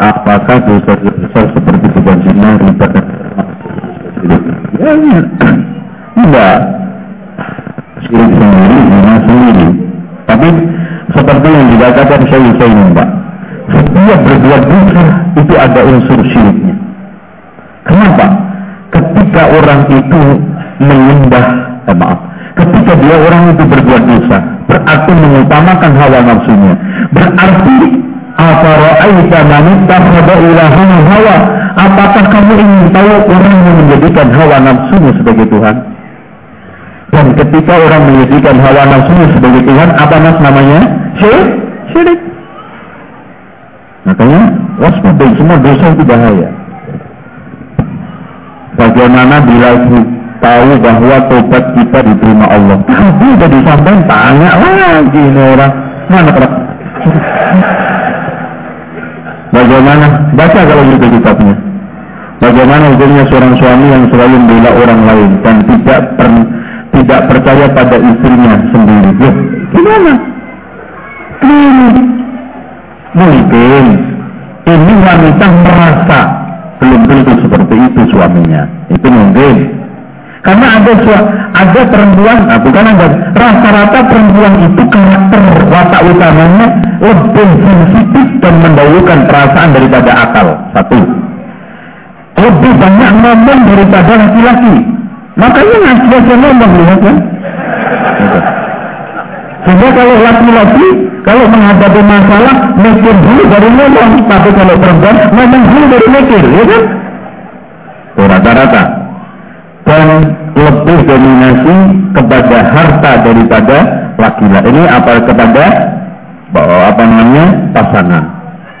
apakah 0.00 0.56
dosa 0.64 0.92
besar 0.96 1.44
seperti 1.52 1.86
bukan 2.00 2.16
zina, 2.24 2.50
riba 2.64 2.86
dan 2.88 3.04
ya. 5.04 5.20
Tidak. 6.18 6.77
Syirik 8.08 8.32
sendiri, 8.40 8.78
zina 8.88 9.14
sendiri. 9.20 9.66
Tapi 10.24 10.48
seperti 11.12 11.48
yang 11.52 11.66
dikatakan 11.76 12.20
saya 12.24 12.40
ini 12.48 12.84
Mbak. 12.96 13.08
Setiap 13.68 14.20
berbuat 14.24 14.62
dosa 14.64 15.04
itu 15.36 15.54
ada 15.60 15.80
unsur 15.84 16.20
syiriknya. 16.24 16.74
Kenapa? 17.84 18.26
Ketika 18.88 19.42
orang 19.52 19.80
itu 19.92 20.22
menyembah, 20.80 21.46
eh, 21.84 21.96
maaf, 22.00 22.20
ketika 22.56 22.92
dia 22.96 23.16
orang 23.28 23.52
itu 23.52 23.64
berbuat 23.68 24.02
dosa, 24.08 24.38
berarti 24.64 25.12
mengutamakan 25.12 25.92
hawa 25.92 26.18
nafsunya. 26.24 26.74
Berarti 27.12 27.78
Afara'aita 28.38 29.38
man 29.50 29.64
ittakhadha 29.68 30.34
ilahahu 30.48 30.96
hawa? 31.12 31.36
Apakah 31.76 32.24
kamu 32.32 32.54
ingin 32.56 32.88
tahu 32.88 33.12
orang 33.28 33.56
yang 33.68 33.76
menjadikan 33.84 34.28
hawa 34.32 34.56
nafsunya 34.64 35.12
sebagai 35.12 35.44
Tuhan? 35.52 35.97
Dan 37.08 37.26
ketika 37.34 37.74
orang 37.74 38.02
menjadikan 38.04 38.56
hawa 38.60 38.82
nafsunya 38.84 39.26
sebagai 39.32 39.62
Tuhan, 39.64 39.88
apa 39.96 40.16
mas 40.20 40.38
namanya? 40.44 40.80
Syirik. 41.16 41.48
Syirik. 41.92 42.20
Makanya 44.08 44.40
waspada 44.80 45.26
semua 45.36 45.56
dosa 45.60 45.86
itu 45.92 46.04
bahaya. 46.04 46.48
Bagaimana 48.78 49.36
bila 49.42 49.70
tahu 50.38 50.70
bahwa 50.78 51.16
tobat 51.26 51.64
kita 51.74 51.98
diterima 52.06 52.46
Allah? 52.46 52.78
Tapi 52.86 53.26
udah 53.36 53.48
disampaikan 53.50 54.00
tanya 54.06 54.48
lagi 55.02 55.20
ini 55.20 55.42
orang 55.42 55.72
mana 56.08 56.30
kerap? 56.32 56.52
Bagaimana? 59.52 60.06
Baca 60.36 60.60
kalau 60.62 60.82
gitu 60.88 61.06
kitabnya. 61.18 61.56
Bagaimana 62.38 62.84
hukumnya 62.94 63.24
seorang 63.26 63.54
suami 63.58 63.86
yang 63.90 64.04
selalu 64.14 64.36
membela 64.38 64.70
orang 64.78 65.00
lain 65.10 65.30
dan 65.42 65.56
tidak 65.66 66.00
per, 66.14 66.28
tidak 66.98 67.20
percaya 67.30 67.66
pada 67.70 67.96
istrinya 68.02 68.54
sendiri? 68.74 69.10
Loh, 69.22 69.34
gimana? 69.70 70.12
Ini 71.38 71.90
mungkin 73.14 73.84
ini 74.66 74.92
wanita 75.00 75.46
merasa 75.62 76.20
belum 76.82 77.02
tentu 77.06 77.32
seperti 77.46 77.74
itu 77.78 78.00
suaminya. 78.10 78.62
Itu 78.90 79.06
mungkin. 79.06 79.78
Karena 80.42 80.80
ada 80.80 80.92
ada 81.54 81.80
perempuan, 81.90 82.38
nah 82.46 82.58
bukan 82.62 82.84
ada 82.94 83.06
rata-rata 83.36 83.98
perempuan 84.06 84.52
itu 84.64 84.82
karakter 84.86 85.42
watak 85.66 86.00
utamanya 86.08 86.66
lebih 87.02 87.48
sensitif 87.58 88.26
dan 88.40 88.54
mendahulukan 88.62 89.18
perasaan 89.28 89.70
daripada 89.74 90.10
akal. 90.14 90.46
Satu. 90.74 90.98
Lebih 92.38 92.72
banyak 92.78 93.10
ngomong 93.18 93.60
daripada 93.66 94.12
laki-laki. 94.14 94.97
Makanya 95.38 95.76
nggak 95.78 95.98
biasa 96.10 96.32
ngomong 96.34 96.72
lihat 96.82 96.98
kan. 96.98 97.16
Sehingga 99.62 99.88
kalau 99.94 100.16
laki-laki 100.18 100.86
kalau 101.22 101.44
menghadapi 101.44 102.00
masalah 102.02 102.56
mikir 102.80 103.14
dulu 103.20 103.42
dari 103.52 103.68
ngomong, 103.68 104.10
tapi 104.26 104.50
kalau 104.56 104.74
perempuan 104.80 105.16
ngomong 105.28 105.62
dulu 105.68 105.84
dari 105.92 106.06
mikir, 106.08 106.42
ya 106.42 106.64
kan? 106.66 106.82
Rata-rata 108.18 108.82
dan 109.88 110.08
lebih 110.52 110.98
dominasi 111.06 111.76
kepada 112.12 112.56
harta 112.74 113.12
daripada 113.24 113.76
laki-laki 114.18 114.68
ini 114.74 114.84
apa 114.84 115.22
kepada 115.24 115.64
apa 116.58 117.02
namanya 117.06 117.46
pasangan. 117.72 118.24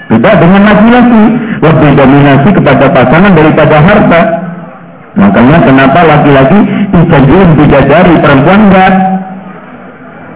Tidak 0.08 0.34
dengan 0.40 0.62
laki-laki 0.66 1.22
lebih 1.62 1.90
dominasi 1.96 2.48
kepada 2.50 2.84
pasangan 2.90 3.32
daripada 3.32 3.76
harta. 3.78 4.20
Makanya 5.18 5.58
kenapa 5.66 6.00
laki-laki 6.06 6.58
dijanjiin 6.94 7.50
bidadari 7.58 8.14
perempuan 8.22 8.60
enggak? 8.70 8.94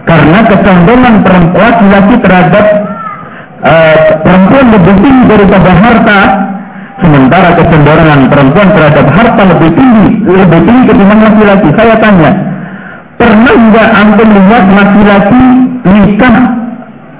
Karena 0.03 0.39
kecenderungan 0.43 1.15
perempuan 1.23 1.71
laki-laki 1.71 2.15
terhadap 2.19 2.65
uh, 3.63 3.97
perempuan 4.19 4.65
lebih 4.75 4.95
tinggi 4.99 5.23
daripada 5.31 5.71
harta. 5.71 6.19
Sementara 6.99 7.49
kecenderungan 7.57 8.21
perempuan 8.29 8.67
terhadap 8.75 9.05
harta 9.11 9.41
lebih 9.55 9.71
tinggi, 9.75 10.07
lebih 10.23 10.61
tinggi 10.67 10.83
ketimbang 10.91 11.21
laki-laki. 11.25 11.69
Saya 11.73 11.95
tanya, 11.99 12.31
pernah 13.17 13.55
enggak 13.55 13.87
antum 13.97 14.29
lihat 14.29 14.63
laki-laki 14.67 15.43
nikah 15.87 16.35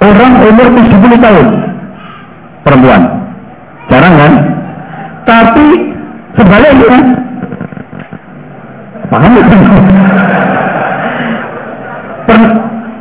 orang 0.04 0.34
umur 0.52 0.68
70 0.78 1.26
tahun? 1.26 1.48
Perempuan. 2.64 3.02
Jarang 3.92 4.16
kan? 4.16 4.34
Tapi 5.24 5.68
sebaliknya, 6.36 7.23
paham? 9.14 9.34
Per, 12.24 12.42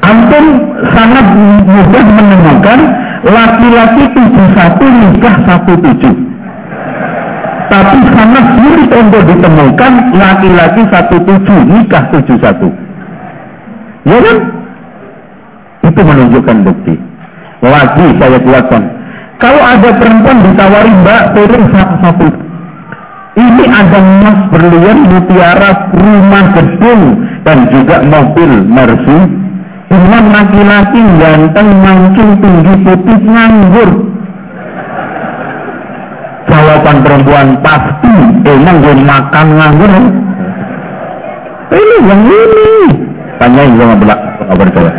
antum 0.05 0.47
sangat 0.93 1.27
mudah 1.65 2.05
menemukan 2.05 2.79
laki-laki 3.25 4.05
71 4.13 5.01
nikah 5.01 5.37
17 5.65 6.33
tapi 7.73 7.99
sangat 8.13 8.45
sulit 8.61 8.91
untuk 8.93 9.23
ditemukan 9.25 9.93
laki-laki 10.13 10.83
17 10.85 11.73
nikah 11.73 12.05
71 12.13 12.69
ya 14.05 14.19
kan? 14.21 14.39
itu 15.83 16.01
menunjukkan 16.01 16.57
bukti. 16.63 16.95
Lagi 17.63 18.07
saya 18.19 18.39
kuatkan 18.43 18.83
kalau 19.39 19.63
ada 19.63 19.91
perempuan 19.99 20.39
ditawari 20.47 20.91
mbak 21.03 21.35
turun 21.35 21.63
satu-satu 21.71 22.27
ini 23.33 23.65
ada 23.65 23.99
emas 23.99 24.39
berlian 24.53 24.99
mutiara 25.09 25.89
rumah 25.97 26.47
gedung 26.53 27.03
dan 27.49 27.59
juga 27.73 27.97
mobil 28.05 28.51
Mercy. 28.69 29.21
Dengan 29.93 30.25
laki-laki 30.33 31.01
ganteng 31.21 31.69
mancung 31.85 32.33
tinggi 32.41 32.75
putih 32.81 33.21
nganggur. 33.29 33.91
Jawaban 36.49 36.97
perempuan 37.05 37.49
pasti 37.61 38.15
emang 38.49 38.77
gue 38.81 38.95
makan 39.05 39.47
nganggur. 39.57 39.93
Ini 41.73 41.97
yang 42.09 42.23
ini. 42.25 42.73
Tanya 43.37 43.63
gue 43.69 43.85
nggak 43.85 44.01
belak 44.01 44.21
nggak 44.43 44.59
percaya 44.59 44.93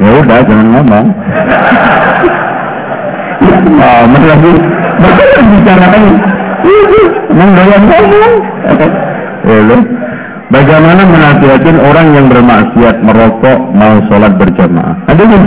ya 0.00 0.10
udah 0.16 0.38
jangan 0.48 0.66
ngomong 0.72 1.06
oh, 3.54 4.02
Emang 7.30 7.50
doyan 7.56 7.82
ngomong. 7.88 8.34
Bagaimana 10.50 11.06
menasihatin 11.06 11.78
orang 11.78 12.10
yang 12.10 12.26
bermaksiat 12.26 13.06
merokok 13.06 13.58
mau 13.70 14.02
sholat 14.10 14.34
berjamaah? 14.34 14.98
Ada 15.06 15.22
yang 15.22 15.46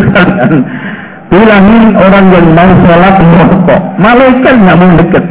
bilangin 1.27 1.85
orang 1.99 2.25
yang 2.31 2.47
mau 2.55 2.71
sholat 2.87 3.15
merokok. 3.19 3.81
Malaikat 3.99 4.55
nggak 4.63 4.77
mau 4.79 4.91
deket. 5.03 5.23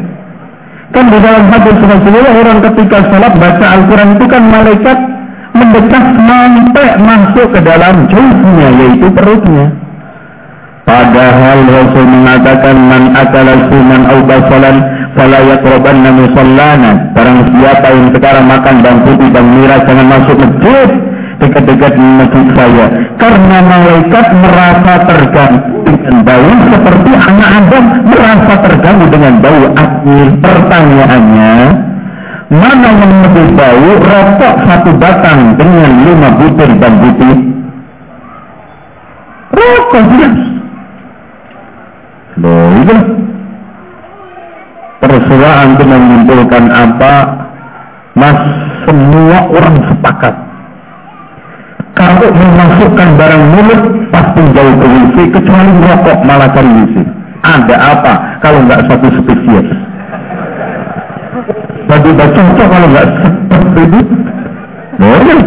Kan 0.92 1.08
di 1.08 1.18
dalam 1.24 1.48
hadis 1.48 1.76
Rasulullah 1.80 2.34
orang 2.36 2.58
ketika 2.68 2.98
sholat 3.08 3.32
baca 3.40 3.64
Al-Quran 3.64 4.08
itu 4.20 4.26
kan 4.28 4.42
malaikat 4.44 4.98
mendekat 5.56 6.04
sampai 6.28 6.88
masuk 7.00 7.46
ke 7.56 7.60
dalam 7.64 7.94
jauhnya 8.12 8.68
yaitu 8.76 9.08
perutnya. 9.08 9.81
Padahal 10.82 11.58
Rasul 11.62 12.06
mengatakan 12.10 12.74
man 12.74 13.14
akala 13.14 13.54
suman 13.70 14.02
au 14.10 14.18
basalan 14.26 14.76
fala 15.14 15.38
yaqrabanna 15.46 16.10
musallana. 16.10 16.90
Barang 17.14 17.38
siapa 17.54 17.86
yang 17.94 18.10
sekarang 18.10 18.46
makan 18.50 18.74
bawang 18.82 19.00
putih 19.06 19.28
dan 19.30 19.46
miras 19.54 19.80
jangan 19.86 20.06
masuk 20.10 20.36
masjid 20.42 20.88
dekat-dekat 21.38 21.94
masjid 21.98 22.46
saya. 22.58 22.86
Karena 23.18 23.58
malaikat 23.62 24.26
merasa 24.42 24.92
terganggu 25.06 25.74
dengan 25.86 26.16
bau 26.26 26.50
seperti 26.70 27.10
anak 27.14 27.50
Adam 27.62 27.84
merasa 28.06 28.52
terganggu 28.66 29.06
dengan 29.10 29.34
bau 29.38 29.62
api. 29.78 30.18
Pertanyaannya, 30.42 31.54
mana 32.50 32.88
yang 32.90 33.14
lebih 33.26 33.46
bau 33.54 33.88
rokok 34.02 34.54
satu 34.66 34.90
batang 34.98 35.40
dengan 35.54 35.90
lima 36.02 36.28
butir 36.42 36.70
bawang 36.74 36.96
putih? 37.06 37.36
Rokok 39.54 40.04
jelas. 40.18 40.61
Loh, 42.40 42.72
itu 42.80 42.96
terserah 45.04 45.56
untuk 45.68 45.84
menyimpulkan 45.84 46.64
apa? 46.72 47.14
Mas 48.16 48.38
semua 48.88 49.48
orang 49.52 49.76
sepakat. 49.88 50.34
Kalau 51.92 52.28
memasukkan 52.32 53.08
barang 53.20 53.44
mulut 53.52 53.82
pasti 54.08 54.40
jauh 54.56 54.74
ke 54.80 54.86
WC 54.88 55.16
kecuali 55.28 55.72
rokok 55.76 56.18
malah 56.24 56.48
cari 56.56 56.72
WC. 56.72 56.96
Ada 57.42 57.76
apa 57.76 58.12
kalau 58.40 58.64
nggak 58.64 58.88
satu 58.88 59.06
spesies? 59.20 59.68
Bagi 61.84 62.10
cocok 62.16 62.66
kalau 62.70 62.86
nggak 62.88 63.06
seperti 63.20 63.82
itu. 63.92 64.14
Boleh 64.96 65.40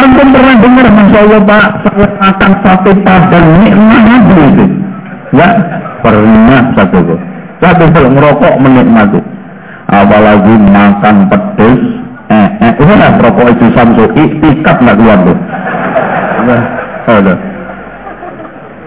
Antum 0.00 0.32
pernah 0.32 0.56
dengar 0.58 0.86
Masya 0.90 1.18
Allah 1.28 1.42
Pak 1.44 1.66
saya 1.84 2.06
makan 2.18 2.52
sate 2.64 2.92
padang 3.04 3.46
nikmat 3.60 4.04
itu 4.06 4.79
ya 5.34 5.48
pernah 6.02 6.74
satu 6.74 6.98
kok 7.04 7.20
tapi 7.60 7.84
kalau 7.92 8.10
ngerokok 8.16 8.54
menikmati. 8.56 9.20
Apalagi 9.90 10.54
makan 10.70 11.16
pedes, 11.28 11.80
eh, 12.30 12.48
eh, 12.62 12.72
ini 12.78 12.94
lah 12.96 13.20
rokok 13.20 13.52
itu 13.52 13.66
samsuki, 13.76 14.24
ikat 14.38 14.76
nggak 14.80 14.96
keluar 14.96 15.18
tuh. 15.26 15.38
Nah, 16.46 16.62
ada. 17.10 17.34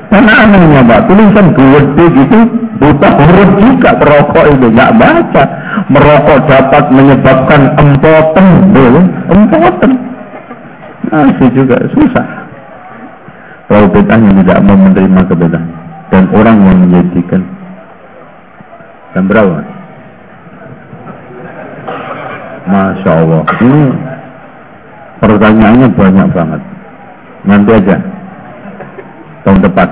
Karena 0.09 0.33
anehnya 0.45 0.81
Pak, 0.85 1.09
tulisan 1.09 1.47
gede 1.57 2.05
gitu, 2.07 2.39
buta 2.79 3.09
huruf 3.19 3.51
juga 3.61 3.91
perokok 3.99 4.45
itu, 4.57 4.67
nggak 4.73 4.93
baca. 4.95 5.43
Merokok 5.91 6.39
dapat 6.47 6.83
menyebabkan 6.89 7.61
empoten, 7.75 8.47
boleh, 8.71 9.05
empoten. 9.27 9.91
Masih 11.11 11.49
juga 11.51 11.77
susah. 11.93 12.25
Kalau 13.67 13.91
bedanya 13.91 14.31
tidak 14.39 14.59
mau 14.63 14.77
menerima 14.79 15.21
kebenaran 15.27 15.82
dan 16.13 16.29
orang 16.29 16.57
yang 16.61 16.77
menjadikan 16.85 17.41
Jam 19.13 19.29
berapa? 19.29 19.61
Masya 22.65 23.11
Allah. 23.13 23.41
Ini 23.61 23.81
pertanyaannya 25.21 25.87
banyak 25.93 26.27
banget. 26.33 26.61
Nanti 27.45 27.71
aja. 27.77 27.97
Tahun 29.45 29.59
depan. 29.61 29.89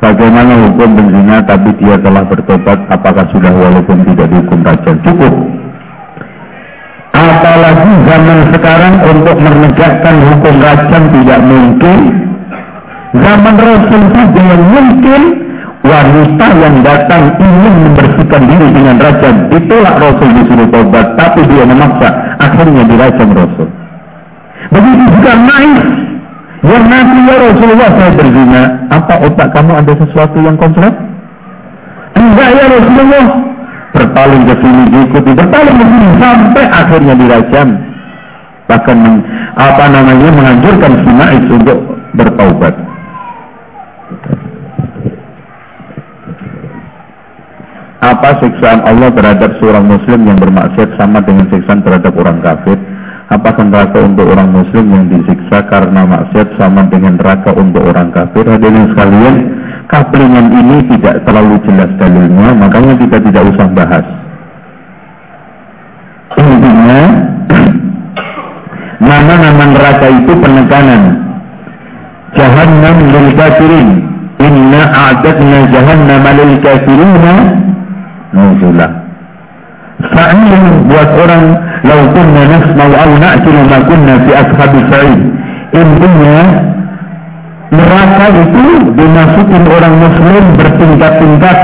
Bagaimana 0.00 0.52
hukum 0.70 0.96
benzina 0.96 1.42
tapi 1.44 1.74
dia 1.82 1.98
telah 1.98 2.24
bertobat 2.24 2.78
apakah 2.88 3.26
sudah 3.34 3.50
walaupun 3.50 4.06
tidak 4.06 4.30
dihukum 4.30 4.62
rajam? 4.62 4.96
Cukup. 5.02 5.34
Apalagi 7.10 7.90
zaman 8.06 8.38
sekarang 8.54 8.94
untuk 9.02 9.36
menegakkan 9.42 10.16
hukum 10.30 10.54
rajam 10.62 11.02
tidak 11.10 11.40
mungkin 11.42 12.29
Zaman 13.10 13.56
Rasul 13.58 14.02
saja 14.14 14.38
yang 14.38 14.62
mungkin 14.70 15.22
wanita 15.82 16.46
yang 16.62 16.76
datang 16.86 17.34
ingin 17.42 17.74
membersihkan 17.90 18.42
diri 18.46 18.68
dengan 18.70 18.96
rajam 19.02 19.34
ditolak 19.50 19.96
Rasul 19.98 20.28
disuruh 20.38 20.68
tobat 20.70 21.06
tapi 21.18 21.42
dia 21.50 21.66
memaksa. 21.66 22.08
Akhirnya 22.38 22.86
dirajam 22.86 23.28
Rasul. 23.34 23.68
Begitu 24.70 25.04
juga 25.18 25.32
naif 25.34 25.86
yang 26.60 26.84
nanti 26.86 27.18
ya 27.26 27.36
Rasulullah 27.50 27.90
saya 27.98 28.10
berzina. 28.14 28.62
Apa 28.94 29.14
otak 29.26 29.48
kamu 29.58 29.72
ada 29.74 29.92
sesuatu 29.98 30.38
yang 30.38 30.54
konslet 30.54 30.94
enggak 32.14 32.48
ya 32.54 32.64
Rasulullah. 32.70 33.26
Berpaling 33.90 34.42
ke 34.46 34.54
sini 34.62 34.82
diikuti. 34.86 35.30
Berpaling 35.34 35.76
ke 35.82 35.86
sini 35.90 36.08
sampai 36.22 36.64
akhirnya 36.70 37.14
dirajam 37.18 37.68
bahkan 38.70 38.98
apa 39.58 39.84
namanya 39.90 40.30
menganjurkan 40.30 40.92
si 41.02 41.10
untuk 41.50 41.78
bertaubat 42.14 42.89
apa 48.00 48.36
siksaan 48.40 48.80
Allah 48.84 49.12
terhadap 49.12 49.60
seorang 49.60 49.84
muslim 49.84 50.24
yang 50.24 50.40
bermaksiat 50.40 50.96
sama 50.96 51.20
dengan 51.20 51.46
siksaan 51.52 51.84
terhadap 51.84 52.12
orang 52.16 52.40
kafir? 52.44 52.76
Apakah 53.30 53.62
neraka 53.62 54.02
untuk 54.02 54.26
orang 54.26 54.50
muslim 54.50 54.90
yang 54.90 55.06
disiksa 55.06 55.62
karena 55.70 56.02
maksiat 56.02 56.58
sama 56.58 56.90
dengan 56.90 57.14
neraka 57.14 57.54
untuk 57.54 57.86
orang 57.86 58.10
kafir? 58.10 58.42
Hadirin 58.42 58.90
sekalian, 58.90 59.34
kaplingan 59.86 60.50
ini 60.50 60.76
tidak 60.90 61.22
terlalu 61.22 61.62
jelas 61.62 61.90
dalilnya, 61.94 62.50
makanya 62.58 62.98
kita 62.98 63.16
tidak 63.22 63.42
usah 63.54 63.66
bahas. 63.70 64.06
Intinya, 66.34 67.02
nama-nama 69.14 69.64
neraka 69.78 70.06
itu 70.10 70.32
penekanan. 70.34 71.29
Jahannam 72.38 72.96
lil 73.10 73.28
kafirin. 73.34 73.88
Inna 74.40 74.82
a'dadna 74.88 75.58
jahannam 75.68 76.24
lil 76.24 76.52
kafirina 76.64 77.34
nuzulah. 78.32 78.90
Fa'ilun 80.00 80.88
buat 80.88 81.10
orang 81.12 81.44
lau 81.84 82.00
kunna 82.16 82.42
nasma'u 82.48 82.92
au 82.96 83.10
na'kilu 83.20 83.60
ma 83.68 83.78
kunna 83.84 84.14
fi 84.24 84.30
ashabi 84.32 84.80
sa'id. 84.88 85.20
Intinya 85.76 86.38
neraka 87.70 88.26
itu 88.32 88.66
dimasukin 88.96 89.62
orang 89.68 89.94
muslim 90.00 90.44
bertingkat-tingkat 90.56 91.58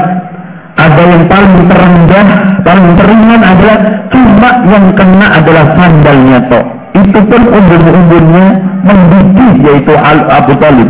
ada 0.76 1.02
yang 1.08 1.24
paling 1.24 1.56
terendah, 1.72 2.26
paling 2.60 2.88
teringan 3.00 3.42
adalah 3.42 3.78
cuma 4.12 4.50
yang 4.68 4.86
kena 4.92 5.26
adalah 5.40 5.64
sandalnya 5.72 6.38
tok. 6.52 6.75
Itu 6.96 7.20
pun 7.28 7.42
umbul-umbulnya 7.44 8.46
mendidih 8.80 9.52
yaitu 9.68 9.92
Abu 10.00 10.56
Talib. 10.56 10.88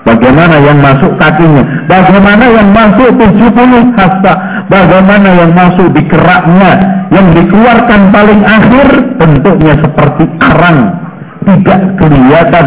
Bagaimana 0.00 0.56
yang 0.64 0.80
masuk 0.80 1.12
kakinya? 1.20 1.60
Bagaimana 1.84 2.44
yang 2.48 2.72
masuk 2.72 3.20
70 3.20 3.92
hasta? 4.00 4.32
Bagaimana 4.72 5.28
yang 5.28 5.52
masuk 5.52 5.92
di 5.92 6.02
keraknya? 6.08 6.72
Yang 7.12 7.26
dikeluarkan 7.36 8.00
paling 8.08 8.40
akhir 8.40 8.86
bentuknya 9.20 9.74
seperti 9.76 10.24
arang. 10.40 10.78
Tidak 11.44 11.80
kelihatan. 12.00 12.66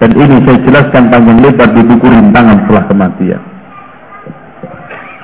Dan 0.00 0.10
ini 0.16 0.36
saya 0.48 0.58
jelaskan 0.64 1.08
panjang 1.12 1.38
lebar 1.44 1.68
di 1.76 1.82
buku 1.84 2.06
rintangan 2.08 2.56
setelah 2.64 2.84
kematian. 2.88 3.42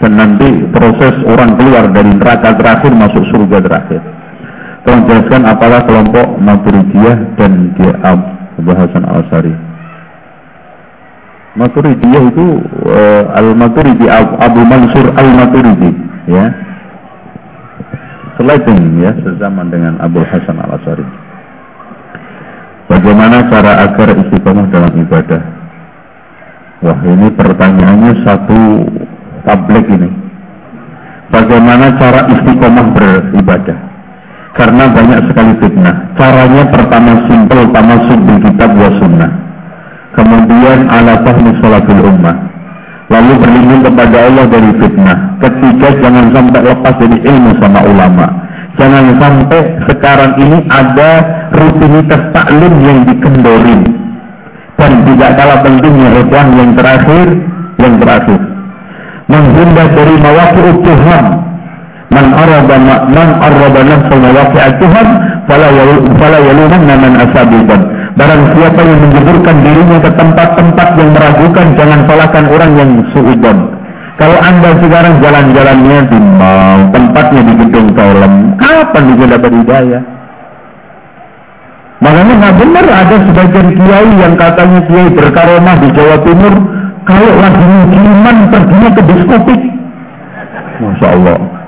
Dan 0.05 0.13
nanti 0.19 0.49
proses 0.75 1.15
orang 1.29 1.57
keluar 1.57 1.89
dari 1.95 2.13
neraka 2.13 2.57
terakhir 2.61 2.93
masuk 2.93 3.25
surga 3.33 3.59
terakhir. 3.63 4.03
Tolong 4.83 5.07
jelaskan 5.07 5.47
apalah 5.47 5.87
kelompok 5.87 6.27
Maturidiyah 6.43 7.39
dan 7.39 7.71
dia 7.79 7.95
Abu 8.03 8.71
Hasan 8.75 9.07
Al-Asari. 9.07 9.55
Maturidiyah 11.55 12.23
itu 12.33 12.47
uh, 12.89 13.31
Al-Maturidi 13.39 14.11
Abu 14.11 14.61
Mansur 14.67 15.07
Al-Maturidi 15.15 15.91
ya. 16.27 16.51
Sliding 18.41 18.99
ya 18.99 19.13
sezaman 19.23 19.71
dengan 19.71 20.03
Abu 20.03 20.19
Hasan 20.27 20.59
Al-Asari. 20.59 21.07
Bagaimana 22.91 23.47
cara 23.47 23.87
agar 23.87 24.19
istiqomah 24.19 24.67
dalam 24.75 24.93
ibadah? 24.99 25.43
Wah, 26.83 26.99
ini 27.07 27.31
pertanyaannya 27.39 28.13
satu 28.27 28.59
tablik 29.47 29.87
ini. 29.87 30.11
Bagaimana 31.31 31.95
cara 32.03 32.27
istiqomah 32.35 32.87
beribadah? 32.99 33.92
Karena 34.53 34.85
banyak 34.85 35.21
sekali 35.33 35.53
fitnah. 35.65 36.13
Caranya 36.21 36.69
pertama 36.69 37.25
simpel, 37.25 37.73
tamasuk 37.73 38.19
di 38.21 38.35
kitab 38.45 38.71
wa 38.77 38.91
sunnah. 39.01 39.31
Kemudian 40.13 40.93
ala 40.93 41.25
fahmi 41.25 41.57
salatul 41.65 42.05
ummah. 42.05 42.37
Lalu 43.09 43.33
berlindung 43.41 43.83
kepada 43.89 44.17
Allah 44.29 44.45
dari 44.53 44.71
fitnah. 44.77 45.19
Ketiga 45.41 45.89
jangan 46.05 46.27
sampai 46.37 46.61
lepas 46.69 46.95
dari 47.01 47.19
ilmu 47.25 47.51
sama 47.65 47.81
ulama. 47.81 48.27
Jangan 48.77 49.05
sampai 49.21 49.61
sekarang 49.89 50.33
ini 50.37 50.59
ada 50.69 51.11
rutinitas 51.57 52.23
taklim 52.37 52.75
yang 52.85 52.99
dikendorin. 53.09 53.81
Dan 54.77 54.93
tidak 55.09 55.31
kalah 55.41 55.61
pentingnya 55.65 56.09
ikhwan 56.25 56.49
yang 56.61 56.71
terakhir 56.77 57.27
yang 57.81 57.95
terakhir. 58.01 58.41
Menghindar 59.33 59.89
dari 59.97 60.15
mawaqi'ut 60.21 60.79
Tuhan 60.85 61.52
man 62.13 62.27
arada 62.37 62.77
man 63.09 63.31
arada 63.41 63.81
mawaqi'at 64.13 64.75
Tuhan 64.79 65.09
fala 65.49 65.69
fala 66.21 66.39
man 66.85 67.15
Barang 68.13 68.43
siapa 68.53 68.81
yang 68.85 69.01
menjeburkan 69.09 69.57
dirinya 69.65 69.99
ke 70.05 70.11
tempat-tempat 70.21 70.89
yang 71.01 71.11
meragukan, 71.17 71.67
jangan 71.81 72.01
salahkan 72.05 72.45
orang 72.45 72.73
yang 72.77 72.91
suudon. 73.17 73.59
Kalau 74.21 74.37
anda 74.37 74.77
sekarang 74.77 75.25
jalan-jalannya 75.25 75.99
di 76.13 76.19
mall, 76.21 76.93
tempatnya 76.93 77.41
di 77.41 77.55
gedung 77.65 77.89
kolam, 77.97 78.53
kapan 78.61 79.03
bisa 79.17 79.25
dapat 79.33 79.51
hidayah? 79.65 80.03
Makanya 82.05 82.33
nggak 82.37 82.57
benar 82.61 82.87
ada 82.93 83.17
sebagian 83.25 83.69
kiai 83.81 84.11
yang 84.21 84.35
katanya 84.37 84.81
kiai 84.91 85.09
berkaromah 85.17 85.77
di 85.81 85.89
Jawa 85.97 86.17
Timur, 86.21 86.55
kalau 87.09 87.31
lagi 87.41 87.65
musliman 87.65 88.37
perginya 88.53 88.91
ke 88.93 89.03
diskotik. 89.09 89.61
Masya 90.85 91.09
Allah. 91.17 91.62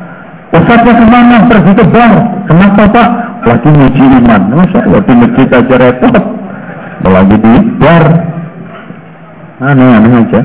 Ustaznya 0.55 0.93
ke 0.95 1.07
mana? 1.11 1.37
Pergi 1.51 1.73
ke 1.75 1.85
bar. 1.91 2.13
Kenapa 2.47 2.83
Pak? 2.87 3.09
Lagi 3.45 3.71
muji 3.75 4.05
iman. 4.23 4.43
Masya 4.55 4.79
Allah 4.87 5.03
di 5.03 5.15
masjid 5.19 5.49
aja 5.51 5.75
repot 5.77 6.15
apalagi 7.05 7.37
di 7.37 7.53
bar 7.77 8.05
aneh-aneh 9.61 10.25
aja 10.25 10.41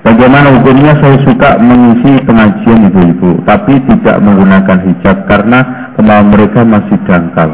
bagaimana 0.00 0.56
hukumnya 0.56 0.96
saya 1.04 1.20
suka 1.20 1.60
mengisi 1.60 2.16
pengajian 2.24 2.88
ibu-ibu 2.88 3.44
tapi 3.44 3.76
tidak 3.84 4.16
menggunakan 4.24 4.78
hijab 4.88 5.28
karena 5.28 5.92
kemauan 6.00 6.32
mereka 6.32 6.64
masih 6.64 6.96
dangkal 7.04 7.52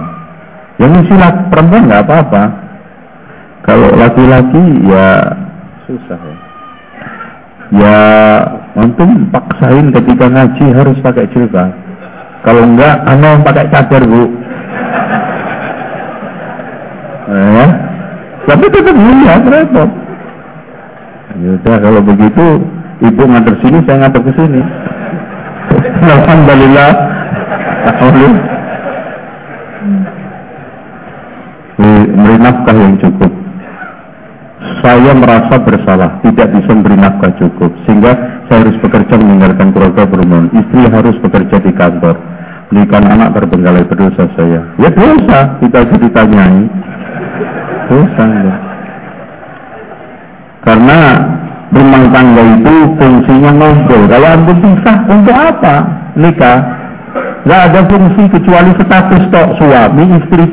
yang 0.78 0.94
ngisi 0.94 1.18
perempuan 1.50 1.90
nggak 1.90 2.06
apa-apa 2.06 2.42
kalau 3.66 3.90
laki-laki 3.98 4.86
ya 4.86 5.34
susah 5.90 6.22
ya 6.22 6.41
ya 7.72 7.98
untung 8.76 9.32
paksain 9.32 9.88
ketika 9.96 10.26
ngaji 10.28 10.64
harus 10.76 10.96
pakai 11.00 11.28
jilbab 11.32 11.72
kalau 12.44 12.62
enggak 12.68 13.00
aneh 13.08 13.40
pakai 13.40 13.68
cadar 13.72 14.02
bu 14.04 14.24
ya 17.32 17.92
tapi 18.42 18.64
tetap 18.68 18.92
mulia, 18.92 19.34
repot. 19.38 19.90
Ya 21.40 21.74
kalau 21.80 22.00
begitu 22.04 22.46
ibu 23.00 23.22
ngantar 23.24 23.56
sini, 23.64 23.78
saya 23.88 23.96
ngantar 24.04 24.20
ke 24.20 24.32
sini. 24.36 24.60
Alhamdulillah. 26.20 26.92
Alhamdulillah. 27.88 28.44
Beri 32.12 32.36
nafkah 32.38 32.76
yang 32.76 32.94
cukup. 33.00 33.31
Saya 34.82 35.14
merasa 35.14 35.62
bersalah, 35.62 36.18
tidak 36.26 36.50
bisa 36.54 36.70
memberi 36.74 36.98
nafkah 36.98 37.30
cukup, 37.38 37.70
sehingga 37.86 38.14
saya 38.50 38.66
harus 38.66 38.76
bekerja 38.82 39.14
meninggalkan 39.14 39.70
keluarga 39.70 40.02
berumur. 40.06 40.50
Istri 40.50 40.90
harus 40.90 41.16
bekerja 41.22 41.56
di 41.62 41.72
kantor. 41.74 42.18
Berikan 42.72 43.04
anak 43.04 43.36
terbengkalai 43.36 43.84
berdosa 43.84 44.26
saya. 44.32 44.64
Ya 44.80 44.90
dosa, 44.90 45.60
kita 45.60 45.78
jadi 45.86 46.08
tanyai 46.08 46.62
dosa 47.90 48.24
ya. 48.26 48.56
Karena 50.62 50.98
rumah 51.74 52.02
tangga 52.14 52.42
itu 52.42 52.74
fungsinya 52.96 53.50
ngobrol. 53.52 54.02
Kalau 54.08 54.28
antum 54.30 54.56
pisah 54.62 54.96
untuk 55.10 55.36
apa? 55.36 55.74
Nikah. 56.14 56.58
Gak 57.42 57.60
ada 57.74 57.80
fungsi 57.90 58.22
kecuali 58.30 58.70
status 58.78 59.22
tok 59.34 59.48
suami 59.58 60.04
istri. 60.16 60.46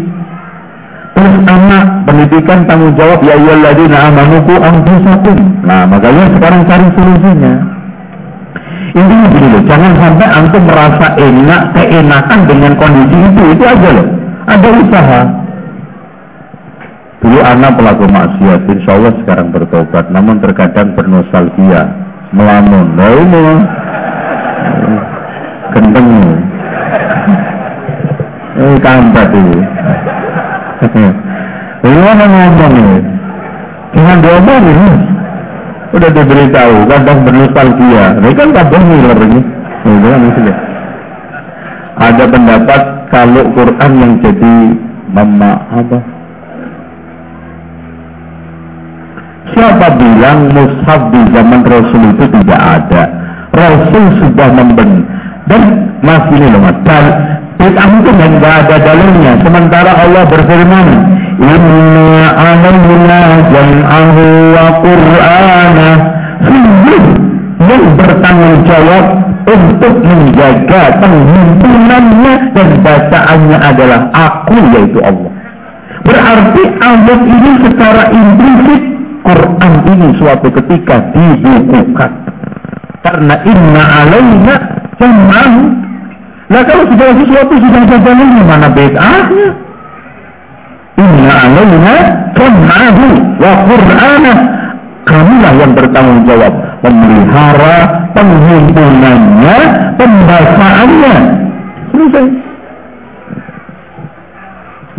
Anak 1.20 2.08
pendidikan 2.08 2.64
tanggung 2.64 2.96
jawab 2.96 3.20
ya 3.26 3.36
ayyuhalladzina 3.36 3.98
amanuku 4.08 4.56
anfusakum. 4.56 5.38
Nah, 5.68 5.84
makanya 5.84 6.32
sekarang 6.38 6.62
cari 6.64 6.88
solusinya. 6.96 7.54
Begini 8.90 9.48
loh, 9.54 9.64
jangan 9.70 9.94
sampai 10.00 10.28
antum 10.28 10.64
merasa 10.66 11.08
enak, 11.20 11.62
keenakan 11.78 12.40
dengan 12.50 12.74
kondisi 12.80 13.18
itu, 13.20 13.42
itu 13.54 13.64
aja 13.64 13.90
loh. 13.94 14.08
Ada 14.50 14.68
usaha. 14.74 15.22
Dulu 17.20 17.40
Dulu 17.40 17.48
anak 17.56 17.72
pelaku 17.80 18.04
maksiat, 18.04 18.62
insya 18.68 18.92
Allah 19.00 19.16
sekarang 19.24 19.48
bertobat, 19.56 20.12
namun 20.12 20.44
terkadang 20.44 20.92
bernostalgia, 20.92 21.88
melamun. 22.36 23.00
Ini, 23.00 23.46
gendeng. 25.72 26.10
Ini 28.60 28.76
kampat 28.84 29.30
ini. 29.32 29.60
Ini 30.80 32.00
mana 32.00 32.26
ngomong 32.28 32.74
ini? 32.76 32.98
Jangan 33.96 34.18
diomongin. 34.24 34.96
Udah 35.90 36.10
diberitahu, 36.14 36.76
kadang 36.86 37.20
bernostalgia. 37.26 38.06
Ini 38.22 38.32
kan 38.38 38.50
kadang 38.54 38.84
ngiler. 38.88 39.20
Ini 39.26 40.52
Ada 42.00 42.24
pendapat 42.32 42.82
kalau 43.12 43.44
Quran 43.58 43.92
yang 44.00 44.14
jadi 44.24 44.56
mama 45.12 45.60
apa? 45.74 46.00
Siapa 49.50 49.88
bilang 49.98 50.54
mushaf 50.54 51.02
di 51.10 51.22
zaman 51.34 51.62
Rasul 51.66 52.04
itu 52.16 52.26
tidak 52.40 52.62
ada? 52.62 53.04
Rasul 53.50 54.04
sudah 54.22 54.48
memben 54.54 55.04
dan 55.50 55.62
masih 56.06 56.38
ini 56.38 56.48
loh 56.54 56.62
mas. 56.70 56.78
Bid'ah 57.60 57.92
itu 57.92 58.10
nggak 58.16 58.54
ada 58.64 58.76
dalilnya. 58.80 59.34
Sementara 59.44 59.92
Allah 60.00 60.24
berfirman, 60.32 60.88
Inna 61.44 62.24
alaina 62.36 63.20
jam'ahu 63.52 64.24
wa 64.56 64.66
qur'ana. 64.80 65.90
Sungguh 66.40 67.04
yang 67.68 67.86
bertanggung 68.00 68.64
jawab 68.64 69.06
untuk 69.44 69.94
menjaga 70.08 71.04
penghimpunannya 71.04 72.34
dan 72.56 72.70
bacaannya 72.80 73.58
adalah 73.60 74.02
aku 74.16 74.56
yaitu 74.80 75.00
Allah. 75.04 75.32
Berarti 76.08 76.64
ayat 76.80 77.22
ini 77.28 77.52
secara 77.68 78.04
implisit 78.08 78.84
Quran 79.28 79.74
ini 79.84 80.08
suatu 80.16 80.48
ketika 80.48 81.12
dibukukan. 81.12 82.12
Karena 83.04 83.36
inna 83.44 83.84
alaina 83.84 84.56
jam'ahu. 84.96 85.89
Nah 86.50 86.62
kalau 86.66 86.84
segala 86.90 87.14
sesuatu 87.14 87.54
sudah 87.62 87.82
ada 87.86 87.98
dalilnya 88.02 88.42
mana 88.42 88.68
bedanya? 88.74 89.48
Inna 90.98 91.34
alaina 91.46 91.96
jam'ahu 92.34 93.06
wa 93.38 93.52
qur'ana. 93.70 94.34
Kamilah 95.06 95.54
yang 95.58 95.74
bertanggung 95.78 96.22
jawab 96.26 96.54
memelihara 96.86 97.78
penghimpunannya, 98.18 99.58
pembacaannya. 99.98 101.16
Selesai. 101.94 102.26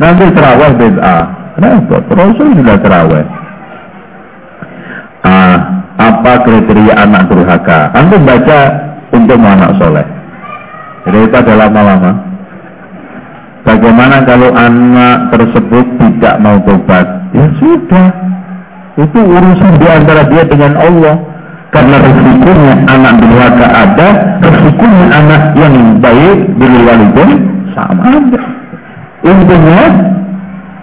Nanti 0.01 0.25
terawih 0.33 0.73
bid'ah. 0.79 1.25
Kenapa? 1.59 1.97
Rasul 2.15 2.49
sudah 2.57 2.77
terawih. 2.79 3.27
Ah, 5.21 5.57
apa 5.99 6.33
kriteria 6.47 6.95
anak 6.95 7.29
durhaka? 7.29 7.93
Anda 7.93 8.17
baca 8.23 8.61
untuk 9.13 9.37
anak 9.37 9.77
soleh. 9.77 10.20
Daripada 11.07 11.53
lama-lama. 11.57 12.13
Bagaimana 13.65 14.25
kalau 14.25 14.51
anak 14.57 15.33
tersebut 15.33 15.87
tidak 16.01 16.35
mau 16.41 16.57
tobat? 16.65 17.07
Ya 17.37 17.47
sudah. 17.61 18.09
Itu 19.01 19.21
urusan 19.21 19.73
di 19.81 19.87
antara 19.89 20.23
dia 20.29 20.45
dengan 20.45 20.77
Allah. 20.77 21.17
Karena 21.71 22.03
resikonya 22.03 22.75
anak 22.91 23.15
durhaka 23.23 23.67
ada, 23.71 24.09
resikonya 24.43 25.07
anak 25.15 25.43
yang 25.55 26.03
baik 26.03 26.39
dari 26.59 26.79
walidin 26.83 27.31
sama 27.79 28.03
ada. 28.11 28.43
Intinya 29.23 29.83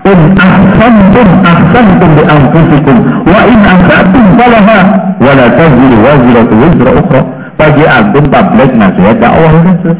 in 0.07 0.19
ahsantum 0.39 1.27
ahsantum 1.43 2.09
bi 2.15 2.23
anfusikum 2.23 2.97
wa 3.27 3.41
in 3.51 3.59
asatum 3.67 4.25
falaha 4.39 4.79
wa 5.19 5.31
la 5.35 5.47
taziru 5.59 5.97
waziratu 5.99 6.53
wizra 6.55 6.91
ukhra 6.95 7.21
bagi 7.57 7.83
antum 7.83 8.29
tablet 8.29 8.71
nasihat 8.77 9.17
dakwah 9.17 9.51
kan 9.51 9.97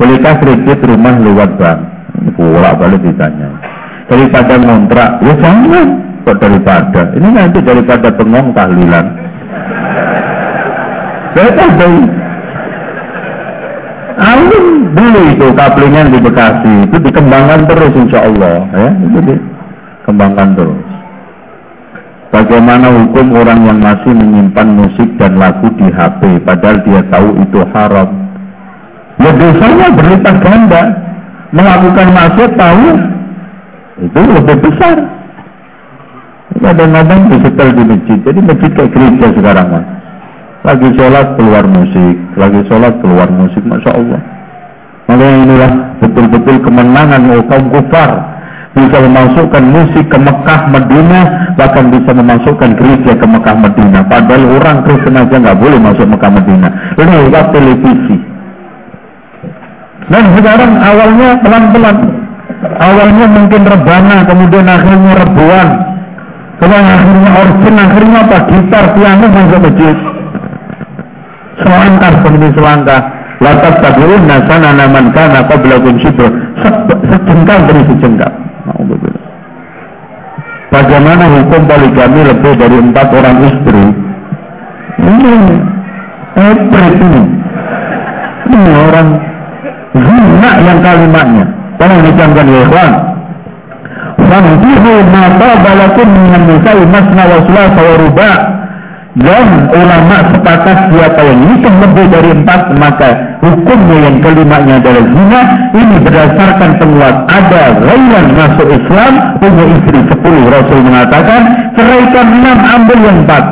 bolehkah 0.00 0.34
kredit 0.40 0.78
rumah 0.86 1.18
lewat 1.18 1.50
bank 1.60 2.00
bolak 2.36 2.76
balik 2.80 3.00
ditanya. 3.04 3.48
Daripada 4.10 4.54
ngontrak 4.58 5.10
ya 5.22 5.34
jangan. 5.38 5.88
Kok 6.20 6.36
daripada? 6.36 7.16
Ini 7.16 7.28
nanti 7.32 7.58
daripada 7.64 8.12
bengong 8.12 8.52
tahlilan. 8.52 9.06
Saya 11.32 11.50
tahu 11.56 11.96
Amin 14.20 14.92
beli 14.92 15.32
itu 15.32 15.48
kaplingan 15.56 16.12
di 16.12 16.20
Bekasi. 16.20 16.92
Itu 16.92 16.96
dikembangkan 17.00 17.64
terus 17.64 17.92
insya 17.96 18.28
Allah. 18.28 18.68
Ya 18.76 18.90
itu 19.00 19.18
dikembangkan 19.32 20.48
terus. 20.60 20.89
Bagaimana 22.30 22.94
hukum 22.94 23.34
orang 23.34 23.66
yang 23.66 23.78
masih 23.82 24.14
menyimpan 24.14 24.68
musik 24.78 25.10
dan 25.18 25.34
lagu 25.34 25.66
di 25.74 25.90
HP 25.90 26.46
padahal 26.46 26.78
dia 26.86 27.02
tahu 27.10 27.28
itu 27.42 27.58
haram? 27.74 28.08
Ya 29.18 29.30
dosanya 29.34 29.86
berlipat 29.98 30.36
ganda. 30.38 30.82
Melakukan 31.50 32.08
maksiat 32.14 32.52
tahu 32.54 32.86
itu 34.06 34.20
lebih 34.22 34.56
besar. 34.62 34.96
Kadang-kadang 36.60 37.20
disetel 37.34 37.68
di 37.74 37.82
masjid. 37.82 38.18
Jadi 38.22 38.40
masjid 38.46 38.70
kayak 38.78 38.90
gereja 38.94 39.26
sekarang 39.34 39.66
mas. 39.74 39.86
Lagi 40.60 40.88
sholat 40.94 41.26
keluar 41.34 41.64
musik, 41.66 42.16
lagi 42.36 42.60
sholat 42.68 42.94
keluar 43.00 43.28
musik, 43.32 43.64
masya 43.64 43.90
Allah. 43.96 44.20
Maka 45.08 45.26
inilah 45.26 45.72
betul-betul 45.98 46.56
kemenangan 46.62 47.22
oh, 47.34 47.42
kaum 47.50 47.64
kufar 47.74 48.10
bisa 48.70 48.96
memasukkan 49.02 49.64
musik 49.66 50.06
ke 50.06 50.18
Mekah 50.18 50.60
Medina 50.70 51.20
bahkan 51.58 51.90
bisa 51.90 52.14
memasukkan 52.14 52.70
gereja 52.78 53.18
ke 53.18 53.26
Mekah 53.26 53.56
Medina 53.58 54.00
padahal 54.06 54.46
orang 54.46 54.78
Kristen 54.86 55.18
aja 55.18 55.34
nggak 55.34 55.58
boleh 55.58 55.78
masuk 55.82 56.06
Mekah 56.06 56.30
Medina 56.30 56.68
lewat 56.94 57.46
televisi. 57.50 58.16
Dan 60.10 60.24
sekarang 60.34 60.72
awalnya 60.78 61.28
pelan-pelan. 61.38 61.96
Awalnya 62.60 63.26
mungkin 63.30 63.62
rebana 63.62 64.16
kemudian 64.26 64.66
akhirnya 64.66 65.12
rebuan. 65.22 65.68
Kemudian 66.58 66.86
akhirnya 66.86 67.30
organ 67.40 67.76
akhirnya 67.78 68.18
apa? 68.26 68.38
Gitar 68.50 68.84
piano 68.98 69.26
masuk 69.30 69.58
masjid 69.64 69.96
selangkah 71.60 72.12
demi 72.26 72.48
selangkah. 72.54 73.02
Latat 73.40 73.80
tabiun 73.80 74.28
nasana 74.28 74.76
naman 74.76 75.16
kana 75.16 75.40
qablakum 75.48 75.96
syibr 76.04 76.28
sejengkal 76.60 77.64
demi 77.64 77.82
sejengkal 77.88 78.49
Bagaimana 80.70 81.26
hukum 81.26 81.66
poligami 81.66 82.20
lebih 82.30 82.52
dari 82.54 82.78
empat 82.78 83.08
orang 83.10 83.36
istri? 83.42 83.84
Ini 85.02 85.34
hebat 86.38 86.92
ini. 86.94 87.22
Orang 88.50 89.08
zina 89.94 90.50
yang 90.62 90.78
kalimatnya. 90.78 91.46
Tolong 91.74 92.00
dicamkan 92.06 92.46
ya 92.46 92.60
ikhwan. 92.66 92.92
Fantihu 94.30 94.94
ma 95.10 95.24
tabalakum 95.42 96.06
minan 96.06 96.42
nisa'i 96.46 96.84
masna 96.86 97.22
wa 97.26 97.38
sulasa 97.50 97.80
wa 97.82 97.94
dan 99.18 99.66
ulama 99.74 100.22
sepakat 100.30 100.94
siapa 100.94 101.20
yang 101.26 101.40
nikah 101.50 101.74
lebih 101.82 102.06
dari 102.14 102.30
empat 102.30 102.70
maka 102.78 103.10
hukumnya 103.42 104.06
yang 104.06 104.16
kelimanya 104.22 104.78
adalah 104.78 105.02
zina. 105.02 105.40
Ini 105.74 105.96
berdasarkan 105.98 106.70
penguat. 106.78 107.16
Ada 107.26 107.62
rayyan 107.90 108.26
masuk 108.38 108.70
Islam 108.70 109.12
punya 109.42 109.64
istri 109.74 110.00
sepuluh 110.06 110.46
Rasul 110.46 110.78
mengatakan 110.86 111.40
ceraikan 111.74 112.26
enam 112.38 112.58
ambil 112.62 112.98
yang 113.02 113.18
empat. 113.26 113.44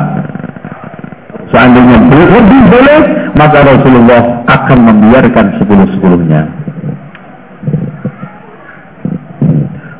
Seandainya 1.51 1.97
lebih 2.07 2.61
boleh 2.71 2.99
maka 3.35 3.59
Rasulullah 3.59 4.21
akan 4.47 4.79
membiarkan 4.79 5.45
sepuluh-sepuluhnya. 5.59 6.41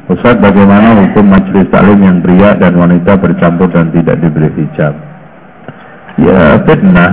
Ustaz 0.07 0.39
bagaimana 0.39 1.03
hukum 1.03 1.27
majelis 1.27 1.67
taklim 1.67 1.99
yang 1.99 2.17
pria 2.23 2.55
dan 2.55 2.79
wanita 2.79 3.19
bercampur 3.19 3.67
dan 3.69 3.91
tidak 3.91 4.17
diberi 4.23 4.49
hijab 4.55 5.08
Ya 6.19 6.59
fitnah. 6.67 7.11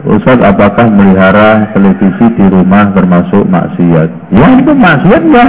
Ustaz 0.00 0.40
apakah 0.40 0.88
melihara 0.88 1.70
televisi 1.76 2.26
di 2.36 2.44
rumah 2.48 2.88
termasuk 2.96 3.44
maksiat? 3.44 4.08
Ya 4.32 4.46
itu 4.56 4.72
maksiat 4.72 5.22
ya. 5.28 5.46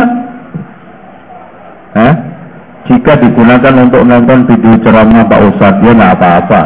Hah? 1.96 2.14
Jika 2.92 3.14
digunakan 3.24 3.74
untuk 3.88 4.04
nonton 4.04 4.44
video 4.52 4.76
ceramah 4.84 5.24
Pak 5.28 5.42
Ustaz, 5.54 5.80
ya 5.80 5.92
nggak 5.96 6.14
apa-apa. 6.20 6.62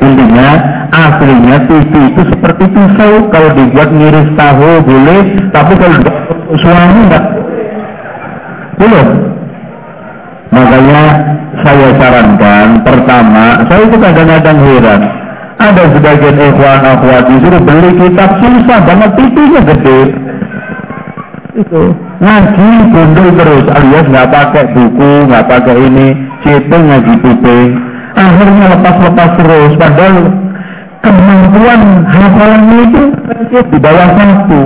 Intinya, 0.00 0.48
aslinya 0.94 1.56
TV 1.66 1.92
itu 2.14 2.22
seperti 2.30 2.64
pisau. 2.70 3.28
Kalau 3.34 3.50
dibuat 3.56 3.90
ngiris 3.90 4.30
tahu 4.38 4.70
boleh, 4.86 5.22
tapi 5.50 5.72
kalau 5.76 5.98
suami 6.56 7.00
enggak 7.08 7.24
boleh. 8.80 9.06
Makanya 10.50 11.02
saya 11.62 11.88
sarankan 11.94 12.82
pertama, 12.82 13.62
saya 13.70 13.82
itu 13.86 13.96
kadang-kadang 13.96 14.58
heran. 14.66 15.00
Ada 15.60 15.82
sebagian 15.94 16.36
ikhwan 16.40 16.82
akhwat 16.82 17.24
disuruh 17.28 17.62
beli 17.62 17.90
kitab 18.00 18.30
susah 18.40 18.78
banget 18.82 19.10
pintunya 19.14 19.60
gede. 19.62 20.00
itu 21.50 21.82
ngaji 22.22 22.68
gondol 22.94 23.28
terus 23.34 23.64
alias 23.74 24.06
nggak 24.06 24.30
pakai 24.30 24.64
buku 24.70 25.10
nggak 25.26 25.46
pakai 25.50 25.76
ini 25.82 26.06
cetung 26.46 26.84
ngaji 26.86 27.14
kuping 27.20 27.68
akhirnya 28.14 28.64
lepas-lepas 28.76 29.30
terus 29.34 29.72
padahal 29.74 30.16
kemampuan 31.02 31.80
hafalannya 32.06 32.78
itu 32.86 33.02
di 33.50 33.78
bawah 33.82 34.08
satu 34.14 34.60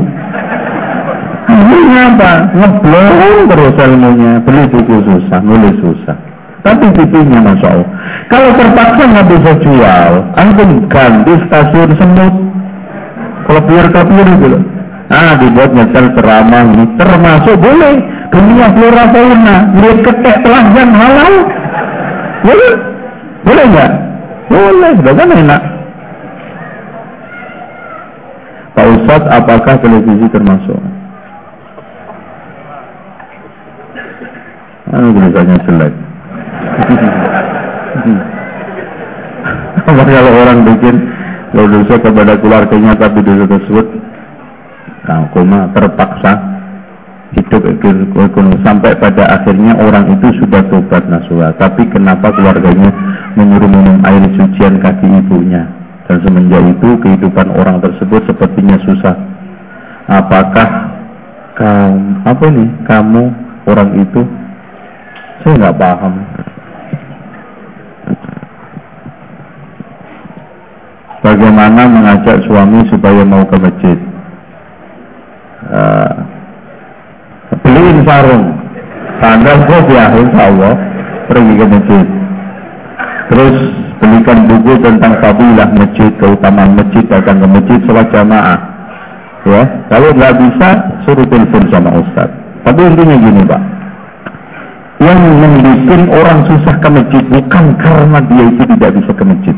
akhirnya 1.55 2.03
apa? 2.15 2.33
Ngeblong 2.59 3.37
terus 3.51 3.75
ilmunya. 3.79 4.33
Beli 4.43 4.63
buku 4.71 4.97
susah 5.07 5.39
nulis 5.41 5.77
susah. 5.79 6.17
Tapi 6.65 6.87
pipinya 6.97 7.53
masya 7.53 7.69
Allah. 7.77 7.89
Kalau 8.33 8.51
terpaksa 8.57 9.03
nggak 9.05 9.27
bisa 9.37 9.53
jual 9.61 10.13
antum 10.35 10.71
ganti 10.89 11.33
stasiun 11.45 11.91
semut. 12.01 12.35
Kalau 13.45 13.61
kelepir 13.69 14.27
itu 14.33 14.47
loh. 14.49 14.63
Ah, 15.13 15.37
dibuat 15.37 15.71
nyetel 15.77 16.17
ceramah 16.17 16.65
ini. 16.65 16.85
Termasuk 16.97 17.57
boleh. 17.61 17.95
Dunia 18.33 18.67
flora 18.73 19.05
fauna 19.13 19.57
lihat 19.79 19.99
ketek 20.01 20.37
telanjang 20.43 20.91
halal. 20.97 21.35
Boleh. 22.43 22.73
Boleh 23.45 23.65
nggak? 23.69 23.93
Boleh. 24.49 24.91
Sudah 24.97 25.15
kan 25.15 25.29
enak? 25.29 25.61
Pak 28.75 28.87
Ustadz 28.91 29.31
apakah 29.31 29.75
televisi 29.79 30.27
termasuk 30.35 30.94
Anu 34.95 35.09
tulisannya 35.11 35.57
jelek 35.67 35.95
apa 39.85 40.03
kalau 40.09 40.33
orang 40.33 40.59
bikin 40.65 40.97
dosa 41.55 41.95
kepada 42.01 42.35
keluarganya 42.41 42.93
tapi 42.97 43.19
dosa 43.23 43.45
tersebut 43.47 43.87
Nah, 45.05 45.29
koma 45.37 45.69
terpaksa 45.77 46.33
hidup 47.37 47.61
ekonomi 48.17 48.57
sampai 48.65 48.97
pada 48.97 49.37
akhirnya 49.37 49.77
orang 49.77 50.17
itu 50.17 50.41
sudah 50.41 50.65
tobat 50.73 51.05
nasuha 51.13 51.53
tapi 51.61 51.85
kenapa 51.93 52.33
keluarganya 52.33 52.89
menyuruh 53.37 53.69
minum 53.69 54.01
air 54.09 54.25
sucian 54.33 54.81
kaki 54.81 55.05
ibunya? 55.05 55.69
Dan 56.09 56.25
semenjak 56.25 56.61
itu 56.69 56.89
kehidupan 57.05 57.53
orang 57.53 57.81
tersebut 57.85 58.25
sepertinya 58.29 58.77
susah. 58.85 59.17
Apakah 60.09 60.69
kamu 61.57 62.25
apa 62.25 62.47
nih 62.49 62.69
kamu 62.89 63.25
orang 63.69 63.91
itu 64.01 64.21
saya 65.45 65.61
nggak 65.61 65.77
paham. 65.77 66.15
Bagaimana 71.21 71.85
mengajak 71.85 72.41
suami 72.49 72.81
supaya 72.89 73.21
mau 73.29 73.45
ke 73.45 73.57
masjid? 73.61 73.99
Uh, 75.69 76.13
beliin 77.61 78.01
sarung. 78.09 78.57
Sandal 79.21 79.69
ya 79.93 80.05
insya 80.17 80.43
Allah 80.49 80.75
pergi 81.29 81.53
ke 81.61 81.67
masjid. 81.69 82.07
Terus 83.29 83.57
belikan 84.01 84.49
buku 84.49 84.73
tentang 84.81 85.13
fadilah 85.21 85.69
masjid 85.77 86.09
keutamaan 86.17 86.73
masjid 86.77 87.05
datang 87.09 87.45
ke 87.45 87.47
masjid 87.53 87.79
sholat 87.85 88.09
jamaah. 88.09 88.61
Ya 89.45 89.61
kalau 89.93 90.09
nggak 90.17 90.41
bisa 90.41 90.69
suruh 91.05 91.29
telepon 91.29 91.69
sama 91.69 92.01
ustaz 92.01 92.33
tapi 92.65 92.81
intinya 92.81 93.17
gini 93.21 93.43
pak 93.45 93.63
yang 95.03 95.19
membuat 95.19 96.03
orang 96.11 96.39
susah 96.47 96.75
ke 96.79 96.89
masjid 96.91 97.23
bukan 97.27 97.65
karena 97.83 98.19
dia 98.31 98.45
itu 98.47 98.63
tidak 98.77 98.91
bisa 98.95 99.13
ke 99.15 99.25
masjid. 99.27 99.57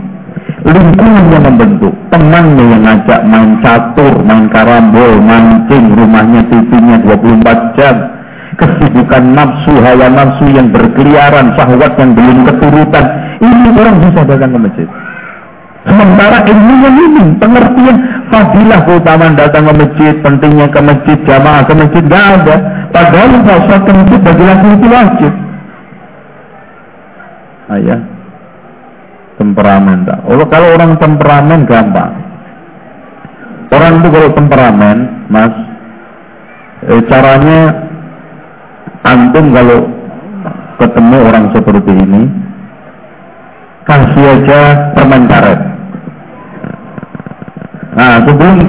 Lingkungan 0.66 1.24
yang 1.30 1.44
membentuk, 1.46 1.94
temannya 2.10 2.64
yang 2.74 2.82
ngajak 2.82 3.20
main 3.28 3.60
catur, 3.62 4.14
main 4.26 4.50
karambol, 4.50 5.22
mancing, 5.22 5.94
rumahnya 5.94 6.42
TV-nya 6.50 6.96
24 7.06 7.78
jam, 7.78 7.94
kesibukan 8.58 9.24
nafsu, 9.36 9.72
hawa 9.78 10.10
nafsu 10.10 10.46
yang 10.50 10.72
berkeliaran, 10.74 11.54
syahwat 11.54 11.92
yang 12.00 12.18
belum 12.18 12.38
keturutan, 12.50 13.04
ini 13.44 13.68
orang 13.78 13.96
bisa 14.02 14.20
datang 14.26 14.50
ke 14.56 14.58
masjid. 14.58 14.88
Sementara 15.86 16.42
ilmunya 16.50 16.90
ini, 16.98 17.24
pengertian 17.38 17.96
fadilah 18.30 18.80
keutamaan 18.86 19.34
datang 19.38 19.70
ke 19.70 19.74
masjid, 19.74 20.14
pentingnya 20.22 20.66
ke 20.70 20.80
masjid, 20.82 21.18
jamaah 21.26 21.62
ke 21.66 21.74
masjid, 21.74 22.02
gak 22.06 22.26
ada. 22.42 22.56
Padahal 22.90 23.32
puasa 23.42 23.74
ke 23.82 23.90
masjid 23.92 24.20
bagi 24.22 24.44
laki-laki 24.44 24.86
wajib. 24.88 25.32
Ayah, 27.66 28.00
temperamen 29.36 30.06
tak. 30.06 30.18
Kalau 30.22 30.68
orang 30.78 30.92
temperamen 31.02 31.60
gampang. 31.66 32.12
Orang 33.66 33.98
itu 33.98 34.08
kalau 34.14 34.30
temperamen, 34.30 34.96
mas, 35.26 35.54
eh, 36.86 37.02
caranya 37.10 37.60
antum 39.02 39.50
kalau 39.50 39.90
ketemu 40.78 41.18
orang 41.26 41.44
seperti 41.50 41.92
ini, 41.92 42.22
kasih 43.82 44.24
aja 44.38 44.60
permen 44.94 45.26
karet. 45.26 45.75
Nah, 47.96 48.20
sebelum 48.28 48.60
ini 48.60 48.68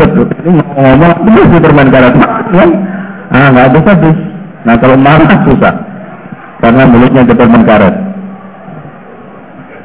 ngomong, 0.71 1.13
betul 1.27 1.43
sih 1.51 1.59
permen 1.59 1.91
karet, 1.91 2.15
kan? 2.15 2.69
Ah, 3.27 3.51
nggak 3.51 3.75
ada 3.75 3.79
habis. 3.91 4.17
Nah, 4.63 4.75
kalau 4.79 4.95
marah 4.95 5.43
susah, 5.43 5.75
karena 6.63 6.83
mulutnya 6.87 7.27
permen 7.27 7.63
karet. 7.67 7.95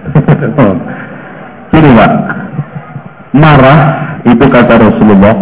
Ini 1.73 1.89
Pak, 1.97 2.13
marah 3.33 3.79
itu 4.29 4.45
kata 4.45 4.75
Rasulullah 4.77 5.35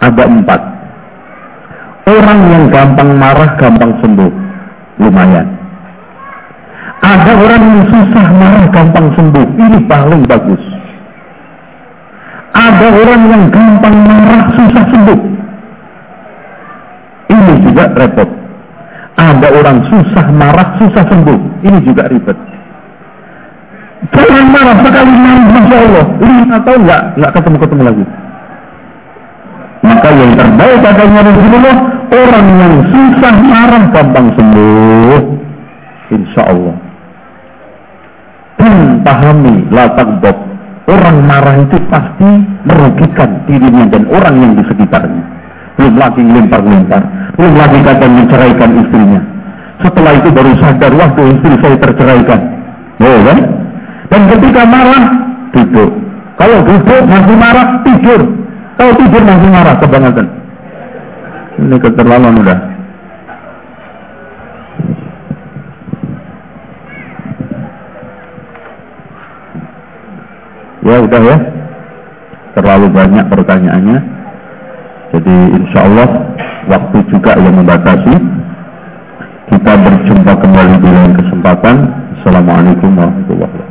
ada 0.00 0.24
empat. 0.24 0.60
Orang 2.08 2.40
yang 2.48 2.64
gampang 2.72 3.20
marah 3.20 3.54
gampang 3.60 4.00
sembuh, 4.00 4.32
lumayan. 4.98 5.46
Ada 7.04 7.32
orang 7.36 7.62
yang 7.68 7.84
susah 7.92 8.26
marah 8.32 8.64
gampang 8.72 9.12
sembuh, 9.12 9.46
ini 9.60 9.78
paling 9.84 10.24
bagus. 10.24 10.64
Ada 12.50 12.86
orang 12.90 13.22
yang 13.30 13.42
gampang 13.54 13.96
marah 14.02 14.42
susah 14.58 14.84
sembuh. 14.90 15.20
Ini 17.30 17.54
juga 17.62 17.84
repot. 17.94 18.30
Ada 19.20 19.48
orang 19.52 19.78
susah 19.84 20.26
marah 20.32 20.68
susah 20.80 21.04
sembuh, 21.04 21.38
ini 21.60 21.78
juga 21.84 22.08
ribet. 22.08 22.38
Jangan 24.16 24.46
marah 24.48 24.76
sekali 24.80 25.12
marah, 25.12 25.44
Masya 25.52 25.76
Allah. 25.76 26.06
Lima 26.24 26.58
tahun 26.64 26.80
nggak 26.88 27.02
nggak 27.20 27.32
ketemu-ketemu 27.36 27.82
lagi. 27.84 28.04
Maka 29.80 30.08
yang 30.12 30.32
terbaik 30.36 30.78
katanya 30.84 31.20
Rasulullah, 31.24 31.76
orang 32.08 32.46
yang 32.56 32.74
susah 32.88 33.34
marah 33.44 33.82
gampang 33.92 34.26
sembuh. 34.40 35.22
Insya 36.10 36.42
Allah. 36.48 36.76
Pahami 39.00 39.68
latak 39.72 40.08
bob. 40.20 40.49
Orang 40.88 41.28
marah 41.28 41.60
itu 41.60 41.76
pasti 41.92 42.30
merugikan 42.64 43.44
dirinya 43.44 43.84
dan 43.92 44.08
orang 44.08 44.34
yang 44.40 44.52
di 44.56 44.64
sekitarnya. 44.64 45.24
Belum 45.76 45.94
lagi 45.96 46.22
lempar-lempar. 46.24 47.02
Belum 47.36 47.54
lagi 47.56 47.78
kata 47.84 48.06
menceraikan 48.08 48.70
istrinya. 48.80 49.20
Setelah 49.80 50.12
itu 50.16 50.28
baru 50.28 50.52
sadar, 50.60 50.92
waktu 50.92 51.22
istri 51.36 51.54
saya 51.60 51.76
terceraikan. 51.80 52.40
Oh 53.00 53.18
kan? 53.24 53.38
Dan 54.12 54.22
ketika 54.28 54.62
marah, 54.68 55.04
duduk. 55.56 55.90
Kalau 56.36 56.58
duduk 56.64 57.02
masih 57.08 57.36
marah, 57.36 57.66
tidur. 57.84 58.20
Kalau 58.76 58.92
tidur 58.96 59.22
masih 59.24 59.48
marah, 59.48 59.74
kebangetan. 59.80 60.26
Ini 61.60 61.76
keterlaluan 61.80 62.40
udah. 62.40 62.69
Ya 70.90 70.98
udah 70.98 71.22
ya. 71.22 71.38
Terlalu 72.58 72.90
banyak 72.90 73.24
pertanyaannya. 73.30 73.98
Jadi 75.14 75.36
insya 75.54 75.86
Allah 75.86 76.08
waktu 76.66 76.98
juga 77.06 77.38
yang 77.38 77.62
membatasi. 77.62 78.14
Kita 79.54 79.72
berjumpa 79.78 80.32
kembali 80.34 80.74
di 80.82 80.90
lain 80.90 81.14
kesempatan. 81.14 81.76
Assalamualaikum 82.18 82.90
warahmatullahi 82.98 83.50
wabarakatuh. 83.54 83.69